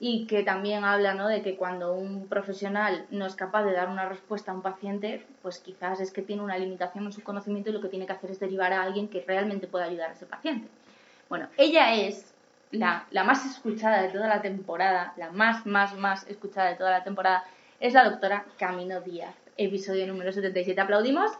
y 0.04 0.26
que 0.26 0.42
también 0.42 0.84
habla 0.84 1.14
¿no? 1.14 1.28
de 1.28 1.44
que 1.44 1.56
cuando 1.56 1.94
un 1.94 2.28
profesional 2.28 3.06
no 3.12 3.28
es 3.28 3.36
capaz 3.36 3.64
de 3.64 3.72
dar 3.72 3.88
una 3.88 4.10
respuesta 4.10 4.52
a 4.52 4.56
un 4.56 4.64
paciente, 4.64 5.24
pues 5.44 5.60
quizás 5.60 6.00
es 6.00 6.12
que 6.12 6.24
tiene 6.24 6.42
una 6.42 6.58
limitación 6.58 7.06
en 7.06 7.14
su 7.14 7.22
conocimiento 7.22 7.70
y 7.70 7.74
lo 7.74 7.82
que 7.82 7.88
tiene 7.88 8.08
que 8.08 8.14
hacer 8.14 8.32
es 8.32 8.40
derivar 8.40 8.74
a 8.74 8.82
alguien 8.82 9.10
que 9.10 9.24
realmente 9.28 9.68
pueda 9.68 9.86
ayudar 9.86 10.10
a 10.10 10.14
ese 10.14 10.26
paciente. 10.26 10.68
Bueno, 11.30 11.50
ella 11.56 11.94
es 11.94 12.31
la, 12.72 13.24
más 13.24 13.46
escuchada 13.46 14.02
de 14.02 14.10
toda 14.10 14.28
la 14.28 14.42
temporada, 14.42 15.14
la 15.18 15.32
más, 15.32 15.66
más, 15.66 15.96
más 15.96 16.28
escuchada 16.28 16.70
de 16.70 16.76
toda 16.76 16.92
la 16.92 17.04
temporada, 17.04 17.44
es 17.80 17.94
la 17.94 18.10
doctora 18.10 18.46
Camino 18.58 19.02
Díaz, 19.02 19.36
episodio 19.58 20.08
número 20.08 20.32
77. 20.32 20.80
¿Aplaudimos? 20.80 21.32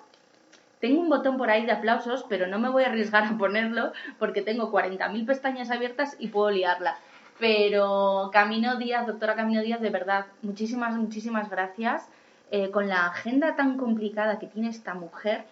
Tengo 0.80 1.00
un 1.00 1.10
botón 1.10 1.38
por 1.38 1.50
ahí 1.50 1.66
de 1.66 1.72
aplausos, 1.72 2.26
pero 2.28 2.48
no 2.48 2.58
me 2.58 2.70
voy 2.70 2.84
a 2.84 2.88
arriesgar 2.88 3.24
a 3.24 3.38
ponerlo 3.38 3.94
porque 4.18 4.42
tengo 4.42 4.72
40.000 4.72 5.26
pestañas 5.26 5.70
abiertas 5.70 6.16
y 6.20 6.30
puedo 6.30 6.50
liarla. 6.50 6.98
Pero 7.40 8.30
Camino 8.34 8.78
Díaz, 8.78 9.06
doctora 9.06 9.36
Camino 9.36 9.62
Díaz, 9.62 9.80
de 9.80 9.90
verdad, 9.90 10.26
muchísimas, 10.42 10.96
muchísimas 10.96 11.50
gracias. 11.50 12.10
Eh, 12.50 12.72
con 12.72 12.90
la 12.90 13.06
agenda 13.06 13.56
tan 13.56 13.78
complicada 13.78 14.40
que 14.40 14.48
tiene 14.48 14.70
esta 14.70 14.94
mujer, 14.94 15.46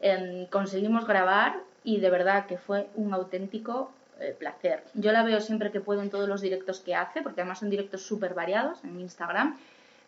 em, 0.00 0.46
conseguimos 0.46 1.06
grabar 1.06 1.60
y 1.84 2.00
de 2.00 2.10
verdad 2.10 2.46
que 2.46 2.56
fue 2.56 2.88
un 2.94 3.12
auténtico 3.14 3.92
eh, 4.20 4.36
placer. 4.38 4.84
Yo 4.94 5.12
la 5.12 5.22
veo 5.22 5.40
siempre 5.40 5.70
que 5.70 5.80
puedo 5.80 6.02
en 6.02 6.10
todos 6.10 6.28
los 6.28 6.40
directos 6.40 6.80
que 6.80 6.94
hace, 6.94 7.22
porque 7.22 7.40
además 7.40 7.60
son 7.60 7.70
directos 7.70 8.02
súper 8.02 8.34
variados 8.34 8.84
en 8.84 9.00
Instagram, 9.00 9.56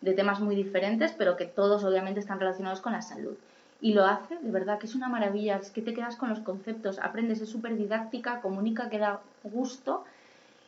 de 0.01 0.13
temas 0.13 0.39
muy 0.39 0.55
diferentes, 0.55 1.13
pero 1.13 1.37
que 1.37 1.45
todos 1.45 1.83
obviamente 1.83 2.19
están 2.19 2.39
relacionados 2.39 2.81
con 2.81 2.93
la 2.93 3.01
salud. 3.01 3.35
Y 3.81 3.93
lo 3.93 4.05
hace, 4.05 4.37
de 4.39 4.51
verdad, 4.51 4.79
que 4.79 4.85
es 4.85 4.95
una 4.95 5.09
maravilla, 5.09 5.57
es 5.57 5.71
que 5.71 5.81
te 5.81 5.93
quedas 5.93 6.15
con 6.15 6.29
los 6.29 6.39
conceptos, 6.39 6.99
aprendes, 6.99 7.41
es 7.41 7.49
súper 7.49 7.75
didáctica, 7.75 8.39
comunica 8.39 8.89
que 8.89 8.97
da 8.97 9.19
gusto 9.43 10.05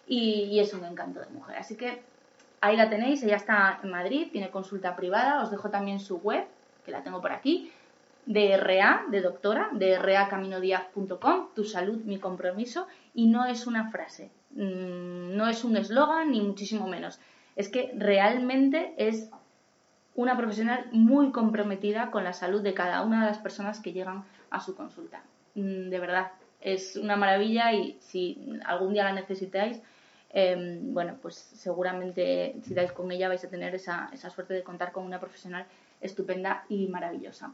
y, 0.07 0.59
es 0.59 0.73
un 0.73 0.83
encanto 0.83 1.19
de 1.19 1.27
mujer. 1.27 1.57
Así 1.57 1.75
que 1.75 2.01
ahí 2.61 2.75
la 2.75 2.89
tenéis, 2.89 3.23
ella 3.23 3.37
está 3.37 3.79
en 3.83 3.91
Madrid, 3.91 4.29
tiene 4.31 4.49
consulta 4.49 4.95
privada, 4.95 5.41
os 5.41 5.51
dejo 5.51 5.69
también 5.69 5.99
su 5.99 6.17
web, 6.17 6.45
que 6.85 6.91
la 6.91 7.03
tengo 7.03 7.21
por 7.21 7.31
aquí, 7.31 7.71
DRA, 8.25 9.05
de 9.09 9.21
doctora, 9.21 9.69
dracaminodiaz.com, 9.73 11.49
tu 11.53 11.63
salud, 11.63 12.03
mi 12.05 12.19
compromiso, 12.19 12.87
y 13.13 13.27
no 13.27 13.45
es 13.45 13.67
una 13.67 13.91
frase, 13.91 14.31
mm, 14.51 15.35
no 15.35 15.47
es 15.47 15.63
un 15.63 15.77
eslogan, 15.77 16.31
ni 16.31 16.41
muchísimo 16.41 16.87
menos. 16.87 17.19
Es 17.55 17.69
que 17.69 17.91
realmente 17.95 18.93
es 18.97 19.29
una 20.15 20.37
profesional 20.37 20.87
muy 20.91 21.31
comprometida 21.31 22.11
con 22.11 22.23
la 22.23 22.33
salud 22.33 22.61
de 22.61 22.73
cada 22.73 23.03
una 23.03 23.21
de 23.21 23.27
las 23.27 23.37
personas 23.39 23.79
que 23.79 23.93
llegan 23.93 24.23
a 24.49 24.59
su 24.59 24.75
consulta. 24.75 25.23
Mm, 25.55 25.89
de 25.89 25.99
verdad, 25.99 26.31
es 26.61 26.95
una 26.95 27.15
maravilla 27.15 27.73
y 27.73 27.97
si 27.99 28.59
algún 28.65 28.93
día 28.93 29.03
la 29.03 29.13
necesitáis, 29.13 29.81
Em, 30.37 30.93
bueno, 30.93 31.17
pues 31.21 31.35
seguramente 31.35 32.57
si 32.61 32.73
dais 32.73 32.91
con 32.91 33.09
ella 33.09 33.29
vais 33.29 33.45
a 33.45 33.49
tener 33.49 33.73
esa, 33.73 34.09
esa 34.11 34.29
suerte 34.29 34.53
de 34.53 34.63
contar 34.63 34.91
con 34.91 35.05
una 35.05 35.17
profesional 35.17 35.65
estupenda 36.01 36.65
y 36.67 36.87
maravillosa. 36.87 37.53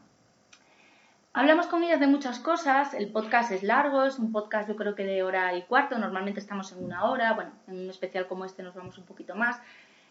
Hablamos 1.34 1.66
con 1.66 1.82
ella 1.82 1.96
de 1.96 2.06
muchas 2.06 2.38
cosas, 2.40 2.92
el 2.92 3.10
podcast 3.10 3.52
es 3.52 3.62
largo, 3.62 4.04
es 4.04 4.18
un 4.18 4.32
podcast 4.32 4.68
yo 4.68 4.76
creo 4.76 4.94
que 4.94 5.06
de 5.06 5.22
hora 5.22 5.56
y 5.56 5.62
cuarto, 5.62 5.98
normalmente 5.98 6.40
estamos 6.40 6.70
en 6.72 6.84
una 6.84 7.06
hora, 7.06 7.32
bueno, 7.32 7.52
en 7.68 7.84
un 7.84 7.88
especial 7.88 8.26
como 8.26 8.44
este 8.44 8.62
nos 8.62 8.74
vamos 8.74 8.98
un 8.98 9.06
poquito 9.06 9.34
más. 9.34 9.58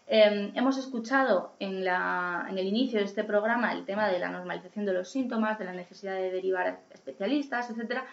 Em, 0.08 0.50
hemos 0.56 0.78
escuchado 0.78 1.52
en, 1.60 1.84
la, 1.84 2.44
en, 2.50 2.58
el 2.58 2.66
inicio 2.66 2.98
de 2.98 3.04
este 3.04 3.22
programa 3.22 3.72
el 3.72 3.84
tema 3.84 4.08
de 4.08 4.18
la 4.18 4.30
normalización 4.30 4.84
de 4.84 4.94
los 4.94 5.10
síntomas, 5.12 5.60
de 5.60 5.64
la 5.64 5.72
necesidad 5.72 6.16
de 6.16 6.32
derivar 6.32 6.66
a 6.66 6.78
especialistas, 6.92 7.70
etcétera, 7.70 8.04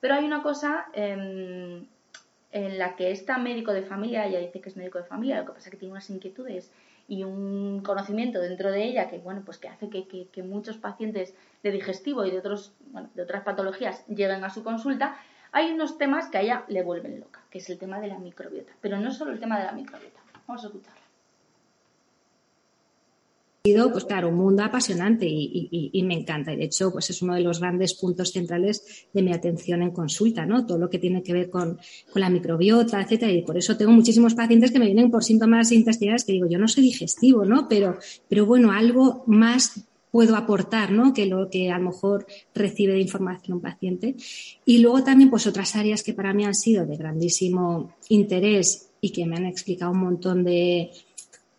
pero 0.00 0.14
hay 0.14 0.24
una 0.24 0.42
cosa 0.42 0.86
em, 0.94 1.84
en 2.50 2.78
la 2.78 2.96
que 2.96 3.10
esta 3.10 3.36
médico 3.36 3.74
de 3.74 3.82
familia, 3.82 4.24
ella 4.24 4.38
dice 4.38 4.62
que 4.62 4.70
es 4.70 4.76
médico 4.78 4.96
de 4.96 5.04
familia, 5.04 5.40
lo 5.40 5.44
que 5.44 5.52
pasa 5.52 5.66
es 5.66 5.70
que 5.70 5.76
tiene 5.76 5.92
unas 5.92 6.08
inquietudes 6.08 6.72
y 7.06 7.24
un 7.24 7.82
conocimiento 7.82 8.40
dentro 8.40 8.70
de 8.70 8.84
ella 8.84 9.08
que 9.08 9.18
bueno 9.18 9.42
pues 9.44 9.58
que 9.58 9.68
hace 9.68 9.88
que, 9.88 10.42
muchos 10.42 10.78
pacientes 10.78 11.34
de 11.62 11.70
digestivo 11.70 12.24
y 12.24 12.30
de 12.30 12.38
otros 12.38 12.72
de 13.14 13.22
otras 13.22 13.42
patologías 13.42 14.06
lleguen 14.06 14.44
a 14.44 14.50
su 14.50 14.64
consulta 14.64 15.16
hay 15.52 15.70
unos 15.70 15.98
temas 15.98 16.28
que 16.28 16.38
a 16.38 16.40
ella 16.40 16.64
le 16.68 16.82
vuelven 16.82 17.20
loca 17.20 17.44
que 17.54 17.58
es 17.58 17.70
el 17.70 17.78
tema 17.78 18.00
de 18.00 18.08
la 18.08 18.18
microbiota. 18.18 18.72
Pero 18.80 18.98
no 18.98 19.12
solo 19.12 19.30
el 19.30 19.38
tema 19.38 19.56
de 19.60 19.66
la 19.66 19.70
microbiota. 19.70 20.18
Vamos 20.48 20.64
a 20.64 20.70
escucharla 23.66 23.92
pues 23.92 24.04
claro, 24.04 24.28
un 24.28 24.34
mundo 24.34 24.62
apasionante 24.62 25.26
y, 25.26 26.02
me 26.04 26.12
encanta. 26.12 26.52
Y 26.52 26.56
de 26.56 26.64
hecho, 26.64 26.92
pues 26.92 27.08
es 27.08 27.22
uno 27.22 27.34
de 27.34 27.40
los 27.40 27.60
grandes 27.60 27.94
puntos 27.94 28.30
centrales 28.30 29.06
de 29.12 29.22
mi 29.22 29.32
atención 29.32 29.80
en 29.80 29.90
consulta, 29.90 30.44
¿no? 30.44 30.66
Todo 30.66 30.76
lo 30.76 30.90
que 30.90 30.98
tiene 30.98 31.22
que 31.22 31.32
ver 31.32 31.48
con, 31.48 31.78
la 32.14 32.28
microbiota, 32.28 33.00
etcétera. 33.00 33.32
Y 33.32 33.40
por 33.40 33.56
eso 33.56 33.74
tengo 33.76 33.92
muchísimos 33.92 34.34
pacientes 34.34 34.70
que 34.70 34.78
me 34.78 34.84
vienen 34.84 35.10
por 35.10 35.24
síntomas 35.24 35.72
intestinales 35.72 36.24
que 36.24 36.32
digo, 36.32 36.46
yo 36.46 36.58
no 36.58 36.68
soy 36.68 36.82
digestivo, 36.82 37.46
¿no? 37.46 37.66
Pero, 37.66 37.96
pero 38.28 38.44
bueno, 38.44 38.70
algo 38.70 39.24
más 39.26 39.80
puedo 40.10 40.36
aportar, 40.36 40.92
¿no? 40.92 41.14
Que 41.14 41.24
lo 41.24 41.48
que 41.48 41.70
a 41.70 41.78
lo 41.78 41.86
mejor 41.86 42.26
recibe 42.54 42.92
de 42.92 43.00
información 43.00 43.56
un 43.56 43.62
paciente. 43.62 44.14
Y 44.66 44.78
luego 44.78 45.02
también, 45.02 45.30
pues 45.30 45.46
otras 45.46 45.74
áreas 45.74 46.02
que 46.02 46.12
para 46.12 46.34
mí 46.34 46.44
han 46.44 46.54
sido 46.54 46.84
de 46.84 46.98
grandísimo 46.98 47.94
interés 48.10 48.90
y 49.00 49.10
que 49.10 49.24
me 49.24 49.36
han 49.36 49.46
explicado 49.46 49.92
un 49.92 50.00
montón 50.00 50.44
de, 50.44 50.90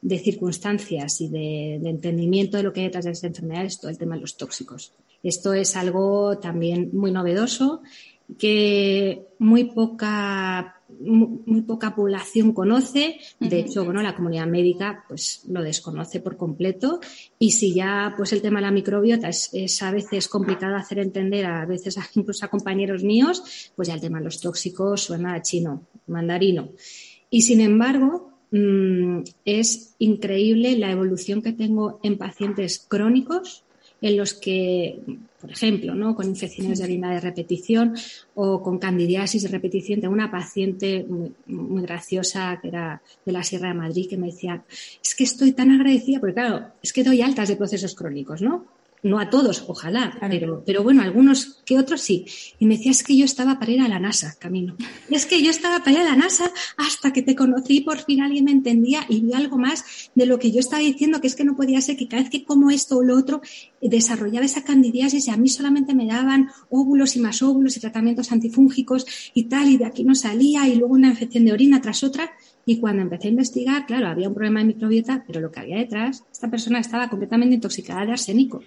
de 0.06 0.20
circunstancias 0.20 1.20
y 1.20 1.30
de, 1.30 1.76
entendimiento 1.78 2.58
de 2.58 2.64
lo 2.64 2.72
que 2.72 2.82
hay 2.82 2.86
detrás 2.86 3.06
de 3.06 3.12
esta 3.12 3.26
enfermedad 3.26 3.66
es 3.66 3.80
todo 3.80 3.90
el 3.90 3.98
tema 3.98 4.14
de 4.14 4.22
los 4.22 4.38
tóxicos. 4.38 4.94
Esto 5.24 5.52
es 5.56 5.76
algo 5.76 6.38
también 6.38 6.92
muy 6.94 7.12
novedoso 7.12 7.82
que 8.38 9.26
muy 9.40 9.64
poca 9.64 10.80
muy, 11.00 11.62
poca 11.64 11.96
población 11.96 12.54
conoce. 12.54 13.18
De 13.40 13.60
hecho, 13.62 13.84
bueno, 13.84 14.04
la 14.04 14.16
comunidad 14.16 14.46
médica 14.46 15.04
pues 15.08 15.42
lo 15.50 15.64
desconoce 15.64 16.20
por 16.20 16.38
completo. 16.38 17.00
Y 17.40 17.52
si 17.52 17.74
ya 17.74 18.14
pues 18.16 18.32
el 18.32 18.44
tema 18.44 18.60
de 18.60 18.68
la 18.68 18.72
microbiota 18.72 19.30
es, 19.30 19.50
es 19.54 19.82
a 19.82 19.90
veces 19.90 20.28
complicado 20.28 20.76
hacer 20.76 21.00
entender 21.00 21.48
a 21.48 21.66
veces 21.66 21.98
incluso 22.14 22.46
a 22.46 22.50
compañeros 22.50 23.04
míos, 23.04 23.72
pues 23.76 23.88
ya 23.88 23.96
el 23.96 24.02
tema 24.02 24.20
de 24.20 24.26
los 24.26 24.40
tóxicos 24.40 25.02
suena 25.02 25.34
a 25.34 25.42
chino, 25.42 25.88
mandarino. 26.06 26.70
Y 27.32 27.42
sin 27.42 27.60
embargo, 27.60 28.35
Mm, 28.52 29.22
es 29.44 29.96
increíble 30.00 30.78
la 30.78 30.92
evolución 30.92 31.42
que 31.42 31.54
tengo 31.54 32.00
en 32.04 32.18
pacientes 32.18 32.86
crónicos 32.88 33.64
en 34.02 34.18
los 34.18 34.34
que, 34.34 35.00
por 35.42 35.52
ejemplo, 35.52 35.96
¿no? 35.96 36.16
con 36.16 36.28
infecciones 36.28 36.80
de 36.80 36.84
orina 36.84 37.14
de 37.14 37.22
repetición 37.22 37.96
o 38.36 38.62
con 38.62 38.78
candidiasis 38.78 39.44
de 39.44 39.50
repetición. 39.50 40.02
Tengo 40.02 40.14
una 40.14 40.30
paciente 40.30 41.06
muy, 41.08 41.34
muy, 41.48 41.82
graciosa 41.82 42.60
que 42.62 42.68
era 42.68 43.02
de 43.26 43.32
la 43.32 43.44
Sierra 43.44 43.70
de 43.70 43.76
Madrid 43.76 44.08
que 44.10 44.18
me 44.18 44.28
decía, 44.28 44.64
es 45.04 45.16
que 45.16 45.24
estoy 45.24 45.54
tan 45.54 45.72
agradecida, 45.72 46.20
porque 46.20 46.36
claro, 46.36 46.68
es 46.84 46.94
que 46.94 47.04
doy 47.04 47.22
altas 47.22 47.50
de 47.50 47.56
procesos 47.56 47.96
crónicos, 47.96 48.42
¿no? 48.42 48.66
No 49.04 49.20
a 49.20 49.30
todos, 49.30 49.64
ojalá, 49.68 50.18
pero, 50.30 50.64
pero 50.66 50.82
bueno, 50.82 51.04
algunos 51.04 51.62
que 51.66 51.78
otros 51.78 52.02
sí. 52.02 52.26
Y 52.60 52.66
me 52.66 52.78
decía, 52.78 52.92
es 52.92 53.04
que 53.04 53.16
yo 53.16 53.26
estaba 53.26 53.60
para 53.60 53.72
ir 53.72 53.82
a 53.82 53.88
la 53.88 54.00
NASA, 54.00 54.36
Camino. 54.40 54.76
es 55.10 55.26
que 55.26 55.44
yo 55.44 55.52
estaba 55.52 55.80
para 55.80 55.92
ir 55.92 55.98
a 56.00 56.04
la 56.04 56.16
NASA 56.16 56.52
hasta 56.78 57.14
que 57.14 57.22
te 57.22 57.36
conocí, 57.36 57.82
por 57.82 58.00
fin 58.00 58.22
alguien 58.22 58.46
me 58.46 58.52
entendía 58.52 59.06
y 59.08 59.22
vi 59.22 59.34
algo 59.34 59.58
más 59.58 60.10
de 60.16 60.26
lo 60.26 60.40
que 60.40 60.52
yo 60.52 60.60
estaba 60.60 60.82
diciendo, 60.82 61.22
que 61.22 61.28
es 61.28 61.36
que 61.36 61.44
no 61.44 61.56
podía 61.56 61.82
ser 61.82 61.98
que 61.98 62.08
cada 62.08 62.24
vez 62.24 62.32
que 62.32 62.44
como 62.44 62.72
esto 62.72 62.98
o 62.98 63.04
lo 63.04 63.16
otro, 63.16 63.42
desarrollaba 63.82 64.46
esa 64.46 64.64
candidiasis 64.64 65.28
y 65.28 65.32
a 65.32 65.38
mí 65.38 65.50
solamente 65.50 65.94
me 65.94 66.08
daban 66.08 66.50
óvulos 66.70 67.16
y 67.16 67.20
más 67.20 67.42
óvulos 67.42 67.78
y 67.78 67.80
tratamientos 67.80 68.32
antifúngicos 68.32 69.06
y 69.34 69.44
tal, 69.44 69.70
y 69.70 69.78
de 69.78 69.86
aquí 69.86 70.04
no 70.04 70.16
salía, 70.16 70.68
y 70.68 70.76
luego 70.76 70.94
una 70.96 71.10
infección 71.10 71.46
de 71.46 71.54
orina 71.54 71.82
tras 71.82 72.04
otra. 72.04 72.32
Y 72.66 72.80
cuando 72.80 73.04
empecé 73.04 73.28
a 73.28 73.32
investigar, 73.32 73.86
claro, 73.86 74.08
había 74.08 74.28
un 74.28 74.34
problema 74.34 74.60
de 74.60 74.66
microbiota, 74.66 75.24
pero 75.28 75.40
lo 75.40 75.52
que 75.52 75.60
había 75.60 75.78
detrás, 75.78 76.24
esta 76.32 76.50
persona 76.50 76.80
estaba 76.80 77.10
completamente 77.10 77.56
intoxicada 77.56 78.06
de 78.06 78.14
arsénico. 78.14 78.64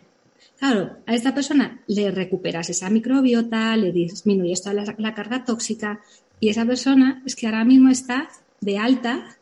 Claro, 0.58 0.96
a 1.06 1.14
esta 1.14 1.34
persona 1.34 1.80
le 1.86 2.10
recuperas 2.10 2.68
esa 2.68 2.90
microbiota, 2.90 3.76
le 3.76 3.92
disminuyes 3.92 4.62
toda 4.62 4.74
la, 4.74 5.14
carga 5.14 5.44
tóxica 5.44 6.00
y 6.40 6.48
esa 6.48 6.66
persona 6.66 7.22
es 7.24 7.36
que 7.36 7.46
ahora 7.46 7.64
mismo 7.64 7.90
está 7.90 8.28
de 8.60 8.76
alta 8.76 9.38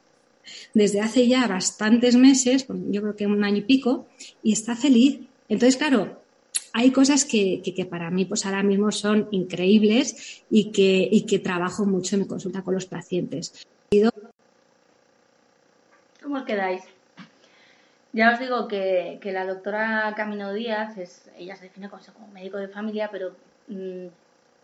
desde 0.75 1.01
hace 1.01 1.27
ya 1.27 1.47
bastantes 1.47 2.17
meses, 2.17 2.65
pues, 2.65 2.79
yo 2.91 3.01
creo 3.01 3.17
que 3.17 3.27
un 3.27 3.43
año 3.43 3.59
y 3.59 3.63
pico, 3.63 4.07
y 4.43 4.53
está 4.53 4.77
feliz. 4.77 5.21
Entonces, 5.49 5.77
claro, 5.79 6.23
hay 6.73 6.91
cosas 6.91 7.25
que, 7.25 7.63
para 7.89 8.11
mí 8.11 8.27
pues 8.27 8.45
ahora 8.45 8.63
mismo 8.63 8.93
son 8.93 9.29
increíbles 9.31 10.45
y 10.51 10.71
que, 10.71 11.09
y 11.11 11.25
que 11.25 11.39
trabajo 11.39 11.87
mucho 11.87 12.17
en 12.17 12.23
mi 12.23 12.29
consulta 12.29 12.63
con 12.63 12.75
los 12.75 12.85
pacientes. 12.85 13.67
¿Cómo 16.23 16.45
quedáis? 16.45 16.83
Ya 18.17 18.33
os 18.33 18.39
digo 18.41 18.67
que, 18.67 19.21
la 19.25 19.45
doctora 19.45 20.15
Camino 20.17 20.55
Díaz, 20.55 20.97
es, 20.97 21.31
ella 21.37 21.55
se 21.55 21.65
define 21.65 21.91
como, 21.91 22.29
médico 22.33 22.57
de 22.57 22.69
familia, 22.69 23.11
pero 23.13 23.37
mm, 23.69 24.07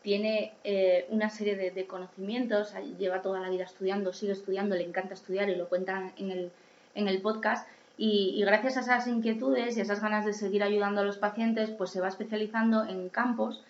tiene 0.01 0.55
eh, 0.65 1.05
una 1.11 1.29
serie 1.29 1.71
de, 1.71 1.87
conocimientos, 1.87 2.73
lleva 2.99 3.21
toda 3.21 3.41
la 3.41 3.51
vida 3.51 3.65
estudiando, 3.65 4.15
sigue 4.15 4.33
estudiando, 4.33 4.75
le 4.75 4.85
encanta 4.85 5.13
estudiar 5.13 5.51
y 5.51 5.57
lo 5.57 5.69
cuenta 5.69 6.13
en 6.17 6.31
el, 6.31 6.51
en 6.95 7.09
el 7.09 7.21
podcast. 7.21 7.69
Y, 7.99 8.41
gracias 8.41 8.79
a 8.79 8.81
esas 8.81 9.07
inquietudes 9.07 9.77
y 9.77 9.81
a 9.81 9.83
esas 9.83 10.01
ganas 10.01 10.25
de 10.25 10.33
seguir 10.33 10.63
ayudando 10.63 11.03
a 11.03 11.05
los 11.05 11.19
pacientes, 11.19 11.69
pues 11.69 11.91
se 11.91 12.01
va 12.01 12.09
especializando 12.09 12.87
en 12.87 13.11
campos 13.11 13.63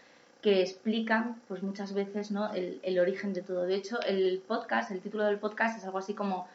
que 0.43 0.63
explican, 0.63 1.43
pues 1.49 1.65
muchas 1.65 1.93
veces, 1.93 2.31
¿no? 2.31 2.53
el, 2.55 3.01
origen 3.01 3.33
de 3.33 3.43
todo. 3.43 3.65
De 3.65 3.75
hecho, 3.75 4.01
el 4.03 4.41
podcast, 4.47 4.93
el 4.93 5.01
título 5.01 5.25
del 5.25 5.41
podcast 5.41 5.77
es 5.77 5.85
algo 5.85 5.99
así 5.99 6.15
como 6.15 6.47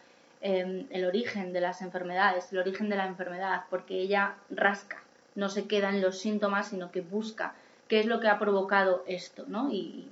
em, 0.42 0.88
el 0.90 1.06
origen 1.06 1.54
de 1.54 1.62
las 1.62 1.82
enfermedades, 1.82 2.52
el 2.52 2.60
origen 2.60 2.90
de 2.90 2.96
la 2.96 3.08
enfermedad, 3.08 3.64
porque 3.70 4.00
ella 4.00 4.36
rasca, 4.50 5.02
no 5.36 5.50
se 5.50 5.68
queda 5.68 5.90
en 5.90 6.02
los 6.02 6.20
síntomas, 6.20 6.70
sino 6.70 6.92
que 6.92 7.02
busca 7.02 7.54
qué 7.88 8.00
es 8.00 8.06
lo 8.06 8.20
que 8.20 8.28
ha 8.28 8.40
provocado 8.40 9.04
esto, 9.08 9.46
¿no? 9.48 9.72
Y 9.72 10.08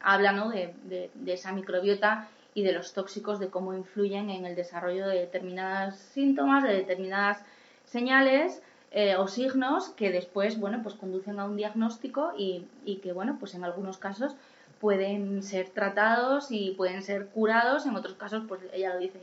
habla, 0.00 0.32
¿no? 0.32 0.50
de, 0.50 1.10
esa 1.26 1.52
microbiota 1.52 2.28
y 2.54 2.62
de 2.62 2.72
los 2.72 2.92
tóxicos, 2.92 3.38
de 3.38 3.48
cómo 3.48 3.74
influyen 3.74 4.30
en 4.30 4.46
el 4.46 4.56
desarrollo 4.56 5.06
de 5.06 5.18
determinados 5.18 5.96
síntomas, 5.96 6.62
de 6.64 6.74
determinadas 6.74 7.42
señales 7.84 8.62
eh, 8.90 9.16
o 9.16 9.28
signos 9.28 9.90
que 9.90 10.10
después, 10.10 10.58
bueno, 10.58 10.80
pues 10.82 10.94
conducen 10.94 11.38
a 11.40 11.44
un 11.44 11.56
diagnóstico 11.56 12.32
y, 12.36 12.66
que, 13.02 13.12
bueno, 13.12 13.36
pues 13.38 13.54
en 13.54 13.64
algunos 13.64 13.98
casos 13.98 14.34
pueden 14.80 15.42
ser 15.42 15.68
tratados 15.70 16.48
y 16.50 16.72
pueden 16.72 17.02
ser 17.02 17.26
curados, 17.26 17.86
en 17.86 17.96
otros 17.96 18.14
casos, 18.14 18.44
pues 18.46 18.60
ella 18.72 18.94
lo 18.94 19.00
dice, 19.00 19.20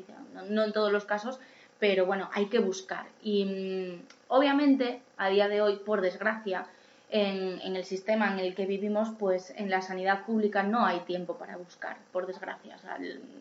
no 0.50 0.64
en 0.64 0.74
todos 0.74 0.92
los 0.92 1.06
casos, 1.06 1.40
pero 1.80 2.06
bueno, 2.06 2.30
hay 2.34 2.48
que 2.48 2.60
buscar. 2.60 3.06
Y 3.22 3.46
mm, 3.46 4.06
obviamente, 4.30 5.02
a 5.18 5.30
día 5.30 5.48
de 5.48 5.62
hoy, 5.62 5.78
por 5.78 6.02
desgracia, 6.02 6.68
en, 7.10 7.76
el 7.76 7.84
sistema 7.86 8.32
en 8.34 8.40
el 8.40 8.56
que 8.56 8.66
vivimos, 8.66 9.10
pues 9.18 9.54
en 9.56 9.70
la 9.70 9.82
sanidad 9.82 10.26
pública 10.26 10.64
no 10.64 10.86
hay 10.86 11.00
tiempo 11.02 11.38
para 11.38 11.58
buscar, 11.58 11.98
por 12.12 12.28
desgracia. 12.28 12.78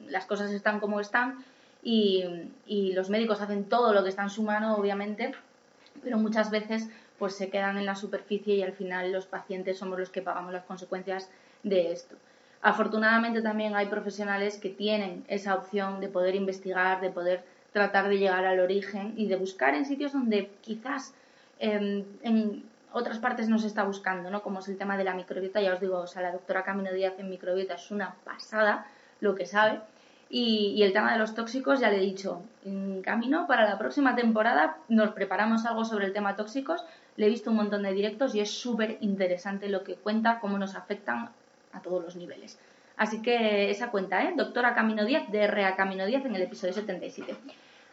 las 0.08 0.26
cosas 0.26 0.52
están 0.52 0.80
como 0.80 1.00
están 1.00 1.44
y, 1.82 2.92
los 2.94 3.10
médicos 3.10 3.40
hacen 3.40 3.64
todo 3.64 3.92
lo 3.92 4.02
que 4.02 4.10
está 4.10 4.22
en 4.22 4.30
su 4.30 4.42
mano, 4.42 4.76
obviamente, 4.76 5.32
pero 6.02 6.18
muchas 6.18 6.50
veces 6.50 6.88
pues 7.18 7.36
se 7.36 7.48
quedan 7.48 7.78
en 7.78 7.86
la 7.86 7.94
superficie 7.94 8.56
y 8.56 8.62
al 8.62 8.72
final 8.72 9.12
los 9.12 9.26
pacientes 9.26 9.78
somos 9.78 9.98
los 9.98 10.10
que 10.10 10.20
pagamos 10.20 10.52
las 10.52 10.64
consecuencias 10.64 11.30
de 11.64 11.92
esto. 11.92 12.16
Afortunadamente 12.62 13.42
también 13.42 13.76
hay 13.76 13.86
profesionales 13.86 14.58
que 14.58 14.70
tienen 14.70 15.24
esa 15.28 15.54
opción 15.54 16.00
de 16.00 16.08
poder 16.08 16.34
investigar, 16.34 17.00
de 17.00 17.10
poder 17.10 17.44
tratar 17.72 18.08
de 18.08 18.18
llegar 18.18 18.46
al 18.46 18.60
origen 18.60 19.12
y 19.16 19.26
de 19.26 19.36
buscar 19.36 19.74
en 19.74 19.84
sitios 19.84 20.12
donde 20.12 20.50
quizás 20.62 21.12
em, 21.58 22.04
en, 22.22 22.64
otras 22.92 23.18
partes 23.18 23.48
no 23.48 23.58
se 23.58 23.66
está 23.66 23.82
buscando, 23.82 24.30
¿no? 24.30 24.42
Como 24.42 24.60
es 24.60 24.68
el 24.68 24.78
tema 24.78 24.96
de 24.96 25.02
la 25.02 25.14
microbiota, 25.14 25.60
ya 25.60 25.74
os 25.74 25.80
digo, 25.80 25.98
o 25.98 26.06
sea, 26.06 26.22
la 26.22 26.30
doctora 26.30 26.62
Camino 26.62 26.92
Díaz 26.92 27.14
en 27.18 27.28
microbiota 27.28 27.74
es 27.74 27.90
una 27.90 28.14
pasada 28.24 28.86
lo 29.20 29.34
que 29.34 29.46
sabe. 29.46 29.80
Y, 30.30 30.80
el 30.82 30.92
tema 30.92 31.12
de 31.12 31.18
los 31.18 31.34
tóxicos, 31.34 31.80
ya 31.80 31.90
le 31.90 31.98
he 31.98 32.00
dicho, 32.00 32.42
en 32.64 33.02
camino 33.02 33.46
para 33.46 33.68
la 33.68 33.78
próxima 33.78 34.14
temporada 34.14 34.78
nos 34.88 35.10
preparamos 35.10 35.66
algo 35.66 35.84
sobre 35.84 36.06
el 36.06 36.12
tema 36.12 36.36
tóxicos. 36.36 36.84
Le 37.16 37.26
he 37.26 37.28
visto 37.28 37.50
un 37.50 37.56
montón 37.56 37.82
de 37.82 37.92
directos 37.92 38.34
y 38.34 38.40
es 38.40 38.50
súper 38.50 38.96
interesante 39.00 39.68
lo 39.68 39.84
que 39.84 39.96
cuenta, 39.96 40.38
cómo 40.40 40.56
nos 40.56 40.76
afectan 40.76 41.30
a 41.74 41.80
todos 41.80 42.02
los 42.02 42.16
niveles. 42.16 42.58
Así 42.96 43.22
que 43.22 43.70
esa 43.70 43.90
cuenta, 43.90 44.22
¿eh? 44.22 44.34
Doctora 44.36 44.74
Camino 44.74 45.04
Díaz, 45.04 45.30
de 45.30 45.46
RA 45.46 45.74
Camino 45.74 46.06
Díaz 46.06 46.24
en 46.24 46.36
el 46.36 46.42
episodio 46.42 46.72
77. 46.72 47.36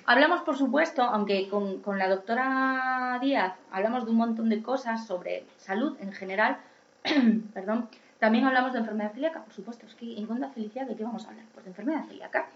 Hablamos, 0.06 0.42
por 0.42 0.58
supuesto, 0.58 1.04
aunque 1.04 1.48
con, 1.50 1.98
la 1.98 2.10
doctora 2.10 3.18
Díaz 3.22 3.54
hablamos 3.72 4.06
de 4.06 4.12
un 4.12 4.18
montón 4.18 4.50
de 4.50 4.62
cosas 4.62 5.06
sobre 5.06 5.46
salud 5.58 5.96
en 6.02 6.12
general, 6.12 6.58
perdón, 7.54 7.90
también 8.20 8.46
hablamos 8.46 8.74
de 8.74 8.80
enfermedad 8.80 9.14
celíaca, 9.14 9.44
por 9.44 9.54
supuesto, 9.54 9.86
es 9.86 9.96
que 9.96 10.18
en 10.18 10.30
Onda 10.30 10.50
Felicidad, 10.50 10.86
¿de 10.86 10.96
qué 10.96 11.04
vamos 11.04 11.26
a 11.26 11.30
hablar? 11.30 11.46
Pues 11.54 11.66
de 11.66 11.72
enfermedad 11.72 12.06
celíaca. 12.08 12.48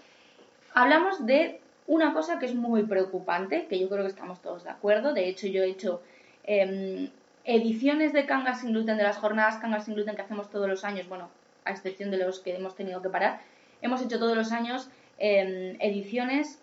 Hablamos 0.74 1.26
de 1.26 1.62
una 1.88 2.14
cosa 2.14 2.40
que 2.40 2.46
es 2.46 2.56
muy 2.56 2.84
preocupante, 2.84 3.68
que 3.68 3.80
yo 3.80 3.90
creo 3.90 4.04
que 4.04 4.10
estamos 4.10 4.42
todos 4.42 4.64
de 4.64 4.72
acuerdo, 4.72 5.14
de 5.14 5.28
hecho 5.28 5.48
yo 5.48 5.64
he 5.64 5.70
hecho 5.70 6.02
em, 6.44 7.10
ediciones 7.46 8.12
de 8.14 8.26
Cangas 8.26 8.62
sin 8.62 8.72
gluten, 8.72 8.98
de 8.98 9.04
las 9.04 9.18
jornadas 9.18 9.58
Cangas 9.58 9.86
sin 9.86 9.94
gluten 9.94 10.16
que 10.16 10.22
hacemos 10.22 10.50
todos 10.50 10.68
los 10.68 10.84
años, 10.84 11.08
bueno, 11.08 11.30
a 11.64 11.72
excepción 11.72 12.12
de 12.12 12.18
los 12.18 12.40
que 12.40 12.56
hemos 12.56 12.76
tenido 12.76 13.02
que 13.02 13.10
parar, 13.10 13.40
hemos 13.82 14.02
hecho 14.02 14.20
todos 14.20 14.36
los 14.36 14.52
años 14.52 14.90
em, 15.18 15.78
ediciones 15.80 16.60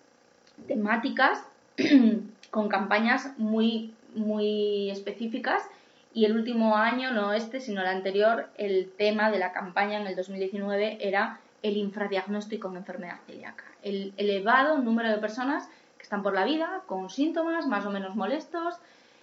temáticas 0.67 1.45
con 2.51 2.69
campañas 2.69 3.33
muy, 3.39 3.95
muy 4.15 4.91
específicas 4.91 5.63
y 6.15 6.27
el 6.27 6.37
último 6.37 6.77
año, 6.77 7.13
no 7.13 7.33
este, 7.33 7.61
sino 7.61 7.81
el 7.81 7.87
anterior, 7.87 8.49
el 8.59 8.91
tema 8.97 9.31
de 9.31 9.39
la 9.39 9.53
campaña 9.53 10.01
en 10.01 10.07
el 10.07 10.15
2019 10.15 10.99
era 11.01 11.41
el 11.63 11.77
infradiagnóstico 11.77 12.69
en 12.69 12.77
enfermedad 12.77 13.21
celíaca. 13.27 13.65
El 13.83 14.13
elevado 14.17 14.79
número 14.79 15.11
de 15.11 15.19
personas 15.19 15.69
que 15.97 16.03
están 16.03 16.23
por 16.23 16.35
la 16.35 16.45
vida 16.45 16.83
con 16.87 17.09
síntomas 17.09 17.67
más 17.67 17.87
o 17.87 17.91
menos 17.91 18.15
molestos, 18.15 18.75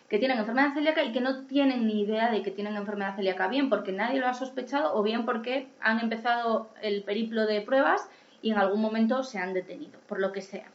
que 0.10 0.18
tienen 0.18 0.40
enfermedad 0.40 0.74
celíaca 0.74 1.04
y 1.04 1.12
que 1.12 1.22
no 1.22 1.46
tienen 1.46 1.86
ni 1.86 2.02
idea 2.02 2.32
de 2.32 2.42
que 2.42 2.52
tienen 2.52 2.76
enfermedad 2.76 3.16
celíaca, 3.16 3.48
bien 3.48 3.70
porque 3.70 3.92
nadie 3.92 4.20
lo 4.20 4.28
ha 4.28 4.34
sospechado 4.34 4.96
o 4.96 5.04
bien 5.04 5.26
porque 5.26 5.68
han 5.80 6.00
empezado 6.00 6.70
el 6.82 7.04
periplo 7.04 7.46
de 7.46 7.62
pruebas 7.62 8.10
y 8.42 8.52
en 8.52 8.58
algún 8.58 8.82
momento 8.82 9.24
se 9.24 9.38
han 9.38 9.54
detenido, 9.54 10.00
por 10.08 10.20
lo 10.20 10.32
que 10.32 10.42
sea. 10.42 10.66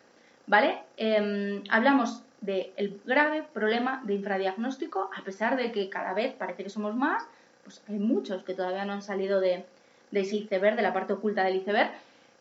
¿vale? 0.47 0.79
Em, 0.97 1.63
hablamos 1.71 2.23
del 2.41 3.01
grave 3.05 3.43
problema 3.53 4.03
de 4.05 4.15
infradiagnóstico, 4.15 5.11
a 5.17 5.25
pesar 5.25 5.57
de 5.57 5.73
que 5.73 5.89
cada 5.89 6.13
vez 6.13 6.35
parece 6.35 6.63
que 6.63 6.71
somos 6.71 6.95
más, 6.95 7.27
pues 7.63 7.83
hay 7.89 7.99
muchos 7.99 8.45
que 8.45 8.55
todavía 8.55 8.85
no 8.85 8.93
han 8.93 9.03
salido 9.03 9.41
de, 9.41 9.65
de 10.11 10.21
ese 10.21 10.37
iceberg, 10.37 10.77
de 10.77 10.83
la 10.83 10.93
parte 10.93 11.15
oculta 11.15 11.45
del 11.45 11.57
iceberg, 11.57 11.91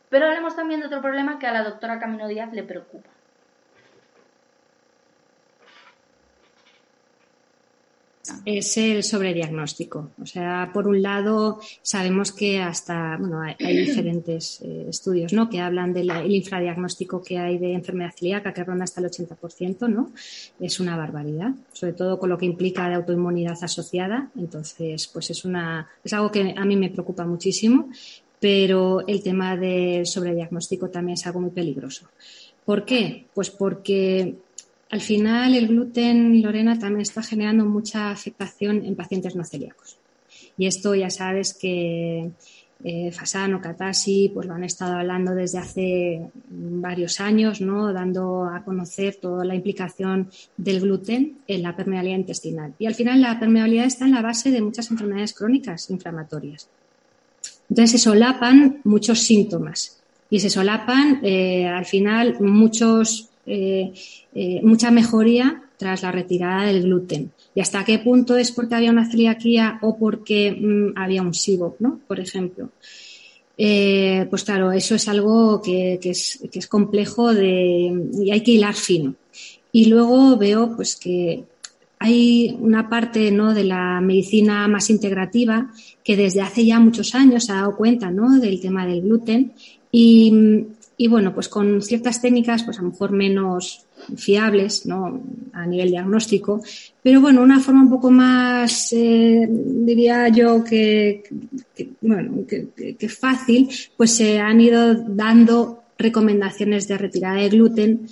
pero 0.10 0.28
hablemos 0.28 0.56
también 0.56 0.82
de 0.82 0.88
otro 0.88 1.02
problema 1.02 1.40
que 1.40 1.48
a 1.48 1.54
la 1.54 1.64
doctora 1.64 2.00
Camino 2.00 2.28
Díaz 2.28 2.52
le 2.54 2.64
preocupa. 2.64 3.10
Es 8.46 8.78
el 8.78 9.04
sobrediagnóstico. 9.04 10.12
O 10.22 10.26
sea, 10.26 10.72
por 10.74 10.88
un 10.88 11.02
lado, 11.02 11.60
sabemos 11.82 12.32
que 12.32 12.62
hasta, 12.62 13.18
bueno, 13.20 13.42
hay, 13.42 13.78
diferentes 13.78 14.62
eh, 14.62 14.86
estudios, 14.90 15.34
¿no? 15.34 15.50
Que 15.50 15.60
hablan 15.60 15.94
del 15.94 16.10
infradiagnóstico 16.32 17.22
que 17.22 17.38
hay 17.38 17.58
de 17.58 17.74
enfermedad 17.74 18.14
celíaca, 18.18 18.54
que 18.54 18.64
ronda 18.64 18.86
hasta 18.86 19.02
el 19.02 19.08
80%, 19.08 19.90
¿no? 19.90 20.12
Es 20.60 20.80
una 20.80 20.96
barbaridad, 20.96 21.52
sobre 21.74 21.94
todo 21.94 22.18
con 22.18 22.30
lo 22.30 22.38
que 22.38 22.46
implica 22.46 22.88
de 22.88 22.96
autoinmunidad 22.96 23.58
asociada. 23.62 24.30
Entonces, 24.38 25.08
pues 25.08 25.30
es 25.30 25.44
una, 25.44 25.90
es 26.04 26.14
algo 26.14 26.32
que 26.32 26.54
a 26.56 26.66
mí 26.66 26.78
me 26.78 26.90
preocupa 26.90 27.26
muchísimo, 27.26 27.90
pero 28.40 29.06
el 29.08 29.22
tema 29.22 29.58
del 29.58 30.06
sobrediagnóstico 30.06 30.90
también 30.90 31.16
es 31.16 31.26
algo 31.28 31.42
muy 31.42 31.52
peligroso. 31.52 32.08
¿Por 32.66 32.86
qué? 32.86 33.28
Pues 33.34 33.50
porque 33.50 34.36
al 34.94 35.02
final, 35.02 35.56
el 35.56 35.70
gluten, 35.70 36.40
Lorena, 36.44 36.78
también 36.78 37.02
está 37.02 37.24
generando 37.24 37.66
mucha 37.66 38.12
afectación 38.12 38.86
en 38.86 38.96
pacientes 38.96 39.36
no 39.36 39.44
celíacos. 39.44 39.98
Y 40.56 40.68
esto 40.68 40.94
ya 40.94 41.10
sabes 41.10 41.56
que 41.56 42.30
eh, 42.84 43.12
Fasano, 43.12 43.60
Katasi, 43.60 44.30
pues 44.32 44.46
lo 44.46 44.54
han 44.54 44.64
estado 44.64 44.94
hablando 44.94 45.34
desde 45.34 45.58
hace 45.58 46.30
varios 46.48 47.20
años, 47.20 47.60
¿no? 47.60 47.92
dando 47.92 48.46
a 48.46 48.64
conocer 48.64 49.16
toda 49.16 49.44
la 49.44 49.56
implicación 49.56 50.30
del 50.58 50.82
gluten 50.82 51.40
en 51.48 51.64
la 51.64 51.76
permeabilidad 51.76 52.20
intestinal. 52.20 52.76
Y 52.78 52.86
al 52.86 52.94
final 52.94 53.20
la 53.20 53.40
permeabilidad 53.40 53.86
está 53.86 54.06
en 54.06 54.12
la 54.12 54.22
base 54.22 54.52
de 54.52 54.62
muchas 54.62 54.92
enfermedades 54.92 55.34
crónicas 55.34 55.90
inflamatorias. 55.90 56.70
Entonces 57.68 58.00
se 58.00 58.10
solapan 58.10 58.82
muchos 58.84 59.22
síntomas 59.22 60.04
y 60.30 60.40
se 60.40 60.52
solapan 60.52 61.20
eh, 61.24 61.66
al 61.66 61.86
final 61.86 62.38
muchos 62.42 63.32
eh, 63.46 63.94
eh, 64.34 64.62
mucha 64.64 64.92
mejoría 64.92 65.64
tras 65.78 66.02
la 66.02 66.12
retirada 66.12 66.68
del 66.68 66.84
gluten. 66.84 67.32
¿Y 67.56 67.62
hasta 67.62 67.84
qué 67.84 68.00
punto 68.00 68.38
es 68.38 68.52
porque 68.52 68.76
había 68.76 68.92
una 68.92 69.10
celiaquía 69.10 69.80
o 69.82 69.98
porque 69.98 70.52
mm, 70.52 70.98
había 70.98 71.22
un 71.22 71.34
SIBO, 71.34 71.76
¿no? 71.80 72.00
Por 72.08 72.20
ejemplo. 72.20 72.70
Eh, 73.58 74.26
pues 74.30 74.44
claro, 74.44 74.72
eso 74.72 74.96
es 74.96 75.08
algo 75.08 75.62
que, 75.62 76.00
es, 76.02 76.68
complejo 76.68 77.32
y 77.34 78.32
hay 78.32 78.42
que 78.42 78.52
hilar 78.52 78.76
fino. 78.76 79.16
Y 79.72 79.86
luego 79.86 80.38
veo 80.38 80.76
pues 80.76 80.96
que 80.96 81.44
hay 82.00 82.58
una 82.60 82.90
parte 82.90 83.32
¿no? 83.32 83.54
de 83.54 83.64
la 83.64 84.02
medicina 84.02 84.68
más 84.68 84.90
integrativa 84.90 85.72
que 86.04 86.18
desde 86.18 86.42
hace 86.42 86.66
ya 86.66 86.80
muchos 86.80 87.16
años 87.16 87.46
se 87.46 87.54
ha 87.54 87.56
dado 87.56 87.78
cuenta 87.78 88.12
¿no? 88.12 88.40
del 88.40 88.60
tema 88.60 88.86
del 88.86 89.02
gluten 89.02 89.54
y 89.90 90.66
y 90.98 91.08
bueno, 91.08 91.34
pues 91.34 91.50
con 91.50 91.82
ciertas 91.82 92.22
técnicas, 92.22 92.64
pues 92.64 92.80
a 92.80 92.82
lo 92.82 92.90
mejor 92.90 93.12
menos 93.12 93.86
fiables, 94.16 94.86
¿no? 94.86 95.22
A 95.54 95.66
nivel 95.66 95.90
diagnóstico, 95.90 96.62
pero 97.02 97.22
bueno, 97.22 97.42
una 97.42 97.60
forma 97.60 97.84
un 97.84 97.90
poco 97.90 98.12
más, 98.12 98.94
eh, 98.94 99.48
diría 99.50 100.30
yo 100.30 100.64
que, 100.64 101.24
bueno, 102.02 102.46
que, 102.48 103.10
fácil, 103.10 103.70
pues 103.98 104.12
se 104.12 104.40
han 104.40 104.62
ido 104.62 104.94
dando 104.94 105.84
recomendaciones 105.98 106.88
de 106.88 106.98
retirada 106.98 107.38
de 107.38 107.50
gluten 107.50 108.08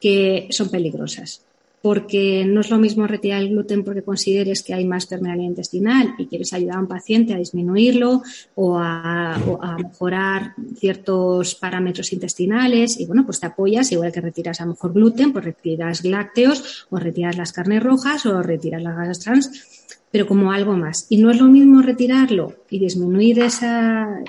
que 0.00 0.48
son 0.50 0.68
peligrosas 0.68 1.42
porque 1.86 2.44
no 2.44 2.62
es 2.62 2.70
lo 2.70 2.78
mismo 2.78 3.06
retirar 3.06 3.40
el 3.40 3.50
gluten 3.50 3.84
porque 3.84 4.02
consideres 4.02 4.64
que 4.64 4.74
hay 4.74 4.84
más 4.84 5.06
permeabilidad 5.06 5.50
intestinal 5.50 6.16
y 6.18 6.26
quieres 6.26 6.52
ayudar 6.52 6.78
a 6.78 6.80
un 6.80 6.88
paciente 6.88 7.32
a 7.32 7.38
disminuirlo 7.38 8.24
o 8.56 8.76
a, 8.76 9.38
mejorar 9.80 10.54
ciertos 10.76 11.54
parámetros 11.54 12.12
intestinales 12.12 12.98
y 12.98 13.06
bueno, 13.06 13.24
pues 13.24 13.38
te 13.38 13.46
apoyas, 13.46 13.92
igual 13.92 14.10
que 14.10 14.20
retiras 14.20 14.60
a 14.60 14.64
lo 14.64 14.72
mejor 14.72 14.94
gluten, 14.94 15.32
pues 15.32 15.44
retiras 15.44 16.04
lácteos 16.04 16.88
o 16.90 16.96
retiras 16.96 17.36
las 17.36 17.52
carnes 17.52 17.84
rojas 17.84 18.26
o 18.26 18.42
retiras 18.42 18.82
las 18.82 18.96
grasas 18.96 19.20
trans, 19.20 19.96
pero 20.10 20.26
como 20.26 20.50
algo 20.50 20.76
más. 20.76 21.06
Y 21.08 21.18
no 21.18 21.30
es 21.30 21.40
lo 21.40 21.46
mismo 21.46 21.82
retirarlo 21.82 22.52
y 22.68 22.80
disminuir 22.80 23.38
e, 23.38 23.48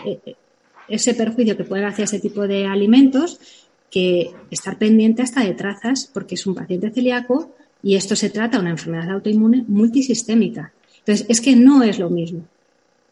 e, 0.06 0.36
ese 0.90 1.16
perjuicio 1.16 1.58
que 1.58 1.64
puede 1.64 1.86
hacer 1.86 2.04
ese 2.06 2.20
tipo 2.20 2.48
de 2.48 2.68
alimentos 2.68 3.40
que 3.90 4.32
estar 4.52 4.78
pendiente 4.78 5.22
hasta 5.22 5.44
de 5.44 5.54
trazas 5.54 6.10
porque 6.14 6.36
es 6.36 6.46
un 6.46 6.56
paciente 6.56 6.92
celíaco 6.92 7.56
y 7.82 7.96
esto 7.96 8.16
se 8.16 8.30
trata 8.30 8.58
de 8.58 8.62
una 8.62 8.72
enfermedad 8.72 9.12
autoinmune 9.12 9.64
multisistémica. 9.68 10.74
Entonces, 11.00 11.26
es 11.30 11.42
que 11.42 11.56
no 11.56 11.84
es 11.84 12.00
lo 12.00 12.10
mismo. 12.10 12.46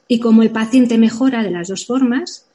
Y 0.08 0.20
como 0.20 0.44
el 0.44 0.52
paciente 0.52 0.98
mejora 0.98 1.44
de 1.44 1.52
las 1.52 1.70
dos 1.70 1.86
formas, 1.86 2.46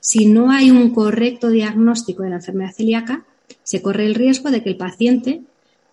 si 0.00 0.26
no 0.26 0.50
hay 0.50 0.70
un 0.70 0.90
correcto 0.90 1.48
diagnóstico 1.48 2.22
de 2.22 2.30
la 2.30 2.36
enfermedad 2.36 2.74
celíaca, 2.74 3.24
se 3.62 3.82
corre 3.82 4.06
el 4.06 4.14
riesgo 4.14 4.50
de 4.50 4.62
que 4.62 4.70
el 4.70 4.76
paciente, 4.76 5.42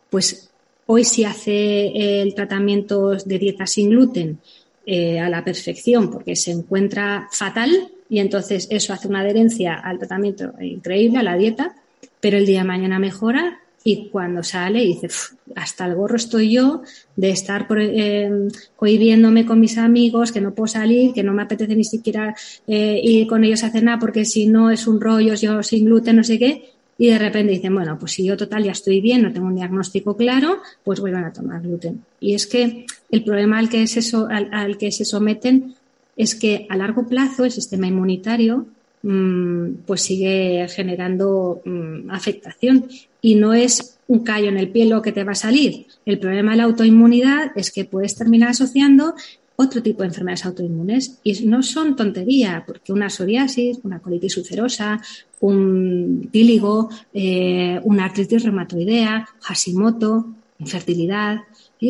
pues 0.10 0.50
hoy 0.86 1.04
si 1.04 1.24
hace 1.24 2.22
el 2.22 2.36
tratamiento 2.36 3.12
de 3.12 3.40
dieta 3.40 3.66
sin 3.66 3.90
gluten 3.90 4.40
eh, 4.86 5.20
a 5.20 5.30
la 5.30 5.44
perfección 5.44 6.12
porque 6.12 6.36
se 6.36 6.52
encuentra 6.52 7.30
fatal, 7.32 7.92
y 8.12 8.20
entonces 8.20 8.68
eso 8.70 8.92
hace 8.92 9.08
una 9.08 9.22
adherencia 9.22 9.74
al 9.74 9.98
tratamiento 9.98 10.52
increíble, 10.60 11.20
a 11.20 11.24
la 11.24 11.38
dieta, 11.38 11.78
pero 12.20 12.38
el 12.38 12.46
día 12.46 12.60
de 12.60 12.66
mañana 12.66 13.00
mejora 13.00 13.62
y 13.86 14.10
cuando 14.10 14.44
sale 14.44 14.82
dice, 14.82 15.08
hasta 15.56 15.86
el 15.86 15.96
gorro 15.96 16.18
estoy 16.18 16.52
yo 16.52 16.82
de 17.16 17.30
estar 17.30 17.66
eh, 17.80 18.30
cohibiéndome 18.76 19.46
con 19.46 19.62
mis 19.62 19.78
amigos, 19.78 20.34
que 20.34 20.42
no 20.42 20.54
puedo 20.54 20.68
salir, 20.68 21.14
que 21.14 21.24
no 21.24 21.32
me 21.32 21.44
apetece 21.44 21.74
ni 21.74 21.86
siquiera 21.86 22.36
eh, 22.68 23.00
ir 23.02 23.28
con 23.28 23.46
ellos 23.46 23.64
a 23.64 23.70
cenar 23.70 23.98
porque 23.98 24.26
si 24.26 24.46
no 24.46 24.72
es 24.72 24.88
un 24.88 25.00
rollo, 25.00 25.34
yo 25.36 25.64
sin 25.64 25.86
gluten, 25.86 26.18
no 26.18 26.26
sé 26.26 26.38
qué. 26.38 26.70
Y 26.98 27.08
de 27.08 27.18
repente 27.18 27.54
dicen, 27.54 27.74
bueno, 27.74 27.98
pues 27.98 28.12
si 28.12 28.26
yo 28.26 28.36
total 28.36 28.66
ya 28.66 28.74
estoy 28.74 29.00
bien, 29.00 29.22
no 29.22 29.32
tengo 29.32 29.48
un 29.48 29.56
diagnóstico 29.56 30.18
claro, 30.18 30.58
pues 30.84 31.00
vuelvan 31.00 31.24
a 31.24 31.32
tomar 31.32 31.62
gluten. 31.62 32.04
Y 32.20 32.36
es 32.36 32.46
que 32.46 32.86
el 33.10 33.24
problema 33.24 33.58
al 33.58 33.70
que 33.70 33.88
se, 33.88 34.02
al 34.30 34.78
que 34.78 34.92
se 34.92 35.06
someten 35.06 35.76
es 36.16 36.36
que 36.36 36.68
a 36.70 36.78
largo 36.78 37.08
plazo 37.08 37.46
el 37.46 37.52
sistema 37.52 37.88
inmunitario 37.88 38.68
mm, 39.04 39.84
pues 39.86 40.02
sigue 40.02 40.68
generando 40.70 41.62
mm, 41.66 42.10
afectación 42.12 42.88
y 43.22 43.36
no 43.36 43.54
es 43.54 44.00
un 44.08 44.20
callo 44.20 44.50
en 44.50 44.58
el 44.58 44.70
pie 44.70 44.86
lo 44.86 45.02
que 45.02 45.12
te 45.12 45.24
va 45.24 45.32
a 45.32 45.36
salir. 45.36 45.86
El 46.06 46.20
problema 46.20 46.52
de 46.52 46.58
la 46.58 46.64
autoinmunidad 46.64 47.52
es 47.56 47.72
que 47.72 47.86
puedes 47.86 48.16
terminar 48.16 48.50
asociando 48.50 49.16
otro 49.56 49.82
tipo 49.82 50.02
de 50.02 50.10
enfermedades 50.10 50.46
autoinmunes 50.46 51.20
y 51.24 51.46
no 51.46 51.62
son 51.62 51.96
tontería, 51.96 52.64
porque 52.66 52.92
una 52.92 53.10
psoriasis, 53.10 53.80
una 53.84 54.00
colitis 54.00 54.38
ulcerosa, 54.38 55.02
un 55.40 56.30
píligo, 56.32 56.90
eh, 57.14 57.80
una 57.84 58.06
artritis 58.06 58.44
reumatoidea, 58.44 59.28
Hashimoto, 59.42 60.34
infertilidad, 60.60 61.42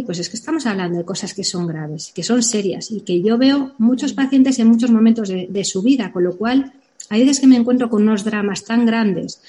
pues 0.04 0.20
es 0.20 0.30
que 0.30 0.38
estamos 0.38 0.66
hablando 0.66 0.98
de 0.98 1.06
cosas 1.06 1.34
que 1.34 1.44
son 1.44 1.68
graves, 1.68 2.14
que 2.16 2.24
son 2.24 2.42
serias 2.42 2.92
y 2.92 3.02
que 3.02 3.22
yo 3.22 3.38
veo 3.38 3.74
muchos 3.78 4.14
pacientes 4.14 4.58
en 4.60 4.68
muchos 4.68 4.90
momentos 4.90 5.28
de, 5.28 5.66
su 5.66 5.82
vida, 5.82 6.14
con 6.14 6.24
lo 6.24 6.38
cual 6.38 6.72
hay 7.10 7.22
veces 7.22 7.42
que 7.42 7.48
me 7.48 7.58
encuentro 7.58 7.90
con 7.90 8.04
unos 8.04 8.24
dramas 8.24 8.64
tan 8.64 8.86
grandes 8.86 9.42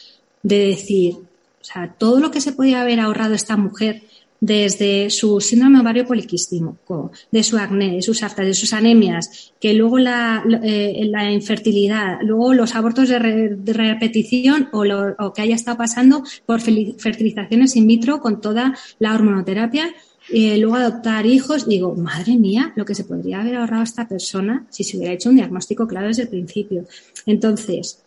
de 0.42 0.66
decir, 0.66 1.14
o 1.14 1.64
sea, 1.64 1.94
todo 1.96 2.18
lo 2.18 2.32
que 2.32 2.40
se 2.40 2.52
podía 2.52 2.82
haber 2.82 2.98
ahorrado 2.98 3.34
esta 3.34 3.56
mujer 3.56 4.02
desde 4.40 5.10
su 5.10 5.40
síndrome 5.40 5.78
ovario 5.78 6.04
poliquístico, 6.04 7.12
de 7.30 7.44
su 7.44 7.56
acné, 7.56 7.92
de 7.92 8.02
sus 8.02 8.24
aftas, 8.24 8.44
de 8.44 8.54
sus 8.54 8.72
anemias, 8.72 9.52
que 9.60 9.72
luego 9.74 10.00
la, 10.00 10.42
eh, 10.64 11.08
infertilidad, 11.32 12.18
luego 12.22 12.52
los 12.52 12.74
abortos 12.74 13.08
de, 13.08 13.20
repetición 13.20 14.68
o, 14.72 14.82
o, 15.20 15.32
que 15.32 15.42
haya 15.42 15.54
estado 15.54 15.78
pasando 15.78 16.24
por 16.44 16.60
fertilizaciones 16.60 17.76
in 17.76 17.86
vitro 17.86 18.20
con 18.20 18.40
toda 18.40 18.76
la 18.98 19.14
hormonoterapia 19.14 19.94
eh, 20.30 20.56
luego 20.58 20.76
adoptar 20.76 21.26
hijos, 21.26 21.66
digo, 21.66 21.94
madre 21.94 22.36
mía, 22.36 22.72
lo 22.76 22.84
que 22.84 22.94
se 22.94 23.04
podría 23.04 23.40
haber 23.40 23.56
ahorrado 23.56 23.82
esta 23.82 24.08
persona 24.08 24.66
si 24.70 24.84
se 24.84 24.96
hubiera 24.96 25.14
hecho 25.14 25.30
un 25.30 25.36
diagnóstico 25.36 25.86
claro 25.86 26.08
desde 26.08 26.22
el 26.22 26.28
principio. 26.28 26.84
Entonces, 27.26 27.98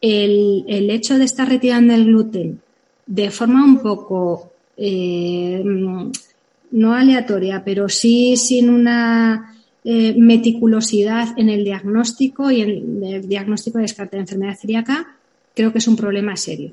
el, 0.00 0.90
hecho 0.90 1.18
de 1.18 1.24
estar 1.24 1.48
retirando 1.48 1.94
el 1.94 2.04
gluten 2.04 2.60
de 3.06 3.30
forma 3.30 3.64
un 3.64 3.78
poco 3.78 4.52
eh, 4.76 5.62
no 5.64 6.94
aleatoria, 6.94 7.62
pero 7.64 7.88
sí 7.88 8.36
sin 8.36 8.68
una 8.68 9.54
eh, 9.84 10.14
meticulosidad 10.18 11.28
en 11.38 11.48
el 11.48 11.64
diagnóstico 11.64 12.50
y 12.50 12.60
en 12.60 13.04
el 13.04 13.28
diagnóstico 13.28 13.78
de 13.78 13.82
descarte 13.82 14.16
de 14.16 14.22
enfermedad 14.22 14.58
celíaca, 14.58 15.16
creo 15.54 15.72
que 15.72 15.78
es 15.78 15.88
un 15.88 15.96
problema 15.96 16.36
serio. 16.36 16.72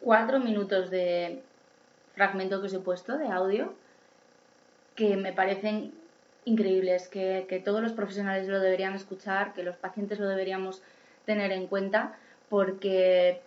Cuatro 0.00 0.40
minutos 0.40 0.90
de 0.90 1.42
fragmento 2.14 2.60
que 2.60 2.66
os 2.66 2.74
he 2.74 2.80
puesto 2.80 3.16
de 3.18 3.28
audio 3.28 3.74
que 4.94 5.16
me 5.16 5.32
parecen 5.32 5.92
increíbles, 6.44 7.08
que, 7.08 7.62
todos 7.64 7.82
los 7.82 7.92
profesionales 7.92 8.48
lo 8.48 8.60
deberían 8.60 8.94
escuchar, 8.94 9.52
que 9.54 9.62
los 9.62 9.76
pacientes 9.76 10.18
lo 10.18 10.28
deberíamos 10.28 10.82
tener 11.24 11.52
en 11.52 11.66
cuenta, 11.66 12.16
porque 12.48 13.40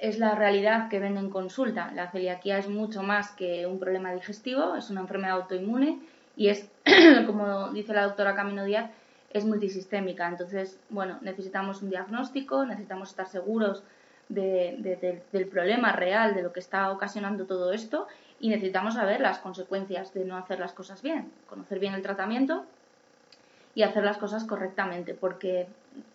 es 0.00 0.18
la 0.18 0.34
realidad 0.34 0.88
que 0.88 1.00
ven 1.00 1.18
en 1.18 1.30
consulta. 1.30 1.92
La 1.94 2.10
celiaquía 2.10 2.58
es 2.58 2.68
mucho 2.68 3.02
más 3.02 3.32
que 3.32 3.66
un 3.66 3.78
problema 3.78 4.14
digestivo, 4.14 4.74
es 4.76 4.90
una 4.90 5.02
enfermedad 5.02 5.36
autoinmune 5.36 5.98
y 6.36 6.48
es, 6.48 6.70
como 7.26 7.70
dice 7.72 7.92
la 7.92 8.04
doctora 8.04 8.34
Camino 8.34 8.64
Díaz, 8.64 8.90
es 9.32 9.44
multisistémica. 9.44 10.28
Entonces, 10.28 10.78
bueno, 10.88 11.18
necesitamos 11.20 11.82
un 11.82 11.90
diagnóstico, 11.90 12.64
necesitamos 12.64 13.10
estar 13.10 13.26
seguros 13.26 13.82
del 14.30 15.46
problema 15.50 15.92
real, 15.92 16.34
de 16.34 16.42
lo 16.42 16.52
que 16.52 16.60
está 16.60 16.90
ocasionando 16.90 17.46
todo 17.46 17.72
esto 17.72 18.06
y 18.38 18.48
necesitamos 18.48 18.94
saber 18.94 19.20
las 19.20 19.38
consecuencias 19.38 20.14
de 20.14 20.24
no 20.24 20.36
hacer 20.36 20.60
las 20.60 20.72
cosas 20.72 21.02
bien, 21.02 21.30
conocer 21.48 21.78
bien 21.78 21.94
el 21.94 22.02
tratamiento 22.02 22.64
y 23.74 23.82
hacer 23.82 24.04
las 24.04 24.18
cosas 24.18 24.44
correctamente, 24.44 25.14
porque 25.14 25.66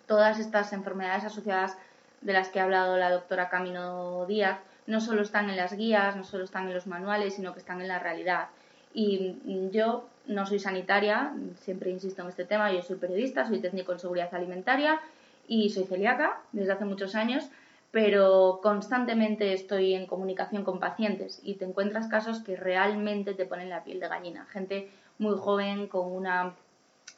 todas 0.06 0.38
estas 0.38 0.72
enfermedades 0.72 1.24
asociadas 1.24 1.78
de 2.22 2.32
las 2.32 2.48
que 2.48 2.58
ha 2.58 2.64
hablado 2.64 2.96
la 2.96 3.10
doctora 3.10 3.48
Camino 3.48 4.24
Díaz 4.26 4.58
no 4.86 5.00
solo 5.00 5.22
están 5.22 5.50
en 5.50 5.56
las 5.56 5.74
guías, 5.74 6.16
no 6.16 6.24
solo 6.24 6.44
están 6.44 6.68
en 6.68 6.74
los 6.74 6.86
manuales, 6.86 7.34
sino 7.34 7.52
que 7.52 7.58
están 7.58 7.80
en 7.80 7.88
la 7.88 7.98
realidad. 7.98 8.48
Y 8.94 9.36
yo 9.72 10.08
no 10.26 10.46
soy 10.46 10.58
sanitaria, 10.58 11.32
siempre 11.60 11.90
insisto 11.90 12.22
en 12.22 12.28
este 12.28 12.44
tema, 12.44 12.72
yo 12.72 12.82
soy 12.82 12.96
periodista, 12.96 13.46
soy 13.46 13.60
técnico 13.60 13.92
en 13.92 13.98
seguridad 13.98 14.34
alimentaria 14.34 15.00
y 15.46 15.70
soy 15.70 15.84
celíaca 15.84 16.40
desde 16.52 16.72
hace 16.72 16.84
muchos 16.84 17.14
años 17.14 17.48
pero 17.90 18.60
constantemente 18.62 19.52
estoy 19.52 19.94
en 19.94 20.06
comunicación 20.06 20.64
con 20.64 20.80
pacientes 20.80 21.40
y 21.42 21.54
te 21.54 21.64
encuentras 21.64 22.08
casos 22.08 22.40
que 22.40 22.56
realmente 22.56 23.34
te 23.34 23.46
ponen 23.46 23.70
la 23.70 23.84
piel 23.84 24.00
de 24.00 24.08
gallina. 24.08 24.46
Gente 24.46 24.90
muy 25.18 25.36
joven 25.36 25.86
con 25.86 26.12
una 26.12 26.54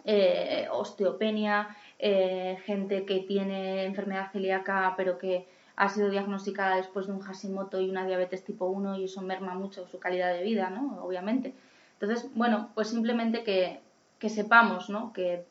eh, 0.04 0.68
osteopenia, 0.70 1.76
eh, 1.98 2.58
gente 2.64 3.04
que 3.04 3.20
tiene 3.20 3.84
enfermedad 3.84 4.30
celíaca 4.30 4.94
pero 4.96 5.18
que 5.18 5.46
ha 5.78 5.88
sido 5.88 6.10
diagnosticada 6.10 6.76
después 6.76 7.06
de 7.06 7.12
un 7.12 7.20
Hashimoto 7.20 7.80
y 7.80 7.88
una 7.88 8.04
diabetes 8.04 8.44
tipo 8.44 8.66
1 8.66 8.96
y 8.96 9.04
eso 9.04 9.22
merma 9.22 9.54
mucho 9.54 9.86
su 9.86 10.00
calidad 10.00 10.32
de 10.32 10.42
vida, 10.42 10.70
¿no? 10.70 11.04
Obviamente. 11.04 11.54
Entonces, 12.00 12.28
bueno, 12.34 12.70
pues 12.74 12.88
simplemente 12.88 13.44
que, 13.44 13.80
que 14.18 14.28
sepamos, 14.28 14.90
¿no? 14.90 15.12
Que, 15.12 15.44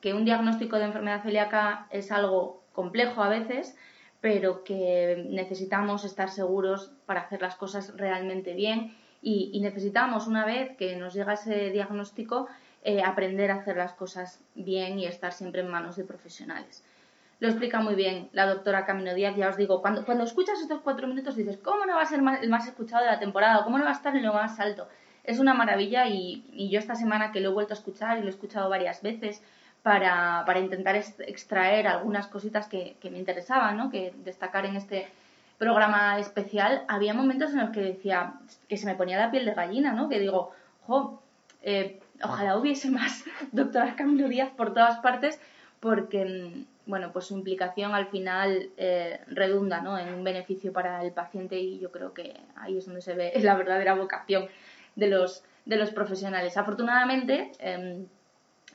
que 0.00 0.14
un 0.14 0.24
diagnóstico 0.24 0.76
de 0.76 0.84
enfermedad 0.84 1.22
celíaca 1.22 1.88
es 1.90 2.12
algo 2.12 2.62
complejo 2.72 3.22
a 3.22 3.28
veces, 3.28 3.76
pero 4.24 4.64
que 4.64 5.22
necesitamos 5.28 6.02
estar 6.06 6.30
seguros 6.30 6.90
para 7.04 7.20
hacer 7.20 7.42
las 7.42 7.56
cosas 7.56 7.92
realmente 7.94 8.54
bien 8.54 8.96
y, 9.20 9.60
necesitamos, 9.60 10.26
una 10.26 10.46
vez 10.46 10.74
que 10.78 10.96
nos 10.96 11.12
llega 11.12 11.34
ese 11.34 11.68
diagnóstico, 11.68 12.48
eh, 12.84 13.02
aprender 13.02 13.50
a 13.50 13.56
hacer 13.56 13.76
las 13.76 13.92
cosas 13.92 14.42
bien 14.54 14.98
y 14.98 15.04
estar 15.04 15.34
siempre 15.34 15.60
en 15.60 15.68
manos 15.68 15.96
de 15.96 16.04
profesionales. 16.04 16.82
Lo 17.38 17.48
explica 17.48 17.80
muy 17.80 17.96
bien 17.96 18.30
la 18.32 18.46
doctora 18.46 18.86
Camino 18.86 19.12
Díaz, 19.12 19.36
ya 19.36 19.50
os 19.50 19.58
digo, 19.58 19.82
cuando, 19.82 20.06
cuando 20.06 20.24
escuchas 20.24 20.58
estos 20.58 20.80
cuatro 20.80 21.06
minutos 21.06 21.36
dices, 21.36 21.58
¿cómo 21.58 21.84
no 21.84 21.96
va 21.96 22.00
a 22.00 22.06
ser 22.06 22.20
el 22.40 22.48
más 22.48 22.66
escuchado 22.66 23.04
de 23.04 23.10
la 23.10 23.20
temporada? 23.20 23.62
¿Cómo 23.62 23.76
no 23.76 23.84
va 23.84 23.90
a 23.90 24.00
estar 24.00 24.16
en 24.16 24.22
lo 24.22 24.32
más 24.32 24.58
alto? 24.58 24.88
Es 25.22 25.38
una 25.38 25.52
maravilla 25.52 26.08
y, 26.08 26.46
y 26.50 26.70
yo 26.70 26.78
esta 26.78 26.94
semana 26.94 27.30
que 27.30 27.40
lo 27.40 27.50
he 27.50 27.52
vuelto 27.52 27.74
a 27.74 27.76
escuchar 27.76 28.16
y 28.16 28.20
lo 28.22 28.28
he 28.28 28.30
escuchado 28.30 28.70
varias 28.70 29.02
veces, 29.02 29.42
para, 29.84 30.58
intentar 30.58 30.96
extraer 30.96 31.86
algunas 31.86 32.26
cositas 32.26 32.66
que, 32.68 32.96
me 33.02 33.18
interesaban, 33.18 33.76
¿no? 33.76 33.90
que 33.90 34.14
destacar 34.24 34.64
en 34.64 34.76
este 34.76 35.06
programa 35.58 36.18
especial, 36.18 36.84
había 36.88 37.12
momentos 37.12 37.52
en 37.52 37.58
los 37.58 37.68
que 37.68 37.82
decía 37.82 38.32
que 38.66 38.78
se 38.78 38.86
me 38.86 38.94
ponía 38.94 39.18
la 39.18 39.30
piel 39.30 39.44
de 39.44 39.52
gallina, 39.52 39.92
¿no? 39.92 40.08
que 40.08 40.18
digo, 40.18 40.52
jo, 40.86 41.22
eh, 41.62 42.00
ojalá 42.22 42.56
hubiese 42.56 42.90
más 42.90 43.24
doctoras 43.52 43.94
Camilo 43.94 44.26
Díaz 44.26 44.50
por 44.56 44.72
todas 44.72 45.00
partes, 45.00 45.38
porque 45.80 46.24
mm, 46.24 46.64
bueno, 46.86 47.12
pues 47.12 47.26
su 47.26 47.36
implicación 47.36 47.94
al 47.94 48.06
final 48.06 48.70
eh, 48.78 49.20
redunda 49.26 49.82
¿no? 49.82 49.98
en 49.98 50.14
un 50.14 50.24
beneficio 50.24 50.72
para 50.72 51.04
el 51.04 51.12
paciente 51.12 51.58
y 51.58 51.78
yo 51.78 51.92
creo 51.92 52.14
que 52.14 52.40
ahí 52.56 52.78
es 52.78 52.86
donde 52.86 53.02
se 53.02 53.12
ve 53.12 53.34
la 53.42 53.54
verdadera 53.54 53.92
vocación 53.94 54.48
de 54.96 55.08
los, 55.08 55.44
de 55.66 55.76
los 55.76 55.90
profesionales. 55.90 56.56
Afortunadamente, 56.56 57.52
em, 57.58 58.06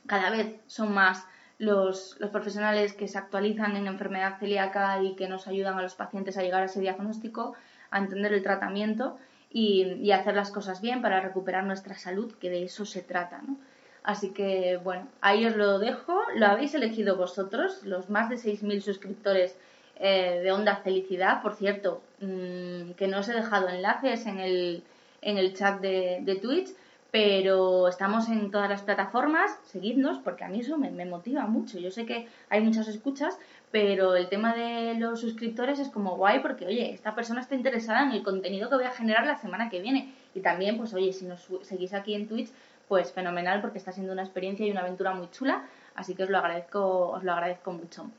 cada 0.06 0.30
vez 0.30 0.54
son 0.66 0.92
más 0.92 1.26
los, 1.58 2.16
los, 2.20 2.30
profesionales 2.30 2.94
que 2.94 3.08
se 3.08 3.18
actualizan 3.18 3.76
en 3.76 3.86
enfermedad 3.86 4.38
celíaca 4.38 5.02
y 5.02 5.14
que 5.14 5.28
nos 5.28 5.46
ayudan 5.46 5.78
a 5.78 5.82
los 5.82 5.94
pacientes 5.94 6.36
a 6.36 6.42
llegar 6.42 6.62
a 6.62 6.66
ese 6.66 6.80
diagnóstico, 6.80 7.54
a 7.90 7.98
entender 7.98 8.32
el 8.32 8.42
tratamiento 8.42 9.18
y, 9.50 9.82
y 10.00 10.12
hacer 10.12 10.34
las 10.34 10.50
cosas 10.50 10.80
bien 10.80 11.02
para 11.02 11.20
recuperar 11.20 11.64
nuestra 11.64 11.96
salud, 11.96 12.32
que 12.40 12.50
de 12.50 12.64
eso 12.64 12.86
se 12.86 13.02
trata. 13.02 13.42
¿no? 13.46 13.56
Así 14.02 14.30
que 14.30 14.78
bueno, 14.82 15.08
ahí 15.20 15.46
os 15.46 15.56
lo 15.56 15.78
dejo. 15.78 16.20
Lo 16.34 16.46
habéis 16.46 16.74
elegido 16.74 17.16
vosotros, 17.16 17.82
los 17.84 18.08
más 18.08 18.28
de 18.30 18.36
6.000 18.36 18.80
suscriptores 18.80 19.56
eh, 19.96 20.40
de 20.42 20.52
Onda 20.52 20.76
Felicidad. 20.76 21.42
Por 21.42 21.54
cierto, 21.54 22.02
mm, 22.20 22.92
que 22.92 23.08
no 23.08 23.18
os 23.18 23.28
he 23.28 23.34
dejado 23.34 23.68
enlaces 23.68 24.26
en 24.26 24.38
el, 24.40 24.82
en 25.20 25.38
el 25.38 25.54
chat 25.54 25.80
de, 25.80 26.20
de, 26.22 26.36
Twitch, 26.36 26.70
pero 27.10 27.88
estamos 27.88 28.28
en 28.28 28.50
todas 28.50 28.68
las 28.68 28.82
plataformas. 28.82 29.58
Seguidnos 29.64 30.18
porque 30.18 30.44
a 30.44 30.48
mí 30.48 30.60
eso 30.60 30.78
me, 30.78 30.90
motiva 31.04 31.46
mucho. 31.46 31.78
Yo 31.78 31.90
sé 31.90 32.06
que 32.06 32.28
hay 32.48 32.60
muchas 32.60 32.88
escuchas, 32.88 33.38
pero 33.70 34.16
el 34.16 34.28
tema 34.28 34.54
de 34.54 34.94
los 34.94 35.20
suscriptores 35.20 35.78
es 35.78 35.88
como 35.88 36.16
guay 36.16 36.40
porque, 36.40 36.66
oye, 36.66 36.92
esta 36.92 37.14
persona 37.14 37.40
está 37.40 37.54
interesada 37.54 38.02
en 38.02 38.12
el 38.12 38.22
contenido 38.22 38.68
que 38.68 38.76
voy 38.76 38.84
a 38.84 38.92
generar 38.92 39.26
la 39.26 39.36
semana 39.36 39.70
que 39.70 39.80
viene. 39.80 40.12
Y 40.34 40.40
también, 40.40 40.76
pues, 40.78 40.94
oye, 40.94 41.12
si 41.12 41.26
nos 41.26 41.48
seguís 41.62 41.94
aquí 41.94 42.14
en 42.14 42.28
Twitch, 42.28 42.50
pues 42.86 43.12
fenomenal 43.12 43.60
porque 43.60 43.78
está 43.78 43.92
siendo 43.92 44.12
una 44.12 44.22
experiencia 44.22 44.66
y 44.66 44.70
una 44.70 44.80
aventura 44.80 45.14
muy 45.14 45.30
chula, 45.30 45.64
así 45.94 46.16
que 46.16 46.24
os 46.24 46.30
lo 46.30 46.38
agradezco, 46.38 47.10
os 47.10 47.22
lo 47.22 47.32
agradezco 47.32 47.72
mucho. 47.72 48.10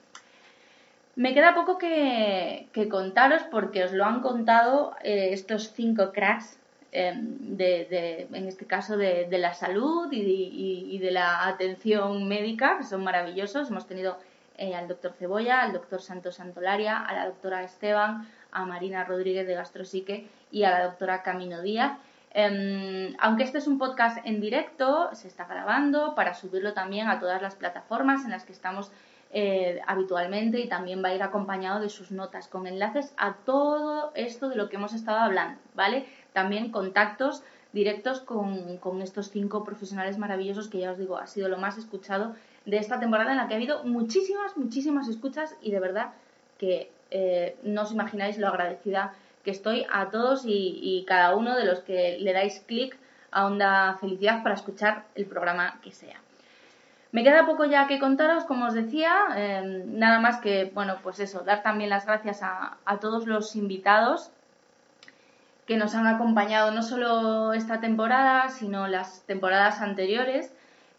Me 1.18 1.34
queda 1.34 1.54
poco 1.54 1.78
que, 1.78 2.70
contaros 2.90 3.44
porque 3.52 3.84
os 3.84 3.92
lo 3.92 4.06
han 4.06 4.22
contado 4.22 4.96
eh, 5.04 5.30
estos 5.34 5.74
cinco 5.74 6.14
cracks 6.14 6.58
em, 6.92 7.58
de, 7.58 8.28
en 8.32 8.48
este 8.48 8.66
caso 8.66 8.98
de, 8.98 9.28
la 9.32 9.54
salud 9.54 10.10
y, 10.12 10.98
de 11.00 11.12
la 11.12 11.48
atención 11.48 12.28
médica, 12.28 12.78
que 12.78 12.84
son 12.84 13.04
maravillosos. 13.04 13.70
Hemos 13.70 13.88
tenido 13.88 14.18
eh, 14.58 14.76
al 14.76 14.88
doctor 14.88 15.14
Cebolla, 15.14 15.62
al 15.62 15.74
doctor 15.74 16.02
Santos 16.02 16.36
Santolaria, 16.36 17.00
a 17.00 17.14
la 17.14 17.26
doctora 17.28 17.64
Esteban, 17.64 18.28
a 18.52 18.66
Marina 18.66 19.04
Rodríguez 19.04 19.48
de 19.48 19.56
Gastrosique 19.56 20.28
y 20.52 20.64
a 20.64 20.72
la 20.72 20.84
doctora 20.86 21.24
Camino 21.24 21.62
Díaz. 21.62 21.98
Em, 22.34 23.14
aunque 23.20 23.44
este 23.44 23.58
es 23.58 23.68
un 23.68 23.78
podcast 23.78 24.26
en 24.26 24.40
directo, 24.40 25.10
se 25.14 25.28
está 25.28 25.46
grabando 25.46 26.16
para 26.16 26.34
subirlo 26.34 26.74
también 26.74 27.10
a 27.10 27.20
todas 27.20 27.42
las 27.42 27.56
plataformas 27.56 28.24
en 28.24 28.32
las 28.32 28.46
que 28.46 28.54
estamos 28.54 28.92
eh, 29.34 29.80
habitualmente 29.88 30.60
y 30.60 30.68
también 30.68 31.02
va 31.02 31.10
a 31.10 31.16
ir 31.16 31.24
acompañado 31.24 31.80
de 31.80 31.88
sus 31.88 32.12
notas 32.12 32.50
con 32.50 32.68
enlaces 32.68 33.14
a 33.16 33.36
todo 33.46 34.12
esto 34.14 34.50
de 34.50 34.58
lo 34.58 34.68
que 34.68 34.76
hemos 34.76 34.94
estado 34.94 35.20
hablando, 35.20 35.58
¿vale? 35.74 36.06
También 36.34 36.72
contactos 36.72 37.44
directos 37.74 38.20
con, 38.20 39.02
estos 39.02 39.32
cinco 39.32 39.64
profesionales 39.64 40.18
maravillosos 40.18 40.68
que 40.68 40.80
ya 40.80 40.92
os 40.92 40.98
digo, 40.98 41.18
ha 41.18 41.28
sido 41.28 41.48
lo 41.48 41.58
más 41.58 41.78
escuchado 41.78 42.36
de 42.66 42.78
esta 42.78 43.00
temporada 43.00 43.32
en 43.32 43.38
la 43.38 43.48
que 43.48 43.54
ha 43.54 43.58
habido 43.58 43.84
muchísimas, 43.84 44.58
muchísimas 44.58 45.08
escuchas 45.08 45.56
y 45.62 45.72
de 45.72 45.80
verdad 45.80 46.12
que 46.58 46.92
eh, 47.12 47.56
no 47.64 47.84
os 47.84 47.92
imagináis 47.92 48.38
lo 48.38 48.48
agradecida 48.48 49.14
que 49.44 49.52
estoy 49.52 49.86
a 49.92 50.10
todos 50.10 50.44
y, 50.46 51.04
cada 51.08 51.36
uno 51.36 51.56
de 51.56 51.66
los 51.66 51.80
que 51.80 52.18
le 52.20 52.34
dais 52.34 52.60
clic 52.68 52.98
a 53.32 53.48
Onda 53.48 53.98
Felicidad 54.00 54.44
para 54.44 54.56
escuchar 54.56 55.06
el 55.16 55.26
programa 55.26 55.80
que 55.82 55.92
sea. 55.92 56.20
Me 57.12 57.24
queda 57.24 57.46
poco 57.46 57.66
ya 57.66 57.88
que 57.88 58.00
contaros, 58.00 58.46
como 58.46 58.68
os 58.68 58.74
decía, 58.74 59.14
em, 59.36 59.98
nada 59.98 60.20
más 60.20 60.38
que, 60.40 60.72
bueno, 60.74 60.98
pues 61.04 61.20
eso, 61.20 61.42
dar 61.42 61.64
también 61.64 61.90
las 61.90 62.06
gracias 62.06 62.42
a, 62.44 62.78
todos 63.02 63.26
los 63.26 63.56
invitados 63.56 64.32
que 65.72 65.78
nos 65.78 65.96
han 65.96 66.06
acompañado 66.06 66.72
no 66.72 66.84
solo 66.84 67.54
esta 67.54 67.80
temporada, 67.80 68.50
sino 68.50 68.90
las 68.90 69.22
temporadas 69.26 69.80
anteriores. 69.80 70.52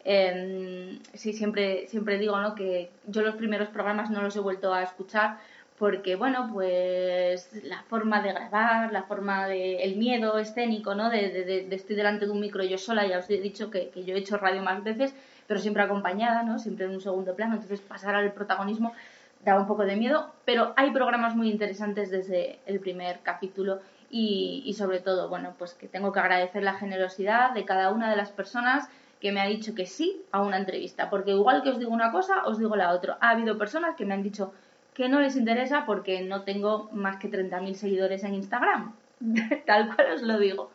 Eh, 0.03 0.97
sí, 1.13 1.31
siempre, 1.31 1.85
siempre 1.89 2.17
digo 2.17 2.41
¿no? 2.41 2.55
que 2.55 2.89
yo 3.05 3.21
los 3.21 3.35
primeros 3.35 3.69
programas 3.69 4.09
no 4.09 4.23
los 4.23 4.35
he 4.35 4.39
vuelto 4.39 4.73
a 4.73 4.81
escuchar 4.81 5.37
porque 5.77 6.15
bueno, 6.15 6.49
pues 6.51 7.51
la 7.63 7.83
forma 7.83 8.23
de 8.23 8.33
grabar, 8.33 8.91
la 8.91 9.03
forma 9.03 9.45
de 9.47 9.83
el 9.83 9.95
miedo 9.97 10.39
escénico, 10.39 10.95
¿no? 10.95 11.11
De, 11.11 11.29
de, 11.29 11.75
estoy 11.75 11.95
delante 11.95 12.25
de 12.25 12.31
un 12.31 12.39
micro 12.39 12.63
yo 12.63 12.79
sola, 12.79 13.05
ya 13.05 13.19
os 13.19 13.29
he 13.29 13.39
dicho 13.39 13.69
que, 13.69 13.91
yo 13.93 14.15
he 14.15 14.17
hecho 14.17 14.37
radio 14.37 14.63
más 14.63 14.83
veces, 14.83 15.13
pero 15.45 15.59
siempre 15.59 15.83
acompañada, 15.83 16.41
¿no? 16.41 16.57
Siempre 16.57 16.85
en 16.85 16.93
un 16.93 17.01
segundo 17.01 17.35
plano, 17.35 17.53
entonces 17.55 17.79
pasar 17.79 18.15
al 18.15 18.31
protagonismo 18.33 18.93
da 19.45 19.59
un 19.59 19.67
poco 19.67 19.83
de 19.85 19.97
miedo, 19.97 20.31
pero 20.45 20.73
hay 20.77 20.89
programas 20.91 21.35
muy 21.35 21.51
interesantes 21.51 22.09
desde 22.09 22.59
el 22.65 22.79
primer 22.79 23.19
capítulo 23.21 23.79
y, 24.15 24.71
sobre 24.77 24.99
todo, 24.99 25.27
bueno, 25.27 25.55
pues 25.57 25.73
que 25.73 25.87
tengo 25.87 26.11
que 26.11 26.19
agradecer 26.19 26.61
la 26.61 26.75
generosidad 26.75 27.51
de 27.53 27.65
cada 27.65 27.89
una 27.89 28.11
de 28.11 28.15
las 28.15 28.29
personas 28.29 28.87
que 29.19 29.31
me 29.31 29.41
ha 29.41 29.47
dicho 29.47 29.73
que 29.73 29.87
sí 29.87 30.21
a 30.31 30.43
una 30.43 30.57
entrevista, 30.57 31.09
porque 31.09 31.31
igual 31.31 31.63
que 31.63 31.71
os 31.71 31.79
digo 31.79 31.91
una 31.91 32.11
cosa, 32.11 32.45
os 32.45 32.59
digo 32.59 32.75
la 32.75 32.91
otra. 32.91 33.17
Ha 33.21 33.31
habido 33.31 33.57
personas 33.57 33.95
que 33.95 34.05
me 34.05 34.13
han 34.13 34.21
dicho 34.21 34.53
que 34.93 35.09
no 35.09 35.19
les 35.19 35.35
interesa 35.35 35.87
porque 35.87 36.21
no 36.21 36.43
tengo 36.43 36.91
más 36.91 37.17
que 37.17 37.31
30.000 37.31 37.73
seguidores 37.73 38.23
en 38.23 38.35
Instagram. 38.35 38.93
Tal 39.65 39.95
cual 39.95 40.11
os 40.13 40.21
lo 40.21 40.37
digo. 40.37 40.69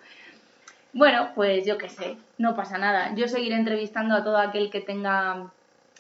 Bueno, 0.92 1.28
pues 1.36 1.64
yo 1.64 1.78
qué 1.78 1.90
sé, 1.90 2.16
no 2.38 2.56
pasa 2.56 2.76
nada. 2.76 3.14
Yo 3.14 3.28
seguiré 3.28 3.54
entrevistando 3.54 4.16
a 4.16 4.24
todo 4.24 4.38
aquel 4.38 4.68
que 4.68 4.80
tenga 4.80 5.52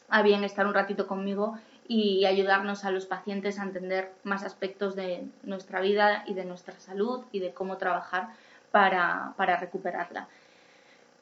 a 0.08 0.22
bien 0.22 0.42
estar 0.42 0.66
un 0.66 0.74
ratito 0.74 1.06
conmigo 1.06 1.56
y 1.88 2.26
ayudarnos 2.26 2.84
a 2.84 2.90
los 2.90 3.06
pacientes 3.06 3.58
a 3.58 3.62
entender 3.62 4.12
más 4.22 4.44
aspectos 4.44 4.94
de 4.94 5.26
nuestra 5.42 5.80
vida 5.80 6.22
y 6.26 6.34
de 6.34 6.44
nuestra 6.44 6.78
salud 6.78 7.24
y 7.32 7.40
de 7.40 7.52
cómo 7.52 7.78
trabajar 7.78 8.28
para, 8.70 9.32
para 9.36 9.56
recuperarla. 9.56 10.28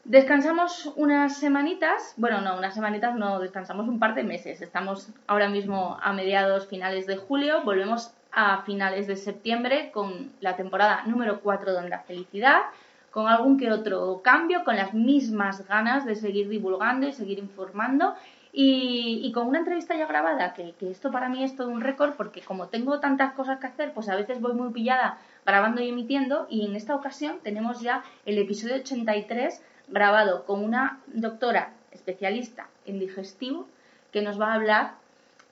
Descansamos 0.05 0.93
unas 0.97 1.37
semanitas, 1.37 2.15
bueno, 2.17 2.41
no, 2.41 2.57
unas 2.57 2.75
semanitas 2.75 3.15
no, 3.17 3.39
descansamos 3.41 3.89
un 3.89 3.99
par 3.99 4.15
de 4.15 4.25
meses. 4.25 4.61
Estamos 4.61 5.09
ahora 5.27 5.49
mismo 5.49 5.99
a 6.03 6.13
mediados, 6.13 6.67
finales 6.67 7.07
de 7.07 7.17
julio, 7.17 7.63
volvemos 7.63 8.13
a 8.33 8.63
finales 8.63 9.07
de 9.07 9.17
septiembre 9.17 9.91
con 9.93 10.31
la 10.41 10.57
temporada 10.57 11.03
número 11.07 11.41
4 11.41 11.73
de 11.73 11.79
Onda 11.79 12.01
Felicidad, 12.01 12.63
con 13.11 13.29
algún 13.29 13.59
que 13.59 13.73
otro 13.73 14.21
cambio, 14.23 14.63
con 14.63 14.77
las 14.77 14.95
mismas 14.95 15.67
ganas 15.67 16.05
de 16.05 16.17
seguir 16.17 16.49
divulgando 16.49 17.09
y 17.09 17.13
seguir 17.13 17.39
informando 17.39 18.15
y, 18.59 19.31
con 19.33 19.49
una 19.49 19.59
entrevista 19.59 19.95
ya 19.99 20.07
grabada, 20.07 20.55
que, 20.55 20.75
esto 20.81 21.11
para 21.11 21.29
mí 21.29 21.45
es 21.45 21.57
todo 21.57 21.69
un 21.69 21.83
récord 21.83 22.15
porque 22.15 22.41
como 22.41 22.69
tengo 22.69 23.01
tantas 23.01 23.35
cosas 23.35 23.61
que 23.61 23.67
hacer, 23.67 23.93
pues 23.93 24.09
a 24.09 24.17
veces 24.17 24.41
voy 24.41 24.55
muy 24.55 24.73
pillada 24.73 25.19
grabando 25.45 25.83
y 25.83 25.91
emitiendo 25.91 26.47
y 26.49 26.65
en 26.65 26.75
esta 26.75 26.95
ocasión 26.95 27.41
tenemos 27.43 27.83
ya 27.83 28.03
el 28.25 28.39
episodio 28.39 28.77
83 28.77 29.63
grabado 29.89 30.47
con 30.47 30.65
una 30.65 31.01
doctora 31.09 31.75
especialista 31.93 32.69
en 32.87 32.99
digestivo 32.99 33.69
que 34.11 34.23
nos 34.23 34.41
va 34.41 34.53
a 34.53 34.55
hablar 34.55 34.93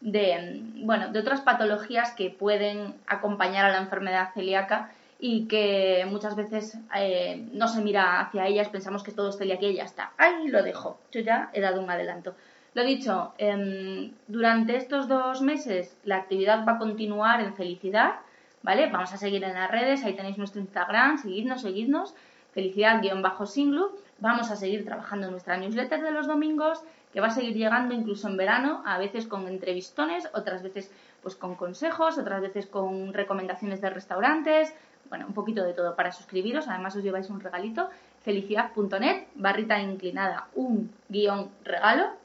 de, 0.01 0.63
bueno, 0.77 1.13
de 1.13 1.19
otras 1.19 1.43
patologías 1.43 2.13
que 2.13 2.31
pueden 2.31 2.95
acompañar 3.07 3.67
a 3.67 3.73
la 3.73 3.83
enfermedad 3.83 4.33
celíaca 4.33 4.93
y 5.19 5.47
que 5.47 6.07
muchas 6.09 6.37
veces 6.37 6.79
eh, 6.97 7.47
no 7.53 7.69
se 7.69 7.83
mira 7.83 8.21
hacia 8.21 8.47
ellas, 8.47 8.71
pensamos 8.71 9.03
que 9.03 9.13
todo 9.13 9.29
es 9.29 9.37
celiaquía 9.37 9.71
y 9.71 9.77
ya 9.77 9.85
está. 9.85 10.13
Ahí 10.17 10.49
lo 10.49 10.63
dejo, 10.63 10.99
yo 11.13 11.21
ya 11.21 11.51
he 11.53 11.61
dado 11.61 11.83
un 11.83 11.91
adelanto. 11.91 12.35
Lo 12.75 12.83
dicho, 12.83 13.35
em, 13.39 14.13
durante 14.27 14.77
estos 14.77 15.07
dos 15.07 15.41
meses 15.43 15.97
la 16.05 16.17
actividad 16.17 16.67
va 16.67 16.73
a 16.73 16.79
continuar 16.79 17.41
en 17.41 17.55
felicidad, 17.55 18.17
¿vale? 18.63 18.91
Vamos 18.91 19.13
a 19.13 19.17
seguir 19.17 19.45
en 19.45 19.55
las 19.55 19.71
redes, 19.71 20.05
ahí 20.05 20.15
tenéis 20.15 20.39
nuestro 20.39 20.61
Instagram, 20.61 21.19
seguidnos, 21.19 21.63
seguidnos, 21.63 22.15
felicidad-singlu 22.53 23.93
Vamos 24.19 24.51
a 24.51 24.57
seguir 24.57 24.85
trabajando 24.85 25.27
en 25.27 25.33
nuestra 25.33 25.57
newsletter 25.57 26.03
de 26.03 26.11
los 26.11 26.27
domingos, 26.27 26.83
que 27.13 27.21
va 27.21 27.29
a 27.29 27.31
seguir 27.31 27.55
llegando 27.55 27.95
incluso 27.95 28.29
en 28.29 28.37
verano, 28.37 28.83
a 28.85 28.99
veces 28.99 29.27
con 29.27 29.47
entrevistones, 29.47 30.29
otras 30.35 30.63
veces 30.63 30.91
pues 31.23 31.37
con 31.37 31.55
consejos, 31.55 32.19
otras 32.19 32.41
veces 32.41 32.67
con 32.67 33.13
recomendaciones 33.13 33.81
de 33.81 33.91
restaurantes, 33.91 34.75
bueno, 35.11 35.27
un 35.29 35.35
poquito 35.35 35.63
de 35.63 35.75
todo 35.75 35.95
para 35.95 36.11
suscribiros, 36.11 36.67
además 36.67 36.97
os 36.97 37.05
lleváis 37.05 37.31
un 37.31 37.41
regalito, 37.41 37.89
felicidad.net, 38.25 39.27
barrita 39.35 39.81
inclinada, 39.81 40.49
un 40.55 40.91
guion 41.09 41.51
regalo, 41.65 42.24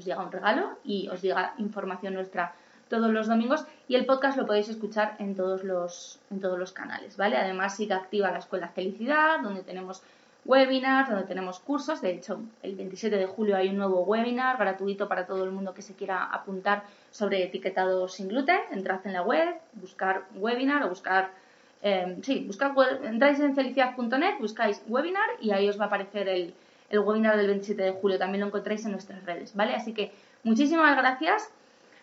os 0.00 0.06
llega 0.06 0.24
un 0.24 0.32
regalo 0.32 0.78
y 0.84 1.08
os 1.08 1.22
llega 1.22 1.54
información 1.58 2.14
nuestra 2.14 2.54
todos 2.88 3.12
los 3.12 3.28
domingos 3.28 3.64
y 3.86 3.94
el 3.94 4.04
podcast 4.04 4.36
lo 4.36 4.46
podéis 4.46 4.68
escuchar 4.68 5.14
en 5.20 5.36
todos 5.36 5.62
los, 5.62 6.18
en 6.30 6.40
todos 6.40 6.58
los 6.58 6.72
canales, 6.72 7.16
¿vale? 7.16 7.36
Además 7.36 7.76
sigue 7.76 7.94
activa 7.94 8.32
la 8.32 8.38
Escuela 8.38 8.68
Felicidad, 8.68 9.40
donde 9.40 9.62
tenemos 9.62 10.02
webinars, 10.44 11.08
donde 11.08 11.26
tenemos 11.26 11.60
cursos. 11.60 12.00
De 12.00 12.10
hecho, 12.10 12.40
el 12.62 12.74
27 12.74 13.16
de 13.16 13.26
julio 13.26 13.56
hay 13.56 13.68
un 13.68 13.76
nuevo 13.76 14.02
webinar 14.02 14.58
gratuito 14.58 15.06
para 15.06 15.26
todo 15.26 15.44
el 15.44 15.52
mundo 15.52 15.72
que 15.72 15.82
se 15.82 15.94
quiera 15.94 16.24
apuntar 16.24 16.82
sobre 17.12 17.44
etiquetado 17.44 18.08
sin 18.08 18.26
gluten. 18.26 18.60
Entrad 18.72 19.06
en 19.06 19.12
la 19.12 19.22
web, 19.22 19.54
buscar 19.74 20.24
webinar 20.34 20.82
o 20.82 20.88
buscar, 20.88 21.30
eh, 21.82 22.18
sí, 22.22 22.44
buscar, 22.44 22.74
entráis 23.04 23.38
en 23.38 23.54
felicidad.net, 23.54 24.38
buscáis 24.40 24.82
webinar 24.88 25.28
y 25.40 25.52
ahí 25.52 25.68
os 25.68 25.78
va 25.78 25.84
a 25.84 25.86
aparecer 25.86 26.28
el, 26.28 26.54
el 26.90 26.98
webinar 27.00 27.36
del 27.36 27.46
27 27.46 27.82
de 27.82 27.92
julio. 27.92 28.18
También 28.18 28.40
lo 28.40 28.48
encontráis 28.48 28.84
en 28.84 28.92
nuestras 28.92 29.24
redes, 29.24 29.54
¿vale? 29.54 29.74
Así 29.74 29.94
que 29.94 30.12
muchísimas 30.42 30.96
gracias 30.96 31.50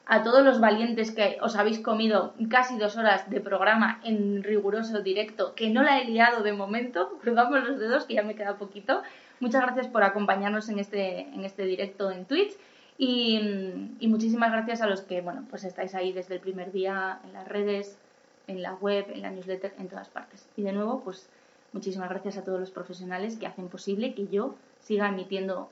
a 0.08 0.24
todos 0.24 0.44
los 0.44 0.60
valientes 0.62 1.12
que 1.12 1.38
os 1.42 1.58
habéis 1.58 1.80
comido 1.80 2.34
casi 2.50 2.78
dos 2.78 2.96
horas 2.96 3.30
de 3.30 3.42
programa 3.42 4.00
en 4.06 4.42
riguroso 4.42 5.02
directo, 5.02 5.54
que 5.54 5.70
no 5.70 5.84
la 5.84 6.00
he 6.00 6.06
liado 6.06 6.44
de 6.44 6.54
momento, 6.54 7.18
cruzamos 7.22 7.68
los 7.68 7.80
dedos, 7.80 8.06
que 8.06 8.16
ya 8.16 8.24
me 8.24 8.36
queda 8.36 8.58
poquito. 8.58 9.04
Muchas 9.40 9.62
gracias 9.62 9.88
por 9.88 10.04
acompañarnos 10.04 10.70
en 10.70 10.80
este, 10.80 11.22
en 11.22 11.44
este 11.44 11.64
directo 11.64 12.10
en 12.10 12.26
Twitch 12.26 12.54
y, 12.98 13.96
y, 14.00 14.08
muchísimas 14.08 14.52
gracias 14.52 14.82
a 14.82 14.88
los 14.88 15.02
que, 15.02 15.22
bueno, 15.22 15.46
pues 15.52 15.64
estáis 15.64 15.94
ahí 15.94 16.12
desde 16.14 16.36
el 16.36 16.42
primer 16.42 16.72
día 16.72 17.20
en 17.24 17.34
las 17.34 17.48
redes, 17.48 18.00
en 18.48 18.64
la 18.64 18.74
web, 18.74 19.06
en 19.14 19.22
la 19.22 19.30
newsletter, 19.30 19.76
en 19.78 19.88
todas 19.88 20.10
partes. 20.10 20.50
Y 20.56 20.64
de 20.64 20.72
nuevo, 20.72 21.02
pues 21.04 21.30
muchísimas 21.74 22.10
gracias 22.10 22.38
a 22.38 22.44
todos 22.44 22.60
los 22.60 22.72
profesionales 22.72 23.36
que 23.38 23.46
hacen 23.46 23.68
posible 23.68 24.16
que 24.16 24.28
yo 24.28 24.56
siga 24.88 25.10
emitiendo 25.10 25.70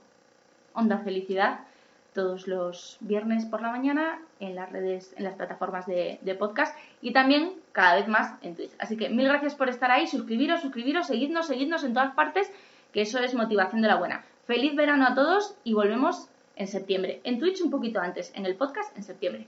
Onda 0.74 0.98
Felicidad 0.98 1.62
todos 2.14 2.48
los 2.48 2.98
viernes 3.00 3.46
por 3.46 3.62
la 3.62 3.72
mañana 3.72 4.20
en 4.42 4.56
las 4.56 4.72
redes, 4.72 5.14
en 5.18 5.24
las 5.24 5.36
plataformas 5.36 5.86
de, 5.86 6.36
podcast 6.38 6.78
y 7.02 7.14
también 7.14 7.54
cada 7.72 7.96
vez 7.96 8.08
más 8.10 8.36
en 8.42 8.56
Twitch. 8.56 8.72
Así 8.78 8.98
que 8.98 9.10
mil 9.10 9.28
gracias 9.28 9.56
por 9.56 9.70
estar 9.70 9.90
ahí, 9.90 10.08
suscribiros, 10.08 10.62
suscribiros, 10.62 11.08
seguidnos, 11.08 11.48
seguidnos 11.48 11.84
en 11.86 11.94
todas 11.94 12.14
partes, 12.14 12.52
que 12.94 13.02
eso 13.02 13.20
es 13.20 13.34
motivación 13.34 13.82
de 13.82 13.88
la 13.88 13.96
buena. 13.96 14.26
Feliz 14.48 14.76
verano 14.76 15.06
a 15.06 15.16
todos 15.16 15.56
y 15.64 15.74
volvemos 15.74 16.28
en 16.58 16.68
septiembre. 16.68 17.22
En 17.24 17.40
Twitch 17.40 17.62
un 17.62 17.72
poquito 17.72 18.00
antes, 18.02 18.34
en 18.36 18.46
el 18.46 18.56
podcast 18.56 18.96
en 18.98 19.04
septiembre. 19.04 19.48